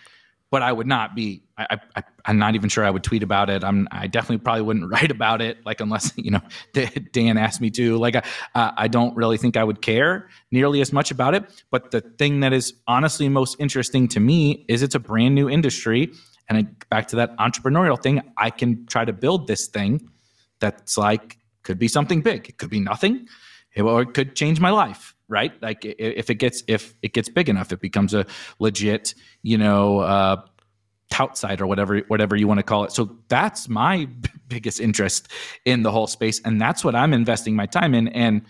but 0.53 0.61
I 0.61 0.71
would 0.71 0.85
not 0.85 1.15
be. 1.15 1.41
I, 1.57 1.79
am 2.27 2.37
not 2.37 2.53
even 2.53 2.69
sure 2.69 2.85
I 2.85 2.91
would 2.91 3.03
tweet 3.03 3.23
about 3.23 3.49
it. 3.49 3.63
I'm. 3.63 3.87
I 3.91 4.05
definitely 4.05 4.37
probably 4.37 4.61
wouldn't 4.61 4.87
write 4.91 5.09
about 5.09 5.41
it. 5.41 5.57
Like 5.65 5.81
unless 5.81 6.13
you 6.15 6.29
know 6.29 6.41
Dan 7.11 7.39
asked 7.39 7.59
me 7.59 7.71
to. 7.71 7.97
Like 7.97 8.15
I, 8.15 8.23
I 8.53 8.87
don't 8.87 9.15
really 9.15 9.39
think 9.39 9.57
I 9.57 9.63
would 9.63 9.81
care 9.81 10.29
nearly 10.51 10.79
as 10.79 10.93
much 10.93 11.09
about 11.09 11.33
it. 11.33 11.63
But 11.71 11.89
the 11.89 12.01
thing 12.01 12.41
that 12.41 12.53
is 12.53 12.75
honestly 12.85 13.27
most 13.29 13.55
interesting 13.57 14.07
to 14.09 14.19
me 14.19 14.63
is 14.67 14.83
it's 14.83 14.93
a 14.93 14.99
brand 14.99 15.33
new 15.33 15.49
industry, 15.49 16.13
and 16.47 16.59
I, 16.59 16.67
back 16.91 17.07
to 17.07 17.15
that 17.15 17.35
entrepreneurial 17.37 17.99
thing. 17.99 18.21
I 18.37 18.51
can 18.51 18.85
try 18.85 19.05
to 19.05 19.13
build 19.13 19.47
this 19.47 19.65
thing 19.65 20.07
that's 20.59 20.99
like 20.99 21.39
could 21.63 21.79
be 21.79 21.87
something 21.87 22.21
big. 22.21 22.47
It 22.47 22.59
could 22.59 22.69
be 22.69 22.79
nothing, 22.79 23.27
or 23.75 24.03
it 24.03 24.13
could 24.13 24.35
change 24.35 24.59
my 24.59 24.69
life 24.69 25.12
right? 25.27 25.51
Like 25.61 25.79
if 25.83 26.29
it 26.29 26.35
gets 26.35 26.63
if 26.67 26.93
it 27.01 27.13
gets 27.13 27.29
big 27.29 27.49
enough, 27.49 27.71
it 27.71 27.79
becomes 27.79 28.13
a 28.13 28.25
legit, 28.59 29.15
you 29.41 29.57
know, 29.57 29.99
uh, 29.99 30.41
tout 31.09 31.37
site 31.37 31.61
or 31.61 31.67
whatever 31.67 31.99
whatever 32.07 32.35
you 32.35 32.47
want 32.47 32.59
to 32.59 32.63
call 32.63 32.83
it. 32.83 32.91
So 32.91 33.17
that's 33.27 33.69
my 33.69 34.07
biggest 34.47 34.79
interest 34.79 35.29
in 35.65 35.83
the 35.83 35.91
whole 35.91 36.07
space, 36.07 36.41
and 36.43 36.61
that's 36.61 36.83
what 36.83 36.95
I'm 36.95 37.13
investing 37.13 37.55
my 37.55 37.65
time 37.65 37.93
in. 37.93 38.07
And 38.09 38.43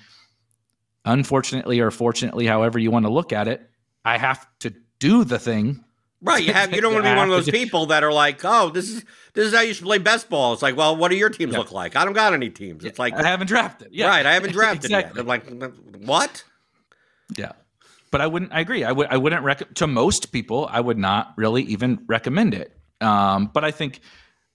unfortunately, 1.05 1.80
or 1.80 1.91
fortunately, 1.91 2.47
however 2.47 2.80
you 2.80 2.91
want 2.91 3.05
to 3.05 3.11
look 3.11 3.34
at 3.34 3.47
it, 3.47 3.69
I 4.05 4.17
have 4.17 4.47
to 4.59 4.74
do 4.99 5.24
the 5.24 5.39
thing 5.39 5.84
Right, 6.26 6.41
you 6.41 6.53
have 6.53 6.74
you 6.74 6.80
don't 6.80 6.93
want 6.93 7.03
to 7.03 7.11
be 7.11 7.17
one 7.17 7.30
of 7.30 7.36
those 7.36 7.49
people 7.49 7.88
that 7.88 8.01
are 8.01 8.13
like, 8.13 8.45
oh, 8.45 8.69
this 8.69 8.89
is 8.89 9.03
this 9.34 9.47
is 9.47 9.53
how 9.53 9.59
you 9.59 9.74
should 9.74 9.84
play 9.84 9.97
best 9.97 10.30
ball. 10.30 10.53
It's 10.53 10.61
like, 10.61 10.78
well, 10.78 10.95
what 10.95 11.11
do 11.11 11.17
your 11.17 11.30
teams 11.30 11.51
yeah. 11.51 11.57
look 11.57 11.74
like? 11.74 11.97
I 11.97 12.05
don't 12.05 12.13
got 12.13 12.34
any 12.34 12.49
teams. 12.49 12.86
It's 12.86 12.97
like 12.97 13.13
I 13.13 13.28
haven't 13.28 13.47
drafted. 13.47 13.89
Yeah. 13.91 14.07
Right, 14.07 14.26
I 14.26 14.34
haven't 14.34 14.51
drafted 14.53 14.86
exactly. 14.86 15.17
yet. 15.17 15.21
I'm 15.21 15.28
like, 15.28 16.07
what? 16.07 16.45
Yeah. 17.38 17.53
But 18.11 18.21
I 18.21 18.28
wouldn't. 18.28 18.53
I 18.53 18.59
agree. 18.59 18.84
I 18.84 18.91
would. 18.91 19.07
I 19.07 19.17
wouldn't 19.17 19.43
rec- 19.43 19.74
to 19.76 19.88
most 19.88 20.32
people. 20.32 20.67
I 20.71 20.80
would 20.80 20.99
not 20.99 21.34
really 21.36 21.63
even 21.63 22.03
recommend 22.07 22.53
it. 22.53 22.78
Um, 23.01 23.49
but 23.51 23.63
I 23.65 23.71
think 23.71 24.01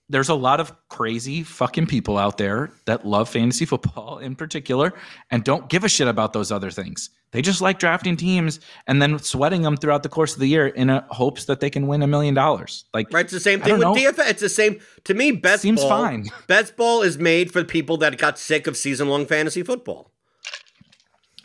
there's 0.09 0.29
a 0.29 0.35
lot 0.35 0.59
of 0.59 0.73
crazy 0.89 1.43
fucking 1.43 1.85
people 1.85 2.17
out 2.17 2.37
there 2.37 2.71
that 2.85 3.05
love 3.05 3.29
fantasy 3.29 3.65
football 3.65 4.17
in 4.17 4.35
particular 4.35 4.93
and 5.29 5.43
don't 5.43 5.69
give 5.69 5.83
a 5.83 5.89
shit 5.89 6.07
about 6.07 6.33
those 6.33 6.51
other 6.51 6.71
things. 6.71 7.09
They 7.31 7.43
just 7.43 7.61
like 7.61 7.77
drafting 7.77 8.17
teams 8.17 8.59
and 8.87 8.99
then 8.99 9.19
sweating 9.19 9.61
them 9.61 9.77
throughout 9.77 10.01
the 10.01 10.09
course 10.09 10.33
of 10.33 10.39
the 10.39 10.47
year 10.47 10.67
in 10.67 10.89
hopes 11.09 11.45
that 11.45 11.59
they 11.59 11.69
can 11.69 11.85
win 11.85 12.01
a 12.01 12.07
million 12.07 12.33
dollars. 12.33 12.85
Like 12.91 13.13
right, 13.13 13.25
it's 13.25 13.33
the 13.33 13.39
same 13.39 13.61
thing 13.61 13.73
with 13.73 13.81
know. 13.81 13.93
DFS. 13.93 14.29
It's 14.29 14.41
the 14.41 14.49
same 14.49 14.79
to 15.03 15.13
me. 15.13 15.31
Best 15.31 15.61
seems 15.61 15.81
ball, 15.81 15.89
fine. 15.89 16.25
Best 16.47 16.75
ball 16.75 17.03
is 17.03 17.19
made 17.19 17.51
for 17.51 17.63
people 17.63 17.97
that 17.97 18.17
got 18.17 18.39
sick 18.39 18.65
of 18.65 18.75
season 18.75 19.09
long 19.09 19.27
fantasy 19.27 19.61
football 19.61 20.11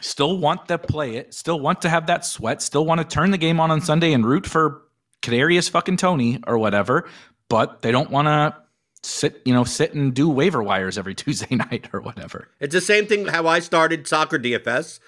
still 0.04 0.36
want 0.36 0.68
to 0.68 0.76
play 0.76 1.16
it, 1.16 1.32
still 1.32 1.58
want 1.58 1.80
to 1.82 1.88
have 1.88 2.06
that 2.06 2.24
sweat, 2.24 2.60
still 2.60 2.84
want 2.84 3.00
to 3.00 3.06
turn 3.06 3.30
the 3.30 3.38
game 3.38 3.58
on 3.58 3.70
on 3.70 3.80
Sunday 3.80 4.12
and 4.12 4.26
root 4.26 4.46
for 4.46 4.82
Kadarius 5.22 5.70
fucking 5.70 5.96
Toney 5.96 6.40
or 6.46 6.58
whatever, 6.58 7.08
but 7.48 7.80
they 7.82 7.90
don't 7.90 8.10
want 8.10 8.26
to 8.26 8.54
sit, 9.02 9.40
you 9.46 9.54
know, 9.54 9.64
sit 9.64 9.94
and 9.94 10.12
do 10.12 10.28
waiver 10.28 10.62
wires 10.62 10.98
every 10.98 11.14
Tuesday 11.14 11.56
night 11.56 11.88
or 11.92 12.00
whatever. 12.00 12.48
It's 12.60 12.74
the 12.74 12.80
same 12.80 13.06
thing 13.06 13.26
how 13.26 13.46
I 13.46 13.60
started 13.60 14.06
soccer 14.06 14.38
DFS. 14.38 15.00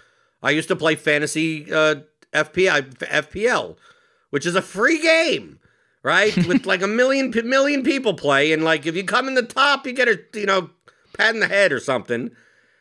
I 0.43 0.51
used 0.51 0.69
to 0.69 0.77
play 0.77 0.97
fantasy 0.97 1.71
uh, 1.73 1.97
FPI, 2.33 2.97
FPL, 2.99 3.77
which 4.31 4.47
is 4.47 4.55
a 4.55 4.63
free 4.63 5.01
game, 5.01 5.59
right? 6.03 6.35
With 6.47 6.65
like 6.65 6.83
a 6.83 6.89
million 6.89 7.33
million 7.45 7.83
people 7.83 8.15
play, 8.15 8.53
and 8.53 8.65
like 8.65 8.87
if 8.87 8.97
you 8.97 9.05
come 9.05 9.29
in 9.29 9.35
the 9.35 9.43
top, 9.43 9.87
you 9.87 9.93
get 9.93 10.09
a 10.09 10.21
you 10.35 10.47
know 10.47 10.71
pat 11.13 11.35
in 11.35 11.41
the 11.41 11.49
head 11.49 11.73
or 11.73 11.81
something 11.81 12.31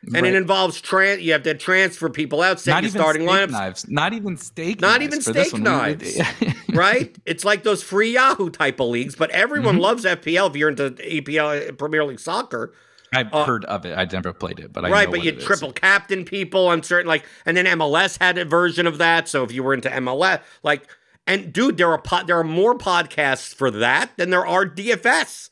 and 0.05 0.13
right. 0.15 0.25
it 0.25 0.35
involves 0.35 0.79
trans. 0.81 1.21
You 1.21 1.31
have 1.31 1.43
to 1.43 1.53
transfer 1.55 2.09
people 2.09 2.41
out, 2.41 2.59
set 2.59 2.83
your 2.83 2.91
starting 2.91 3.23
lineups. 3.23 3.51
Knives. 3.51 3.89
Not 3.89 4.13
even 4.13 4.37
steak. 4.37 4.79
Not 4.79 5.01
even 5.01 5.21
steak 5.21 5.53
knives. 5.57 6.19
right? 6.73 7.15
It's 7.25 7.43
like 7.43 7.63
those 7.63 7.81
free 7.81 8.13
Yahoo 8.13 8.49
type 8.49 8.79
of 8.79 8.89
leagues, 8.89 9.15
but 9.15 9.31
everyone 9.31 9.75
mm-hmm. 9.75 9.83
loves 9.83 10.05
FPL. 10.05 10.49
If 10.49 10.55
you're 10.55 10.69
into 10.69 10.91
EPL 10.91 11.77
Premier 11.77 12.05
League 12.05 12.19
soccer, 12.19 12.73
I've 13.13 13.33
uh, 13.33 13.45
heard 13.45 13.65
of 13.65 13.85
it. 13.85 13.97
I 13.97 14.05
never 14.05 14.31
played 14.31 14.59
it, 14.59 14.71
but 14.71 14.85
I 14.85 14.89
right. 14.89 15.09
but 15.09 15.23
you 15.23 15.31
triple 15.31 15.71
captain 15.71 16.23
people 16.23 16.67
on 16.67 16.83
certain 16.83 17.07
like, 17.07 17.25
and 17.45 17.57
then 17.57 17.65
MLS 17.65 18.19
had 18.21 18.37
a 18.37 18.45
version 18.45 18.85
of 18.85 18.99
that. 18.99 19.27
So 19.27 19.43
if 19.43 19.51
you 19.51 19.63
were 19.63 19.73
into 19.73 19.89
MLS, 19.89 20.41
like, 20.61 20.87
and 21.25 21.51
dude, 21.51 21.77
there 21.77 21.89
are 21.91 22.01
po- 22.01 22.23
there 22.25 22.37
are 22.37 22.43
more 22.43 22.77
podcasts 22.77 23.55
for 23.55 23.71
that 23.71 24.11
than 24.17 24.29
there 24.29 24.45
are 24.45 24.65
DFS 24.65 25.49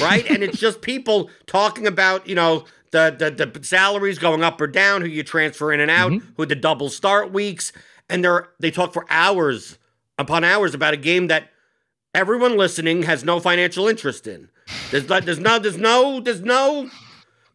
right? 0.00 0.28
and 0.30 0.42
it's 0.42 0.58
just 0.60 0.80
people 0.80 1.30
talking 1.46 1.86
about, 1.86 2.28
you 2.28 2.34
know, 2.34 2.64
the, 2.94 3.34
the, 3.36 3.46
the 3.46 3.64
salaries 3.64 4.20
going 4.20 4.44
up 4.44 4.60
or 4.60 4.68
down, 4.68 5.02
who 5.02 5.08
you 5.08 5.24
transfer 5.24 5.72
in 5.72 5.80
and 5.80 5.90
out, 5.90 6.12
mm-hmm. 6.12 6.28
who 6.36 6.46
the 6.46 6.54
double 6.54 6.88
start 6.88 7.32
weeks, 7.32 7.72
and 8.08 8.22
they're 8.22 8.48
they 8.60 8.70
talk 8.70 8.92
for 8.92 9.04
hours 9.10 9.78
upon 10.16 10.44
hours 10.44 10.74
about 10.74 10.94
a 10.94 10.98
game 10.98 11.26
that 11.26 11.50
everyone 12.14 12.56
listening 12.56 13.02
has 13.02 13.24
no 13.24 13.40
financial 13.40 13.88
interest 13.88 14.28
in. 14.28 14.48
There's 14.92 15.06
there's 15.06 15.40
no 15.40 15.58
there's 15.58 15.76
no 15.76 16.20
there's 16.20 16.40
no 16.40 16.88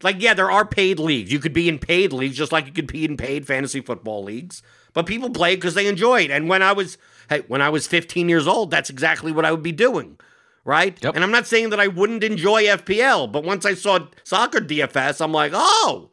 like 0.02 0.16
yeah, 0.20 0.34
there 0.34 0.50
are 0.50 0.66
paid 0.66 0.98
leagues. 0.98 1.32
You 1.32 1.38
could 1.38 1.54
be 1.54 1.68
in 1.68 1.78
paid 1.78 2.12
leagues 2.12 2.36
just 2.36 2.52
like 2.52 2.66
you 2.66 2.72
could 2.72 2.92
be 2.92 3.06
in 3.06 3.16
paid 3.16 3.46
fantasy 3.46 3.80
football 3.80 4.22
leagues. 4.22 4.62
But 4.92 5.06
people 5.06 5.30
play 5.30 5.54
because 5.54 5.74
they 5.74 5.86
enjoy 5.86 6.22
it. 6.22 6.30
And 6.30 6.48
when 6.48 6.62
I 6.62 6.72
was 6.72 6.98
hey, 7.30 7.44
when 7.48 7.62
I 7.62 7.70
was 7.70 7.86
15 7.86 8.28
years 8.28 8.46
old, 8.46 8.70
that's 8.70 8.90
exactly 8.90 9.32
what 9.32 9.46
I 9.46 9.52
would 9.52 9.62
be 9.62 9.72
doing 9.72 10.18
right? 10.64 10.98
Yep. 11.02 11.14
And 11.14 11.24
I'm 11.24 11.30
not 11.30 11.46
saying 11.46 11.70
that 11.70 11.80
I 11.80 11.88
wouldn't 11.88 12.24
enjoy 12.24 12.64
FPL, 12.64 13.30
but 13.30 13.44
once 13.44 13.64
I 13.64 13.74
saw 13.74 14.06
soccer 14.24 14.60
DFS, 14.60 15.20
I'm 15.20 15.32
like, 15.32 15.52
oh, 15.54 16.10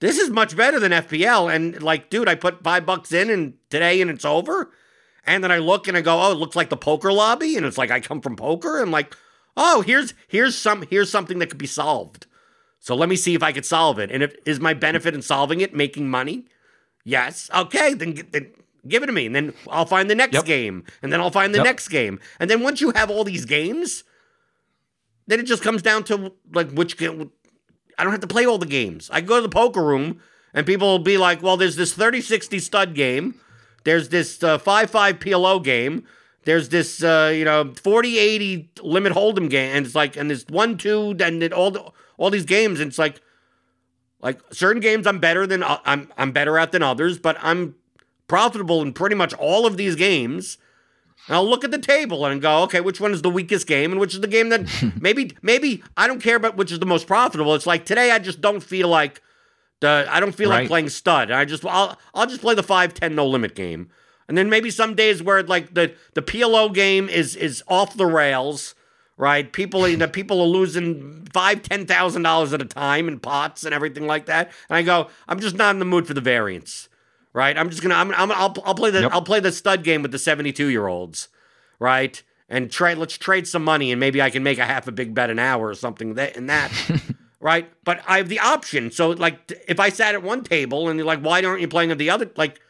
this 0.00 0.18
is 0.18 0.30
much 0.30 0.56
better 0.56 0.78
than 0.78 0.92
FPL. 0.92 1.54
And 1.54 1.82
like, 1.82 2.10
dude, 2.10 2.28
I 2.28 2.34
put 2.34 2.62
five 2.62 2.84
bucks 2.84 3.12
in 3.12 3.30
and 3.30 3.54
today 3.70 4.00
and 4.00 4.10
it's 4.10 4.24
over. 4.24 4.70
And 5.26 5.42
then 5.42 5.50
I 5.50 5.58
look 5.58 5.88
and 5.88 5.96
I 5.96 6.02
go, 6.02 6.20
oh, 6.20 6.32
it 6.32 6.38
looks 6.38 6.56
like 6.56 6.68
the 6.68 6.76
poker 6.76 7.12
lobby, 7.12 7.56
and 7.56 7.64
it's 7.64 7.78
like 7.78 7.90
I 7.90 8.00
come 8.00 8.20
from 8.20 8.36
poker. 8.36 8.82
And 8.82 8.90
like, 8.90 9.16
oh, 9.56 9.80
here's 9.80 10.12
here's 10.28 10.54
some 10.54 10.84
here's 10.90 11.10
something 11.10 11.38
that 11.38 11.48
could 11.48 11.58
be 11.58 11.66
solved. 11.66 12.26
So 12.78 12.94
let 12.94 13.08
me 13.08 13.16
see 13.16 13.34
if 13.34 13.42
I 13.42 13.52
could 13.52 13.64
solve 13.64 13.98
it. 13.98 14.10
And 14.10 14.22
if 14.22 14.34
is 14.44 14.60
my 14.60 14.74
benefit 14.74 15.14
in 15.14 15.22
solving 15.22 15.62
it 15.62 15.74
making 15.74 16.10
money? 16.10 16.44
Yes. 17.04 17.50
Okay, 17.54 17.94
then, 17.94 18.20
then 18.30 18.52
give 18.88 19.02
it 19.02 19.06
to 19.06 19.12
me, 19.12 19.26
and 19.26 19.34
then 19.34 19.54
I'll 19.70 19.86
find 19.86 20.10
the 20.10 20.14
next 20.14 20.34
Yep. 20.34 20.44
game, 20.44 20.84
and 21.02 21.12
then 21.12 21.20
I'll 21.20 21.30
find 21.30 21.54
the 21.54 21.58
Yep. 21.58 21.64
next 21.64 21.88
game, 21.88 22.18
and 22.38 22.50
then 22.50 22.60
once 22.60 22.80
you 22.80 22.90
have 22.92 23.10
all 23.10 23.24
these 23.24 23.44
games, 23.44 24.04
then 25.26 25.40
it 25.40 25.44
just 25.46 25.62
comes 25.62 25.82
down 25.82 26.04
to 26.04 26.32
like 26.52 26.70
which 26.70 26.96
game. 26.96 27.30
I 27.98 28.02
don't 28.02 28.12
have 28.12 28.20
to 28.22 28.26
play 28.26 28.44
all 28.44 28.58
the 28.58 28.66
games. 28.66 29.08
I 29.12 29.20
go 29.20 29.36
to 29.36 29.42
the 29.42 29.48
poker 29.48 29.82
room, 29.82 30.20
and 30.52 30.66
people 30.66 30.88
will 30.88 30.98
be 30.98 31.16
like, 31.16 31.42
"Well, 31.42 31.56
there's 31.56 31.76
this 31.76 31.94
30-60 31.94 32.58
stud 32.60 32.94
game, 32.94 33.40
there's 33.84 34.08
this 34.10 34.42
uh, 34.42 34.58
5-5 34.58 35.18
PLO 35.20 35.62
game." 35.62 36.04
There's 36.46 36.68
this, 36.68 37.02
uh, 37.02 37.32
you 37.34 37.46
know, 37.46 37.64
40-80 37.72 38.68
limit 38.82 39.14
hold'em 39.14 39.48
game, 39.48 39.74
and 39.74 39.86
it's 39.86 39.94
like, 39.94 40.14
and 40.14 40.30
this 40.30 40.44
one, 40.50 40.76
two, 40.76 41.16
and 41.18 41.40
then 41.40 41.54
all 41.54 41.70
the, 41.70 41.82
all 42.18 42.28
these 42.28 42.44
games, 42.44 42.80
and 42.80 42.88
it's 42.88 42.98
like, 42.98 43.22
like 44.20 44.40
certain 44.52 44.80
games 44.82 45.06
I'm 45.06 45.20
better 45.20 45.46
than 45.46 45.62
uh, 45.62 45.78
I'm 45.86 46.12
I'm 46.18 46.32
better 46.32 46.58
at 46.58 46.70
than 46.72 46.82
others, 46.82 47.18
but 47.18 47.38
I'm 47.40 47.76
profitable 48.28 48.82
in 48.82 48.92
pretty 48.92 49.14
much 49.14 49.34
all 49.34 49.66
of 49.66 49.76
these 49.76 49.96
games. 49.96 50.58
And 51.26 51.36
I'll 51.36 51.48
look 51.48 51.64
at 51.64 51.70
the 51.70 51.78
table 51.78 52.26
and 52.26 52.40
go, 52.40 52.62
okay, 52.64 52.80
which 52.80 53.00
one 53.00 53.12
is 53.12 53.22
the 53.22 53.30
weakest 53.30 53.66
game, 53.66 53.92
and 53.92 54.00
which 54.00 54.14
is 54.14 54.20
the 54.20 54.28
game 54.28 54.50
that 54.50 54.68
maybe 55.00 55.36
maybe 55.42 55.82
I 55.96 56.06
don't 56.06 56.22
care 56.22 56.36
about 56.36 56.56
which 56.56 56.72
is 56.72 56.78
the 56.78 56.86
most 56.86 57.06
profitable. 57.06 57.54
It's 57.54 57.66
like 57.66 57.84
today 57.84 58.10
I 58.10 58.18
just 58.18 58.40
don't 58.40 58.62
feel 58.62 58.88
like 58.88 59.22
the 59.80 60.06
I 60.08 60.20
don't 60.20 60.34
feel 60.34 60.50
like 60.50 60.68
playing 60.68 60.90
stud. 60.90 61.30
I 61.30 61.44
just 61.44 61.64
I'll 61.64 61.98
I'll 62.14 62.26
just 62.26 62.40
play 62.40 62.54
the 62.54 62.62
five 62.62 62.94
ten 62.94 63.14
no 63.14 63.26
limit 63.26 63.54
game, 63.54 63.90
and 64.28 64.36
then 64.36 64.50
maybe 64.50 64.70
some 64.70 64.94
days 64.94 65.22
where 65.22 65.42
like 65.42 65.74
the 65.74 65.94
the 66.14 66.22
PLO 66.22 66.72
game 66.72 67.08
is 67.08 67.36
is 67.36 67.62
off 67.68 67.96
the 67.96 68.06
rails. 68.06 68.74
Right, 69.16 69.52
people, 69.52 69.86
you 69.86 69.96
know, 69.96 70.08
people 70.08 70.40
are 70.40 70.46
losing 70.48 71.28
five, 71.32 71.62
ten 71.62 71.86
thousand 71.86 72.22
dollars 72.22 72.52
at 72.52 72.60
a 72.60 72.64
time 72.64 73.06
in 73.06 73.20
pots 73.20 73.62
and 73.62 73.72
everything 73.72 74.08
like 74.08 74.26
that. 74.26 74.50
And 74.68 74.76
I 74.76 74.82
go, 74.82 75.08
I'm 75.28 75.38
just 75.38 75.54
not 75.54 75.72
in 75.72 75.78
the 75.78 75.84
mood 75.84 76.08
for 76.08 76.14
the 76.14 76.20
variance 76.20 76.88
right? 77.34 77.58
I'm 77.58 77.68
just 77.68 77.82
gonna 77.82 77.94
I'm, 77.96 78.12
I'm 78.14 78.32
I'll 78.32 78.54
I'll 78.64 78.74
play 78.74 78.90
the 78.90 79.02
Yep. 79.02 79.12
I'll 79.12 79.22
play 79.22 79.40
the 79.40 79.52
stud 79.52 79.84
game 79.84 80.00
with 80.00 80.12
the 80.12 80.18
72 80.18 80.68
year 80.68 80.86
olds, 80.86 81.28
right? 81.78 82.22
And 82.48 82.70
trade 82.70 82.96
let's 82.98 83.18
trade 83.18 83.46
some 83.46 83.64
money 83.64 83.90
and 83.92 84.00
maybe 84.00 84.22
I 84.22 84.30
can 84.30 84.42
make 84.42 84.58
a 84.58 84.64
half 84.64 84.88
a 84.88 84.92
big 84.92 85.12
bet 85.14 85.28
an 85.30 85.38
hour 85.38 85.68
or 85.68 85.74
something 85.74 86.14
that 86.14 86.36
in 86.36 86.46
that, 86.46 86.70
right? 87.40 87.70
But 87.84 88.02
I 88.06 88.16
have 88.18 88.28
the 88.30 88.38
option. 88.40 88.90
So 88.90 89.10
like 89.10 89.52
if 89.68 89.78
I 89.80 89.88
sat 89.90 90.14
at 90.14 90.22
one 90.22 90.42
table 90.44 90.88
and 90.88 90.98
you're 90.98 91.06
like, 91.06 91.20
why 91.20 91.42
aren't 91.42 91.60
you 91.60 91.68
playing 91.68 91.90
at 91.90 91.98
the 91.98 92.10
other? 92.10 92.30
Like, 92.36 92.60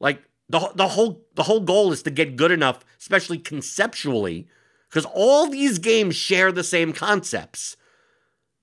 like 0.00 0.22
the 0.48 0.70
the 0.74 0.88
whole 0.88 1.22
the 1.34 1.42
whole 1.42 1.60
goal 1.60 1.92
is 1.92 2.02
to 2.04 2.10
get 2.10 2.36
good 2.36 2.50
enough, 2.52 2.84
especially 2.98 3.38
conceptually, 3.38 4.48
because 4.88 5.04
all 5.12 5.48
these 5.50 5.78
games 5.78 6.16
share 6.16 6.50
the 6.52 6.64
same 6.64 6.92
concepts. 6.92 7.76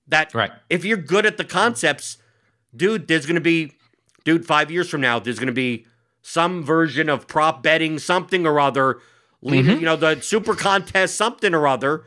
That 0.08 0.34
Right. 0.34 0.52
if 0.70 0.84
you're 0.84 0.96
good 0.96 1.26
at 1.26 1.36
the 1.36 1.44
concepts, 1.44 2.18
dude, 2.74 3.08
there's 3.08 3.26
going 3.26 3.34
to 3.34 3.40
be, 3.40 3.72
dude, 4.26 4.44
five 4.44 4.70
years 4.72 4.90
from 4.90 5.00
now, 5.00 5.18
there's 5.20 5.38
going 5.38 5.46
to 5.46 5.52
be 5.52 5.86
some 6.20 6.64
version 6.64 7.08
of 7.08 7.28
prop 7.28 7.62
betting, 7.62 7.98
something 7.98 8.44
or 8.44 8.58
other, 8.58 8.98
leading, 9.40 9.78
you 9.78 9.84
know, 9.86 9.94
the 9.94 10.20
super 10.20 10.54
contest, 10.56 11.14
something 11.14 11.54
or 11.54 11.68
other, 11.68 12.02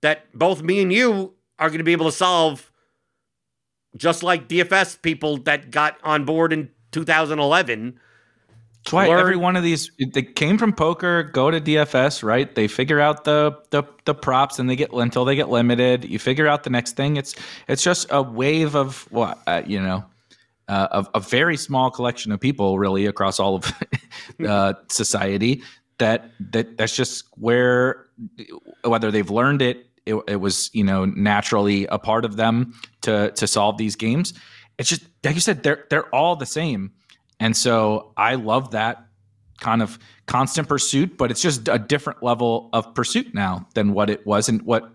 that 0.00 0.32
both 0.32 0.62
me 0.62 0.80
and 0.80 0.90
you 0.90 1.34
are 1.58 1.68
going 1.68 1.78
to 1.78 1.84
be 1.84 1.92
able 1.92 2.06
to 2.06 2.12
solve, 2.12 2.72
just 3.94 4.22
like 4.22 4.48
DFS 4.48 5.02
people 5.02 5.36
that 5.36 5.70
got 5.70 5.98
on 6.02 6.24
board 6.24 6.54
in 6.54 6.70
2011. 6.92 8.00
That's 8.82 8.92
why 8.94 9.08
Learn- 9.08 9.20
every 9.20 9.36
one 9.36 9.56
of 9.56 9.62
these 9.62 9.90
they 9.98 10.22
came 10.22 10.56
from 10.56 10.72
poker, 10.72 11.22
go 11.22 11.50
to 11.50 11.60
DFS, 11.60 12.22
right? 12.22 12.54
They 12.54 12.66
figure 12.66 12.98
out 12.98 13.24
the 13.24 13.58
the 13.68 13.82
the 14.06 14.14
props 14.14 14.58
and 14.58 14.70
they 14.70 14.76
get 14.76 14.90
until 14.94 15.26
they 15.26 15.36
get 15.36 15.50
limited. 15.50 16.06
You 16.06 16.18
figure 16.18 16.46
out 16.48 16.64
the 16.64 16.70
next 16.70 16.96
thing. 16.96 17.18
It's 17.18 17.34
it's 17.68 17.82
just 17.82 18.06
a 18.08 18.22
wave 18.22 18.74
of 18.74 19.06
what 19.10 19.38
uh, 19.46 19.60
you 19.66 19.82
know, 19.82 20.02
uh, 20.70 20.86
of 20.92 21.10
a 21.14 21.20
very 21.20 21.56
small 21.56 21.90
collection 21.90 22.30
of 22.30 22.38
people 22.38 22.78
really 22.78 23.04
across 23.06 23.40
all 23.40 23.56
of 23.56 23.72
uh, 24.48 24.74
society. 24.88 25.62
That 25.98 26.30
that 26.52 26.78
that's 26.78 26.96
just 26.96 27.24
where 27.32 28.06
whether 28.84 29.10
they've 29.10 29.28
learned 29.28 29.60
it, 29.60 29.86
it, 30.06 30.14
it 30.28 30.36
was 30.36 30.70
you 30.72 30.84
know 30.84 31.04
naturally 31.04 31.86
a 31.86 31.98
part 31.98 32.24
of 32.24 32.36
them 32.36 32.72
to 33.02 33.32
to 33.32 33.46
solve 33.46 33.78
these 33.78 33.96
games. 33.96 34.32
It's 34.78 34.88
just 34.88 35.02
like 35.24 35.34
you 35.34 35.40
said, 35.40 35.62
they're 35.64 35.86
they're 35.90 36.14
all 36.14 36.36
the 36.36 36.46
same. 36.46 36.92
And 37.40 37.56
so 37.56 38.12
I 38.16 38.36
love 38.36 38.70
that 38.70 39.04
kind 39.58 39.82
of 39.82 39.98
constant 40.26 40.68
pursuit, 40.68 41.18
but 41.18 41.30
it's 41.30 41.42
just 41.42 41.68
a 41.68 41.78
different 41.78 42.22
level 42.22 42.70
of 42.72 42.94
pursuit 42.94 43.34
now 43.34 43.66
than 43.74 43.92
what 43.92 44.08
it 44.08 44.24
was. 44.24 44.48
And 44.48 44.62
what 44.62 44.90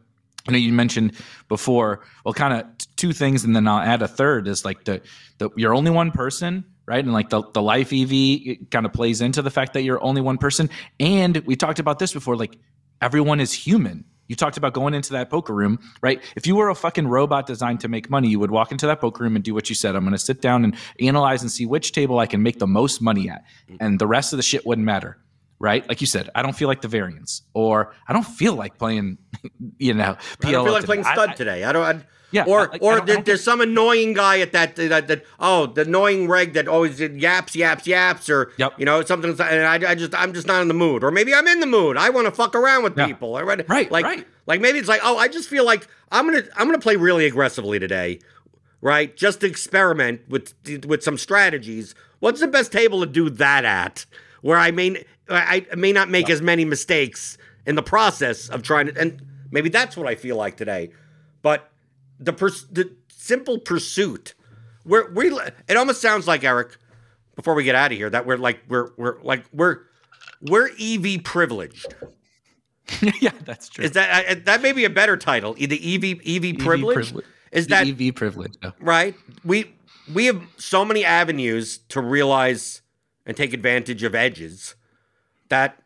you 0.47 0.51
know, 0.51 0.57
you 0.57 0.73
mentioned 0.73 1.13
before, 1.47 2.03
well, 2.23 2.33
kind 2.33 2.53
of 2.53 2.65
two 2.95 3.13
things, 3.13 3.43
and 3.43 3.55
then 3.55 3.67
I'll 3.67 3.79
add 3.79 4.01
a 4.01 4.07
third 4.07 4.47
is 4.47 4.63
like 4.63 4.83
the, 4.85 5.01
the 5.37 5.49
you're 5.55 5.73
only 5.73 5.91
one 5.91 6.11
person, 6.11 6.65
right? 6.85 7.03
And 7.03 7.13
like 7.13 7.29
the, 7.29 7.43
the 7.53 7.61
life 7.61 7.91
EV 7.91 8.69
kind 8.69 8.85
of 8.85 8.93
plays 8.93 9.21
into 9.21 9.41
the 9.41 9.51
fact 9.51 9.73
that 9.73 9.83
you're 9.83 10.03
only 10.03 10.21
one 10.21 10.37
person. 10.37 10.69
And 10.99 11.37
we 11.45 11.55
talked 11.55 11.79
about 11.79 11.99
this 11.99 12.13
before, 12.13 12.35
like 12.35 12.57
everyone 13.01 13.39
is 13.39 13.53
human. 13.53 14.05
You 14.27 14.35
talked 14.35 14.57
about 14.57 14.73
going 14.73 14.93
into 14.93 15.13
that 15.13 15.29
poker 15.29 15.53
room, 15.53 15.79
right? 16.01 16.21
If 16.35 16.47
you 16.47 16.55
were 16.55 16.69
a 16.69 16.75
fucking 16.75 17.07
robot 17.07 17.45
designed 17.45 17.79
to 17.81 17.87
make 17.87 18.09
money, 18.09 18.27
you 18.27 18.39
would 18.39 18.49
walk 18.49 18.71
into 18.71 18.87
that 18.87 18.99
poker 18.99 19.23
room 19.23 19.35
and 19.35 19.45
do 19.45 19.53
what 19.53 19.69
you 19.69 19.75
said. 19.75 19.95
I'm 19.95 20.03
going 20.03 20.13
to 20.13 20.17
sit 20.17 20.41
down 20.41 20.63
and 20.63 20.75
analyze 20.99 21.41
and 21.43 21.51
see 21.51 21.65
which 21.65 21.91
table 21.91 22.17
I 22.17 22.25
can 22.25 22.41
make 22.41 22.57
the 22.57 22.67
most 22.67 23.01
money 23.01 23.29
at. 23.29 23.43
Mm. 23.69 23.77
And 23.79 23.99
the 23.99 24.07
rest 24.07 24.33
of 24.33 24.37
the 24.37 24.43
shit 24.43 24.65
wouldn't 24.65 24.85
matter, 24.85 25.17
right? 25.59 25.87
Like 25.87 26.01
you 26.01 26.07
said, 26.07 26.29
I 26.35 26.41
don't 26.41 26.55
feel 26.55 26.67
like 26.67 26.81
the 26.81 26.87
variance, 26.87 27.41
or 27.53 27.93
I 28.07 28.13
don't 28.13 28.23
feel 28.27 28.55
like 28.55 28.77
playing, 28.77 29.17
you 29.79 29.93
know, 29.93 30.17
PLO 30.39 30.47
I 30.47 30.51
don't 30.51 30.63
feel 30.65 30.73
like 30.73 30.81
today. 30.81 30.85
playing 30.87 31.03
stud 31.03 31.29
I- 31.29 31.33
today. 31.33 31.63
I 31.63 31.71
don't. 31.71 31.83
I, 31.83 32.05
Yeah, 32.31 32.43
Or 32.47 32.67
like, 32.67 32.81
or 32.81 32.99
there- 32.99 33.21
there's 33.21 33.43
some 33.43 33.61
annoying 33.61 34.13
guy 34.13 34.39
at 34.41 34.51
that 34.51 34.75
that, 34.75 35.07
that 35.07 35.23
oh 35.39 35.67
the 35.67 35.81
annoying 35.83 36.27
reg 36.27 36.53
that 36.53 36.67
always 36.67 36.99
yaps 36.99 37.55
yaps 37.55 37.87
yaps 37.87 38.29
or 38.29 38.51
Yep. 38.57 38.73
you 38.79 38.83
know 38.85 39.03
something 39.05 39.31
and 39.39 39.63
I, 39.65 39.91
I 39.91 39.95
just 39.95 40.13
I'm 40.13 40.33
just 40.33 40.45
not 40.47 40.61
in 40.61 40.67
the 40.67 40.73
mood 40.73 41.03
or 41.03 41.11
maybe 41.11 41.33
I'm 41.33 41.47
in 41.47 41.61
the 41.61 41.67
mood. 41.67 41.95
I 41.95 42.09
want 42.09 42.25
to 42.25 42.31
fuck 42.31 42.53
around 42.55 42.83
with 42.83 42.97
Yeah. 42.97 43.05
people. 43.07 43.37
I 43.37 43.41
Right, 43.43 43.89
like 43.91 44.03
right. 44.05 44.27
like 44.47 44.59
maybe 44.59 44.79
it's 44.79 44.89
like 44.89 45.01
oh 45.03 45.17
I 45.17 45.29
just 45.29 45.47
feel 45.47 45.63
like 45.65 45.87
I'm 46.11 46.25
gonna 46.25 46.43
I'm 46.57 46.65
gonna 46.67 46.79
play 46.79 46.97
really 46.97 47.25
aggressively 47.25 47.79
today, 47.79 48.19
right? 48.81 49.15
Just 49.15 49.39
to 49.41 49.47
experiment 49.47 50.21
with 50.27 50.53
with 50.85 51.03
some 51.03 51.17
strategies. 51.17 51.95
What's 52.19 52.41
the 52.41 52.47
best 52.47 52.71
table 52.71 52.99
to 53.01 53.05
do 53.05 53.29
that 53.29 53.63
at? 53.63 54.05
Where 54.41 54.57
I 54.57 54.71
may 54.71 55.05
I 55.29 55.65
I 55.71 55.75
may 55.75 55.91
not 55.91 56.09
make 56.09 56.29
as 56.29 56.41
many 56.41 56.65
mistakes 56.65 57.37
in 57.65 57.75
the 57.75 57.83
process 57.83 58.49
of 58.49 58.61
trying 58.61 58.87
to 58.87 58.99
and 58.99 59.21
maybe 59.51 59.69
that's 59.69 59.97
what 59.97 60.07
I 60.07 60.15
feel 60.15 60.35
like 60.35 60.57
today. 60.57 60.91
But 61.41 61.71
the 62.19 62.33
pers- 62.33 62.65
the 62.71 62.91
simple 63.09 63.59
pursuit 63.59 64.35
we're 64.85 65.11
we 65.11 65.31
it 65.67 65.77
almost 65.77 66.01
sounds 66.01 66.27
like 66.27 66.43
Eric 66.43 66.77
before 67.35 67.53
we 67.53 67.63
get 67.63 67.75
out 67.75 67.91
of 67.91 67.97
here 67.97 68.09
that 68.09 68.25
we're 68.25 68.37
like 68.37 68.59
we're 68.67 68.91
we're 68.97 69.21
like 69.21 69.45
we're 69.51 69.79
we're 70.41 70.69
EV 70.79 71.23
privileged. 71.23 71.95
yeah, 73.19 73.31
that's 73.43 73.69
true. 73.69 73.83
Is 73.83 73.91
that 73.91 74.29
uh, 74.29 74.35
that 74.45 74.61
may 74.61 74.71
be 74.71 74.85
a 74.85 74.89
better 74.89 75.17
title? 75.17 75.53
The 75.55 75.65
EV 75.65 76.21
EV 76.25 76.59
privilege 76.59 76.95
privilege. 76.95 77.25
is 77.51 77.67
The 77.67 77.69
that 77.71 77.87
EV 77.87 78.15
privilege? 78.15 78.53
yeah. 78.61 78.71
right? 78.79 79.15
We 79.43 79.73
we 80.13 80.27
have 80.27 80.41
so 80.57 80.85
many 80.85 81.03
avenues 81.03 81.79
to 81.89 82.01
realize 82.01 82.81
and 83.25 83.35
take 83.35 83.53
advantage 83.53 84.03
of 84.03 84.13
edges 84.13 84.75
that 85.55 85.81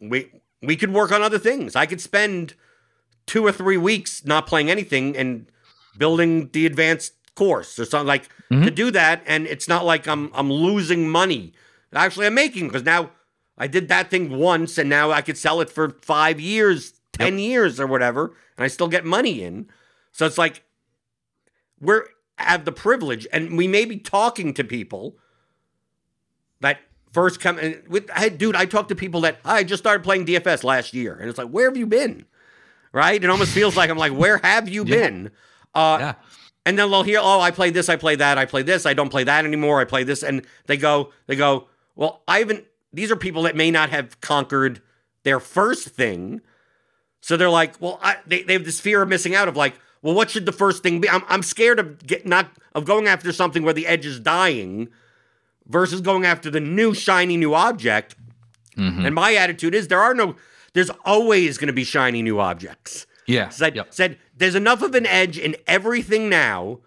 we 0.00 0.18
we 0.60 0.74
could 0.76 0.92
work 0.92 1.12
on 1.12 1.22
other 1.22 1.38
things. 1.38 1.76
I 1.76 1.86
could 1.86 2.00
spend 2.00 2.54
two 3.26 3.46
or 3.46 3.52
three 3.52 3.76
weeks 3.76 4.24
not 4.24 4.46
playing 4.46 4.70
anything 4.70 5.16
and 5.16 5.46
building 5.96 6.50
the 6.50 6.66
advanced 6.66 7.12
course 7.36 7.78
or 7.78 7.84
something 7.84 8.08
like 8.08 8.24
to 8.24 8.54
mm-hmm. 8.54 8.74
do 8.74 8.90
that, 8.90 9.22
and 9.24 9.46
it's 9.46 9.68
not 9.68 9.84
like 9.84 10.08
I'm 10.08 10.30
I'm 10.34 10.50
losing 10.50 11.08
money. 11.08 11.52
Actually, 11.92 12.26
I'm 12.26 12.34
making 12.34 12.66
because 12.66 12.84
now 12.84 13.10
I 13.56 13.68
did 13.68 13.88
that 13.88 14.10
thing 14.10 14.36
once, 14.36 14.78
and 14.78 14.90
now 14.90 15.12
I 15.12 15.22
could 15.22 15.38
sell 15.38 15.60
it 15.60 15.70
for 15.70 15.96
five 16.02 16.40
years, 16.40 17.00
ten 17.12 17.38
years, 17.38 17.78
or 17.78 17.86
whatever, 17.86 18.34
and 18.56 18.64
I 18.64 18.68
still 18.68 18.88
get 18.88 19.04
money 19.04 19.42
in. 19.44 19.68
So 20.10 20.26
it's 20.26 20.38
like 20.38 20.64
we're 21.80 22.06
have 22.36 22.64
the 22.64 22.72
privilege, 22.72 23.28
and 23.32 23.56
we 23.56 23.68
may 23.68 23.84
be 23.84 23.98
talking 23.98 24.54
to 24.54 24.64
people 24.64 25.16
that 26.60 26.78
first 27.12 27.40
come 27.40 27.58
and 27.58 27.82
with 27.88 28.08
hey, 28.10 28.30
dude. 28.30 28.56
I 28.56 28.66
talked 28.66 28.88
to 28.90 28.94
people 28.94 29.20
that 29.22 29.38
I 29.44 29.64
just 29.64 29.82
started 29.82 30.02
playing 30.04 30.26
DFS 30.26 30.64
last 30.64 30.94
year, 30.94 31.14
and 31.14 31.28
it's 31.28 31.38
like, 31.38 31.48
where 31.48 31.68
have 31.68 31.76
you 31.76 31.86
been? 31.86 32.24
Right? 32.92 33.22
It 33.22 33.30
almost 33.30 33.52
feels 33.52 33.76
like 33.76 33.90
I'm 33.90 33.98
like, 33.98 34.12
where 34.12 34.38
have 34.38 34.68
you 34.68 34.84
Yeah. 34.84 34.96
been? 34.96 35.30
Uh, 35.74 35.96
Yeah. 36.00 36.14
and 36.66 36.78
then 36.78 36.90
they'll 36.90 37.02
hear, 37.04 37.20
oh, 37.22 37.40
I 37.40 37.50
play 37.52 37.70
this, 37.70 37.88
I 37.88 37.96
play 37.96 38.16
that, 38.16 38.36
I 38.38 38.44
play 38.46 38.62
this, 38.62 38.84
I 38.86 38.94
don't 38.94 39.10
play 39.10 39.24
that 39.24 39.44
anymore, 39.44 39.80
I 39.80 39.84
play 39.84 40.02
this, 40.04 40.22
and 40.24 40.44
they 40.66 40.76
go, 40.76 41.12
they 41.26 41.36
go, 41.36 41.68
well, 41.94 42.22
I 42.26 42.38
haven't. 42.40 42.64
These 42.92 43.10
are 43.12 43.16
people 43.16 43.42
that 43.42 43.54
may 43.54 43.70
not 43.70 43.90
have 43.90 44.20
conquered 44.20 44.82
their 45.22 45.38
first 45.38 45.88
thing, 45.88 46.40
so 47.20 47.36
they're 47.36 47.50
like, 47.50 47.74
well, 47.80 48.00
I, 48.02 48.16
they 48.26 48.42
they 48.42 48.54
have 48.54 48.64
this 48.64 48.80
fear 48.80 49.02
of 49.02 49.08
missing 49.08 49.34
out 49.34 49.46
of 49.46 49.56
like, 49.56 49.74
well, 50.02 50.14
what 50.14 50.30
should 50.30 50.46
the 50.46 50.52
first 50.52 50.82
thing 50.82 51.00
be? 51.00 51.08
I'm 51.08 51.22
I'm 51.28 51.42
scared 51.44 51.78
of 51.78 52.04
get 52.06 52.26
not 52.26 52.50
of 52.74 52.84
going 52.84 53.06
after 53.06 53.30
something 53.32 53.62
where 53.62 53.74
the 53.74 53.86
edge 53.86 54.06
is 54.06 54.18
dying, 54.18 54.88
versus 55.70 56.00
going 56.00 56.26
after 56.26 56.50
the 56.50 56.60
new 56.60 56.92
shiny 56.92 57.36
new 57.36 57.54
object. 57.54 58.16
Mhm. 58.76 59.06
And 59.06 59.14
my 59.14 59.34
attitude 59.34 59.74
is 59.74 59.88
there 59.88 60.00
are 60.02 60.14
no, 60.14 60.36
there's 60.74 60.90
always 61.04 61.56
going 61.58 61.68
to 61.68 61.72
be 61.72 61.84
shiny 61.84 62.22
new 62.22 62.38
objects. 62.40 63.06
Yeah. 63.26 63.48
Said, 63.50 63.76
Yep. 63.76 63.86
said 63.94 64.18
there's 64.36 64.54
enough 64.56 64.82
of 64.82 64.94
an 64.94 65.06
edge 65.06 65.38
in 65.38 65.56
everything 65.66 66.28
now 66.28 66.80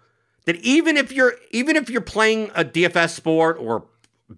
that 0.44 0.56
even 0.56 0.96
if 0.96 1.10
you're 1.10 1.34
even 1.50 1.74
if 1.76 1.88
you're 1.88 2.02
playing 2.02 2.50
a 2.54 2.64
DFS 2.64 3.14
sport 3.14 3.56
or 3.58 3.86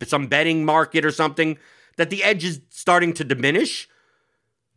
some 0.07 0.26
betting 0.28 0.64
market 0.64 1.05
or 1.05 1.11
something, 1.11 1.59
that 1.97 2.11
the 2.11 2.22
edge 2.22 2.44
is 2.44 2.61
starting 2.70 3.12
to 3.14 3.24
diminish. 3.24 3.88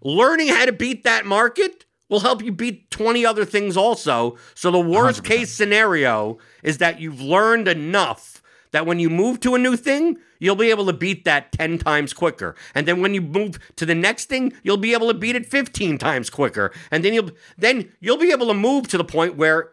Learning 0.02 0.48
how 0.48 0.66
to 0.66 0.72
beat 0.72 1.04
that 1.04 1.26
market 1.26 1.86
will 2.08 2.22
help 2.22 2.42
you 2.44 2.52
beat 2.52 2.90
20 2.90 3.26
other 3.26 3.46
things 3.46 3.76
also. 3.78 4.38
So 4.56 4.72
the 4.72 4.80
worst 4.80 5.22
100%. 5.22 5.26
case 5.26 5.52
scenario 5.52 6.38
is 6.64 6.78
that 6.80 7.00
you've 7.00 7.22
learned 7.22 7.68
enough 7.68 8.39
that 8.72 8.86
when 8.86 9.00
you 9.00 9.10
move 9.10 9.40
to 9.42 9.56
a 9.56 9.60
new 9.60 9.76
thing, 9.76 10.18
you'll 10.40 10.56
be 10.56 10.70
able 10.70 10.86
to 10.86 10.94
beat 10.94 11.26
that 11.26 11.52
10 11.52 11.80
times 11.80 12.14
quicker. 12.14 12.56
And 12.76 12.88
then 12.88 13.02
when 13.02 13.14
you 13.14 13.22
move 13.22 13.60
to 13.76 13.86
the 13.86 13.96
next 13.96 14.26
thing, 14.26 14.54
you'll 14.64 14.78
be 14.78 14.94
able 14.94 15.08
to 15.08 15.14
beat 15.14 15.36
it 15.36 15.46
15 15.46 15.98
times 15.98 16.30
quicker. 16.30 16.72
And 16.92 17.04
then 17.04 17.14
you'll 17.14 17.32
then 17.58 17.92
you'll 18.00 18.18
be 18.18 18.32
able 18.32 18.48
to 18.48 18.54
move 18.54 18.88
to 18.90 18.98
the 18.98 19.04
point 19.04 19.36
where 19.36 19.72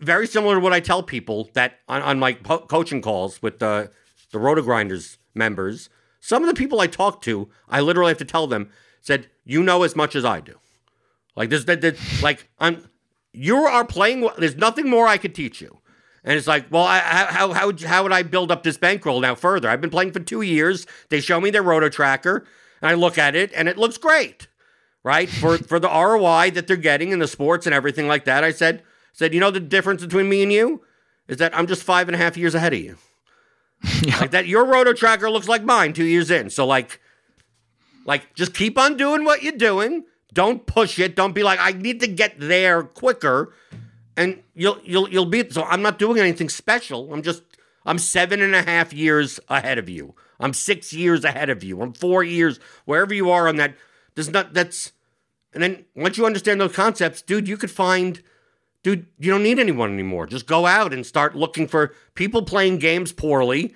very 0.00 0.26
similar 0.26 0.56
to 0.56 0.60
what 0.60 0.72
I 0.72 0.80
tell 0.80 1.02
people 1.02 1.50
that 1.54 1.78
on, 1.88 2.02
on 2.02 2.18
my 2.18 2.34
po- 2.34 2.60
coaching 2.60 3.02
calls 3.02 3.42
with 3.42 3.58
the 3.58 3.90
the 4.30 4.38
RotoGrinders 4.38 5.16
members, 5.34 5.88
some 6.20 6.42
of 6.42 6.48
the 6.48 6.54
people 6.54 6.80
I 6.80 6.86
talk 6.86 7.22
to, 7.22 7.48
I 7.68 7.80
literally 7.80 8.10
have 8.10 8.18
to 8.18 8.24
tell 8.24 8.46
them, 8.46 8.70
said, 9.00 9.28
"You 9.44 9.62
know 9.62 9.82
as 9.82 9.96
much 9.96 10.14
as 10.14 10.24
I 10.24 10.40
do." 10.40 10.54
Like 11.34 11.50
this, 11.50 11.64
that 11.64 11.98
like 12.22 12.48
I'm, 12.58 12.88
you 13.32 13.56
are 13.56 13.84
playing. 13.84 14.28
There's 14.38 14.56
nothing 14.56 14.88
more 14.88 15.06
I 15.06 15.16
could 15.16 15.34
teach 15.34 15.60
you. 15.60 15.78
And 16.24 16.36
it's 16.36 16.46
like, 16.46 16.66
well, 16.70 16.84
I, 16.84 16.98
how 16.98 17.52
how 17.52 17.72
how 17.86 18.02
would 18.02 18.12
I 18.12 18.22
build 18.22 18.50
up 18.50 18.62
this 18.62 18.76
bankroll 18.76 19.20
now 19.20 19.34
further? 19.34 19.68
I've 19.68 19.80
been 19.80 19.90
playing 19.90 20.12
for 20.12 20.20
two 20.20 20.42
years. 20.42 20.86
They 21.08 21.20
show 21.20 21.40
me 21.40 21.50
their 21.50 21.62
roto 21.62 21.88
tracker, 21.88 22.44
and 22.82 22.90
I 22.90 22.94
look 22.94 23.18
at 23.18 23.34
it, 23.34 23.52
and 23.54 23.68
it 23.68 23.78
looks 23.78 23.96
great, 23.96 24.48
right? 25.02 25.28
For 25.28 25.58
for 25.70 25.78
the 25.78 25.88
ROI 25.88 26.50
that 26.52 26.66
they're 26.66 26.76
getting 26.76 27.10
in 27.10 27.18
the 27.18 27.28
sports 27.28 27.66
and 27.66 27.74
everything 27.74 28.08
like 28.08 28.24
that. 28.24 28.44
I 28.44 28.50
said 28.50 28.82
said, 29.12 29.34
you 29.34 29.40
know, 29.40 29.50
the 29.50 29.60
difference 29.60 30.02
between 30.02 30.28
me 30.28 30.42
and 30.42 30.52
you 30.52 30.82
is 31.26 31.38
that 31.38 31.56
I'm 31.56 31.66
just 31.66 31.82
five 31.82 32.08
and 32.08 32.14
a 32.14 32.18
half 32.18 32.36
years 32.36 32.54
ahead 32.54 32.72
of 32.72 32.78
you. 32.78 32.96
yeah. 34.02 34.18
Like 34.20 34.30
that, 34.30 34.46
your 34.46 34.64
roto 34.64 34.92
tracker 34.92 35.30
looks 35.30 35.48
like 35.48 35.62
mine 35.62 35.92
two 35.92 36.04
years 36.04 36.30
in. 36.30 36.50
So 36.50 36.66
like, 36.66 37.00
like 38.04 38.34
just 38.34 38.54
keep 38.54 38.78
on 38.78 38.96
doing 38.96 39.24
what 39.24 39.42
you're 39.42 39.52
doing. 39.52 40.04
Don't 40.32 40.66
push 40.66 40.98
it. 40.98 41.16
Don't 41.16 41.34
be 41.34 41.42
like, 41.42 41.58
I 41.60 41.72
need 41.72 42.00
to 42.00 42.06
get 42.06 42.34
there 42.38 42.82
quicker, 42.82 43.52
and 44.18 44.42
you'll 44.52 44.80
you'll 44.82 45.08
you'll 45.08 45.26
be. 45.26 45.48
So 45.48 45.62
I'm 45.62 45.80
not 45.80 45.98
doing 45.98 46.18
anything 46.18 46.48
special. 46.48 47.12
I'm 47.14 47.22
just 47.22 47.42
I'm 47.86 47.98
seven 47.98 48.42
and 48.42 48.54
a 48.54 48.62
half 48.62 48.92
years 48.92 49.38
ahead 49.48 49.78
of 49.78 49.88
you. 49.88 50.14
I'm 50.40 50.52
six 50.52 50.92
years 50.92 51.24
ahead 51.24 51.48
of 51.48 51.62
you. 51.64 51.80
I'm 51.80 51.92
four 51.92 52.22
years 52.24 52.58
wherever 52.84 53.14
you 53.14 53.30
are 53.30 53.48
on 53.48 53.56
that. 53.56 53.76
There's 54.14 54.28
not 54.28 54.52
that's, 54.52 54.92
and 55.54 55.62
then 55.62 55.84
once 55.94 56.18
you 56.18 56.26
understand 56.26 56.60
those 56.60 56.74
concepts, 56.74 57.22
dude, 57.22 57.48
you 57.48 57.56
could 57.56 57.70
find 57.70 58.20
dude, 58.82 59.06
you 59.18 59.30
don't 59.30 59.42
need 59.42 59.58
anyone 59.58 59.92
anymore. 59.92 60.26
Just 60.26 60.46
go 60.46 60.66
out 60.66 60.92
and 60.92 61.06
start 61.06 61.36
looking 61.36 61.68
for 61.68 61.94
people 62.14 62.42
playing 62.42 62.78
games 62.78 63.12
poorly 63.12 63.74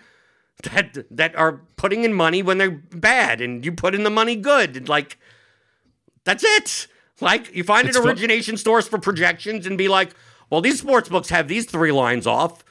that 0.64 1.06
that 1.10 1.36
are 1.36 1.60
putting 1.76 2.02
in 2.02 2.12
money 2.12 2.42
when 2.42 2.58
they're 2.58 2.70
bad, 2.70 3.40
and 3.40 3.64
you 3.64 3.70
put 3.70 3.94
in 3.94 4.02
the 4.02 4.10
money 4.10 4.34
good. 4.34 4.76
And 4.76 4.88
like, 4.88 5.18
that's 6.24 6.42
it. 6.44 6.88
Like, 7.20 7.54
you 7.54 7.62
find 7.62 7.86
it's 7.86 7.96
an 7.96 8.04
origination 8.04 8.56
stores 8.56 8.88
for 8.88 8.98
projections 8.98 9.64
and 9.64 9.78
be 9.78 9.86
like, 9.86 10.12
well, 10.52 10.60
these 10.60 10.80
sports 10.80 11.08
books 11.08 11.30
have 11.30 11.48
these 11.48 11.64
three 11.64 11.92
lines 11.92 12.26
off. 12.26 12.62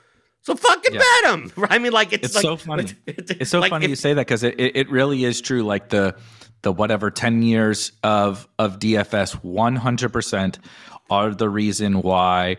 So 0.44 0.56
fucking 0.56 0.94
yeah. 0.94 1.02
bet 1.24 1.32
them. 1.32 1.52
I 1.72 1.80
mean, 1.80 1.92
like 1.92 2.14
it's, 2.14 2.28
it's 2.28 2.36
like, 2.36 2.44
so 2.44 2.56
funny. 2.56 2.84
It's, 3.08 3.32
it's 3.32 3.50
so 3.50 3.60
like 3.60 3.72
funny 3.72 3.86
if, 3.86 3.90
you 3.90 3.96
say 3.96 4.14
that 4.14 4.22
because 4.22 4.44
it, 4.44 4.54
it 4.60 4.88
really 4.92 5.24
is 5.24 5.42
true. 5.42 5.64
Like 5.64 5.90
the 5.90 6.16
the 6.62 6.72
whatever 6.72 7.10
ten 7.10 7.42
years 7.42 7.92
of 8.04 8.48
of 8.60 8.78
DFS, 8.78 9.44
one 9.44 9.76
hundred 9.76 10.14
percent 10.14 10.60
are 11.10 11.34
the 11.34 11.50
reason 11.50 12.04
why 12.04 12.58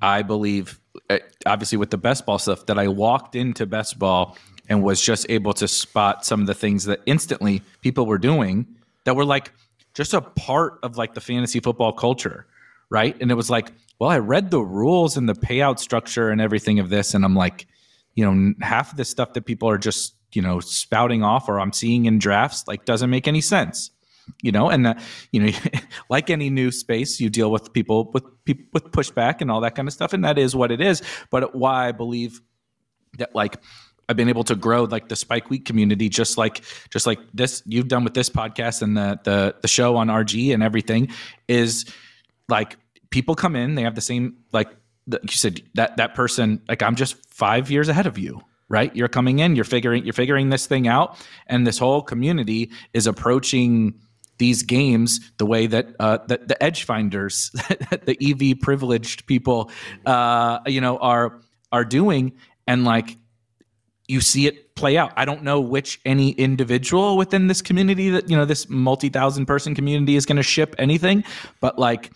I 0.00 0.22
believe, 0.22 0.80
eh, 1.10 1.18
obviously, 1.44 1.76
with 1.76 1.90
the 1.90 1.98
best 1.98 2.24
ball 2.24 2.38
stuff, 2.38 2.64
that 2.64 2.78
I 2.78 2.88
walked 2.88 3.36
into 3.36 3.66
best 3.66 3.98
ball 3.98 4.38
and 4.70 4.82
was 4.82 4.98
just 4.98 5.26
able 5.28 5.52
to 5.54 5.68
spot 5.68 6.24
some 6.24 6.40
of 6.40 6.46
the 6.46 6.54
things 6.54 6.84
that 6.84 7.02
instantly 7.04 7.60
people 7.82 8.06
were 8.06 8.16
doing 8.16 8.66
that 9.04 9.14
were 9.14 9.26
like 9.26 9.52
just 9.92 10.14
a 10.14 10.22
part 10.22 10.78
of 10.82 10.96
like 10.96 11.12
the 11.12 11.20
fantasy 11.20 11.60
football 11.60 11.92
culture, 11.92 12.46
right? 12.88 13.14
And 13.20 13.30
it 13.30 13.34
was 13.34 13.50
like, 13.50 13.70
well, 13.98 14.10
I 14.10 14.18
read 14.18 14.50
the 14.50 14.60
rules 14.60 15.16
and 15.16 15.28
the 15.28 15.34
payout 15.34 15.78
structure 15.78 16.30
and 16.30 16.40
everything 16.40 16.78
of 16.78 16.90
this, 16.90 17.14
and 17.14 17.24
I'm 17.24 17.34
like, 17.34 17.66
you 18.14 18.24
know, 18.24 18.54
half 18.60 18.92
of 18.92 18.96
the 18.96 19.04
stuff 19.04 19.32
that 19.34 19.46
people 19.46 19.68
are 19.68 19.78
just 19.78 20.14
you 20.32 20.42
know 20.42 20.60
spouting 20.60 21.22
off 21.22 21.48
or 21.48 21.60
I'm 21.60 21.72
seeing 21.72 22.06
in 22.06 22.18
drafts 22.18 22.64
like 22.66 22.84
doesn't 22.84 23.08
make 23.10 23.28
any 23.28 23.40
sense 23.40 23.90
you 24.42 24.52
know? 24.52 24.70
And 24.70 24.86
uh, 24.86 24.94
you 25.32 25.40
know 25.40 25.52
like 26.10 26.30
any 26.30 26.50
new 26.50 26.70
space 26.70 27.20
you 27.20 27.28
deal 27.30 27.50
with 27.50 27.72
people 27.72 28.10
with 28.12 28.24
people 28.44 28.66
with 28.72 28.84
pushback 28.84 29.40
and 29.40 29.50
all 29.50 29.60
that 29.60 29.74
kind 29.74 29.88
of 29.88 29.94
stuff 29.94 30.12
and 30.12 30.24
that 30.24 30.38
is 30.38 30.54
what 30.54 30.70
it 30.70 30.80
is. 30.80 31.02
But 31.30 31.54
why 31.54 31.88
i 31.88 31.92
believe 31.92 32.40
that 33.18 33.34
like 33.34 33.56
I've 34.08 34.16
been 34.16 34.28
able 34.28 34.44
to 34.44 34.54
grow 34.54 34.84
like 34.84 35.08
the 35.08 35.16
Spike 35.16 35.48
Week 35.48 35.64
community, 35.64 36.10
just 36.10 36.36
like 36.36 36.62
just 36.90 37.06
like 37.06 37.20
this 37.32 37.62
you've 37.64 37.88
done 37.88 38.04
with 38.04 38.12
this 38.12 38.28
podcast 38.28 38.82
and 38.82 38.96
the 38.96 39.18
the 39.24 39.56
the 39.62 39.68
show 39.68 39.96
on 39.96 40.08
RG 40.08 40.52
and 40.52 40.62
everything 40.62 41.08
is 41.48 41.86
like 42.48 42.76
people 43.14 43.36
come 43.36 43.54
in, 43.54 43.76
they 43.76 43.82
have 43.82 43.94
the 43.94 44.00
same 44.00 44.36
like 44.52 44.68
the, 45.06 45.20
you 45.22 45.28
said 45.28 45.62
that 45.74 45.96
that 45.98 46.16
person 46.16 46.60
like 46.68 46.82
I'm 46.82 46.96
just 46.96 47.14
five 47.32 47.70
years 47.70 47.88
ahead 47.88 48.06
of 48.06 48.18
you, 48.18 48.42
right? 48.68 48.94
You're 48.96 49.08
coming 49.08 49.38
in, 49.38 49.54
you're 49.54 49.64
figuring 49.64 50.04
you're 50.04 50.12
figuring 50.12 50.50
this 50.50 50.66
thing 50.66 50.88
out, 50.88 51.16
and 51.46 51.64
this 51.64 51.78
whole 51.78 52.02
community 52.02 52.72
is 52.92 53.06
approaching 53.06 53.94
these 54.38 54.64
games 54.64 55.20
the 55.36 55.46
way 55.46 55.68
that 55.68 55.94
uh, 56.00 56.18
the, 56.26 56.38
the 56.38 56.60
edge 56.60 56.82
finders, 56.82 57.50
the 58.04 58.16
EV 58.20 58.58
privileged 58.60 59.26
people, 59.26 59.70
uh, 60.06 60.58
you 60.66 60.80
know, 60.80 60.98
are 60.98 61.40
are 61.70 61.84
doing, 61.84 62.32
and 62.66 62.84
like 62.84 63.16
you 64.08 64.20
see 64.20 64.48
it 64.48 64.74
play 64.74 64.98
out. 64.98 65.12
I 65.16 65.24
don't 65.24 65.44
know 65.44 65.60
which 65.60 66.00
any 66.04 66.30
individual 66.30 67.16
within 67.16 67.46
this 67.46 67.62
community 67.62 68.10
that 68.10 68.28
you 68.28 68.36
know 68.36 68.44
this 68.44 68.68
multi 68.68 69.08
thousand 69.08 69.46
person 69.46 69.72
community 69.72 70.16
is 70.16 70.26
going 70.26 70.36
to 70.36 70.42
ship 70.42 70.74
anything, 70.78 71.22
but 71.60 71.78
like 71.78 72.10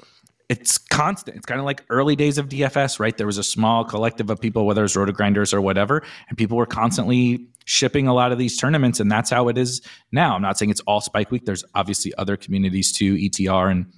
it's 0.49 0.79
constant. 0.79 1.37
It's 1.37 1.47
kind 1.47 1.61
of 1.61 1.67
like 1.67 1.85
early 1.91 2.17
days 2.17 2.39
of 2.39 2.49
DFS, 2.49 2.99
right? 2.99 3.17
There 3.17 3.27
was 3.27 3.39
a 3.39 3.45
small 3.45 3.85
collective 3.85 4.31
of 4.31 4.41
people, 4.41 4.65
whether 4.65 4.83
it's 4.83 4.97
RotoGrinders 4.97 5.53
or 5.53 5.61
whatever, 5.61 6.03
and 6.29 6.39
people 6.39 6.57
were 6.57 6.67
constantly 6.67 7.47
shipping 7.67 8.09
a 8.09 8.15
lot 8.15 8.33
of 8.33 8.39
these 8.39 8.57
tournaments, 8.57 8.99
and 8.99 9.13
that's 9.13 9.29
how 9.29 9.49
it 9.49 9.59
is 9.59 9.83
now. 10.11 10.35
I'm 10.35 10.43
not 10.43 10.57
saying 10.57 10.71
it's 10.71 10.81
all 10.81 11.03
Spike 11.03 11.31
Week. 11.31 11.45
There's 11.45 11.65
obviously 11.75 12.15
other 12.17 12.37
communities 12.37 12.93
too, 12.93 13.15
ETR 13.15 13.71
and 13.71 13.93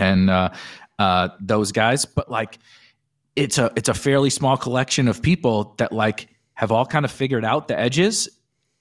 and 0.00 0.30
uh, 0.30 0.48
uh, 0.98 1.28
those 1.40 1.72
guys, 1.72 2.06
but 2.06 2.30
like 2.30 2.58
it's 3.36 3.58
a 3.58 3.70
it's 3.76 3.90
a 3.90 3.94
fairly 3.94 4.30
small 4.30 4.56
collection 4.56 5.08
of 5.08 5.20
people 5.20 5.74
that 5.76 5.92
like 5.92 6.28
have 6.54 6.72
all 6.72 6.86
kind 6.86 7.04
of 7.04 7.10
figured 7.10 7.44
out 7.44 7.68
the 7.68 7.78
edges 7.78 8.28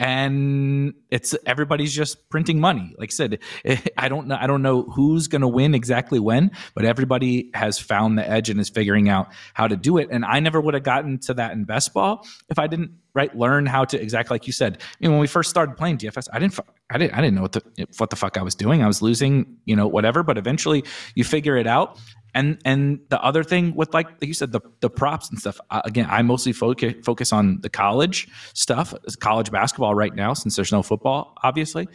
and 0.01 0.95
it's 1.11 1.35
everybody's 1.45 1.93
just 1.93 2.27
printing 2.29 2.59
money. 2.59 2.95
Like 2.97 3.11
I 3.11 3.13
said, 3.13 3.39
I 3.97 4.09
don't 4.09 4.27
know. 4.27 4.37
I 4.39 4.47
don't 4.47 4.63
know 4.63 4.81
who's 4.81 5.27
going 5.27 5.43
to 5.43 5.47
win 5.47 5.75
exactly 5.75 6.17
when, 6.17 6.49
but 6.73 6.85
everybody 6.85 7.51
has 7.53 7.77
found 7.77 8.17
the 8.17 8.27
edge 8.27 8.49
and 8.49 8.59
is 8.59 8.69
figuring 8.69 9.09
out 9.09 9.31
how 9.53 9.67
to 9.67 9.77
do 9.77 9.99
it. 9.99 10.07
And 10.09 10.25
I 10.25 10.39
never 10.39 10.59
would 10.59 10.73
have 10.73 10.81
gotten 10.81 11.19
to 11.19 11.35
that 11.35 11.51
in 11.51 11.65
best 11.65 11.93
ball 11.93 12.25
if 12.49 12.57
I 12.57 12.65
didn't 12.65 12.93
right 13.13 13.35
learn 13.37 13.67
how 13.67 13.85
to 13.85 14.01
exactly 14.01 14.33
like 14.33 14.47
you 14.47 14.53
said. 14.53 14.81
I 14.81 14.85
mean, 15.01 15.11
when 15.11 15.19
we 15.19 15.27
first 15.27 15.51
started 15.51 15.77
playing 15.77 15.99
DFS, 15.99 16.27
I 16.33 16.39
didn't. 16.39 16.59
I 16.89 16.97
didn't. 16.97 17.13
I 17.13 17.21
didn't 17.21 17.35
know 17.35 17.43
what 17.43 17.51
the 17.51 17.87
what 17.97 18.09
the 18.09 18.15
fuck 18.15 18.37
I 18.37 18.41
was 18.41 18.55
doing. 18.55 18.81
I 18.81 18.87
was 18.87 19.03
losing, 19.03 19.57
you 19.65 19.75
know, 19.75 19.87
whatever. 19.87 20.23
But 20.23 20.39
eventually, 20.39 20.83
you 21.13 21.23
figure 21.23 21.57
it 21.57 21.67
out, 21.67 21.99
and 22.33 22.59
and 22.65 22.99
the 23.09 23.21
other 23.21 23.43
thing 23.43 23.75
with 23.75 23.93
like, 23.93 24.07
like 24.09 24.27
you 24.27 24.33
said 24.33 24.51
the 24.51 24.61
the 24.79 24.89
props 24.89 25.29
and 25.29 25.39
stuff 25.39 25.59
again 25.69 26.07
i 26.09 26.21
mostly 26.21 26.53
focus 26.53 26.93
focus 27.03 27.33
on 27.33 27.59
the 27.61 27.69
college 27.69 28.27
stuff 28.53 28.93
college 29.19 29.51
basketball 29.51 29.95
right 29.95 30.15
now 30.15 30.33
since 30.33 30.55
there's 30.55 30.71
no 30.71 30.83
football 30.83 31.35
obviously. 31.43 31.87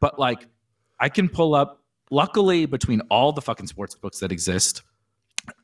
But 0.00 0.18
like 0.18 0.46
i 0.98 1.08
can 1.08 1.28
pull 1.28 1.54
up 1.54 1.82
luckily 2.10 2.66
between 2.66 3.00
all 3.02 3.32
the 3.32 3.42
fucking 3.42 3.66
sports 3.66 3.94
books 3.94 4.20
that 4.20 4.32
exist 4.32 4.82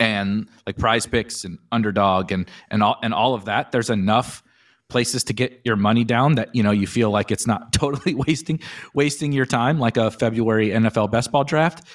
and 0.00 0.48
like 0.66 0.76
PrizePicks 0.76 1.44
and 1.44 1.59
underdog 1.70 2.32
and 2.32 2.48
and 2.70 2.82
all 2.82 2.96
and 3.02 3.14
all 3.14 3.34
of 3.34 3.44
that 3.46 3.72
there's 3.72 3.90
enough 3.90 4.42
places 4.88 5.22
to 5.24 5.32
get 5.32 5.60
your 5.64 5.76
money 5.76 6.02
down 6.02 6.34
that 6.36 6.55
you 6.55 6.62
know 6.62 6.70
you 6.70 6.86
feel 6.86 7.10
like 7.10 7.30
it's 7.30 7.46
not 7.46 7.72
totally 7.72 8.14
wasting 8.14 8.60
wasting 8.94 9.32
your 9.32 9.46
time 9.46 9.78
like 9.78 9.96
a 9.96 10.10
february 10.10 10.70
nfl 10.70 11.10
best 11.10 11.30
ball 11.30 11.44
draft. 11.44 11.86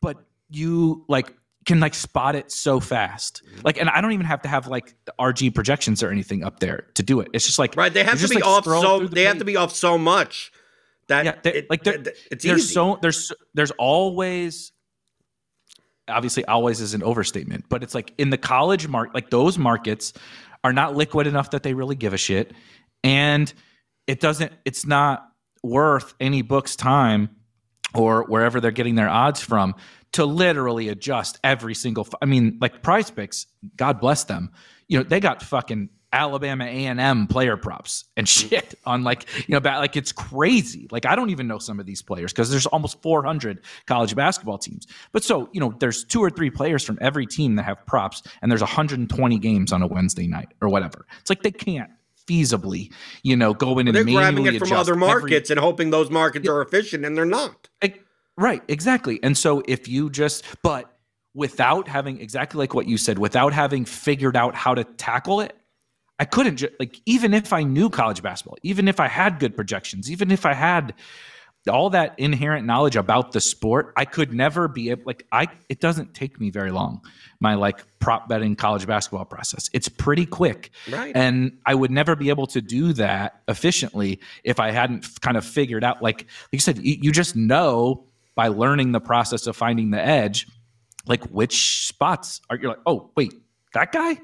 But 0.00 0.16
you 0.50 1.04
like 1.08 1.32
can 1.66 1.80
like 1.80 1.94
spot 1.94 2.34
it 2.34 2.50
so 2.50 2.80
fast. 2.80 3.42
Mm-hmm. 3.44 3.60
Like, 3.64 3.80
and 3.80 3.88
I 3.88 4.00
don't 4.00 4.12
even 4.12 4.26
have 4.26 4.42
to 4.42 4.48
have 4.48 4.66
like 4.66 4.94
the 5.04 5.14
RG 5.18 5.54
projections 5.54 6.02
or 6.02 6.10
anything 6.10 6.44
up 6.44 6.60
there 6.60 6.88
to 6.94 7.02
do 7.02 7.20
it. 7.20 7.28
It's 7.32 7.46
just 7.46 7.58
like 7.58 7.76
right. 7.76 7.92
They 7.92 8.04
have 8.04 8.20
to 8.20 8.28
be 8.28 8.36
like 8.36 8.44
off 8.44 8.64
so. 8.64 9.00
The 9.00 9.08
they 9.08 9.14
page. 9.14 9.26
have 9.26 9.38
to 9.38 9.44
be 9.44 9.56
off 9.56 9.72
so 9.72 9.96
much 9.98 10.52
that 11.08 11.24
yeah, 11.24 11.34
they, 11.42 11.54
it, 11.54 11.70
like 11.70 11.86
it's 11.86 12.44
there's 12.44 12.64
easy. 12.64 12.74
so 12.74 12.98
there's 13.00 13.32
there's 13.54 13.70
always 13.72 14.72
obviously 16.08 16.44
always 16.46 16.80
is 16.80 16.94
an 16.94 17.02
overstatement, 17.02 17.64
but 17.68 17.82
it's 17.82 17.94
like 17.94 18.12
in 18.18 18.30
the 18.30 18.38
college 18.38 18.88
market, 18.88 19.14
like 19.14 19.30
those 19.30 19.58
markets 19.58 20.12
are 20.64 20.72
not 20.72 20.96
liquid 20.96 21.26
enough 21.26 21.50
that 21.50 21.62
they 21.62 21.74
really 21.74 21.96
give 21.96 22.12
a 22.12 22.18
shit, 22.18 22.52
and 23.04 23.52
it 24.06 24.20
doesn't. 24.20 24.52
It's 24.64 24.86
not 24.86 25.28
worth 25.62 26.14
any 26.18 26.42
book's 26.42 26.74
time 26.74 27.28
or 27.94 28.24
wherever 28.24 28.60
they're 28.60 28.70
getting 28.70 28.94
their 28.94 29.08
odds 29.08 29.40
from 29.40 29.74
to 30.12 30.24
literally 30.24 30.88
adjust 30.88 31.38
every 31.42 31.74
single. 31.74 32.06
I 32.20 32.26
mean, 32.26 32.58
like 32.60 32.82
PrizePicks, 32.82 33.46
God 33.76 34.00
bless 34.00 34.24
them. 34.24 34.50
You 34.88 34.98
know, 34.98 35.04
they 35.04 35.20
got 35.20 35.42
fucking 35.42 35.88
Alabama 36.12 36.64
A&M 36.64 37.26
player 37.26 37.56
props 37.56 38.04
and 38.16 38.28
shit 38.28 38.74
on 38.84 39.02
like 39.02 39.26
you 39.48 39.58
know 39.58 39.70
like 39.70 39.96
it's 39.96 40.12
crazy. 40.12 40.86
Like 40.90 41.06
I 41.06 41.16
don't 41.16 41.30
even 41.30 41.46
know 41.46 41.58
some 41.58 41.80
of 41.80 41.86
these 41.86 42.02
players 42.02 42.32
because 42.32 42.50
there's 42.50 42.66
almost 42.66 43.00
400 43.02 43.60
college 43.86 44.14
basketball 44.14 44.58
teams. 44.58 44.86
But 45.12 45.24
so 45.24 45.48
you 45.52 45.60
know 45.60 45.74
there's 45.80 46.04
two 46.04 46.20
or 46.20 46.30
three 46.30 46.50
players 46.50 46.84
from 46.84 46.98
every 47.00 47.26
team 47.26 47.56
that 47.56 47.64
have 47.64 47.84
props, 47.86 48.22
and 48.42 48.50
there's 48.50 48.60
120 48.60 49.38
games 49.38 49.72
on 49.72 49.82
a 49.82 49.86
Wednesday 49.86 50.26
night 50.26 50.48
or 50.60 50.68
whatever. 50.68 51.06
It's 51.20 51.30
like 51.30 51.42
they 51.42 51.50
can't 51.50 51.90
feasibly, 52.26 52.92
you 53.22 53.36
know, 53.36 53.52
go 53.52 53.78
in 53.78 53.88
and 53.88 53.96
they're 53.96 54.04
grabbing 54.04 54.46
it 54.46 54.58
from 54.58 54.72
other 54.72 54.94
markets 54.94 55.50
every, 55.50 55.58
and 55.58 55.64
hoping 55.64 55.90
those 55.90 56.10
markets 56.10 56.46
yeah, 56.46 56.52
are 56.52 56.62
efficient, 56.62 57.04
and 57.04 57.16
they're 57.16 57.24
not. 57.24 57.68
Right, 58.36 58.62
exactly. 58.68 59.20
And 59.22 59.36
so 59.36 59.62
if 59.66 59.88
you 59.88 60.10
just, 60.10 60.44
but 60.62 60.92
without 61.34 61.88
having 61.88 62.20
exactly 62.20 62.58
like 62.58 62.74
what 62.74 62.86
you 62.86 62.96
said, 62.98 63.18
without 63.18 63.52
having 63.52 63.84
figured 63.84 64.36
out 64.36 64.54
how 64.54 64.74
to 64.74 64.84
tackle 64.84 65.40
it, 65.40 65.56
I 66.18 66.24
couldn't 66.24 66.56
just 66.56 66.72
like 66.78 67.00
even 67.06 67.34
if 67.34 67.52
I 67.52 67.62
knew 67.62 67.90
college 67.90 68.22
basketball, 68.22 68.56
even 68.62 68.86
if 68.86 69.00
I 69.00 69.08
had 69.08 69.38
good 69.38 69.56
projections, 69.56 70.10
even 70.10 70.30
if 70.30 70.46
I 70.46 70.54
had 70.54 70.94
all 71.68 71.90
that 71.90 72.14
inherent 72.18 72.66
knowledge 72.66 72.96
about 72.96 73.32
the 73.32 73.40
sport, 73.40 73.92
I 73.96 74.04
could 74.04 74.32
never 74.32 74.68
be 74.68 74.90
able 74.90 75.02
like 75.06 75.26
I 75.32 75.48
it 75.68 75.80
doesn't 75.80 76.14
take 76.14 76.38
me 76.38 76.50
very 76.50 76.70
long. 76.70 77.00
My 77.40 77.54
like 77.54 77.84
prop 77.98 78.28
betting 78.28 78.56
college 78.56 78.86
basketball 78.86 79.24
process. 79.24 79.70
It's 79.72 79.88
pretty 79.88 80.26
quick. 80.26 80.70
Right. 80.90 81.12
And 81.16 81.58
I 81.66 81.74
would 81.74 81.90
never 81.90 82.14
be 82.14 82.28
able 82.28 82.46
to 82.48 82.60
do 82.60 82.92
that 82.94 83.42
efficiently 83.48 84.20
if 84.44 84.60
I 84.60 84.70
hadn't 84.70 85.20
kind 85.20 85.36
of 85.36 85.44
figured 85.44 85.84
out 85.84 86.02
like 86.02 86.18
like 86.22 86.28
you 86.52 86.58
said 86.60 86.78
you, 86.78 86.98
you 87.00 87.12
just 87.12 87.36
know 87.36 88.04
by 88.34 88.48
learning 88.48 88.92
the 88.92 89.00
process 89.00 89.46
of 89.46 89.56
finding 89.56 89.90
the 89.90 90.00
edge 90.00 90.46
like 91.06 91.24
which 91.26 91.86
spots 91.86 92.40
are 92.48 92.56
you're 92.56 92.70
like, 92.70 92.80
"Oh, 92.86 93.10
wait, 93.16 93.34
that 93.74 93.92
guy? 93.92 94.18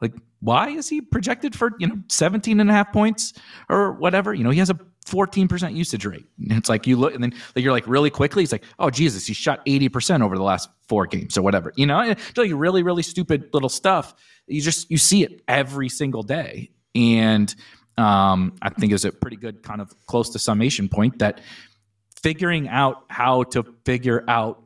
Like 0.00 0.14
why 0.40 0.70
is 0.70 0.88
he 0.88 1.00
projected 1.00 1.54
for 1.54 1.72
you 1.78 1.86
know 1.86 1.96
17 2.08 2.58
and 2.58 2.70
a 2.70 2.72
half 2.72 2.92
points 2.92 3.34
or 3.68 3.92
whatever? 3.92 4.34
You 4.34 4.44
know 4.44 4.50
he 4.50 4.58
has 4.58 4.70
a 4.70 4.78
14% 5.06 5.74
usage 5.74 6.06
rate. 6.06 6.26
And 6.38 6.52
it's 6.52 6.68
like 6.68 6.86
you 6.86 6.96
look 6.96 7.14
and 7.14 7.22
then 7.22 7.34
you're 7.56 7.72
like 7.72 7.86
really 7.88 8.10
quickly 8.10 8.44
it's 8.44 8.52
like 8.52 8.64
oh 8.78 8.88
jesus 8.88 9.26
he 9.26 9.34
shot 9.34 9.64
80% 9.66 10.22
over 10.22 10.36
the 10.36 10.44
last 10.44 10.70
four 10.88 11.06
games 11.06 11.36
or 11.36 11.42
whatever. 11.42 11.72
You 11.76 11.86
know 11.86 12.00
it's 12.00 12.36
like 12.36 12.50
really 12.52 12.82
really 12.82 13.02
stupid 13.02 13.50
little 13.52 13.68
stuff. 13.68 14.14
You 14.46 14.60
just 14.60 14.90
you 14.90 14.98
see 14.98 15.22
it 15.22 15.42
every 15.46 15.88
single 15.88 16.22
day. 16.22 16.70
And 16.94 17.54
um, 17.98 18.54
i 18.62 18.70
think 18.70 18.90
is 18.90 19.04
a 19.04 19.12
pretty 19.12 19.36
good 19.36 19.62
kind 19.62 19.80
of 19.80 19.94
close 20.06 20.30
to 20.30 20.38
summation 20.38 20.88
point 20.88 21.18
that 21.18 21.42
figuring 22.22 22.68
out 22.68 23.04
how 23.08 23.42
to 23.44 23.64
figure 23.84 24.24
out 24.28 24.62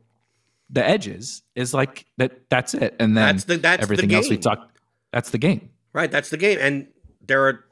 the 0.69 0.87
edges 0.87 1.43
is 1.55 1.73
like 1.73 2.07
that 2.17 2.49
that's 2.51 2.75
it 2.75 2.97
and 2.99 3.17
then 3.17 3.37
that's 3.37 3.45
the, 3.45 3.57
that's 3.57 3.83
everything 3.83 4.09
the 4.09 4.17
else 4.17 4.29
we 4.29 4.37
talk 4.37 4.77
that's 5.17 5.31
the 5.31 5.39
game. 5.39 5.71
Right, 5.95 6.11
that's 6.11 6.29
the 6.29 6.37
game. 6.37 6.59
And 6.61 6.89
there 7.27 7.47
are 7.47 7.65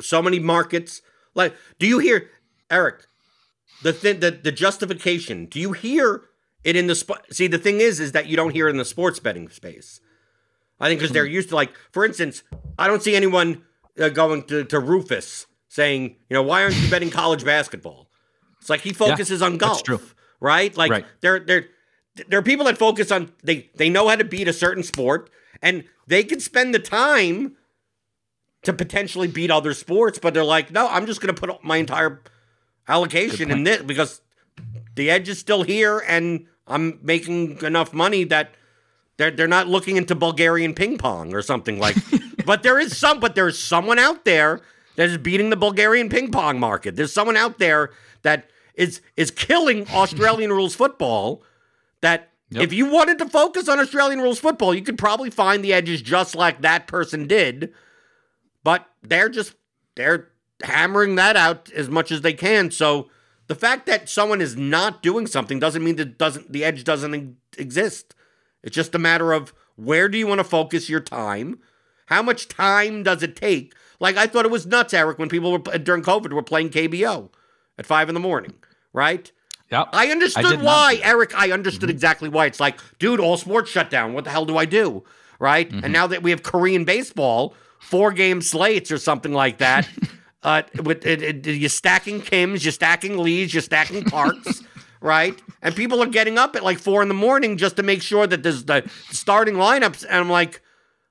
so 0.00 0.20
many 0.20 0.40
markets. 0.40 1.02
Like, 1.36 1.54
do 1.78 1.86
you 1.86 2.00
hear 2.00 2.28
Eric? 2.68 3.06
The 3.84 3.92
thing, 3.92 4.18
the 4.18 4.32
the 4.32 4.50
justification. 4.50 5.46
Do 5.46 5.60
you 5.60 5.70
hear 5.70 6.24
it 6.64 6.74
in 6.74 6.88
the 6.88 6.96
spot? 6.96 7.26
See, 7.30 7.46
the 7.46 7.58
thing 7.58 7.80
is, 7.80 8.00
is 8.00 8.10
that 8.10 8.26
you 8.26 8.36
don't 8.36 8.50
hear 8.50 8.66
it 8.66 8.70
in 8.70 8.76
the 8.76 8.84
sports 8.84 9.20
betting 9.20 9.48
space. 9.50 10.00
I 10.80 10.88
think 10.88 10.98
because 10.98 11.12
they're 11.12 11.28
hmm. 11.28 11.32
used 11.32 11.50
to 11.50 11.54
like, 11.54 11.70
for 11.92 12.04
instance, 12.04 12.42
I 12.76 12.88
don't 12.88 13.04
see 13.04 13.14
anyone 13.14 13.62
uh, 14.00 14.08
going 14.08 14.42
to 14.44 14.64
to 14.64 14.80
Rufus 14.80 15.46
saying, 15.68 16.16
you 16.28 16.34
know, 16.34 16.42
why 16.42 16.64
aren't 16.64 16.74
you 16.74 16.90
betting 16.90 17.10
college 17.10 17.44
basketball? 17.44 18.09
It's 18.60 18.70
like 18.70 18.80
he 18.80 18.92
focuses 18.92 19.40
yeah, 19.40 19.46
on 19.46 19.56
golf, 19.56 20.14
right? 20.40 20.76
Like 20.76 20.90
right. 20.90 21.06
there 21.20 21.40
there 21.40 21.66
there 22.28 22.38
are 22.38 22.42
people 22.42 22.66
that 22.66 22.78
focus 22.78 23.10
on 23.10 23.32
they 23.42 23.70
they 23.74 23.88
know 23.88 24.08
how 24.08 24.16
to 24.16 24.24
beat 24.24 24.48
a 24.48 24.52
certain 24.52 24.82
sport 24.82 25.30
and 25.62 25.84
they 26.06 26.24
can 26.24 26.40
spend 26.40 26.74
the 26.74 26.78
time 26.78 27.56
to 28.62 28.72
potentially 28.72 29.28
beat 29.28 29.50
other 29.50 29.72
sports, 29.72 30.18
but 30.18 30.34
they're 30.34 30.44
like, 30.44 30.70
no, 30.70 30.86
I'm 30.88 31.06
just 31.06 31.20
going 31.20 31.34
to 31.34 31.40
put 31.40 31.64
my 31.64 31.78
entire 31.78 32.20
allocation 32.88 33.50
in 33.50 33.64
this 33.64 33.82
because 33.82 34.20
the 34.96 35.10
edge 35.10 35.28
is 35.28 35.38
still 35.38 35.62
here 35.62 36.02
and 36.06 36.46
I'm 36.66 36.98
making 37.02 37.62
enough 37.62 37.92
money 37.92 38.24
that 38.24 38.54
they're 39.16 39.30
they're 39.30 39.48
not 39.48 39.68
looking 39.68 39.96
into 39.96 40.14
Bulgarian 40.14 40.74
ping 40.74 40.98
pong 40.98 41.34
or 41.34 41.42
something 41.42 41.78
like. 41.78 41.96
but 42.46 42.62
there 42.62 42.78
is 42.78 42.96
some, 42.96 43.20
but 43.20 43.34
there's 43.34 43.58
someone 43.58 43.98
out 43.98 44.24
there 44.24 44.60
that 44.96 45.08
is 45.08 45.18
beating 45.18 45.50
the 45.50 45.56
Bulgarian 45.56 46.08
ping 46.08 46.30
pong 46.30 46.58
market. 46.60 46.96
There's 46.96 47.12
someone 47.12 47.36
out 47.36 47.58
there 47.58 47.90
that 48.22 48.50
is 48.74 49.00
is 49.16 49.30
killing 49.30 49.86
Australian 49.88 50.50
rules 50.52 50.74
football 50.74 51.42
that 52.00 52.30
Yep. 52.50 52.64
If 52.64 52.72
you 52.72 52.86
wanted 52.86 53.18
to 53.18 53.28
focus 53.28 53.68
on 53.68 53.78
Australian 53.78 54.20
rules 54.20 54.40
football, 54.40 54.74
you 54.74 54.82
could 54.82 54.98
probably 54.98 55.30
find 55.30 55.64
the 55.64 55.72
edges 55.72 56.02
just 56.02 56.34
like 56.34 56.62
that 56.62 56.88
person 56.88 57.28
did. 57.28 57.72
But 58.64 58.86
they're 59.02 59.28
just 59.28 59.54
they're 59.94 60.30
hammering 60.62 61.14
that 61.14 61.36
out 61.36 61.70
as 61.70 61.88
much 61.88 62.10
as 62.10 62.22
they 62.22 62.32
can. 62.32 62.72
So 62.72 63.08
the 63.46 63.54
fact 63.54 63.86
that 63.86 64.08
someone 64.08 64.40
is 64.40 64.56
not 64.56 65.00
doing 65.00 65.28
something 65.28 65.60
doesn't 65.60 65.84
mean 65.84 65.96
that 65.96 66.18
doesn't 66.18 66.52
the 66.52 66.64
edge 66.64 66.82
doesn't 66.82 67.36
exist. 67.56 68.16
It's 68.64 68.74
just 68.74 68.96
a 68.96 68.98
matter 68.98 69.32
of 69.32 69.54
where 69.76 70.08
do 70.08 70.18
you 70.18 70.26
want 70.26 70.40
to 70.40 70.44
focus 70.44 70.88
your 70.88 71.00
time? 71.00 71.60
How 72.06 72.20
much 72.20 72.48
time 72.48 73.04
does 73.04 73.22
it 73.22 73.36
take? 73.36 73.74
Like 74.00 74.16
I 74.16 74.26
thought 74.26 74.44
it 74.44 74.50
was 74.50 74.66
nuts, 74.66 74.92
Eric, 74.92 75.20
when 75.20 75.28
people 75.28 75.52
were 75.52 75.78
during 75.78 76.02
COVID 76.02 76.32
were 76.32 76.42
playing 76.42 76.70
KBO 76.70 77.30
at 77.78 77.86
five 77.86 78.08
in 78.08 78.14
the 78.14 78.20
morning, 78.20 78.52
right? 78.92 79.30
Yeah. 79.70 79.84
I 79.92 80.08
understood 80.08 80.46
I 80.46 80.56
why, 80.56 80.94
not. 80.94 81.06
Eric. 81.06 81.34
I 81.34 81.52
understood 81.52 81.82
mm-hmm. 81.82 81.90
exactly 81.90 82.28
why. 82.28 82.46
It's 82.46 82.60
like, 82.60 82.80
dude, 82.98 83.20
all 83.20 83.36
sports 83.36 83.70
shut 83.70 83.88
down. 83.88 84.14
What 84.14 84.24
the 84.24 84.30
hell 84.30 84.44
do 84.44 84.56
I 84.56 84.64
do? 84.64 85.04
Right? 85.38 85.68
Mm-hmm. 85.70 85.84
And 85.84 85.92
now 85.92 86.06
that 86.08 86.22
we 86.22 86.30
have 86.30 86.42
Korean 86.42 86.84
baseball, 86.84 87.54
four 87.78 88.12
game 88.12 88.42
slates 88.42 88.90
or 88.90 88.98
something 88.98 89.32
like 89.32 89.58
that. 89.58 89.88
uh, 90.42 90.62
with 90.82 91.06
it, 91.06 91.22
it, 91.22 91.46
you're 91.46 91.68
stacking 91.68 92.20
Kims, 92.20 92.64
you're 92.64 92.72
stacking 92.72 93.18
Lees, 93.18 93.52
you're 93.52 93.62
stacking 93.62 94.04
Parks, 94.04 94.62
right? 95.00 95.40
And 95.62 95.74
people 95.74 96.02
are 96.02 96.06
getting 96.06 96.38
up 96.38 96.56
at 96.56 96.64
like 96.64 96.78
four 96.78 97.02
in 97.02 97.08
the 97.08 97.14
morning 97.14 97.56
just 97.56 97.76
to 97.76 97.82
make 97.82 98.02
sure 98.02 98.26
that 98.26 98.42
there's 98.42 98.64
the 98.64 98.88
starting 99.10 99.54
lineups. 99.54 100.04
And 100.04 100.16
I'm 100.16 100.30
like, 100.30 100.62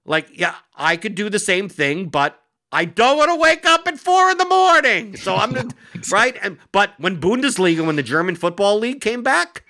like, 0.05 0.37
yeah, 0.37 0.55
I 0.75 0.97
could 0.97 1.15
do 1.15 1.29
the 1.29 1.39
same 1.39 1.69
thing, 1.69 2.07
but 2.07 2.41
I 2.71 2.85
don't 2.85 3.17
want 3.17 3.31
to 3.31 3.35
wake 3.35 3.65
up 3.65 3.87
at 3.87 3.99
four 3.99 4.29
in 4.29 4.37
the 4.37 4.45
morning. 4.45 5.15
So 5.19 5.35
I'm 5.35 5.51
gonna, 5.51 5.69
right. 6.11 6.37
And 6.41 6.57
but 6.71 6.93
when 6.97 7.19
Bundesliga, 7.19 7.85
when 7.85 7.95
the 7.95 8.03
German 8.03 8.35
football 8.35 8.79
league 8.79 9.01
came 9.01 9.21
back, 9.21 9.65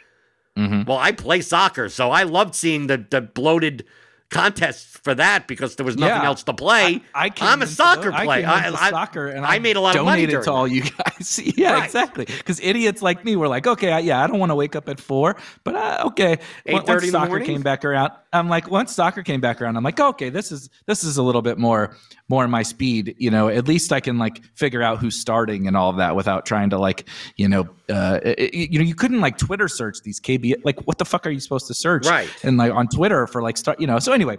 mm-hmm. 0.57 0.84
well, 0.84 0.97
I 0.97 1.11
play 1.11 1.41
soccer, 1.41 1.89
so 1.89 2.11
I 2.11 2.23
loved 2.23 2.55
seeing 2.55 2.88
the 2.88 3.03
the 3.09 3.21
bloated 3.21 3.85
contests 4.30 4.97
for 4.97 5.15
that 5.15 5.47
because 5.47 5.76
there 5.76 5.85
was 5.85 5.97
nothing 5.97 6.22
yeah, 6.22 6.27
else 6.27 6.43
to 6.43 6.53
play. 6.53 7.01
I, 7.15 7.31
I 7.39 7.53
am 7.53 7.61
a 7.61 7.68
soccer 7.68 8.11
player. 8.11 8.45
I, 8.45 8.68
I, 8.69 8.89
soccer 8.91 9.27
and 9.27 9.45
I, 9.45 9.60
made 9.60 9.76
a 9.76 9.81
lot 9.81 9.95
of 9.95 10.06
money. 10.06 10.26
Donated 10.26 10.43
to 10.43 10.51
all 10.51 10.68
you 10.68 10.84
guys. 10.84 11.39
yeah, 11.57 11.73
right. 11.73 11.85
exactly. 11.85 12.26
Because 12.26 12.60
idiots 12.61 13.01
like 13.01 13.26
me 13.26 13.35
were 13.35 13.47
like, 13.47 13.65
okay, 13.65 13.99
yeah, 14.01 14.23
I 14.23 14.27
don't 14.27 14.39
want 14.39 14.51
to 14.51 14.56
wake 14.56 14.76
up 14.76 14.88
at 14.88 14.99
four, 14.99 15.38
but 15.64 15.76
uh, 15.76 16.03
okay. 16.07 16.38
Once 16.68 17.10
soccer 17.10 17.39
came 17.39 17.61
back 17.61 17.84
around, 17.84 18.11
I'm 18.31 18.49
like, 18.49 18.69
once 18.69 18.93
soccer 18.93 19.23
came 19.23 19.41
back 19.41 19.61
around, 19.61 19.76
I'm 19.77 19.84
like, 19.84 19.99
okay, 19.99 20.30
this 20.30 20.51
is 20.51 20.69
this 20.85 21.03
is 21.03 21.18
a 21.18 21.23
little 21.23 21.41
bit 21.41 21.57
more 21.57 21.95
more 22.27 22.45
in 22.45 22.51
my 22.51 22.61
speed. 22.61 23.15
You 23.18 23.31
know, 23.31 23.49
at 23.49 23.68
least 23.68 23.91
I 23.91 23.99
can 23.99 24.19
like 24.19 24.43
figure 24.56 24.84
out 24.84 24.99
who's 24.99 25.19
starting 25.19 25.68
and 25.68 25.76
all 25.76 25.89
of 25.89 25.97
that 25.97 26.15
without 26.15 26.45
trying 26.45 26.69
to 26.69 26.77
like, 26.77 27.10
you 27.38 27.49
know, 27.49 27.68
uh, 27.89 28.19
it, 28.23 28.53
you 28.53 28.77
know, 28.77 28.85
you 28.85 28.93
couldn't 28.93 29.19
like 29.19 29.38
Twitter 29.38 29.68
search 29.68 30.01
these 30.01 30.19
KB. 30.19 30.53
Like, 30.64 30.80
what 30.85 30.99
the 30.99 31.06
fuck 31.06 31.26
are 31.26 31.31
you 31.31 31.39
supposed 31.39 31.65
to 31.68 31.73
search? 31.73 32.06
Right. 32.06 32.30
And 32.43 32.57
like 32.57 32.72
on 32.72 32.88
Twitter 32.88 33.26
for 33.26 33.41
like 33.41 33.57
start, 33.57 33.80
you 33.80 33.88
know. 33.88 33.97
So 33.97 34.14
anyway. 34.19 34.37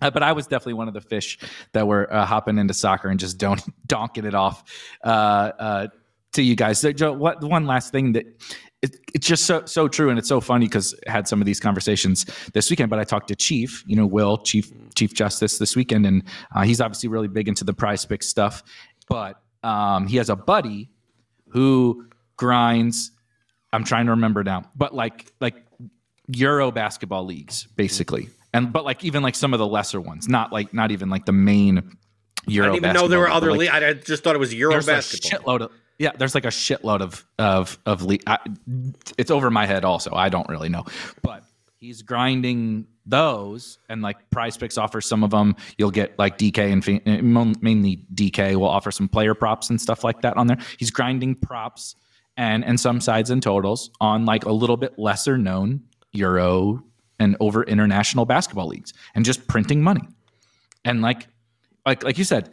Uh, 0.00 0.10
but 0.10 0.22
I 0.22 0.32
was 0.32 0.46
definitely 0.46 0.74
one 0.74 0.86
of 0.86 0.94
the 0.94 1.00
fish 1.00 1.38
that 1.72 1.86
were 1.86 2.12
uh, 2.12 2.24
hopping 2.24 2.56
into 2.58 2.72
soccer 2.72 3.08
and 3.08 3.18
just 3.18 3.36
don't 3.38 3.60
donking 3.88 4.24
it 4.24 4.34
off 4.34 4.62
uh, 5.04 5.08
uh, 5.58 5.86
to 6.34 6.42
you 6.42 6.54
guys. 6.54 6.78
So, 6.78 6.92
Joe, 6.92 7.12
what 7.12 7.42
one 7.42 7.66
last 7.66 7.90
thing 7.90 8.12
that 8.12 8.26
it, 8.80 8.96
it's 9.12 9.26
just 9.26 9.44
so 9.44 9.64
so 9.64 9.88
true, 9.88 10.08
and 10.08 10.18
it's 10.18 10.28
so 10.28 10.40
funny 10.40 10.66
because 10.66 10.94
had 11.08 11.26
some 11.26 11.42
of 11.42 11.46
these 11.46 11.58
conversations 11.58 12.26
this 12.54 12.70
weekend. 12.70 12.90
But 12.90 13.00
I 13.00 13.04
talked 13.04 13.26
to 13.28 13.34
Chief, 13.34 13.82
you 13.88 13.96
know, 13.96 14.06
Will 14.06 14.38
Chief 14.38 14.70
Chief 14.94 15.12
Justice 15.12 15.58
this 15.58 15.74
weekend, 15.74 16.06
and 16.06 16.22
uh, 16.54 16.62
he's 16.62 16.80
obviously 16.80 17.08
really 17.08 17.26
big 17.26 17.48
into 17.48 17.64
the 17.64 17.74
PrizePick 17.74 18.22
stuff. 18.22 18.62
But 19.08 19.40
um, 19.64 20.06
he 20.06 20.16
has 20.18 20.30
a 20.30 20.36
buddy 20.36 20.90
who 21.48 22.06
grinds. 22.36 23.10
I'm 23.72 23.82
trying 23.82 24.06
to 24.06 24.12
remember 24.12 24.44
now, 24.44 24.70
but 24.76 24.94
like 24.94 25.32
like 25.40 25.56
Euro 26.28 26.70
basketball 26.70 27.24
leagues, 27.24 27.66
basically, 27.74 28.28
and 28.52 28.72
but 28.72 28.84
like 28.84 29.04
even 29.04 29.22
like 29.22 29.34
some 29.34 29.52
of 29.52 29.58
the 29.58 29.66
lesser 29.66 30.00
ones, 30.00 30.28
not 30.28 30.52
like 30.52 30.72
not 30.72 30.90
even 30.90 31.10
like 31.10 31.26
the 31.26 31.32
main 31.32 31.96
Euro. 32.46 32.68
I 32.68 32.72
didn't 32.72 32.84
even 32.86 32.94
know 32.94 33.08
there 33.08 33.18
were 33.18 33.28
other. 33.28 33.54
Like, 33.54 33.70
I 33.70 33.92
just 33.92 34.24
thought 34.24 34.34
it 34.34 34.38
was 34.38 34.54
Euro 34.54 34.82
basketball. 34.82 35.56
A 35.56 35.58
shitload 35.58 35.60
of 35.62 35.72
yeah, 35.98 36.12
there's 36.16 36.34
like 36.34 36.44
a 36.44 36.48
shitload 36.48 37.00
of 37.00 37.24
of 37.38 37.78
of 37.84 38.02
le- 38.02 38.18
I, 38.26 38.38
it's 39.16 39.30
over 39.30 39.50
my 39.50 39.66
head. 39.66 39.84
Also, 39.84 40.14
I 40.14 40.28
don't 40.28 40.48
really 40.48 40.68
know, 40.68 40.84
but 41.22 41.42
he's 41.78 42.02
grinding 42.02 42.86
those, 43.04 43.78
and 43.88 44.00
like 44.02 44.30
PrizePicks 44.30 44.80
offers 44.80 45.06
some 45.06 45.24
of 45.24 45.30
them. 45.30 45.56
You'll 45.76 45.90
get 45.90 46.16
like 46.18 46.38
DK 46.38 46.72
and 46.72 47.02
eh, 47.06 47.20
mainly 47.60 48.04
DK 48.14 48.56
will 48.56 48.68
offer 48.68 48.90
some 48.90 49.08
player 49.08 49.34
props 49.34 49.70
and 49.70 49.80
stuff 49.80 50.04
like 50.04 50.20
that 50.22 50.36
on 50.36 50.46
there. 50.46 50.58
He's 50.78 50.90
grinding 50.90 51.34
props 51.34 51.96
and 52.36 52.64
and 52.64 52.78
some 52.78 53.00
sides 53.00 53.30
and 53.30 53.42
totals 53.42 53.90
on 54.00 54.24
like 54.24 54.44
a 54.46 54.52
little 54.52 54.76
bit 54.76 54.98
lesser 54.98 55.36
known 55.36 55.82
Euro 56.12 56.84
and 57.18 57.36
over 57.40 57.62
international 57.64 58.24
basketball 58.24 58.68
leagues 58.68 58.92
and 59.14 59.24
just 59.24 59.46
printing 59.46 59.82
money. 59.82 60.02
And 60.84 61.02
like 61.02 61.26
like 61.86 62.04
like 62.04 62.18
you 62.18 62.24
said, 62.24 62.50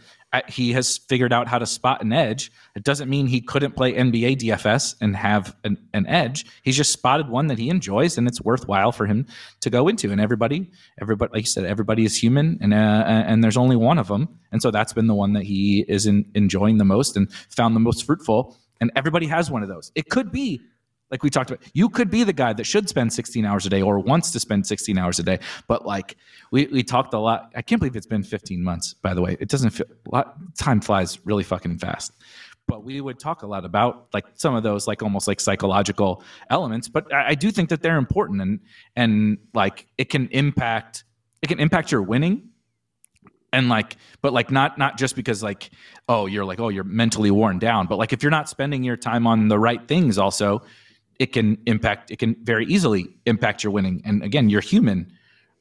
he 0.47 0.73
has 0.73 0.97
figured 0.97 1.31
out 1.31 1.47
how 1.47 1.59
to 1.59 1.65
spot 1.65 2.01
an 2.01 2.11
edge. 2.11 2.51
It 2.75 2.83
doesn't 2.83 3.09
mean 3.09 3.27
he 3.27 3.41
couldn't 3.41 3.73
play 3.73 3.93
NBA 3.93 4.37
DFS 4.37 4.95
and 5.01 5.15
have 5.15 5.55
an, 5.63 5.77
an 5.93 6.07
edge. 6.07 6.45
He's 6.63 6.75
just 6.75 6.91
spotted 6.91 7.29
one 7.29 7.47
that 7.47 7.57
he 7.57 7.69
enjoys, 7.69 8.17
and 8.17 8.27
it's 8.27 8.41
worthwhile 8.41 8.91
for 8.91 9.05
him 9.05 9.27
to 9.61 9.69
go 9.69 9.87
into. 9.87 10.11
And 10.11 10.19
everybody, 10.19 10.71
everybody, 11.01 11.31
like 11.33 11.41
you 11.43 11.47
said, 11.47 11.65
everybody 11.65 12.05
is 12.05 12.21
human, 12.21 12.57
and 12.61 12.73
uh, 12.73 13.03
and 13.05 13.43
there's 13.43 13.57
only 13.57 13.75
one 13.75 13.97
of 13.97 14.07
them, 14.07 14.39
and 14.51 14.61
so 14.61 14.71
that's 14.71 14.93
been 14.93 15.07
the 15.07 15.15
one 15.15 15.33
that 15.33 15.43
he 15.43 15.85
is 15.87 16.05
in, 16.05 16.25
enjoying 16.35 16.77
the 16.77 16.85
most 16.85 17.15
and 17.17 17.31
found 17.49 17.75
the 17.75 17.81
most 17.81 18.05
fruitful. 18.05 18.57
And 18.81 18.91
everybody 18.95 19.27
has 19.27 19.49
one 19.49 19.63
of 19.63 19.69
those. 19.69 19.91
It 19.95 20.09
could 20.09 20.31
be 20.31 20.61
like 21.11 21.23
we 21.23 21.29
talked 21.29 21.51
about, 21.51 21.63
you 21.73 21.89
could 21.89 22.09
be 22.09 22.23
the 22.23 22.33
guy 22.33 22.53
that 22.53 22.63
should 22.65 22.89
spend 22.89 23.13
16 23.13 23.45
hours 23.45 23.65
a 23.65 23.69
day 23.69 23.81
or 23.81 23.99
wants 23.99 24.31
to 24.31 24.39
spend 24.39 24.65
16 24.65 24.97
hours 24.97 25.19
a 25.19 25.23
day. 25.23 25.39
But 25.67 25.85
like 25.85 26.17
we, 26.51 26.65
we 26.67 26.83
talked 26.83 27.13
a 27.13 27.19
lot. 27.19 27.51
I 27.55 27.61
can't 27.61 27.79
believe 27.79 27.95
it's 27.95 28.07
been 28.07 28.23
15 28.23 28.63
months, 28.63 28.93
by 28.93 29.13
the 29.13 29.21
way. 29.21 29.37
It 29.39 29.49
doesn't 29.49 29.69
feel 29.71 29.85
lot, 30.11 30.35
time 30.57 30.81
flies 30.81 31.19
really 31.25 31.43
fucking 31.43 31.77
fast. 31.77 32.13
But 32.67 32.83
we 32.83 32.99
would 32.99 33.19
talk 33.19 33.43
a 33.43 33.47
lot 33.47 33.63
about 33.63 34.07
like 34.13 34.25
some 34.33 34.55
of 34.55 34.63
those 34.63 34.87
like 34.87 35.03
almost 35.03 35.27
like 35.27 35.39
psychological 35.39 36.23
elements. 36.49 36.87
But 36.87 37.13
I, 37.13 37.29
I 37.29 37.35
do 37.35 37.51
think 37.51 37.69
that 37.69 37.83
they're 37.83 37.97
important 37.97 38.41
and 38.41 38.59
and 38.95 39.37
like 39.53 39.87
it 39.99 40.09
can 40.09 40.27
impact 40.29 41.03
it 41.43 41.47
can 41.47 41.59
impact 41.59 41.91
your 41.91 42.01
winning 42.01 42.49
and 43.53 43.69
like 43.69 43.97
but 44.21 44.33
like 44.33 44.49
not 44.49 44.79
not 44.79 44.97
just 44.97 45.15
because 45.15 45.43
like 45.43 45.69
oh 46.09 46.25
you're 46.25 46.43
like 46.43 46.59
oh 46.59 46.69
you're 46.69 46.83
mentally 46.83 47.31
worn 47.31 47.59
down 47.59 47.85
but 47.87 47.97
like 47.97 48.11
if 48.11 48.21
you're 48.21 48.31
not 48.31 48.49
spending 48.49 48.83
your 48.83 48.97
time 48.97 49.25
on 49.25 49.47
the 49.47 49.57
right 49.57 49.87
things 49.87 50.17
also 50.17 50.61
it 51.19 51.33
can 51.33 51.57
impact 51.65 52.11
it 52.11 52.19
can 52.19 52.35
very 52.43 52.65
easily 52.65 53.07
impact 53.25 53.63
your 53.63 53.71
winning 53.71 54.01
and 54.05 54.23
again 54.23 54.49
you're 54.49 54.61
human 54.61 55.11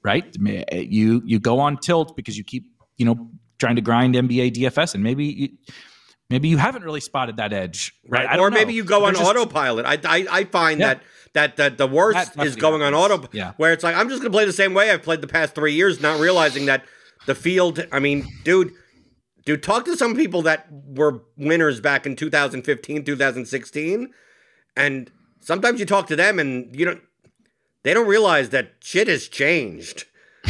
right 0.02 0.36
you 0.72 1.22
you 1.24 1.38
go 1.38 1.60
on 1.60 1.76
tilt 1.76 2.16
because 2.16 2.36
you 2.36 2.44
keep 2.44 2.64
you 2.96 3.04
know 3.04 3.28
trying 3.58 3.76
to 3.76 3.82
grind 3.82 4.14
nba 4.14 4.52
dfs 4.52 4.94
and 4.94 5.02
maybe 5.02 5.24
you, 5.24 5.48
maybe 6.30 6.48
you 6.48 6.56
haven't 6.56 6.84
really 6.84 7.00
spotted 7.00 7.36
that 7.36 7.52
edge 7.52 7.92
right, 8.08 8.26
right. 8.26 8.38
or 8.38 8.50
maybe 8.50 8.72
you 8.72 8.84
go 8.84 9.04
on 9.04 9.14
just, 9.14 9.24
autopilot 9.24 9.86
I, 9.86 9.98
I, 10.04 10.26
I 10.30 10.44
find 10.44 10.80
yeah. 10.80 10.94
that 10.94 11.02
that 11.34 11.56
that 11.56 11.78
the 11.78 11.86
worst 11.86 12.38
is 12.40 12.56
going 12.56 12.82
on 12.82 12.94
auto 12.94 13.28
yeah. 13.32 13.52
where 13.56 13.72
it's 13.72 13.84
like 13.84 13.96
i'm 13.96 14.08
just 14.08 14.20
going 14.20 14.32
to 14.32 14.36
play 14.36 14.44
the 14.44 14.52
same 14.52 14.74
way 14.74 14.90
i've 14.90 15.02
played 15.02 15.20
the 15.20 15.28
past 15.28 15.54
three 15.54 15.74
years 15.74 16.00
not 16.00 16.20
realizing 16.20 16.66
that 16.66 16.84
the 17.26 17.34
field 17.34 17.84
i 17.92 17.98
mean 17.98 18.26
dude 18.44 18.72
dude 19.44 19.62
talk 19.62 19.84
to 19.84 19.96
some 19.96 20.14
people 20.14 20.42
that 20.42 20.66
were 20.70 21.22
winners 21.36 21.80
back 21.80 22.06
in 22.06 22.16
2015 22.16 23.04
2016 23.04 24.12
and 24.76 25.10
sometimes 25.44 25.78
you 25.78 25.86
talk 25.86 26.08
to 26.08 26.16
them 26.16 26.38
and 26.38 26.74
you 26.74 26.84
don't 26.84 27.00
they 27.84 27.94
don't 27.94 28.08
realize 28.08 28.50
that 28.50 28.72
shit 28.80 29.08
has 29.08 29.28
changed. 29.28 30.06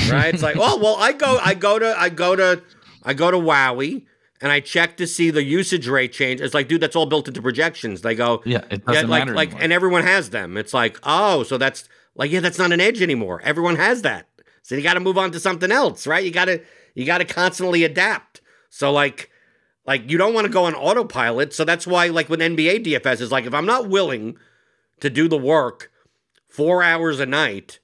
Right? 0.08 0.32
it's 0.32 0.42
like, 0.42 0.56
oh 0.58 0.78
well, 0.78 0.96
I 0.96 1.12
go 1.12 1.38
I 1.42 1.54
go 1.54 1.78
to 1.78 1.94
I 1.98 2.08
go 2.08 2.34
to 2.36 2.62
I 3.02 3.12
go 3.12 3.30
to 3.30 3.36
WOWY 3.36 4.06
and 4.40 4.50
I 4.50 4.60
check 4.60 4.96
to 4.98 5.06
see 5.06 5.30
the 5.30 5.42
usage 5.42 5.88
rate 5.88 6.12
change. 6.12 6.40
It's 6.40 6.54
like, 6.54 6.68
dude, 6.68 6.80
that's 6.80 6.96
all 6.96 7.06
built 7.06 7.28
into 7.28 7.42
projections. 7.42 8.02
They 8.02 8.14
go, 8.14 8.42
yeah, 8.44 8.64
it 8.70 8.84
doesn't 8.84 9.04
yeah, 9.04 9.10
like, 9.10 9.20
matter 9.20 9.34
like, 9.34 9.48
anymore. 9.48 9.64
and 9.64 9.72
everyone 9.72 10.02
has 10.02 10.30
them. 10.30 10.56
It's 10.56 10.74
like, 10.74 10.98
oh, 11.02 11.42
so 11.42 11.58
that's 11.58 11.88
like, 12.14 12.30
yeah, 12.30 12.40
that's 12.40 12.58
not 12.58 12.72
an 12.72 12.80
edge 12.80 13.02
anymore. 13.02 13.40
Everyone 13.42 13.76
has 13.76 14.02
that. 14.02 14.26
So 14.62 14.74
you 14.74 14.82
got 14.82 14.94
to 14.94 15.00
move 15.00 15.18
on 15.18 15.30
to 15.32 15.40
something 15.40 15.70
else, 15.70 16.06
right? 16.06 16.24
You 16.24 16.30
got 16.30 16.46
to, 16.46 16.62
you 16.94 17.04
got 17.04 17.18
to 17.18 17.24
constantly 17.24 17.84
adapt. 17.84 18.40
So 18.70 18.90
like, 18.90 19.30
like 19.86 20.10
you 20.10 20.16
don't 20.16 20.34
want 20.34 20.46
to 20.46 20.52
go 20.52 20.64
on 20.64 20.74
autopilot. 20.74 21.52
So 21.52 21.64
that's 21.64 21.86
why, 21.86 22.08
like, 22.08 22.28
with 22.28 22.40
NBA 22.40 22.86
DFS 22.86 23.20
is 23.20 23.30
like, 23.30 23.44
if 23.44 23.54
I'm 23.54 23.66
not 23.66 23.88
willing 23.88 24.36
to 25.00 25.10
do 25.10 25.28
the 25.28 25.38
work 25.38 25.90
four 26.48 26.82
hours 26.82 27.20
a 27.20 27.26
night, 27.26 27.80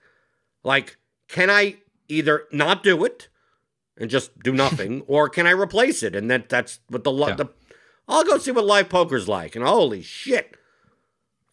like, 0.63 0.97
can 1.29 1.51
I 1.51 1.77
either 2.09 2.45
not 2.53 2.83
do 2.83 3.05
it 3.05 3.29
and 3.97 4.11
just 4.11 4.39
do 4.41 4.53
nothing, 4.53 5.03
or 5.07 5.29
can 5.29 5.47
I 5.47 5.51
replace 5.51 6.03
it? 6.03 6.15
And 6.15 6.31
that 6.31 6.49
that's 6.49 6.81
what 6.89 7.05
the, 7.05 7.13
yeah. 7.13 7.35
the 7.35 7.49
I'll 8.09 8.25
go 8.25 8.39
see 8.39 8.51
what 8.51 8.65
live 8.65 8.89
poker's 8.89 9.29
like. 9.29 9.55
And 9.55 9.65
holy 9.65 10.03
shit, 10.03 10.57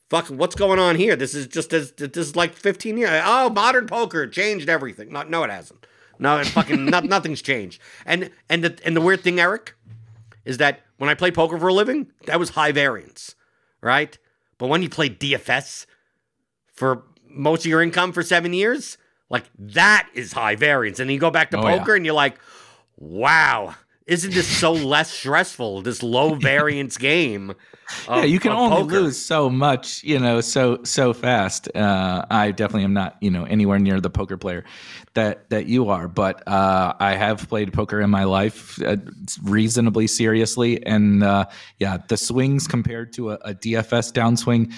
fucking, 0.09 0.37
what's 0.37 0.55
going 0.55 0.79
on 0.79 0.95
here? 0.95 1.15
This 1.15 1.35
is 1.35 1.47
just 1.47 1.73
as 1.73 1.91
this 1.93 2.15
is 2.15 2.35
like 2.35 2.53
15 2.53 2.97
years. 2.97 3.21
Oh, 3.23 3.49
modern 3.49 3.87
poker 3.87 4.27
changed 4.27 4.69
everything. 4.69 5.11
No, 5.11 5.23
no, 5.23 5.43
it 5.43 5.51
hasn't. 5.51 5.85
No, 6.19 6.39
it 6.39 6.47
fucking 6.47 6.85
not, 6.85 7.03
nothing's 7.05 7.41
changed. 7.41 7.81
And 8.05 8.31
and 8.49 8.63
the 8.63 8.79
and 8.83 8.95
the 8.95 9.01
weird 9.01 9.21
thing, 9.21 9.39
Eric, 9.39 9.75
is 10.45 10.57
that 10.57 10.81
when 10.97 11.09
I 11.09 11.13
play 11.13 11.31
poker 11.31 11.57
for 11.59 11.67
a 11.67 11.73
living, 11.73 12.11
that 12.25 12.39
was 12.39 12.51
high 12.51 12.71
variance, 12.71 13.35
right? 13.81 14.17
But 14.57 14.67
when 14.67 14.81
you 14.81 14.89
play 14.89 15.09
DFS 15.09 15.85
for 16.73 17.03
most 17.29 17.61
of 17.61 17.65
your 17.67 17.81
income 17.81 18.11
for 18.11 18.23
seven 18.23 18.53
years, 18.53 18.97
like 19.29 19.45
that 19.57 20.09
is 20.13 20.33
high 20.33 20.55
variance. 20.55 20.99
And 20.99 21.11
you 21.11 21.19
go 21.19 21.31
back 21.31 21.51
to 21.51 21.57
oh, 21.57 21.61
poker 21.61 21.91
yeah. 21.91 21.97
and 21.97 22.05
you're 22.05 22.15
like, 22.15 22.39
wow, 22.97 23.75
isn't 24.07 24.33
this 24.33 24.47
so 24.47 24.71
less 24.93 25.11
stressful, 25.11 25.81
this 25.81 26.01
low 26.01 26.33
variance 26.33 26.97
game? 26.97 27.51
Of, 28.07 28.17
yeah, 28.17 28.23
you 28.23 28.39
can 28.39 28.51
only 28.51 28.83
poker. 28.83 29.01
lose 29.01 29.17
so 29.17 29.49
much, 29.49 30.03
you 30.03 30.19
know, 30.19 30.41
so 30.41 30.83
so 30.83 31.13
fast. 31.13 31.73
Uh, 31.75 32.25
I 32.29 32.51
definitely 32.51 32.83
am 32.83 32.93
not, 32.93 33.15
you 33.21 33.31
know, 33.31 33.45
anywhere 33.45 33.79
near 33.79 34.01
the 34.01 34.09
poker 34.09 34.37
player 34.37 34.65
that 35.13 35.49
that 35.51 35.67
you 35.67 35.89
are, 35.89 36.07
but 36.07 36.45
uh, 36.47 36.93
I 36.99 37.15
have 37.15 37.47
played 37.47 37.71
poker 37.71 38.01
in 38.01 38.09
my 38.09 38.25
life 38.25 38.81
uh, 38.83 38.97
reasonably 39.43 40.07
seriously, 40.07 40.85
and 40.85 41.23
uh, 41.23 41.45
yeah, 41.79 41.97
the 42.07 42.17
swings 42.17 42.67
compared 42.67 43.13
to 43.13 43.31
a, 43.31 43.35
a 43.35 43.53
DFS 43.53 44.11
downswing 44.11 44.73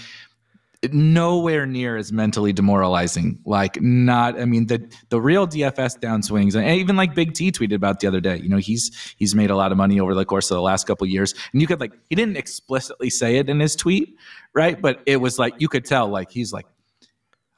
nowhere 0.91 1.65
near 1.65 1.97
as 1.97 2.11
mentally 2.11 2.53
demoralizing. 2.53 3.39
Like 3.45 3.81
not, 3.81 4.39
I 4.39 4.45
mean, 4.45 4.67
the 4.67 4.91
the 5.09 5.19
real 5.19 5.47
DFS 5.47 5.99
downswings, 5.99 6.55
and 6.55 6.67
even 6.79 6.95
like 6.95 7.13
Big 7.13 7.33
T 7.33 7.51
tweeted 7.51 7.75
about 7.75 7.99
the 7.99 8.07
other 8.07 8.21
day. 8.21 8.37
You 8.37 8.49
know, 8.49 8.57
he's 8.57 9.13
he's 9.17 9.35
made 9.35 9.49
a 9.49 9.55
lot 9.55 9.71
of 9.71 9.77
money 9.77 9.99
over 9.99 10.13
the 10.13 10.25
course 10.25 10.49
of 10.51 10.55
the 10.55 10.61
last 10.61 10.87
couple 10.87 11.05
years, 11.07 11.33
and 11.51 11.61
you 11.61 11.67
could 11.67 11.79
like 11.79 11.93
he 12.09 12.15
didn't 12.15 12.37
explicitly 12.37 13.09
say 13.09 13.37
it 13.37 13.49
in 13.49 13.59
his 13.59 13.75
tweet, 13.75 14.15
right? 14.53 14.81
But 14.81 15.01
it 15.05 15.17
was 15.17 15.37
like 15.37 15.55
you 15.59 15.67
could 15.67 15.85
tell, 15.85 16.07
like 16.07 16.31
he's 16.31 16.53
like. 16.53 16.65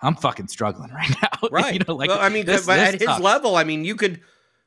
I'm 0.03 0.15
fucking 0.15 0.48
struggling 0.48 0.89
right 0.89 1.11
now. 1.22 1.27
Right. 1.52 1.73
you 1.76 1.80
know, 1.88 1.93
like 1.93 2.10
well, 2.10 2.19
I 2.19 2.30
mean, 2.30 2.48
this, 2.48 2.68
at 2.68 2.93
his 2.95 3.03
tough. 3.03 3.19
level, 3.19 3.56
I 3.56 3.64
mean, 3.64 3.85
you 3.85 3.95
could, 3.95 4.19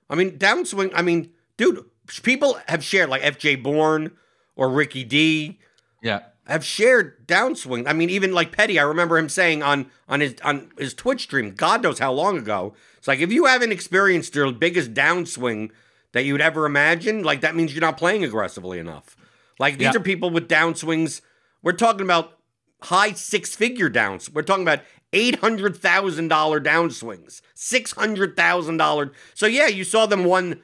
I 0.08 0.14
mean, 0.14 0.38
downswing. 0.38 0.92
I 0.94 1.02
mean, 1.02 1.32
dude, 1.56 1.84
people 2.22 2.56
have 2.68 2.84
shared 2.84 3.10
like 3.10 3.22
FJ 3.22 3.60
Bourne 3.60 4.12
or 4.54 4.68
Ricky 4.68 5.02
D. 5.02 5.58
Yeah 6.04 6.20
have 6.46 6.64
shared 6.64 7.26
downswing. 7.26 7.86
I 7.86 7.92
mean, 7.92 8.10
even 8.10 8.32
like 8.32 8.52
Petty, 8.52 8.78
I 8.78 8.82
remember 8.82 9.16
him 9.16 9.28
saying 9.28 9.62
on 9.62 9.90
on 10.08 10.20
his 10.20 10.34
on 10.42 10.70
his 10.78 10.94
Twitch 10.94 11.22
stream, 11.22 11.54
God 11.54 11.82
knows 11.82 11.98
how 11.98 12.12
long 12.12 12.38
ago. 12.38 12.74
It's 12.98 13.08
like 13.08 13.20
if 13.20 13.32
you 13.32 13.46
haven't 13.46 13.72
experienced 13.72 14.34
your 14.34 14.52
biggest 14.52 14.94
downswing 14.94 15.70
that 16.12 16.24
you'd 16.24 16.40
ever 16.40 16.66
imagine, 16.66 17.22
like 17.22 17.40
that 17.40 17.56
means 17.56 17.74
you're 17.74 17.80
not 17.80 17.96
playing 17.96 18.24
aggressively 18.24 18.78
enough. 18.78 19.16
Like 19.58 19.78
these 19.78 19.86
yeah. 19.86 19.96
are 19.96 20.00
people 20.00 20.30
with 20.30 20.48
downswings. 20.48 21.20
We're 21.62 21.72
talking 21.72 22.02
about 22.02 22.38
high 22.82 23.12
six 23.12 23.54
figure 23.54 23.88
downs. 23.88 24.30
We're 24.30 24.42
talking 24.42 24.64
about 24.64 24.80
eight 25.12 25.36
hundred 25.36 25.76
thousand 25.76 26.28
dollar 26.28 26.60
downswings, 26.60 27.40
six 27.54 27.92
hundred 27.92 28.36
thousand 28.36 28.76
dollar. 28.76 29.12
So 29.34 29.46
yeah, 29.46 29.68
you 29.68 29.84
saw 29.84 30.06
them 30.06 30.24
won 30.24 30.60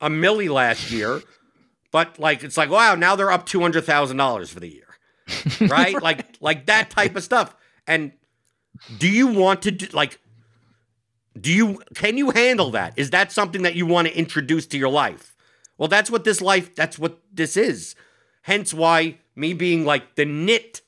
a 0.00 0.10
milli 0.10 0.50
last 0.50 0.90
year, 0.90 1.22
but 1.92 2.18
like 2.18 2.42
it's 2.42 2.56
like 2.56 2.70
wow, 2.70 2.96
now 2.96 3.14
they're 3.14 3.30
up 3.30 3.46
two 3.46 3.60
hundred 3.60 3.84
thousand 3.84 4.16
dollars 4.16 4.50
for 4.50 4.58
the 4.58 4.72
year. 4.72 4.91
right? 5.60 6.00
like 6.02 6.36
like 6.40 6.66
that 6.66 6.90
type 6.90 7.16
of 7.16 7.22
stuff. 7.22 7.54
And 7.86 8.12
do 8.98 9.08
you 9.08 9.26
want 9.28 9.62
to 9.62 9.70
do 9.70 9.86
like 9.92 10.18
do 11.40 11.52
you 11.52 11.80
can 11.94 12.18
you 12.18 12.30
handle 12.30 12.70
that? 12.72 12.94
Is 12.96 13.10
that 13.10 13.32
something 13.32 13.62
that 13.62 13.74
you 13.74 13.86
want 13.86 14.08
to 14.08 14.16
introduce 14.16 14.66
to 14.68 14.78
your 14.78 14.90
life? 14.90 15.34
Well, 15.78 15.88
that's 15.88 16.10
what 16.10 16.24
this 16.24 16.40
life 16.40 16.74
that's 16.74 16.98
what 16.98 17.18
this 17.32 17.56
is. 17.56 17.94
Hence 18.42 18.74
why 18.74 19.18
me 19.34 19.54
being 19.54 19.84
like 19.84 20.16
the 20.16 20.24
nit 20.24 20.82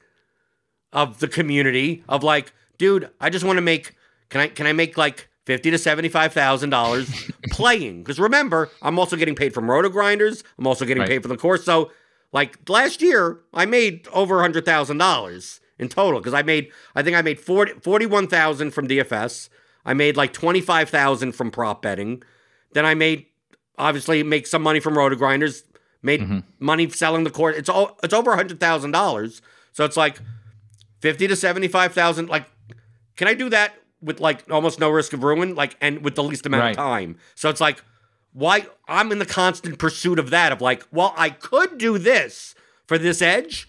of 0.93 1.21
the 1.21 1.29
community 1.29 2.05
of 2.09 2.23
like, 2.23 2.53
dude, 2.79 3.11
I 3.21 3.31
just 3.31 3.45
want 3.45 3.57
to 3.57 3.63
make 3.63 3.95
can 4.29 4.41
I 4.43 4.49
can 4.49 4.67
I 4.67 4.73
make 4.73 4.99
like 4.99 5.29
fifty 5.47 5.71
to 5.71 5.79
seventy 5.79 6.09
five 6.09 6.33
thousand 6.33 6.71
dollars 6.71 7.11
playing? 7.51 8.03
Because 8.03 8.21
remember, 8.21 8.71
I'm 8.83 8.99
also 8.99 9.17
getting 9.17 9.35
paid 9.35 9.55
from 9.55 9.67
RotoGrinders. 9.67 10.43
I'm 10.59 10.67
also 10.67 10.85
getting 10.85 11.03
right. 11.03 11.09
paid 11.09 11.23
for 11.23 11.29
the 11.29 11.37
course. 11.37 11.65
So 11.65 11.91
like 12.35 12.69
last 12.69 13.01
year, 13.01 13.41
I 13.55 13.65
made 13.65 14.09
over 14.13 14.41
hundred 14.43 14.67
thousand 14.67 14.99
dollars 14.99 15.61
in 15.79 15.89
total 15.89 16.21
because 16.21 16.35
I 16.35 16.43
made 16.43 16.71
I 16.95 17.03
think 17.03 17.17
I 17.17 17.23
made 17.23 17.41
40, 17.41 17.75
41,000 17.81 18.73
from 18.73 18.89
DFS. 18.89 19.49
I 19.87 19.95
made 19.95 20.17
like 20.17 20.33
twenty 20.33 20.61
five 20.61 20.91
thousand 20.91 21.33
from 21.33 21.51
prop 21.53 21.81
betting. 21.81 22.23
Then 22.73 22.85
I 22.85 22.95
made 22.95 23.27
obviously 23.79 24.23
make 24.25 24.49
some 24.49 24.63
money 24.63 24.81
from 24.81 24.95
RotoGrinders. 24.95 25.63
Made 26.03 26.21
mm-hmm. 26.21 26.39
money 26.59 26.91
selling 26.91 27.25
the 27.25 27.31
court. 27.31 27.55
It's 27.55 27.69
all 27.69 27.99
it's 28.03 28.13
over 28.13 28.35
hundred 28.35 28.59
thousand 28.59 28.91
dollars. 28.91 29.41
So 29.73 29.85
it's 29.85 29.97
like 29.97 30.19
fifty 31.01 31.29
to 31.29 31.37
seventy 31.37 31.69
five 31.69 31.93
thousand. 31.93 32.29
Like, 32.29 32.47
can 33.17 33.29
I 33.29 33.35
do 33.35 33.49
that 33.51 33.75
with 34.03 34.19
like 34.19 34.51
almost 34.51 34.81
no 34.81 34.91
risk 34.91 35.13
of 35.13 35.23
ruin? 35.23 35.55
Like, 35.55 35.77
and 35.81 36.03
with 36.03 36.17
the 36.17 36.25
least 36.25 36.47
amount 36.47 36.63
right. 36.63 36.71
of 36.71 36.77
time. 36.77 37.17
So 37.37 37.49
it's 37.49 37.61
like 37.61 37.83
why 38.35 38.67
I'm 38.87 39.11
in 39.11 39.19
the 39.21 39.25
constant 39.27 39.79
pursuit 39.79 40.19
of 40.19 40.29
that 40.31 40.53
of 40.53 40.61
like, 40.61 40.85
well, 40.93 41.15
I 41.17 41.31
could 41.31 41.79
do 41.79 41.97
this 41.97 42.55
for 42.87 42.99
this 42.99 43.23
edge 43.23 43.67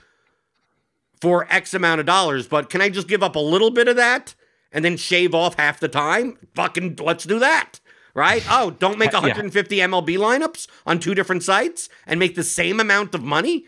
for 1.21 1.47
X 1.49 1.73
amount 1.73 2.01
of 2.01 2.05
dollars, 2.05 2.47
but 2.47 2.69
can 2.69 2.81
I 2.81 2.89
just 2.89 3.07
give 3.07 3.23
up 3.23 3.35
a 3.35 3.39
little 3.39 3.71
bit 3.71 3.87
of 3.87 3.95
that 3.95 4.35
and 4.71 4.83
then 4.83 4.97
shave 4.97 5.33
off 5.33 5.55
half 5.55 5.79
the 5.79 5.87
time. 5.87 6.37
Fucking 6.53 6.97
let's 7.01 7.23
do 7.23 7.39
that. 7.39 7.79
Right? 8.13 8.43
Oh, 8.49 8.71
don't 8.71 8.97
make 8.97 9.11
Yeah. 9.13 9.19
150 9.19 9.77
MLB 9.77 10.17
lineups 10.17 10.67
on 10.85 10.99
two 10.99 11.15
different 11.15 11.43
sites 11.43 11.87
and 12.05 12.19
make 12.19 12.35
the 12.35 12.43
same 12.43 12.79
amount 12.79 13.15
of 13.15 13.23
money. 13.23 13.65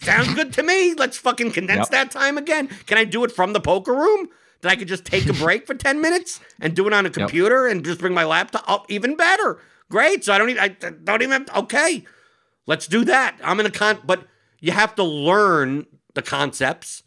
Sounds 0.00 0.34
good 0.34 0.52
to 0.54 0.62
me. 0.64 0.94
Let's 0.94 1.16
fucking 1.18 1.52
condense 1.52 1.88
Yep. 1.90 1.90
that 1.90 2.10
time 2.10 2.36
again. 2.38 2.68
Can 2.86 2.98
I 2.98 3.04
do 3.04 3.22
it 3.24 3.30
from 3.30 3.52
the 3.52 3.60
poker 3.60 3.92
room? 3.94 4.28
That 4.62 4.70
I 4.70 4.76
could 4.76 4.88
just 4.88 5.04
take 5.04 5.28
a 5.28 5.32
break 5.32 5.66
for 5.66 5.74
10 5.74 6.00
minutes 6.00 6.38
and 6.60 6.74
do 6.74 6.86
it 6.86 6.92
on 6.92 7.06
a 7.06 7.10
computer 7.18 7.66
and 7.66 7.84
just 7.84 7.98
bring 8.00 8.14
my 8.14 8.24
laptop 8.24 8.68
up 8.68 8.86
even 8.88 9.16
better. 9.16 9.58
Great. 9.92 10.24
So 10.24 10.32
I 10.32 10.38
don't 10.38 10.48
even 10.48 10.62
I 10.62 10.68
don't 11.04 11.20
even 11.20 11.42
have 11.42 11.64
okay. 11.64 12.02
Let's 12.66 12.86
do 12.86 13.04
that. 13.04 13.38
I'm 13.44 13.60
in 13.60 13.66
a 13.66 13.70
con 13.70 13.98
but 14.02 14.26
you 14.58 14.72
have 14.72 14.94
to 14.94 15.04
learn 15.04 15.84
the 16.14 16.22
concepts, 16.22 17.02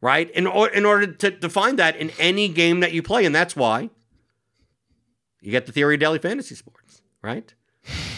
right? 0.00 0.28
In 0.32 0.48
or, 0.48 0.68
in 0.68 0.84
order 0.84 1.06
to 1.06 1.30
define 1.30 1.76
that 1.76 1.94
in 1.94 2.10
any 2.18 2.48
game 2.48 2.80
that 2.80 2.90
you 2.90 3.00
play 3.00 3.24
and 3.24 3.32
that's 3.32 3.54
why 3.54 3.90
you 5.40 5.52
get 5.52 5.66
the 5.66 5.72
theory 5.72 5.94
of 5.94 6.00
daily 6.00 6.18
fantasy 6.18 6.56
sports, 6.56 7.00
right? 7.22 7.54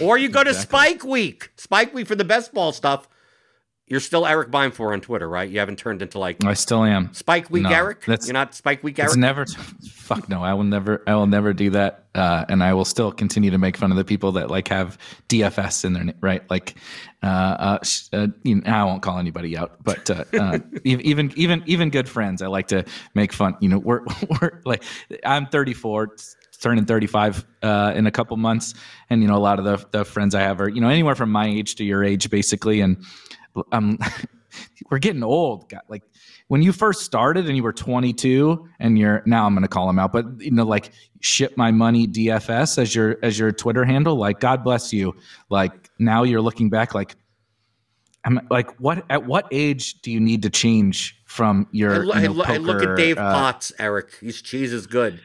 Or 0.01 0.17
you 0.17 0.31
go 0.31 0.43
to 0.43 0.55
Spike 0.55 1.05
Week. 1.05 1.51
Spike 1.57 1.93
Week 1.93 2.07
for 2.07 2.15
the 2.15 2.25
best 2.25 2.55
ball 2.55 2.73
stuff. 2.73 3.07
You're 3.89 4.01
still 4.01 4.27
Eric 4.27 4.51
Beimfohr 4.51 4.93
on 4.93 5.01
Twitter, 5.01 5.29
right? 5.29 5.49
You 5.49 5.61
haven't 5.61 5.79
turned 5.79 6.03
into 6.03 6.19
like 6.19 6.45
I 6.45 6.55
still 6.55 6.83
am. 6.83 7.15
Spike 7.15 7.51
Week 7.51 7.63
No, 7.63 7.71
Eric. 7.71 8.05
that's- 8.05 8.27
You're 8.27 8.35
not 8.35 8.53
Spike 8.53 8.83
Week 8.83 8.99
Eric. 8.99 9.11
It's 9.11 9.17
never. 9.17 9.47
Fuck 9.47 10.29
no. 10.29 10.43
I 10.43 10.55
will 10.55 10.65
never. 10.65 11.05
I 11.07 11.15
will 11.15 11.29
never 11.29 11.53
do 11.53 11.71
that. 11.71 12.07
Uh, 12.13 12.45
and 12.49 12.65
I 12.65 12.75
will 12.75 12.85
still 12.85 13.13
continue 13.13 13.53
to 13.53 13.59
make 13.59 13.77
fun 13.77 13.93
of 13.93 13.97
the 13.97 14.05
people 14.05 14.33
that 14.33 14.51
like 14.51 14.67
have 14.69 14.99
DFS 15.29 15.85
in 15.85 15.93
their 15.93 16.03
name, 16.03 16.17
right? 16.21 16.43
Like, 16.51 16.75
uh, 17.23 17.27
uh, 17.27 17.79
uh 18.13 18.27
you 18.43 18.57
know, 18.57 18.63
I 18.67 18.83
won't 18.83 19.03
call 19.03 19.19
anybody 19.19 19.57
out, 19.57 19.77
but 19.85 20.11
uh, 20.11 20.25
uh, 20.33 20.59
even 20.85 21.33
even 21.37 21.63
even 21.67 21.91
good 21.91 22.09
friends, 22.09 22.43
I 22.43 22.49
like 22.49 22.67
to 22.69 22.85
make 23.15 23.33
fun. 23.33 23.57
You 23.61 23.69
know, 23.69 23.79
we're 23.79 24.03
we're 24.41 24.63
like, 24.65 24.83
I'm 25.25 25.47
34. 25.47 26.17
Turning 26.59 26.87
35 26.87 27.45
uh, 27.63 27.93
in 27.95 28.07
a 28.07 28.11
couple 28.11 28.35
months, 28.39 28.73
and 29.11 29.21
you 29.21 29.29
know 29.29 29.37
a 29.37 29.39
lot 29.39 29.59
of 29.59 29.67
the, 29.67 29.87
the 29.99 30.05
friends 30.07 30.35
I 30.35 30.41
have 30.41 30.59
are 30.59 30.71
you 30.71 30.81
know 30.81 30.89
anywhere 30.89 31.15
from 31.15 31.31
my 31.31 31.47
age 31.47 31.75
to 31.77 31.85
your 31.85 32.03
age, 32.03 32.31
basically, 32.31 32.81
and 32.81 32.97
um, 33.73 33.99
we're 34.91 34.99
getting 34.99 35.23
old. 35.23 35.69
God, 35.69 35.83
Like 35.89 36.03
when 36.49 36.63
you 36.63 36.73
first 36.73 37.03
started 37.03 37.47
and 37.47 37.57
you 37.57 37.63
were 37.63 37.73
22 37.73 38.69
and 38.79 38.99
you're 38.99 39.23
now 39.27 39.47
I'm 39.47 39.55
going 39.55 39.63
to 39.63 39.69
call 39.69 39.89
him 39.89 39.99
out, 39.99 40.13
but 40.13 40.27
you 40.41 40.51
know, 40.51 40.65
like 40.65 40.93
ship 41.21 41.57
my 41.57 41.71
money 41.71 42.07
DFS 42.07 42.79
as 42.79 42.95
your, 42.95 43.19
as 43.23 43.39
your 43.39 43.53
Twitter 43.53 43.85
handle. 43.85 44.17
Like, 44.17 44.41
God 44.41 44.63
bless 44.63 44.93
you. 44.93 45.15
Like 45.51 45.91
now 45.99 46.23
you're 46.23 46.41
looking 46.43 46.71
back, 46.71 46.95
like, 46.95 47.17
I'm 48.25 48.41
like, 48.51 48.81
what, 48.81 49.05
at 49.09 49.25
what 49.25 49.47
age 49.53 50.01
do 50.01 50.11
you 50.11 50.19
need 50.19 50.43
to 50.43 50.51
change 50.51 51.23
from 51.27 51.67
I, 51.67 51.69
your, 51.73 52.05
lo- 52.05 52.15
you 52.15 52.21
I 52.21 52.23
know, 52.27 52.33
lo- 52.33 52.45
I 52.47 52.57
look 52.57 52.83
at 52.83 52.97
Dave 52.97 53.19
uh, 53.19 53.33
Potts, 53.33 53.73
Eric. 53.79 54.15
His 54.21 54.43
cheese 54.43 54.73
is 54.73 54.87
good. 54.87 55.21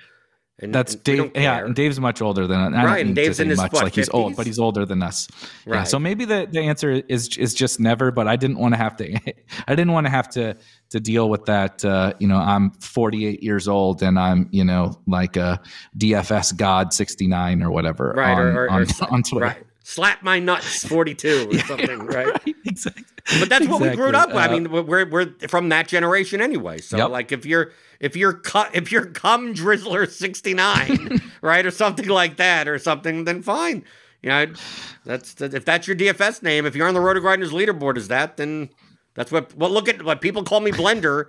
And 0.61 0.73
That's 0.73 0.93
and 0.93 1.03
Dave. 1.03 1.31
Yeah, 1.35 1.65
and 1.65 1.75
Dave's 1.75 1.99
much 1.99 2.21
older 2.21 2.45
than 2.45 2.75
I 2.75 2.85
Right, 2.85 3.05
and 3.05 3.15
Dave's 3.15 3.39
in 3.39 3.49
his, 3.49 3.57
much 3.57 3.73
what, 3.73 3.83
like 3.83 3.95
he's 3.95 4.09
old, 4.09 4.35
but 4.35 4.45
he's 4.45 4.59
older 4.59 4.85
than 4.85 5.01
us. 5.01 5.27
Yeah, 5.65 5.73
Right. 5.73 5.88
so 5.88 5.97
maybe 5.97 6.25
the, 6.25 6.47
the 6.49 6.59
answer 6.61 7.01
is 7.07 7.35
is 7.38 7.53
just 7.53 7.79
never. 7.79 8.11
But 8.11 8.27
I 8.27 8.35
didn't 8.35 8.57
want 8.57 8.73
to 8.73 8.77
have 8.77 8.95
to. 8.97 9.13
I 9.67 9.75
didn't 9.75 9.91
want 9.91 10.05
to 10.05 10.11
have 10.11 10.29
to 10.31 10.57
to 10.91 10.99
deal 10.99 11.29
with 11.29 11.45
that. 11.45 11.83
Uh, 11.83 12.13
you 12.19 12.27
know, 12.27 12.38
I'm 12.38 12.71
48 12.71 13.41
years 13.41 13.67
old 13.67 14.03
and 14.03 14.19
I'm 14.19 14.49
you 14.51 14.63
know 14.63 14.99
like 15.07 15.35
a 15.38 15.61
DFS 15.97 16.55
god 16.55 16.93
69 16.93 17.63
or 17.63 17.71
whatever 17.71 18.13
right, 18.15 18.33
on, 18.33 18.39
or, 18.39 18.63
or, 18.65 18.69
on, 18.69 18.81
or 18.83 18.85
on 19.09 19.23
Twitter. 19.23 19.45
Right. 19.45 19.63
Slap 19.83 20.21
my 20.23 20.39
nuts 20.39 20.85
42 20.87 21.49
or 21.51 21.59
something, 21.59 21.99
right? 22.05 22.39
exactly. 22.65 23.03
But 23.39 23.49
that's 23.49 23.67
what 23.67 23.81
we 23.81 23.89
grew 23.95 24.09
up. 24.11 24.29
with. 24.29 24.37
I 24.37 24.47
Uh, 24.47 24.51
mean, 24.51 24.71
we're 24.71 25.09
we're 25.09 25.33
from 25.47 25.69
that 25.69 25.87
generation 25.87 26.41
anyway. 26.41 26.79
So 26.79 26.97
Yep. 26.97 27.09
like, 27.09 27.31
if 27.31 27.45
you're 27.45 27.71
if 27.99 28.15
you're 28.15 28.33
cu- 28.33 28.69
if 28.73 28.91
you're 28.91 29.05
cum 29.05 29.53
drizzler 29.53 30.09
sixty 30.09 30.53
nine, 30.53 31.19
right, 31.41 31.65
or 31.65 31.71
something 31.71 32.07
like 32.07 32.37
that, 32.37 32.67
or 32.67 32.77
something, 32.79 33.25
then 33.25 33.41
fine. 33.41 33.83
You 34.21 34.29
know, 34.29 34.53
that's 35.03 35.39
if 35.41 35.65
that's 35.65 35.87
your 35.87 35.95
DFS 35.95 36.43
name. 36.43 36.65
If 36.67 36.75
you're 36.75 36.87
on 36.87 36.93
the 36.93 36.99
RotoGrinders 36.99 37.49
leaderboard, 37.49 37.97
is 37.97 38.07
that 38.09 38.37
then? 38.37 38.69
That's 39.15 39.31
what. 39.31 39.55
Well, 39.57 39.71
look 39.71 39.89
at 39.89 40.03
what 40.03 40.21
people 40.21 40.43
call 40.43 40.59
me 40.59 40.71
Blender, 40.71 41.25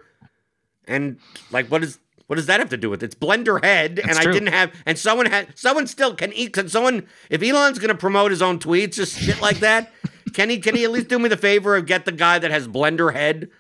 and 0.87 1.19
like, 1.51 1.69
what 1.69 1.83
is 1.83 1.99
what 2.33 2.37
does 2.37 2.47
that 2.47 2.61
have 2.61 2.71
to 2.71 2.79
do 2.79 2.89
with 2.89 3.03
it? 3.03 3.05
It's 3.09 3.15
Blender 3.15 3.63
Head, 3.63 3.99
and 3.99 4.09
That's 4.09 4.21
I 4.21 4.23
true. 4.23 4.33
didn't 4.33 4.55
have, 4.55 4.73
and 4.87 4.99
someone 4.99 5.27
had, 5.27 5.49
someone 5.55 5.87
still 5.87 6.15
can 6.15 6.33
eat. 6.33 6.55
Can 6.55 6.67
someone, 6.67 7.07
if 7.29 7.43
Elon's 7.43 7.79
going 7.79 7.91
to 7.91 7.95
promote 7.95 8.31
his 8.31 8.41
own 8.41 8.59
tweets, 8.59 8.95
just 8.95 9.19
shit 9.19 9.43
like 9.43 9.59
that, 9.59 9.93
can 10.33 10.49
he? 10.49 10.57
Can 10.57 10.75
he 10.75 10.83
at 10.85 10.91
least 10.93 11.09
do 11.09 11.19
me 11.19 11.29
the 11.29 11.37
favor 11.37 11.77
of 11.77 11.85
get 11.85 12.07
the 12.07 12.11
guy 12.11 12.39
that 12.39 12.51
has 12.51 12.67
Blender 12.67 13.13
Head, 13.13 13.51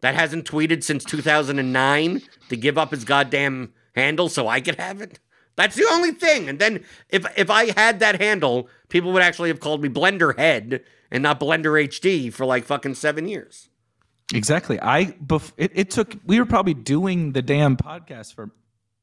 that 0.00 0.16
hasn't 0.16 0.50
tweeted 0.50 0.82
since 0.82 1.04
2009, 1.04 2.22
to 2.48 2.56
give 2.56 2.76
up 2.76 2.90
his 2.90 3.04
goddamn 3.04 3.72
handle 3.94 4.28
so 4.28 4.48
I 4.48 4.62
could 4.62 4.80
have 4.80 5.00
it? 5.00 5.20
That's 5.54 5.76
the 5.76 5.86
only 5.88 6.10
thing. 6.10 6.48
And 6.48 6.58
then 6.58 6.84
if 7.10 7.24
if 7.38 7.50
I 7.50 7.70
had 7.78 8.00
that 8.00 8.20
handle, 8.20 8.68
people 8.88 9.12
would 9.12 9.22
actually 9.22 9.50
have 9.50 9.60
called 9.60 9.80
me 9.80 9.88
Blender 9.88 10.36
Head 10.36 10.82
and 11.08 11.22
not 11.22 11.38
Blender 11.38 11.80
HD 11.86 12.32
for 12.32 12.44
like 12.44 12.64
fucking 12.64 12.96
seven 12.96 13.28
years. 13.28 13.68
Exactly. 14.34 14.78
I 14.80 15.06
bef- 15.24 15.52
it, 15.56 15.72
it 15.74 15.90
took 15.90 16.14
we 16.26 16.38
were 16.38 16.46
probably 16.46 16.74
doing 16.74 17.32
the 17.32 17.42
damn 17.42 17.76
podcast 17.76 18.34
for 18.34 18.50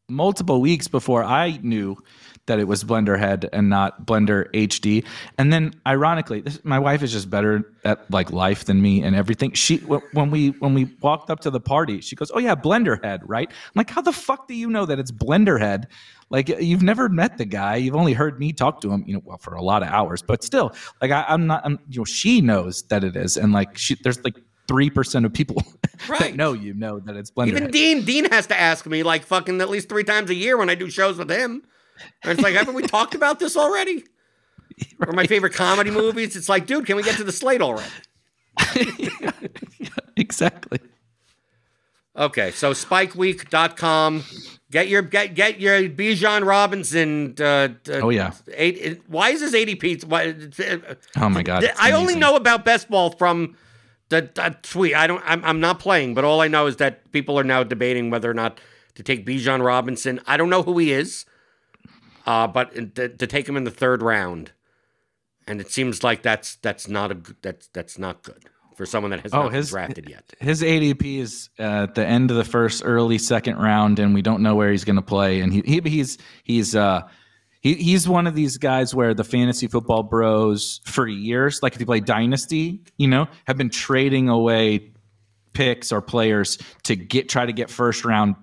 multiple 0.07 0.61
weeks 0.61 0.87
before 0.87 1.23
I 1.23 1.59
knew 1.63 1.97
that 2.45 2.59
it 2.59 2.67
was 2.67 2.83
Blender 2.83 3.17
Head 3.17 3.49
and 3.51 3.69
not 3.69 4.05
Blender 4.05 4.51
HD. 4.51 5.03
And 5.39 5.51
then 5.51 5.73
ironically, 5.87 6.41
this, 6.41 6.63
my 6.63 6.77
wife 6.77 7.01
is 7.01 7.11
just 7.11 7.27
better 7.29 7.73
at 7.83 8.09
like 8.11 8.31
life 8.31 8.65
than 8.65 8.83
me 8.83 9.01
and 9.01 9.15
everything. 9.15 9.53
She 9.53 9.77
when 9.77 10.29
we 10.29 10.49
when 10.59 10.75
we 10.75 10.91
walked 11.01 11.31
up 11.31 11.39
to 11.39 11.49
the 11.49 11.59
party, 11.59 12.01
she 12.01 12.15
goes, 12.15 12.31
"Oh 12.31 12.39
yeah, 12.39 12.53
Blender 12.53 13.03
Head, 13.03 13.21
right?" 13.25 13.49
I'm 13.49 13.71
like, 13.73 13.89
"How 13.89 14.01
the 14.01 14.13
fuck 14.13 14.47
do 14.47 14.53
you 14.53 14.69
know 14.69 14.85
that 14.85 14.99
it's 14.99 15.11
Blender 15.11 15.59
Head?" 15.59 15.87
Like 16.29 16.49
you've 16.49 16.83
never 16.83 17.09
met 17.09 17.37
the 17.37 17.45
guy, 17.45 17.75
you've 17.77 17.95
only 17.95 18.13
heard 18.13 18.39
me 18.39 18.51
talk 18.51 18.81
to 18.81 18.91
him, 18.91 19.03
you 19.07 19.13
know, 19.13 19.21
well 19.23 19.37
for 19.37 19.53
a 19.55 19.61
lot 19.61 19.83
of 19.83 19.89
hours, 19.89 20.21
but 20.21 20.43
still, 20.43 20.73
like 21.01 21.11
I, 21.11 21.23
I'm 21.27 21.45
not, 21.47 21.61
I'm, 21.63 21.79
you 21.89 21.99
know, 22.01 22.05
she 22.05 22.41
knows 22.41 22.83
that 22.89 23.03
it 23.03 23.15
is, 23.15 23.37
and 23.37 23.53
like 23.53 23.77
she, 23.77 23.95
there's 24.03 24.23
like 24.23 24.35
three 24.67 24.89
percent 24.89 25.25
of 25.25 25.33
people 25.33 25.61
Right. 26.09 26.19
that 26.19 26.35
know 26.35 26.53
you 26.53 26.73
know 26.73 26.99
that 26.99 27.15
it's 27.15 27.31
Blender. 27.31 27.47
Even 27.47 27.63
Head. 27.63 27.71
Dean, 27.71 28.03
Dean 28.05 28.25
has 28.31 28.47
to 28.47 28.59
ask 28.59 28.85
me 28.85 29.03
like 29.03 29.23
fucking 29.23 29.61
at 29.61 29.69
least 29.69 29.87
three 29.89 30.03
times 30.03 30.29
a 30.29 30.35
year 30.35 30.57
when 30.57 30.69
I 30.69 30.75
do 30.75 30.89
shows 30.89 31.17
with 31.17 31.31
him. 31.31 31.63
And 32.23 32.31
it's 32.33 32.41
like, 32.41 32.53
haven't 32.55 32.75
we 32.75 32.83
talked 32.83 33.15
about 33.21 33.39
this 33.39 33.55
already? 33.55 34.03
Or 35.05 35.13
my 35.13 35.25
favorite 35.25 35.53
comedy 35.53 35.89
movies. 35.91 36.35
It's 36.35 36.49
like, 36.49 36.65
dude, 36.67 36.85
can 36.85 36.97
we 36.97 37.03
get 37.03 37.15
to 37.17 37.23
the 37.23 37.31
slate 37.31 37.61
already? 37.61 37.89
exactly. 40.17 40.79
Okay, 42.17 42.51
so 42.51 42.71
spikeweek.com. 42.71 44.23
Get 44.71 44.87
your 44.87 45.01
get 45.01 45.35
get 45.35 45.59
your 45.59 45.81
Bijan 45.89 46.45
Robinson. 46.45 47.35
Uh, 47.39 47.43
uh, 47.43 47.91
Oh 48.01 48.09
yeah. 48.09 48.31
Eight, 48.53 49.01
why 49.07 49.29
is 49.29 49.41
this 49.41 49.53
ADP? 49.53 50.05
Why, 50.05 50.35
uh, 50.65 50.95
Oh 51.17 51.29
my 51.29 51.43
god. 51.43 51.69
I 51.79 51.91
only 51.91 52.05
amazing. 52.13 52.19
know 52.21 52.35
about 52.35 52.65
best 52.65 52.89
ball 52.89 53.11
from 53.11 53.55
the, 54.09 54.29
the 54.33 54.55
tweet. 54.61 54.95
I 54.95 55.07
don't. 55.07 55.21
I'm, 55.25 55.43
I'm 55.43 55.59
not 55.59 55.79
playing, 55.79 56.13
but 56.13 56.23
all 56.23 56.41
I 56.41 56.47
know 56.47 56.67
is 56.67 56.77
that 56.77 57.11
people 57.11 57.39
are 57.39 57.43
now 57.43 57.63
debating 57.63 58.09
whether 58.09 58.29
or 58.29 58.33
not 58.33 58.59
to 58.95 59.03
take 59.03 59.25
Bijan 59.25 59.63
Robinson. 59.65 60.19
I 60.27 60.37
don't 60.37 60.49
know 60.49 60.63
who 60.63 60.77
he 60.77 60.91
is, 60.91 61.25
uh, 62.25 62.47
but 62.47 62.95
to, 62.95 63.09
to 63.09 63.27
take 63.27 63.47
him 63.49 63.57
in 63.57 63.63
the 63.63 63.71
third 63.71 64.01
round, 64.01 64.51
and 65.47 65.59
it 65.61 65.71
seems 65.71 66.03
like 66.03 66.21
that's 66.21 66.55
that's 66.57 66.87
not 66.87 67.11
a 67.11 67.15
good- 67.15 67.37
that's 67.41 67.67
that's 67.73 67.97
not 67.97 68.23
good 68.23 68.45
for 68.75 68.85
someone 68.85 69.11
that 69.11 69.21
has 69.21 69.33
Oh, 69.33 69.43
not 69.43 69.53
his- 69.53 69.69
been 69.71 69.79
drafted 69.85 70.09
yet. 70.09 70.33
his 70.39 70.61
ADP 70.61 71.19
is 71.19 71.49
uh, 71.59 71.83
at 71.83 71.95
the 71.95 72.05
end 72.05 72.29
of 72.29 72.35
the 72.37 72.43
first, 72.43 72.81
early 72.85 73.17
second 73.17 73.55
round, 73.57 73.99
and 73.99 74.13
we 74.13 74.21
don't 74.21 74.41
know 74.43 74.53
where 74.55 74.69
he's 74.71 74.83
going 74.83 74.97
to 74.97 75.01
play. 75.01 75.39
And 75.41 75.53
he, 75.53 75.61
he 75.65 75.81
he's 75.89 76.17
he's 76.43 76.75
uh 76.75 77.01
he, 77.65 77.73
he's 77.73 78.07
one 78.07 78.27
of 78.27 78.35
these 78.35 78.57
guys 78.59 78.93
where 78.93 79.15
the 79.15 79.23
fantasy 79.23 79.65
football 79.65 80.03
bros 80.03 80.81
for 80.85 81.07
years, 81.07 81.63
like 81.63 81.73
if 81.73 81.79
you 81.79 81.85
play 81.87 81.99
Dynasty, 81.99 82.81
you 82.97 83.07
know, 83.07 83.27
have 83.47 83.57
been 83.57 83.71
trading 83.71 84.29
away 84.29 84.91
picks 85.53 85.91
or 85.91 85.99
players 85.99 86.59
to 86.83 86.95
get 86.95 87.27
try 87.27 87.43
to 87.45 87.53
get 87.53 87.71
first 87.71 88.05
round 88.05 88.35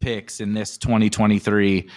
picks 0.00 0.40
in 0.40 0.54
this 0.54 0.78
2023 0.78 1.90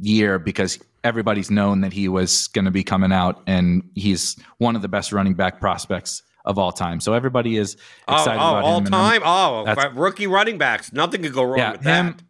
year 0.00 0.38
because 0.38 0.78
everybody's 1.02 1.50
known 1.50 1.80
that 1.80 1.92
he 1.92 2.06
was 2.06 2.46
going 2.48 2.64
to 2.64 2.70
be 2.70 2.84
coming 2.84 3.10
out 3.12 3.42
and 3.48 3.82
he's 3.96 4.36
one 4.58 4.76
of 4.76 4.82
the 4.82 4.88
best 4.88 5.12
running 5.12 5.34
back 5.34 5.58
prospects 5.60 6.22
of 6.44 6.58
all 6.58 6.70
time. 6.72 7.00
So 7.00 7.12
everybody 7.12 7.56
is 7.56 7.76
Oh, 8.08 8.14
excited 8.14 8.40
oh 8.40 8.50
about 8.50 8.64
all 8.64 8.78
him. 8.78 8.84
time. 8.84 9.22
Oh, 9.24 9.90
rookie 9.94 10.26
running 10.26 10.58
backs. 10.58 10.92
Nothing 10.92 11.22
could 11.22 11.32
go 11.34 11.42
wrong 11.42 11.58
yeah, 11.58 11.72
with 11.72 11.82
him, 11.82 12.06
that. 12.06 12.22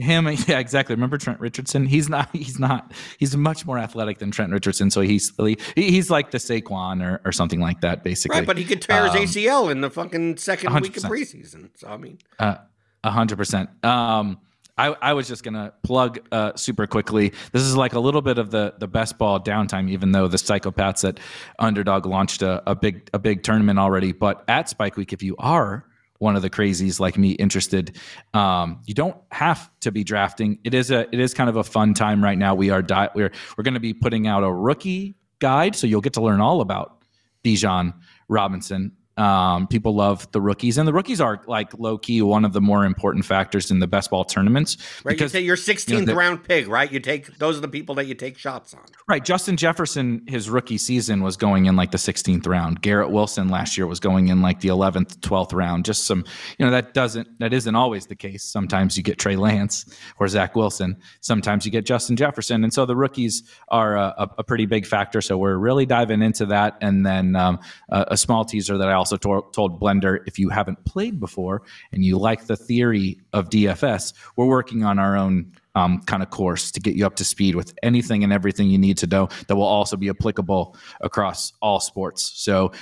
Him, 0.00 0.26
yeah, 0.46 0.58
exactly. 0.58 0.94
Remember 0.94 1.18
Trent 1.18 1.40
Richardson? 1.40 1.86
He's 1.86 2.08
not, 2.08 2.28
he's 2.34 2.58
not, 2.58 2.92
he's 3.18 3.36
much 3.36 3.66
more 3.66 3.78
athletic 3.78 4.18
than 4.18 4.30
Trent 4.30 4.52
Richardson. 4.52 4.90
So 4.90 5.00
he's, 5.00 5.32
he- 5.38 5.56
he's 5.74 6.10
like 6.10 6.30
the 6.30 6.38
Saquon 6.38 7.02
or, 7.04 7.20
or 7.24 7.32
something 7.32 7.60
like 7.60 7.80
that, 7.82 8.02
basically. 8.04 8.38
Right, 8.38 8.46
but 8.46 8.58
he 8.58 8.64
could 8.64 8.82
tear 8.82 9.06
Um, 9.06 9.16
his 9.16 9.36
ACL 9.36 9.70
in 9.70 9.80
the 9.80 9.90
fucking 9.90 10.36
second 10.38 10.72
week 10.80 10.96
of 10.96 11.04
preseason. 11.04 11.70
So 11.76 11.88
I 11.88 11.96
mean, 11.96 12.18
Uh, 12.38 12.56
A 13.04 13.10
hundred 13.10 13.36
percent. 13.38 13.70
Um, 13.84 14.38
I, 14.78 14.94
I 15.02 15.12
was 15.12 15.28
just 15.28 15.42
gonna 15.42 15.72
plug 15.82 16.20
uh, 16.32 16.52
super 16.56 16.86
quickly. 16.86 17.32
This 17.52 17.62
is 17.62 17.76
like 17.76 17.92
a 17.92 18.00
little 18.00 18.22
bit 18.22 18.38
of 18.38 18.50
the 18.50 18.72
the 18.78 18.86
best 18.88 19.18
ball 19.18 19.38
downtime, 19.38 19.90
even 19.90 20.12
though 20.12 20.26
the 20.26 20.38
psychopaths 20.38 21.06
at 21.06 21.20
Underdog 21.58 22.06
launched 22.06 22.40
a, 22.40 22.62
a 22.70 22.74
big 22.74 23.10
a 23.12 23.18
big 23.18 23.42
tournament 23.42 23.78
already. 23.78 24.12
But 24.12 24.42
at 24.48 24.70
Spike 24.70 24.96
Week, 24.96 25.12
if 25.12 25.22
you 25.22 25.36
are 25.38 25.84
one 26.20 26.36
of 26.36 26.42
the 26.42 26.50
crazies 26.50 27.00
like 27.00 27.18
me 27.18 27.30
interested, 27.32 27.96
um, 28.34 28.80
you 28.86 28.94
don't 28.94 29.16
have 29.32 29.70
to 29.80 29.90
be 29.90 30.04
drafting. 30.04 30.58
It 30.64 30.74
is 30.74 30.90
a 30.90 31.12
it 31.12 31.18
is 31.18 31.34
kind 31.34 31.50
of 31.50 31.56
a 31.56 31.64
fun 31.64 31.94
time 31.94 32.22
right 32.22 32.38
now. 32.38 32.54
We 32.54 32.70
are 32.70 32.82
di- 32.82 33.08
we're 33.14 33.32
we're 33.56 33.64
going 33.64 33.74
to 33.74 33.80
be 33.80 33.92
putting 33.92 34.26
out 34.26 34.44
a 34.44 34.52
rookie 34.52 35.16
guide, 35.40 35.74
so 35.74 35.86
you'll 35.86 36.02
get 36.02 36.12
to 36.12 36.20
learn 36.20 36.40
all 36.40 36.60
about 36.60 37.02
Bijan 37.42 37.94
Robinson 38.28 38.92
um, 39.20 39.66
people 39.66 39.94
love 39.94 40.30
the 40.32 40.40
rookies, 40.40 40.78
and 40.78 40.88
the 40.88 40.94
rookies 40.94 41.20
are 41.20 41.42
like 41.46 41.78
low 41.78 41.98
key 41.98 42.22
one 42.22 42.46
of 42.46 42.54
the 42.54 42.60
more 42.60 42.86
important 42.86 43.26
factors 43.26 43.70
in 43.70 43.78
the 43.78 43.86
best 43.86 44.08
ball 44.08 44.24
tournaments. 44.24 44.78
Right, 45.04 45.12
because 45.12 45.34
you 45.34 45.40
your 45.40 45.56
16th 45.56 45.88
you 45.90 45.98
know, 45.98 46.04
the, 46.06 46.14
round 46.14 46.42
pick, 46.42 46.66
right? 46.66 46.90
You 46.90 47.00
take 47.00 47.36
those 47.36 47.58
are 47.58 47.60
the 47.60 47.68
people 47.68 47.94
that 47.96 48.06
you 48.06 48.14
take 48.14 48.38
shots 48.38 48.72
on. 48.72 48.80
Right, 49.06 49.22
Justin 49.22 49.58
Jefferson, 49.58 50.22
his 50.26 50.48
rookie 50.48 50.78
season 50.78 51.22
was 51.22 51.36
going 51.36 51.66
in 51.66 51.76
like 51.76 51.90
the 51.90 51.98
16th 51.98 52.46
round. 52.46 52.80
Garrett 52.80 53.10
Wilson 53.10 53.48
last 53.48 53.76
year 53.76 53.86
was 53.86 54.00
going 54.00 54.28
in 54.28 54.40
like 54.40 54.60
the 54.60 54.68
11th, 54.68 55.18
12th 55.18 55.52
round. 55.52 55.84
Just 55.84 56.04
some, 56.04 56.24
you 56.58 56.64
know, 56.64 56.72
that 56.72 56.94
doesn't 56.94 57.28
that 57.40 57.52
isn't 57.52 57.74
always 57.74 58.06
the 58.06 58.16
case. 58.16 58.42
Sometimes 58.42 58.96
you 58.96 59.02
get 59.02 59.18
Trey 59.18 59.36
Lance 59.36 59.84
or 60.18 60.28
Zach 60.28 60.56
Wilson. 60.56 60.96
Sometimes 61.20 61.66
you 61.66 61.70
get 61.70 61.84
Justin 61.84 62.16
Jefferson, 62.16 62.64
and 62.64 62.72
so 62.72 62.86
the 62.86 62.96
rookies 62.96 63.42
are 63.68 63.96
a, 63.96 64.30
a 64.38 64.44
pretty 64.44 64.64
big 64.64 64.86
factor. 64.86 65.20
So 65.20 65.36
we're 65.36 65.58
really 65.58 65.84
diving 65.84 66.22
into 66.22 66.46
that, 66.46 66.78
and 66.80 67.04
then 67.04 67.36
um, 67.36 67.58
a, 67.90 68.06
a 68.12 68.16
small 68.16 68.46
teaser 68.46 68.78
that 68.78 68.88
I 68.88 68.94
also 68.94 69.09
also 69.12 69.40
to- 69.40 69.46
told 69.52 69.80
Blender 69.80 70.18
if 70.26 70.38
you 70.38 70.48
haven't 70.48 70.84
played 70.84 71.18
before 71.18 71.62
and 71.92 72.04
you 72.04 72.18
like 72.18 72.46
the 72.46 72.56
theory 72.56 73.18
of 73.32 73.48
DFS, 73.48 74.12
we're 74.36 74.46
working 74.46 74.84
on 74.84 74.98
our 74.98 75.16
own 75.16 75.52
um, 75.74 76.00
kind 76.02 76.22
of 76.22 76.30
course 76.30 76.70
to 76.72 76.80
get 76.80 76.94
you 76.94 77.06
up 77.06 77.16
to 77.16 77.24
speed 77.24 77.54
with 77.54 77.74
anything 77.82 78.24
and 78.24 78.32
everything 78.32 78.70
you 78.70 78.78
need 78.78 78.98
to 78.98 79.06
know 79.06 79.28
that 79.46 79.56
will 79.56 79.62
also 79.62 79.96
be 79.96 80.08
applicable 80.08 80.76
across 81.00 81.52
all 81.60 81.80
sports. 81.80 82.32
So 82.34 82.72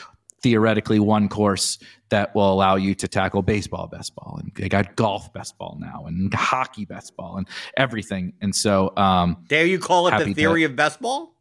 theoretically 0.40 1.00
one 1.00 1.28
course 1.28 1.78
that 2.10 2.34
will 2.34 2.50
allow 2.50 2.76
you 2.76 2.94
to 2.94 3.08
tackle 3.08 3.42
baseball 3.42 3.88
best 3.88 4.14
ball 4.14 4.38
and 4.40 4.52
they 4.54 4.68
got 4.68 4.94
golf 4.94 5.32
best 5.32 5.58
ball 5.58 5.76
now 5.80 6.04
and 6.06 6.32
hockey 6.32 6.84
best 6.84 7.16
ball 7.16 7.36
and 7.38 7.48
everything 7.76 8.32
and 8.40 8.54
so 8.54 8.96
um 8.96 9.36
dare 9.48 9.66
you 9.66 9.80
call 9.80 10.06
it 10.06 10.16
the 10.24 10.32
theory 10.34 10.60
to, 10.60 10.66
of 10.66 10.76
best 10.76 11.00
ball 11.00 11.34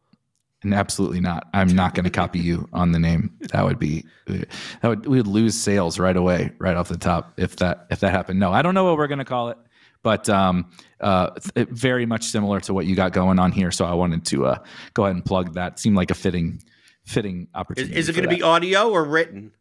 and 0.63 0.73
absolutely 0.73 1.19
not. 1.19 1.47
I'm 1.53 1.69
not 1.69 1.93
going 1.93 2.05
to 2.05 2.09
copy 2.09 2.39
you 2.39 2.67
on 2.73 2.91
the 2.91 2.99
name. 2.99 3.31
That 3.51 3.63
would 3.63 3.79
be 3.79 4.05
that 4.25 4.47
would 4.83 5.05
we 5.05 5.17
would 5.17 5.27
lose 5.27 5.55
sales 5.55 5.99
right 5.99 6.15
away, 6.15 6.51
right 6.59 6.75
off 6.75 6.89
the 6.89 6.97
top 6.97 7.33
if 7.37 7.57
that 7.57 7.87
if 7.89 7.99
that 7.99 8.11
happened. 8.11 8.39
No, 8.39 8.51
I 8.51 8.61
don't 8.61 8.73
know 8.73 8.85
what 8.85 8.97
we're 8.97 9.07
going 9.07 9.19
to 9.19 9.25
call 9.25 9.49
it, 9.49 9.57
but 10.03 10.27
um, 10.29 10.71
uh, 10.99 11.31
very 11.55 12.05
much 12.05 12.25
similar 12.25 12.59
to 12.61 12.73
what 12.73 12.85
you 12.85 12.95
got 12.95 13.13
going 13.13 13.39
on 13.39 13.51
here. 13.51 13.71
So 13.71 13.85
I 13.85 13.93
wanted 13.93 14.25
to 14.25 14.47
uh, 14.47 14.57
go 14.93 15.05
ahead 15.05 15.15
and 15.15 15.23
plug 15.23 15.53
that. 15.53 15.73
It 15.73 15.79
seemed 15.79 15.95
like 15.95 16.11
a 16.11 16.15
fitting 16.15 16.61
fitting 17.05 17.47
opportunity. 17.53 17.93
Is, 17.93 18.09
is 18.09 18.09
it 18.09 18.13
going 18.19 18.29
to 18.29 18.35
be 18.35 18.41
audio 18.41 18.89
or 18.89 19.03
written? 19.03 19.51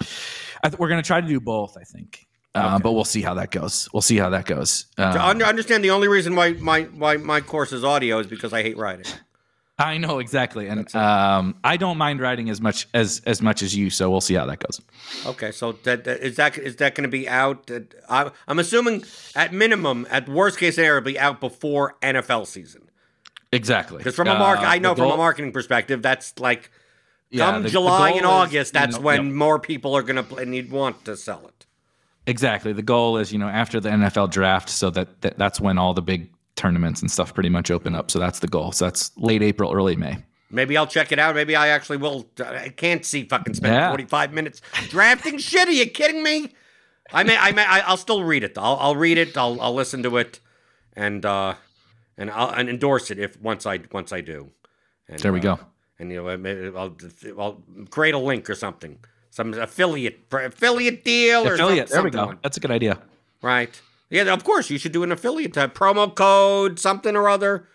Th- 0.00 0.78
we're 0.78 0.88
going 0.88 1.02
to 1.02 1.06
try 1.06 1.20
to 1.20 1.26
do 1.26 1.40
both. 1.40 1.76
I 1.78 1.84
think. 1.84 2.26
Uh, 2.54 2.58
okay. 2.58 2.68
Uh, 2.68 2.78
but 2.80 2.92
we'll 2.92 3.04
see 3.04 3.22
how 3.22 3.34
that 3.34 3.52
goes. 3.52 3.88
We'll 3.92 4.02
see 4.02 4.16
how 4.16 4.30
that 4.30 4.44
goes. 4.44 4.86
Um, 4.98 5.38
to 5.38 5.46
understand 5.46 5.84
the 5.84 5.90
only 5.90 6.08
reason 6.08 6.34
why 6.34 6.54
my, 6.54 6.82
why 6.82 7.16
my 7.16 7.40
course 7.40 7.70
is 7.72 7.84
audio 7.84 8.18
is 8.18 8.26
because 8.26 8.52
I 8.52 8.62
hate 8.62 8.76
writing. 8.76 9.06
I 9.80 9.96
know 9.96 10.18
exactly, 10.18 10.68
and 10.68 10.94
um, 10.94 11.56
I 11.64 11.78
don't 11.78 11.96
mind 11.96 12.20
writing 12.20 12.50
as 12.50 12.60
much 12.60 12.86
as 12.92 13.22
as 13.24 13.40
much 13.40 13.62
as 13.62 13.74
you. 13.74 13.88
So 13.88 14.10
we'll 14.10 14.20
see 14.20 14.34
how 14.34 14.44
that 14.44 14.58
goes. 14.58 14.80
Okay, 15.24 15.52
so 15.52 15.72
that, 15.72 16.04
that 16.04 16.20
is 16.20 16.36
that 16.36 16.58
is 16.58 16.76
that 16.76 16.94
going 16.94 17.04
to 17.04 17.10
be 17.10 17.26
out? 17.26 17.70
Uh, 18.08 18.30
I'm 18.46 18.58
assuming 18.58 19.04
at 19.34 19.54
minimum, 19.54 20.06
at 20.10 20.28
worst 20.28 20.58
case 20.58 20.74
scenario, 20.74 20.98
it'll 20.98 21.06
be 21.06 21.18
out 21.18 21.40
before 21.40 21.96
NFL 22.02 22.46
season. 22.46 22.90
Exactly, 23.52 23.98
because 23.98 24.14
from 24.14 24.28
a 24.28 24.38
mark, 24.38 24.60
uh, 24.60 24.64
I 24.64 24.78
know 24.78 24.94
goal, 24.94 25.08
from 25.08 25.14
a 25.14 25.16
marketing 25.16 25.52
perspective, 25.52 26.02
that's 26.02 26.38
like 26.38 26.70
yeah, 27.30 27.50
come 27.50 27.62
the, 27.62 27.70
July 27.70 28.10
the 28.10 28.18
and 28.18 28.26
August, 28.26 28.74
that's 28.74 28.96
you 28.96 29.00
know, 29.00 29.06
when 29.06 29.34
more 29.34 29.58
people 29.58 29.96
are 29.96 30.02
going 30.02 30.22
to 30.22 30.44
need 30.44 30.70
want 30.70 31.06
to 31.06 31.16
sell 31.16 31.46
it. 31.46 31.66
Exactly. 32.26 32.72
The 32.72 32.82
goal 32.82 33.16
is, 33.16 33.32
you 33.32 33.38
know, 33.38 33.48
after 33.48 33.80
the 33.80 33.88
NFL 33.88 34.30
draft, 34.30 34.68
so 34.68 34.90
that, 34.90 35.22
that 35.22 35.38
that's 35.38 35.58
when 35.58 35.78
all 35.78 35.94
the 35.94 36.02
big 36.02 36.30
tournaments 36.60 37.00
and 37.00 37.10
stuff 37.10 37.34
pretty 37.34 37.48
much 37.48 37.70
open 37.70 37.94
up. 37.94 38.10
So 38.10 38.18
that's 38.18 38.38
the 38.40 38.46
goal. 38.46 38.70
So 38.72 38.84
that's 38.84 39.10
late 39.16 39.42
April, 39.42 39.72
early 39.72 39.96
May. 39.96 40.18
Maybe 40.50 40.76
I'll 40.76 40.86
check 40.86 41.10
it 41.10 41.18
out. 41.18 41.34
Maybe 41.34 41.56
I 41.56 41.68
actually 41.68 41.96
will. 41.96 42.28
I 42.44 42.68
can't 42.68 43.04
see 43.04 43.24
fucking 43.24 43.54
spend 43.54 43.74
yeah. 43.74 43.88
45 43.88 44.32
minutes 44.32 44.60
drafting 44.88 45.38
shit. 45.38 45.68
Are 45.68 45.72
you 45.72 45.86
kidding 45.86 46.22
me? 46.22 46.52
I 47.12 47.24
may, 47.24 47.36
I 47.36 47.52
may, 47.52 47.64
I'll 47.64 47.96
still 47.96 48.22
read 48.22 48.44
it. 48.44 48.58
I'll, 48.58 48.76
I'll 48.76 48.96
read 48.96 49.18
it. 49.18 49.36
I'll, 49.36 49.60
I'll 49.60 49.74
listen 49.74 50.02
to 50.04 50.16
it, 50.18 50.38
and 50.94 51.24
uh, 51.24 51.54
and 52.16 52.30
I'll 52.30 52.50
and 52.50 52.68
endorse 52.68 53.10
it 53.10 53.18
if 53.18 53.40
once 53.40 53.66
I 53.66 53.80
once 53.90 54.12
I 54.12 54.20
do. 54.20 54.50
And, 55.08 55.18
there 55.18 55.32
we 55.32 55.40
uh, 55.40 55.56
go. 55.56 55.60
And 55.98 56.12
you 56.12 56.22
know, 56.22 56.72
I'll, 56.76 56.96
I'll 57.38 57.62
create 57.90 58.14
a 58.14 58.18
link 58.18 58.48
or 58.48 58.54
something, 58.54 58.98
some 59.30 59.54
affiliate 59.54 60.26
affiliate 60.30 61.04
deal 61.04 61.46
or 61.46 61.54
affiliate. 61.54 61.88
There 61.88 62.02
we 62.02 62.10
go. 62.10 62.34
That's 62.42 62.56
a 62.56 62.60
good 62.60 62.70
idea. 62.70 63.00
Right. 63.42 63.80
Yeah, 64.10 64.32
of 64.32 64.44
course 64.44 64.70
you 64.70 64.78
should 64.78 64.92
do 64.92 65.02
an 65.02 65.12
affiliate 65.12 65.54
tab. 65.54 65.72
Promo 65.74 66.14
code 66.14 66.78
something 66.78 67.16
or 67.16 67.28
other. 67.28 67.66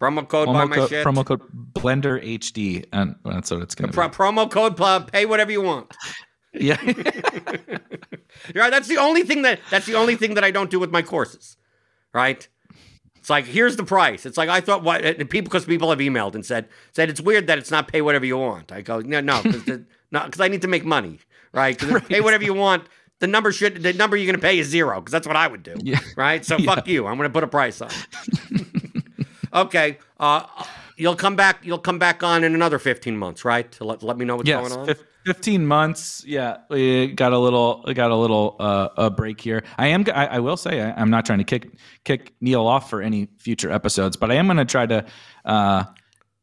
Promo 0.00 0.26
code 0.26 0.48
promo 0.48 0.54
buy 0.54 0.64
my 0.64 0.86
shit. 0.88 1.06
Promo 1.06 1.24
code 1.24 1.42
Blender 1.74 2.20
HD, 2.22 2.86
and 2.92 3.14
that's 3.24 3.50
what 3.50 3.62
it's 3.62 3.74
gonna 3.74 3.92
Pro- 3.92 4.08
be. 4.08 4.14
Promo 4.14 4.50
code 4.50 5.12
pay 5.12 5.26
whatever 5.26 5.52
you 5.52 5.62
want. 5.62 5.94
Yeah, 6.54 6.76
right. 8.54 8.70
That's 8.70 8.86
the 8.86 8.98
only 8.98 9.22
thing 9.22 9.40
that 9.40 9.60
that's 9.70 9.86
the 9.86 9.94
only 9.94 10.16
thing 10.16 10.34
that 10.34 10.44
I 10.44 10.50
don't 10.50 10.70
do 10.70 10.78
with 10.78 10.90
my 10.90 11.00
courses. 11.00 11.56
Right. 12.12 12.46
It's 13.16 13.30
like 13.30 13.46
here's 13.46 13.76
the 13.76 13.84
price. 13.84 14.26
It's 14.26 14.36
like 14.36 14.48
I 14.48 14.60
thought 14.60 14.82
what 14.82 15.02
people 15.30 15.44
because 15.44 15.64
people 15.64 15.88
have 15.88 16.00
emailed 16.00 16.34
and 16.34 16.44
said 16.44 16.68
said 16.92 17.08
it's 17.08 17.22
weird 17.22 17.46
that 17.46 17.56
it's 17.56 17.70
not 17.70 17.88
pay 17.88 18.02
whatever 18.02 18.26
you 18.26 18.36
want. 18.36 18.70
I 18.70 18.82
go 18.82 19.00
no 19.00 19.20
no 19.20 19.42
because 19.42 19.66
no 20.10 20.24
because 20.24 20.40
I 20.40 20.48
need 20.48 20.60
to 20.62 20.68
make 20.68 20.84
money 20.84 21.20
right. 21.52 21.78
Because 21.78 21.94
right. 21.94 22.08
pay 22.08 22.20
whatever 22.20 22.44
you 22.44 22.52
want 22.52 22.86
the 23.22 23.28
number 23.28 23.52
should 23.52 23.84
the 23.84 23.92
number 23.92 24.16
you're 24.16 24.26
going 24.26 24.34
to 24.34 24.42
pay 24.42 24.58
is 24.58 24.66
zero 24.66 25.00
because 25.00 25.12
that's 25.12 25.28
what 25.28 25.36
I 25.36 25.46
would 25.46 25.62
do. 25.62 25.76
Yeah. 25.78 26.00
Right. 26.16 26.44
So 26.44 26.56
yeah. 26.58 26.74
fuck 26.74 26.88
you. 26.88 27.06
I'm 27.06 27.16
going 27.16 27.28
to 27.28 27.32
put 27.32 27.44
a 27.44 27.46
price 27.46 27.80
on. 27.80 27.88
okay. 29.54 29.98
Uh, 30.18 30.42
you'll 30.96 31.14
come 31.14 31.36
back. 31.36 31.64
You'll 31.64 31.78
come 31.78 32.00
back 32.00 32.24
on 32.24 32.42
in 32.42 32.52
another 32.52 32.80
15 32.80 33.16
months, 33.16 33.44
right? 33.44 33.70
To 33.72 33.84
let, 33.84 34.02
let 34.02 34.18
me 34.18 34.24
know 34.24 34.34
what's 34.36 34.48
yes, 34.48 34.68
going 34.68 34.88
on. 34.88 34.96
15 35.24 35.64
months. 35.64 36.24
Yeah, 36.26 36.58
we 36.68 37.12
got 37.12 37.32
a 37.32 37.38
little 37.38 37.84
got 37.94 38.10
a 38.10 38.16
little 38.16 38.56
uh, 38.58 38.88
a 38.96 39.08
break 39.08 39.40
here. 39.40 39.62
I 39.78 39.86
am. 39.86 40.04
I, 40.12 40.26
I 40.26 40.38
will 40.40 40.56
say 40.56 40.80
I, 40.80 41.00
am 41.00 41.08
not 41.08 41.24
trying 41.24 41.38
to 41.38 41.44
kick 41.44 41.78
kick 42.02 42.34
Neil 42.40 42.66
off 42.66 42.90
for 42.90 43.00
any 43.00 43.28
future 43.38 43.70
episodes, 43.70 44.16
but 44.16 44.32
I 44.32 44.34
am 44.34 44.46
going 44.46 44.56
to 44.56 44.64
try 44.64 44.86
to. 44.86 45.06
Uh, 45.44 45.84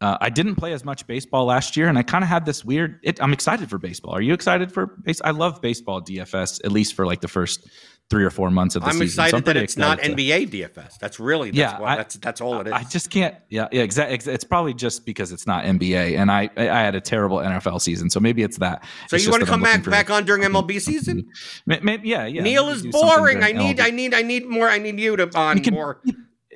uh, 0.02 0.18
I 0.22 0.30
didn't 0.30 0.56
play 0.56 0.72
as 0.72 0.86
much 0.86 1.06
baseball 1.08 1.46
last 1.46 1.76
year, 1.76 1.90
and 1.90 1.98
I 1.98 2.04
kind 2.04 2.24
of 2.24 2.30
had 2.30 2.46
this 2.46 2.64
weird. 2.64 3.00
It, 3.04 3.22
I'm 3.22 3.34
excited 3.34 3.70
for 3.70 3.78
baseball. 3.78 4.14
Are 4.14 4.22
you 4.22 4.34
excited 4.34 4.72
for 4.72 4.86
base? 4.86 5.20
I 5.24 5.32
love 5.32 5.62
baseball 5.62 6.02
DFS 6.02 6.64
at 6.64 6.72
least 6.72 6.94
for 6.94 7.06
like 7.06 7.20
the 7.20 7.28
first 7.28 7.68
three 8.10 8.24
or 8.24 8.30
four 8.30 8.50
months 8.50 8.76
of 8.76 8.82
the 8.82 8.88
I'm 8.88 8.94
season. 8.94 9.06
Excited 9.06 9.30
so 9.32 9.38
I'm 9.38 9.42
excited 9.42 9.58
that 9.58 9.64
it's 9.64 9.78
not 9.78 10.00
to, 10.00 10.10
NBA 10.16 10.50
DFS. 10.50 10.98
That's 11.00 11.20
really 11.20 11.52
that's 11.52 11.74
yeah. 11.74 11.80
What, 11.82 11.90
I, 11.90 11.96
that's 11.98 12.16
that's 12.16 12.40
all 12.40 12.62
it 12.62 12.68
is. 12.68 12.74
I 12.74 12.84
just 12.84 13.10
can't. 13.10 13.36
Yeah, 13.50 13.68
yeah. 13.74 13.82
Exactly. 13.82 14.34
It's 14.34 14.46
probably 14.46 14.74
just 14.74 15.06
because 15.06 15.34
it's 15.34 15.46
not 15.46 15.66
NBA, 15.66 16.18
and 16.18 16.32
I 16.32 16.50
I 16.56 16.64
had 16.64 16.96
a 16.96 17.02
terrible 17.02 17.40
NFL 17.40 17.82
season, 17.82 18.10
so 18.10 18.22
maybe 18.22 18.42
it's 18.42 18.58
that. 18.60 18.86
So 19.08 19.18
it's 19.18 19.26
you 19.26 19.32
want 19.32 19.44
to 19.44 19.50
come 19.50 19.62
back 19.62 19.84
back 19.84 20.10
on 20.10 20.24
during 20.24 20.44
MLB 20.44 20.80
season? 20.80 21.30
Maybe, 21.66 22.08
yeah, 22.08 22.26
yeah. 22.26 22.42
Neil 22.42 22.70
is 22.70 22.88
boring. 22.88 23.44
I 23.44 23.52
need 23.52 23.80
MLB. 23.80 23.84
I 23.84 23.90
need 23.90 24.14
I 24.14 24.22
need 24.22 24.48
more. 24.48 24.70
I 24.70 24.78
need 24.78 24.98
you 24.98 25.18
to 25.18 25.38
on 25.38 25.60
can, 25.60 25.74
more 25.74 26.02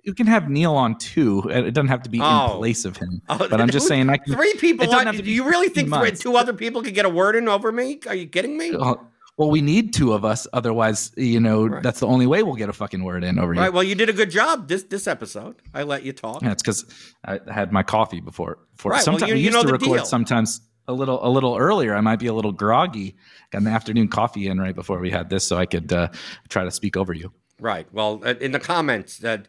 you 0.04 0.14
can 0.14 0.28
have 0.28 0.50
Neil 0.50 0.76
on 0.76 0.98
too. 0.98 1.44
It 1.50 1.74
doesn't 1.74 1.88
have 1.88 2.04
to 2.04 2.10
be 2.10 2.20
oh. 2.22 2.54
in 2.54 2.58
place 2.58 2.86
of 2.86 2.98
him. 2.98 3.22
Oh, 3.30 3.38
but 3.38 3.60
I'm 3.60 3.70
just 3.70 3.88
saying, 3.90 4.10
I 4.10 4.18
can, 4.18 4.34
three 4.34 4.54
people. 4.56 4.94
On, 4.94 5.16
do 5.16 5.24
you 5.24 5.46
really 5.46 5.70
think 5.70 5.90
two 6.20 6.36
other 6.36 6.54
people 6.54 6.82
could 6.82 6.94
get 6.94 7.06
a 7.06 7.10
word 7.10 7.36
in 7.36 7.48
over 7.48 7.72
me? 7.72 8.00
Are 8.08 8.16
you 8.16 8.28
kidding 8.28 8.58
me? 8.58 8.76
Well, 8.76 9.10
well, 9.38 9.50
we 9.50 9.62
need 9.62 9.94
two 9.94 10.14
of 10.14 10.24
us. 10.24 10.46
Otherwise, 10.54 11.12
you 11.18 11.40
know, 11.40 11.66
right. 11.66 11.82
that's 11.82 12.00
the 12.00 12.06
only 12.06 12.28
way 12.28 12.44
we'll 12.44 12.56
get 12.56 12.70
a 12.70 12.74
fucking 12.74 13.04
word 13.04 13.24
in 13.24 13.40
over 13.40 13.54
you. 13.54 13.60
right. 13.60 13.74
Well, 13.74 13.84
you 13.84 13.96
did 13.96 14.10
a 14.10 14.14
good 14.14 14.30
job 14.30 14.68
this 14.68 14.84
this 14.84 15.08
episode. 15.08 15.56
I 15.74 15.84
let 15.84 16.04
you 16.04 16.14
talk. 16.14 16.42
Yeah, 16.42 16.52
it's 16.52 16.62
because 16.62 16.86
I 17.26 17.40
had 17.52 17.72
my 17.72 17.82
coffee 17.82 18.20
before. 18.20 18.60
before. 18.76 18.92
Right. 18.92 19.02
Sometimes 19.02 19.24
well, 19.24 19.30
you, 19.30 19.36
we 19.36 19.42
used 19.42 19.60
to 19.60 19.72
record 19.72 19.98
deal. 19.98 20.06
sometimes 20.06 20.62
a 20.88 20.94
little 20.94 21.26
a 21.26 21.30
little 21.30 21.58
earlier. 21.58 21.96
I 21.96 22.02
might 22.02 22.20
be 22.20 22.28
a 22.28 22.34
little 22.34 22.52
groggy. 22.52 23.16
Got 23.52 23.62
an 23.62 23.70
afternoon 23.70 24.10
coffee 24.10 24.48
in 24.48 24.60
right 24.60 24.76
before 24.76 25.00
we 25.00 25.10
had 25.10 25.30
this, 25.30 25.48
so 25.48 25.58
I 25.58 25.66
could 25.66 25.92
uh, 25.92 26.10
try 26.50 26.64
to 26.64 26.72
speak 26.72 26.96
over 26.96 27.14
you. 27.14 27.32
Right. 27.60 27.88
Well, 27.92 28.22
uh, 28.24 28.36
in 28.40 28.52
the 28.52 28.60
comments 28.60 29.18
that 29.20 29.48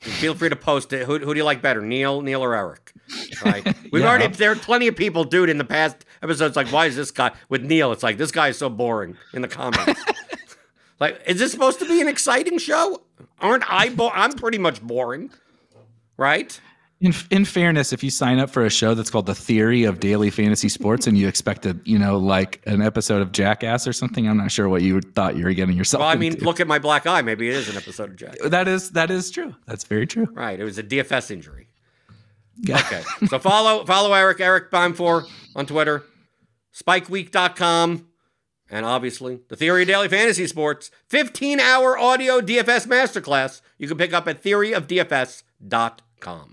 Feel 0.00 0.34
free 0.34 0.50
to 0.50 0.56
post 0.56 0.92
it. 0.92 1.06
Who, 1.06 1.18
who 1.18 1.32
do 1.32 1.38
you 1.38 1.44
like 1.44 1.62
better, 1.62 1.80
Neil, 1.80 2.20
Neil, 2.20 2.42
or 2.42 2.54
Eric? 2.54 2.92
Right. 3.44 3.64
We've 3.92 4.02
yeah. 4.02 4.08
already 4.08 4.28
there 4.28 4.52
are 4.52 4.56
plenty 4.56 4.86
of 4.88 4.96
people, 4.96 5.24
dude, 5.24 5.48
in 5.48 5.58
the 5.58 5.64
past 5.64 6.04
episodes. 6.22 6.56
Like, 6.56 6.68
why 6.68 6.86
is 6.86 6.96
this 6.96 7.10
guy 7.10 7.32
with 7.48 7.62
Neil? 7.62 7.92
It's 7.92 8.02
like 8.02 8.18
this 8.18 8.30
guy 8.30 8.48
is 8.48 8.58
so 8.58 8.68
boring 8.68 9.16
in 9.32 9.42
the 9.42 9.48
comments. 9.48 10.00
like, 11.00 11.22
is 11.26 11.38
this 11.38 11.52
supposed 11.52 11.78
to 11.78 11.86
be 11.86 12.00
an 12.00 12.08
exciting 12.08 12.58
show? 12.58 13.02
Aren't 13.40 13.64
I? 13.72 13.88
Bo- 13.88 14.10
I'm 14.10 14.32
pretty 14.32 14.58
much 14.58 14.82
boring, 14.82 15.30
right? 16.16 16.60
In 17.02 17.12
in 17.30 17.44
fairness, 17.44 17.92
if 17.92 18.04
you 18.04 18.10
sign 18.10 18.38
up 18.38 18.48
for 18.48 18.64
a 18.64 18.70
show 18.70 18.94
that's 18.94 19.10
called 19.10 19.26
The 19.26 19.34
Theory 19.34 19.82
of 19.84 19.98
Daily 19.98 20.30
Fantasy 20.30 20.68
Sports 20.68 21.08
and 21.08 21.18
you 21.18 21.26
expected, 21.26 21.80
you 21.84 21.98
know, 21.98 22.16
like 22.16 22.62
an 22.64 22.80
episode 22.80 23.20
of 23.20 23.32
Jackass 23.32 23.88
or 23.88 23.92
something, 23.92 24.28
I'm 24.28 24.36
not 24.36 24.52
sure 24.52 24.68
what 24.68 24.82
you 24.82 25.00
thought 25.00 25.36
you 25.36 25.44
were 25.44 25.52
getting 25.52 25.76
yourself. 25.76 26.00
Well, 26.00 26.08
I 26.08 26.14
mean, 26.14 26.34
into. 26.34 26.44
look 26.44 26.60
at 26.60 26.68
my 26.68 26.78
black 26.78 27.04
eye. 27.06 27.20
Maybe 27.20 27.48
it 27.48 27.56
is 27.56 27.68
an 27.68 27.76
episode 27.76 28.10
of 28.10 28.16
Jackass. 28.16 28.48
That 28.48 28.68
is 28.68 28.90
that 28.92 29.10
is 29.10 29.30
true. 29.30 29.54
That's 29.66 29.82
very 29.84 30.06
true. 30.06 30.28
Right. 30.32 30.60
It 30.60 30.64
was 30.64 30.78
a 30.78 30.82
DFS 30.84 31.32
injury. 31.32 31.66
Yeah. 32.58 32.78
Okay. 32.78 33.02
so 33.26 33.38
follow 33.40 33.84
follow 33.84 34.12
Eric 34.12 34.40
Eric 34.40 34.70
Beimfohr 34.70 35.24
on 35.56 35.66
Twitter, 35.66 36.04
SpikeWeek.com, 36.74 38.06
And 38.70 38.86
obviously, 38.86 39.40
the 39.48 39.56
Theory 39.56 39.82
of 39.82 39.88
Daily 39.88 40.08
Fantasy 40.08 40.46
Sports 40.46 40.92
15 41.08 41.58
hour 41.58 41.98
audio 41.98 42.40
DFS 42.40 42.86
masterclass 42.86 43.60
you 43.76 43.88
can 43.88 43.98
pick 43.98 44.12
up 44.12 44.28
at 44.28 44.44
theoryofdfs.com. 44.44 46.51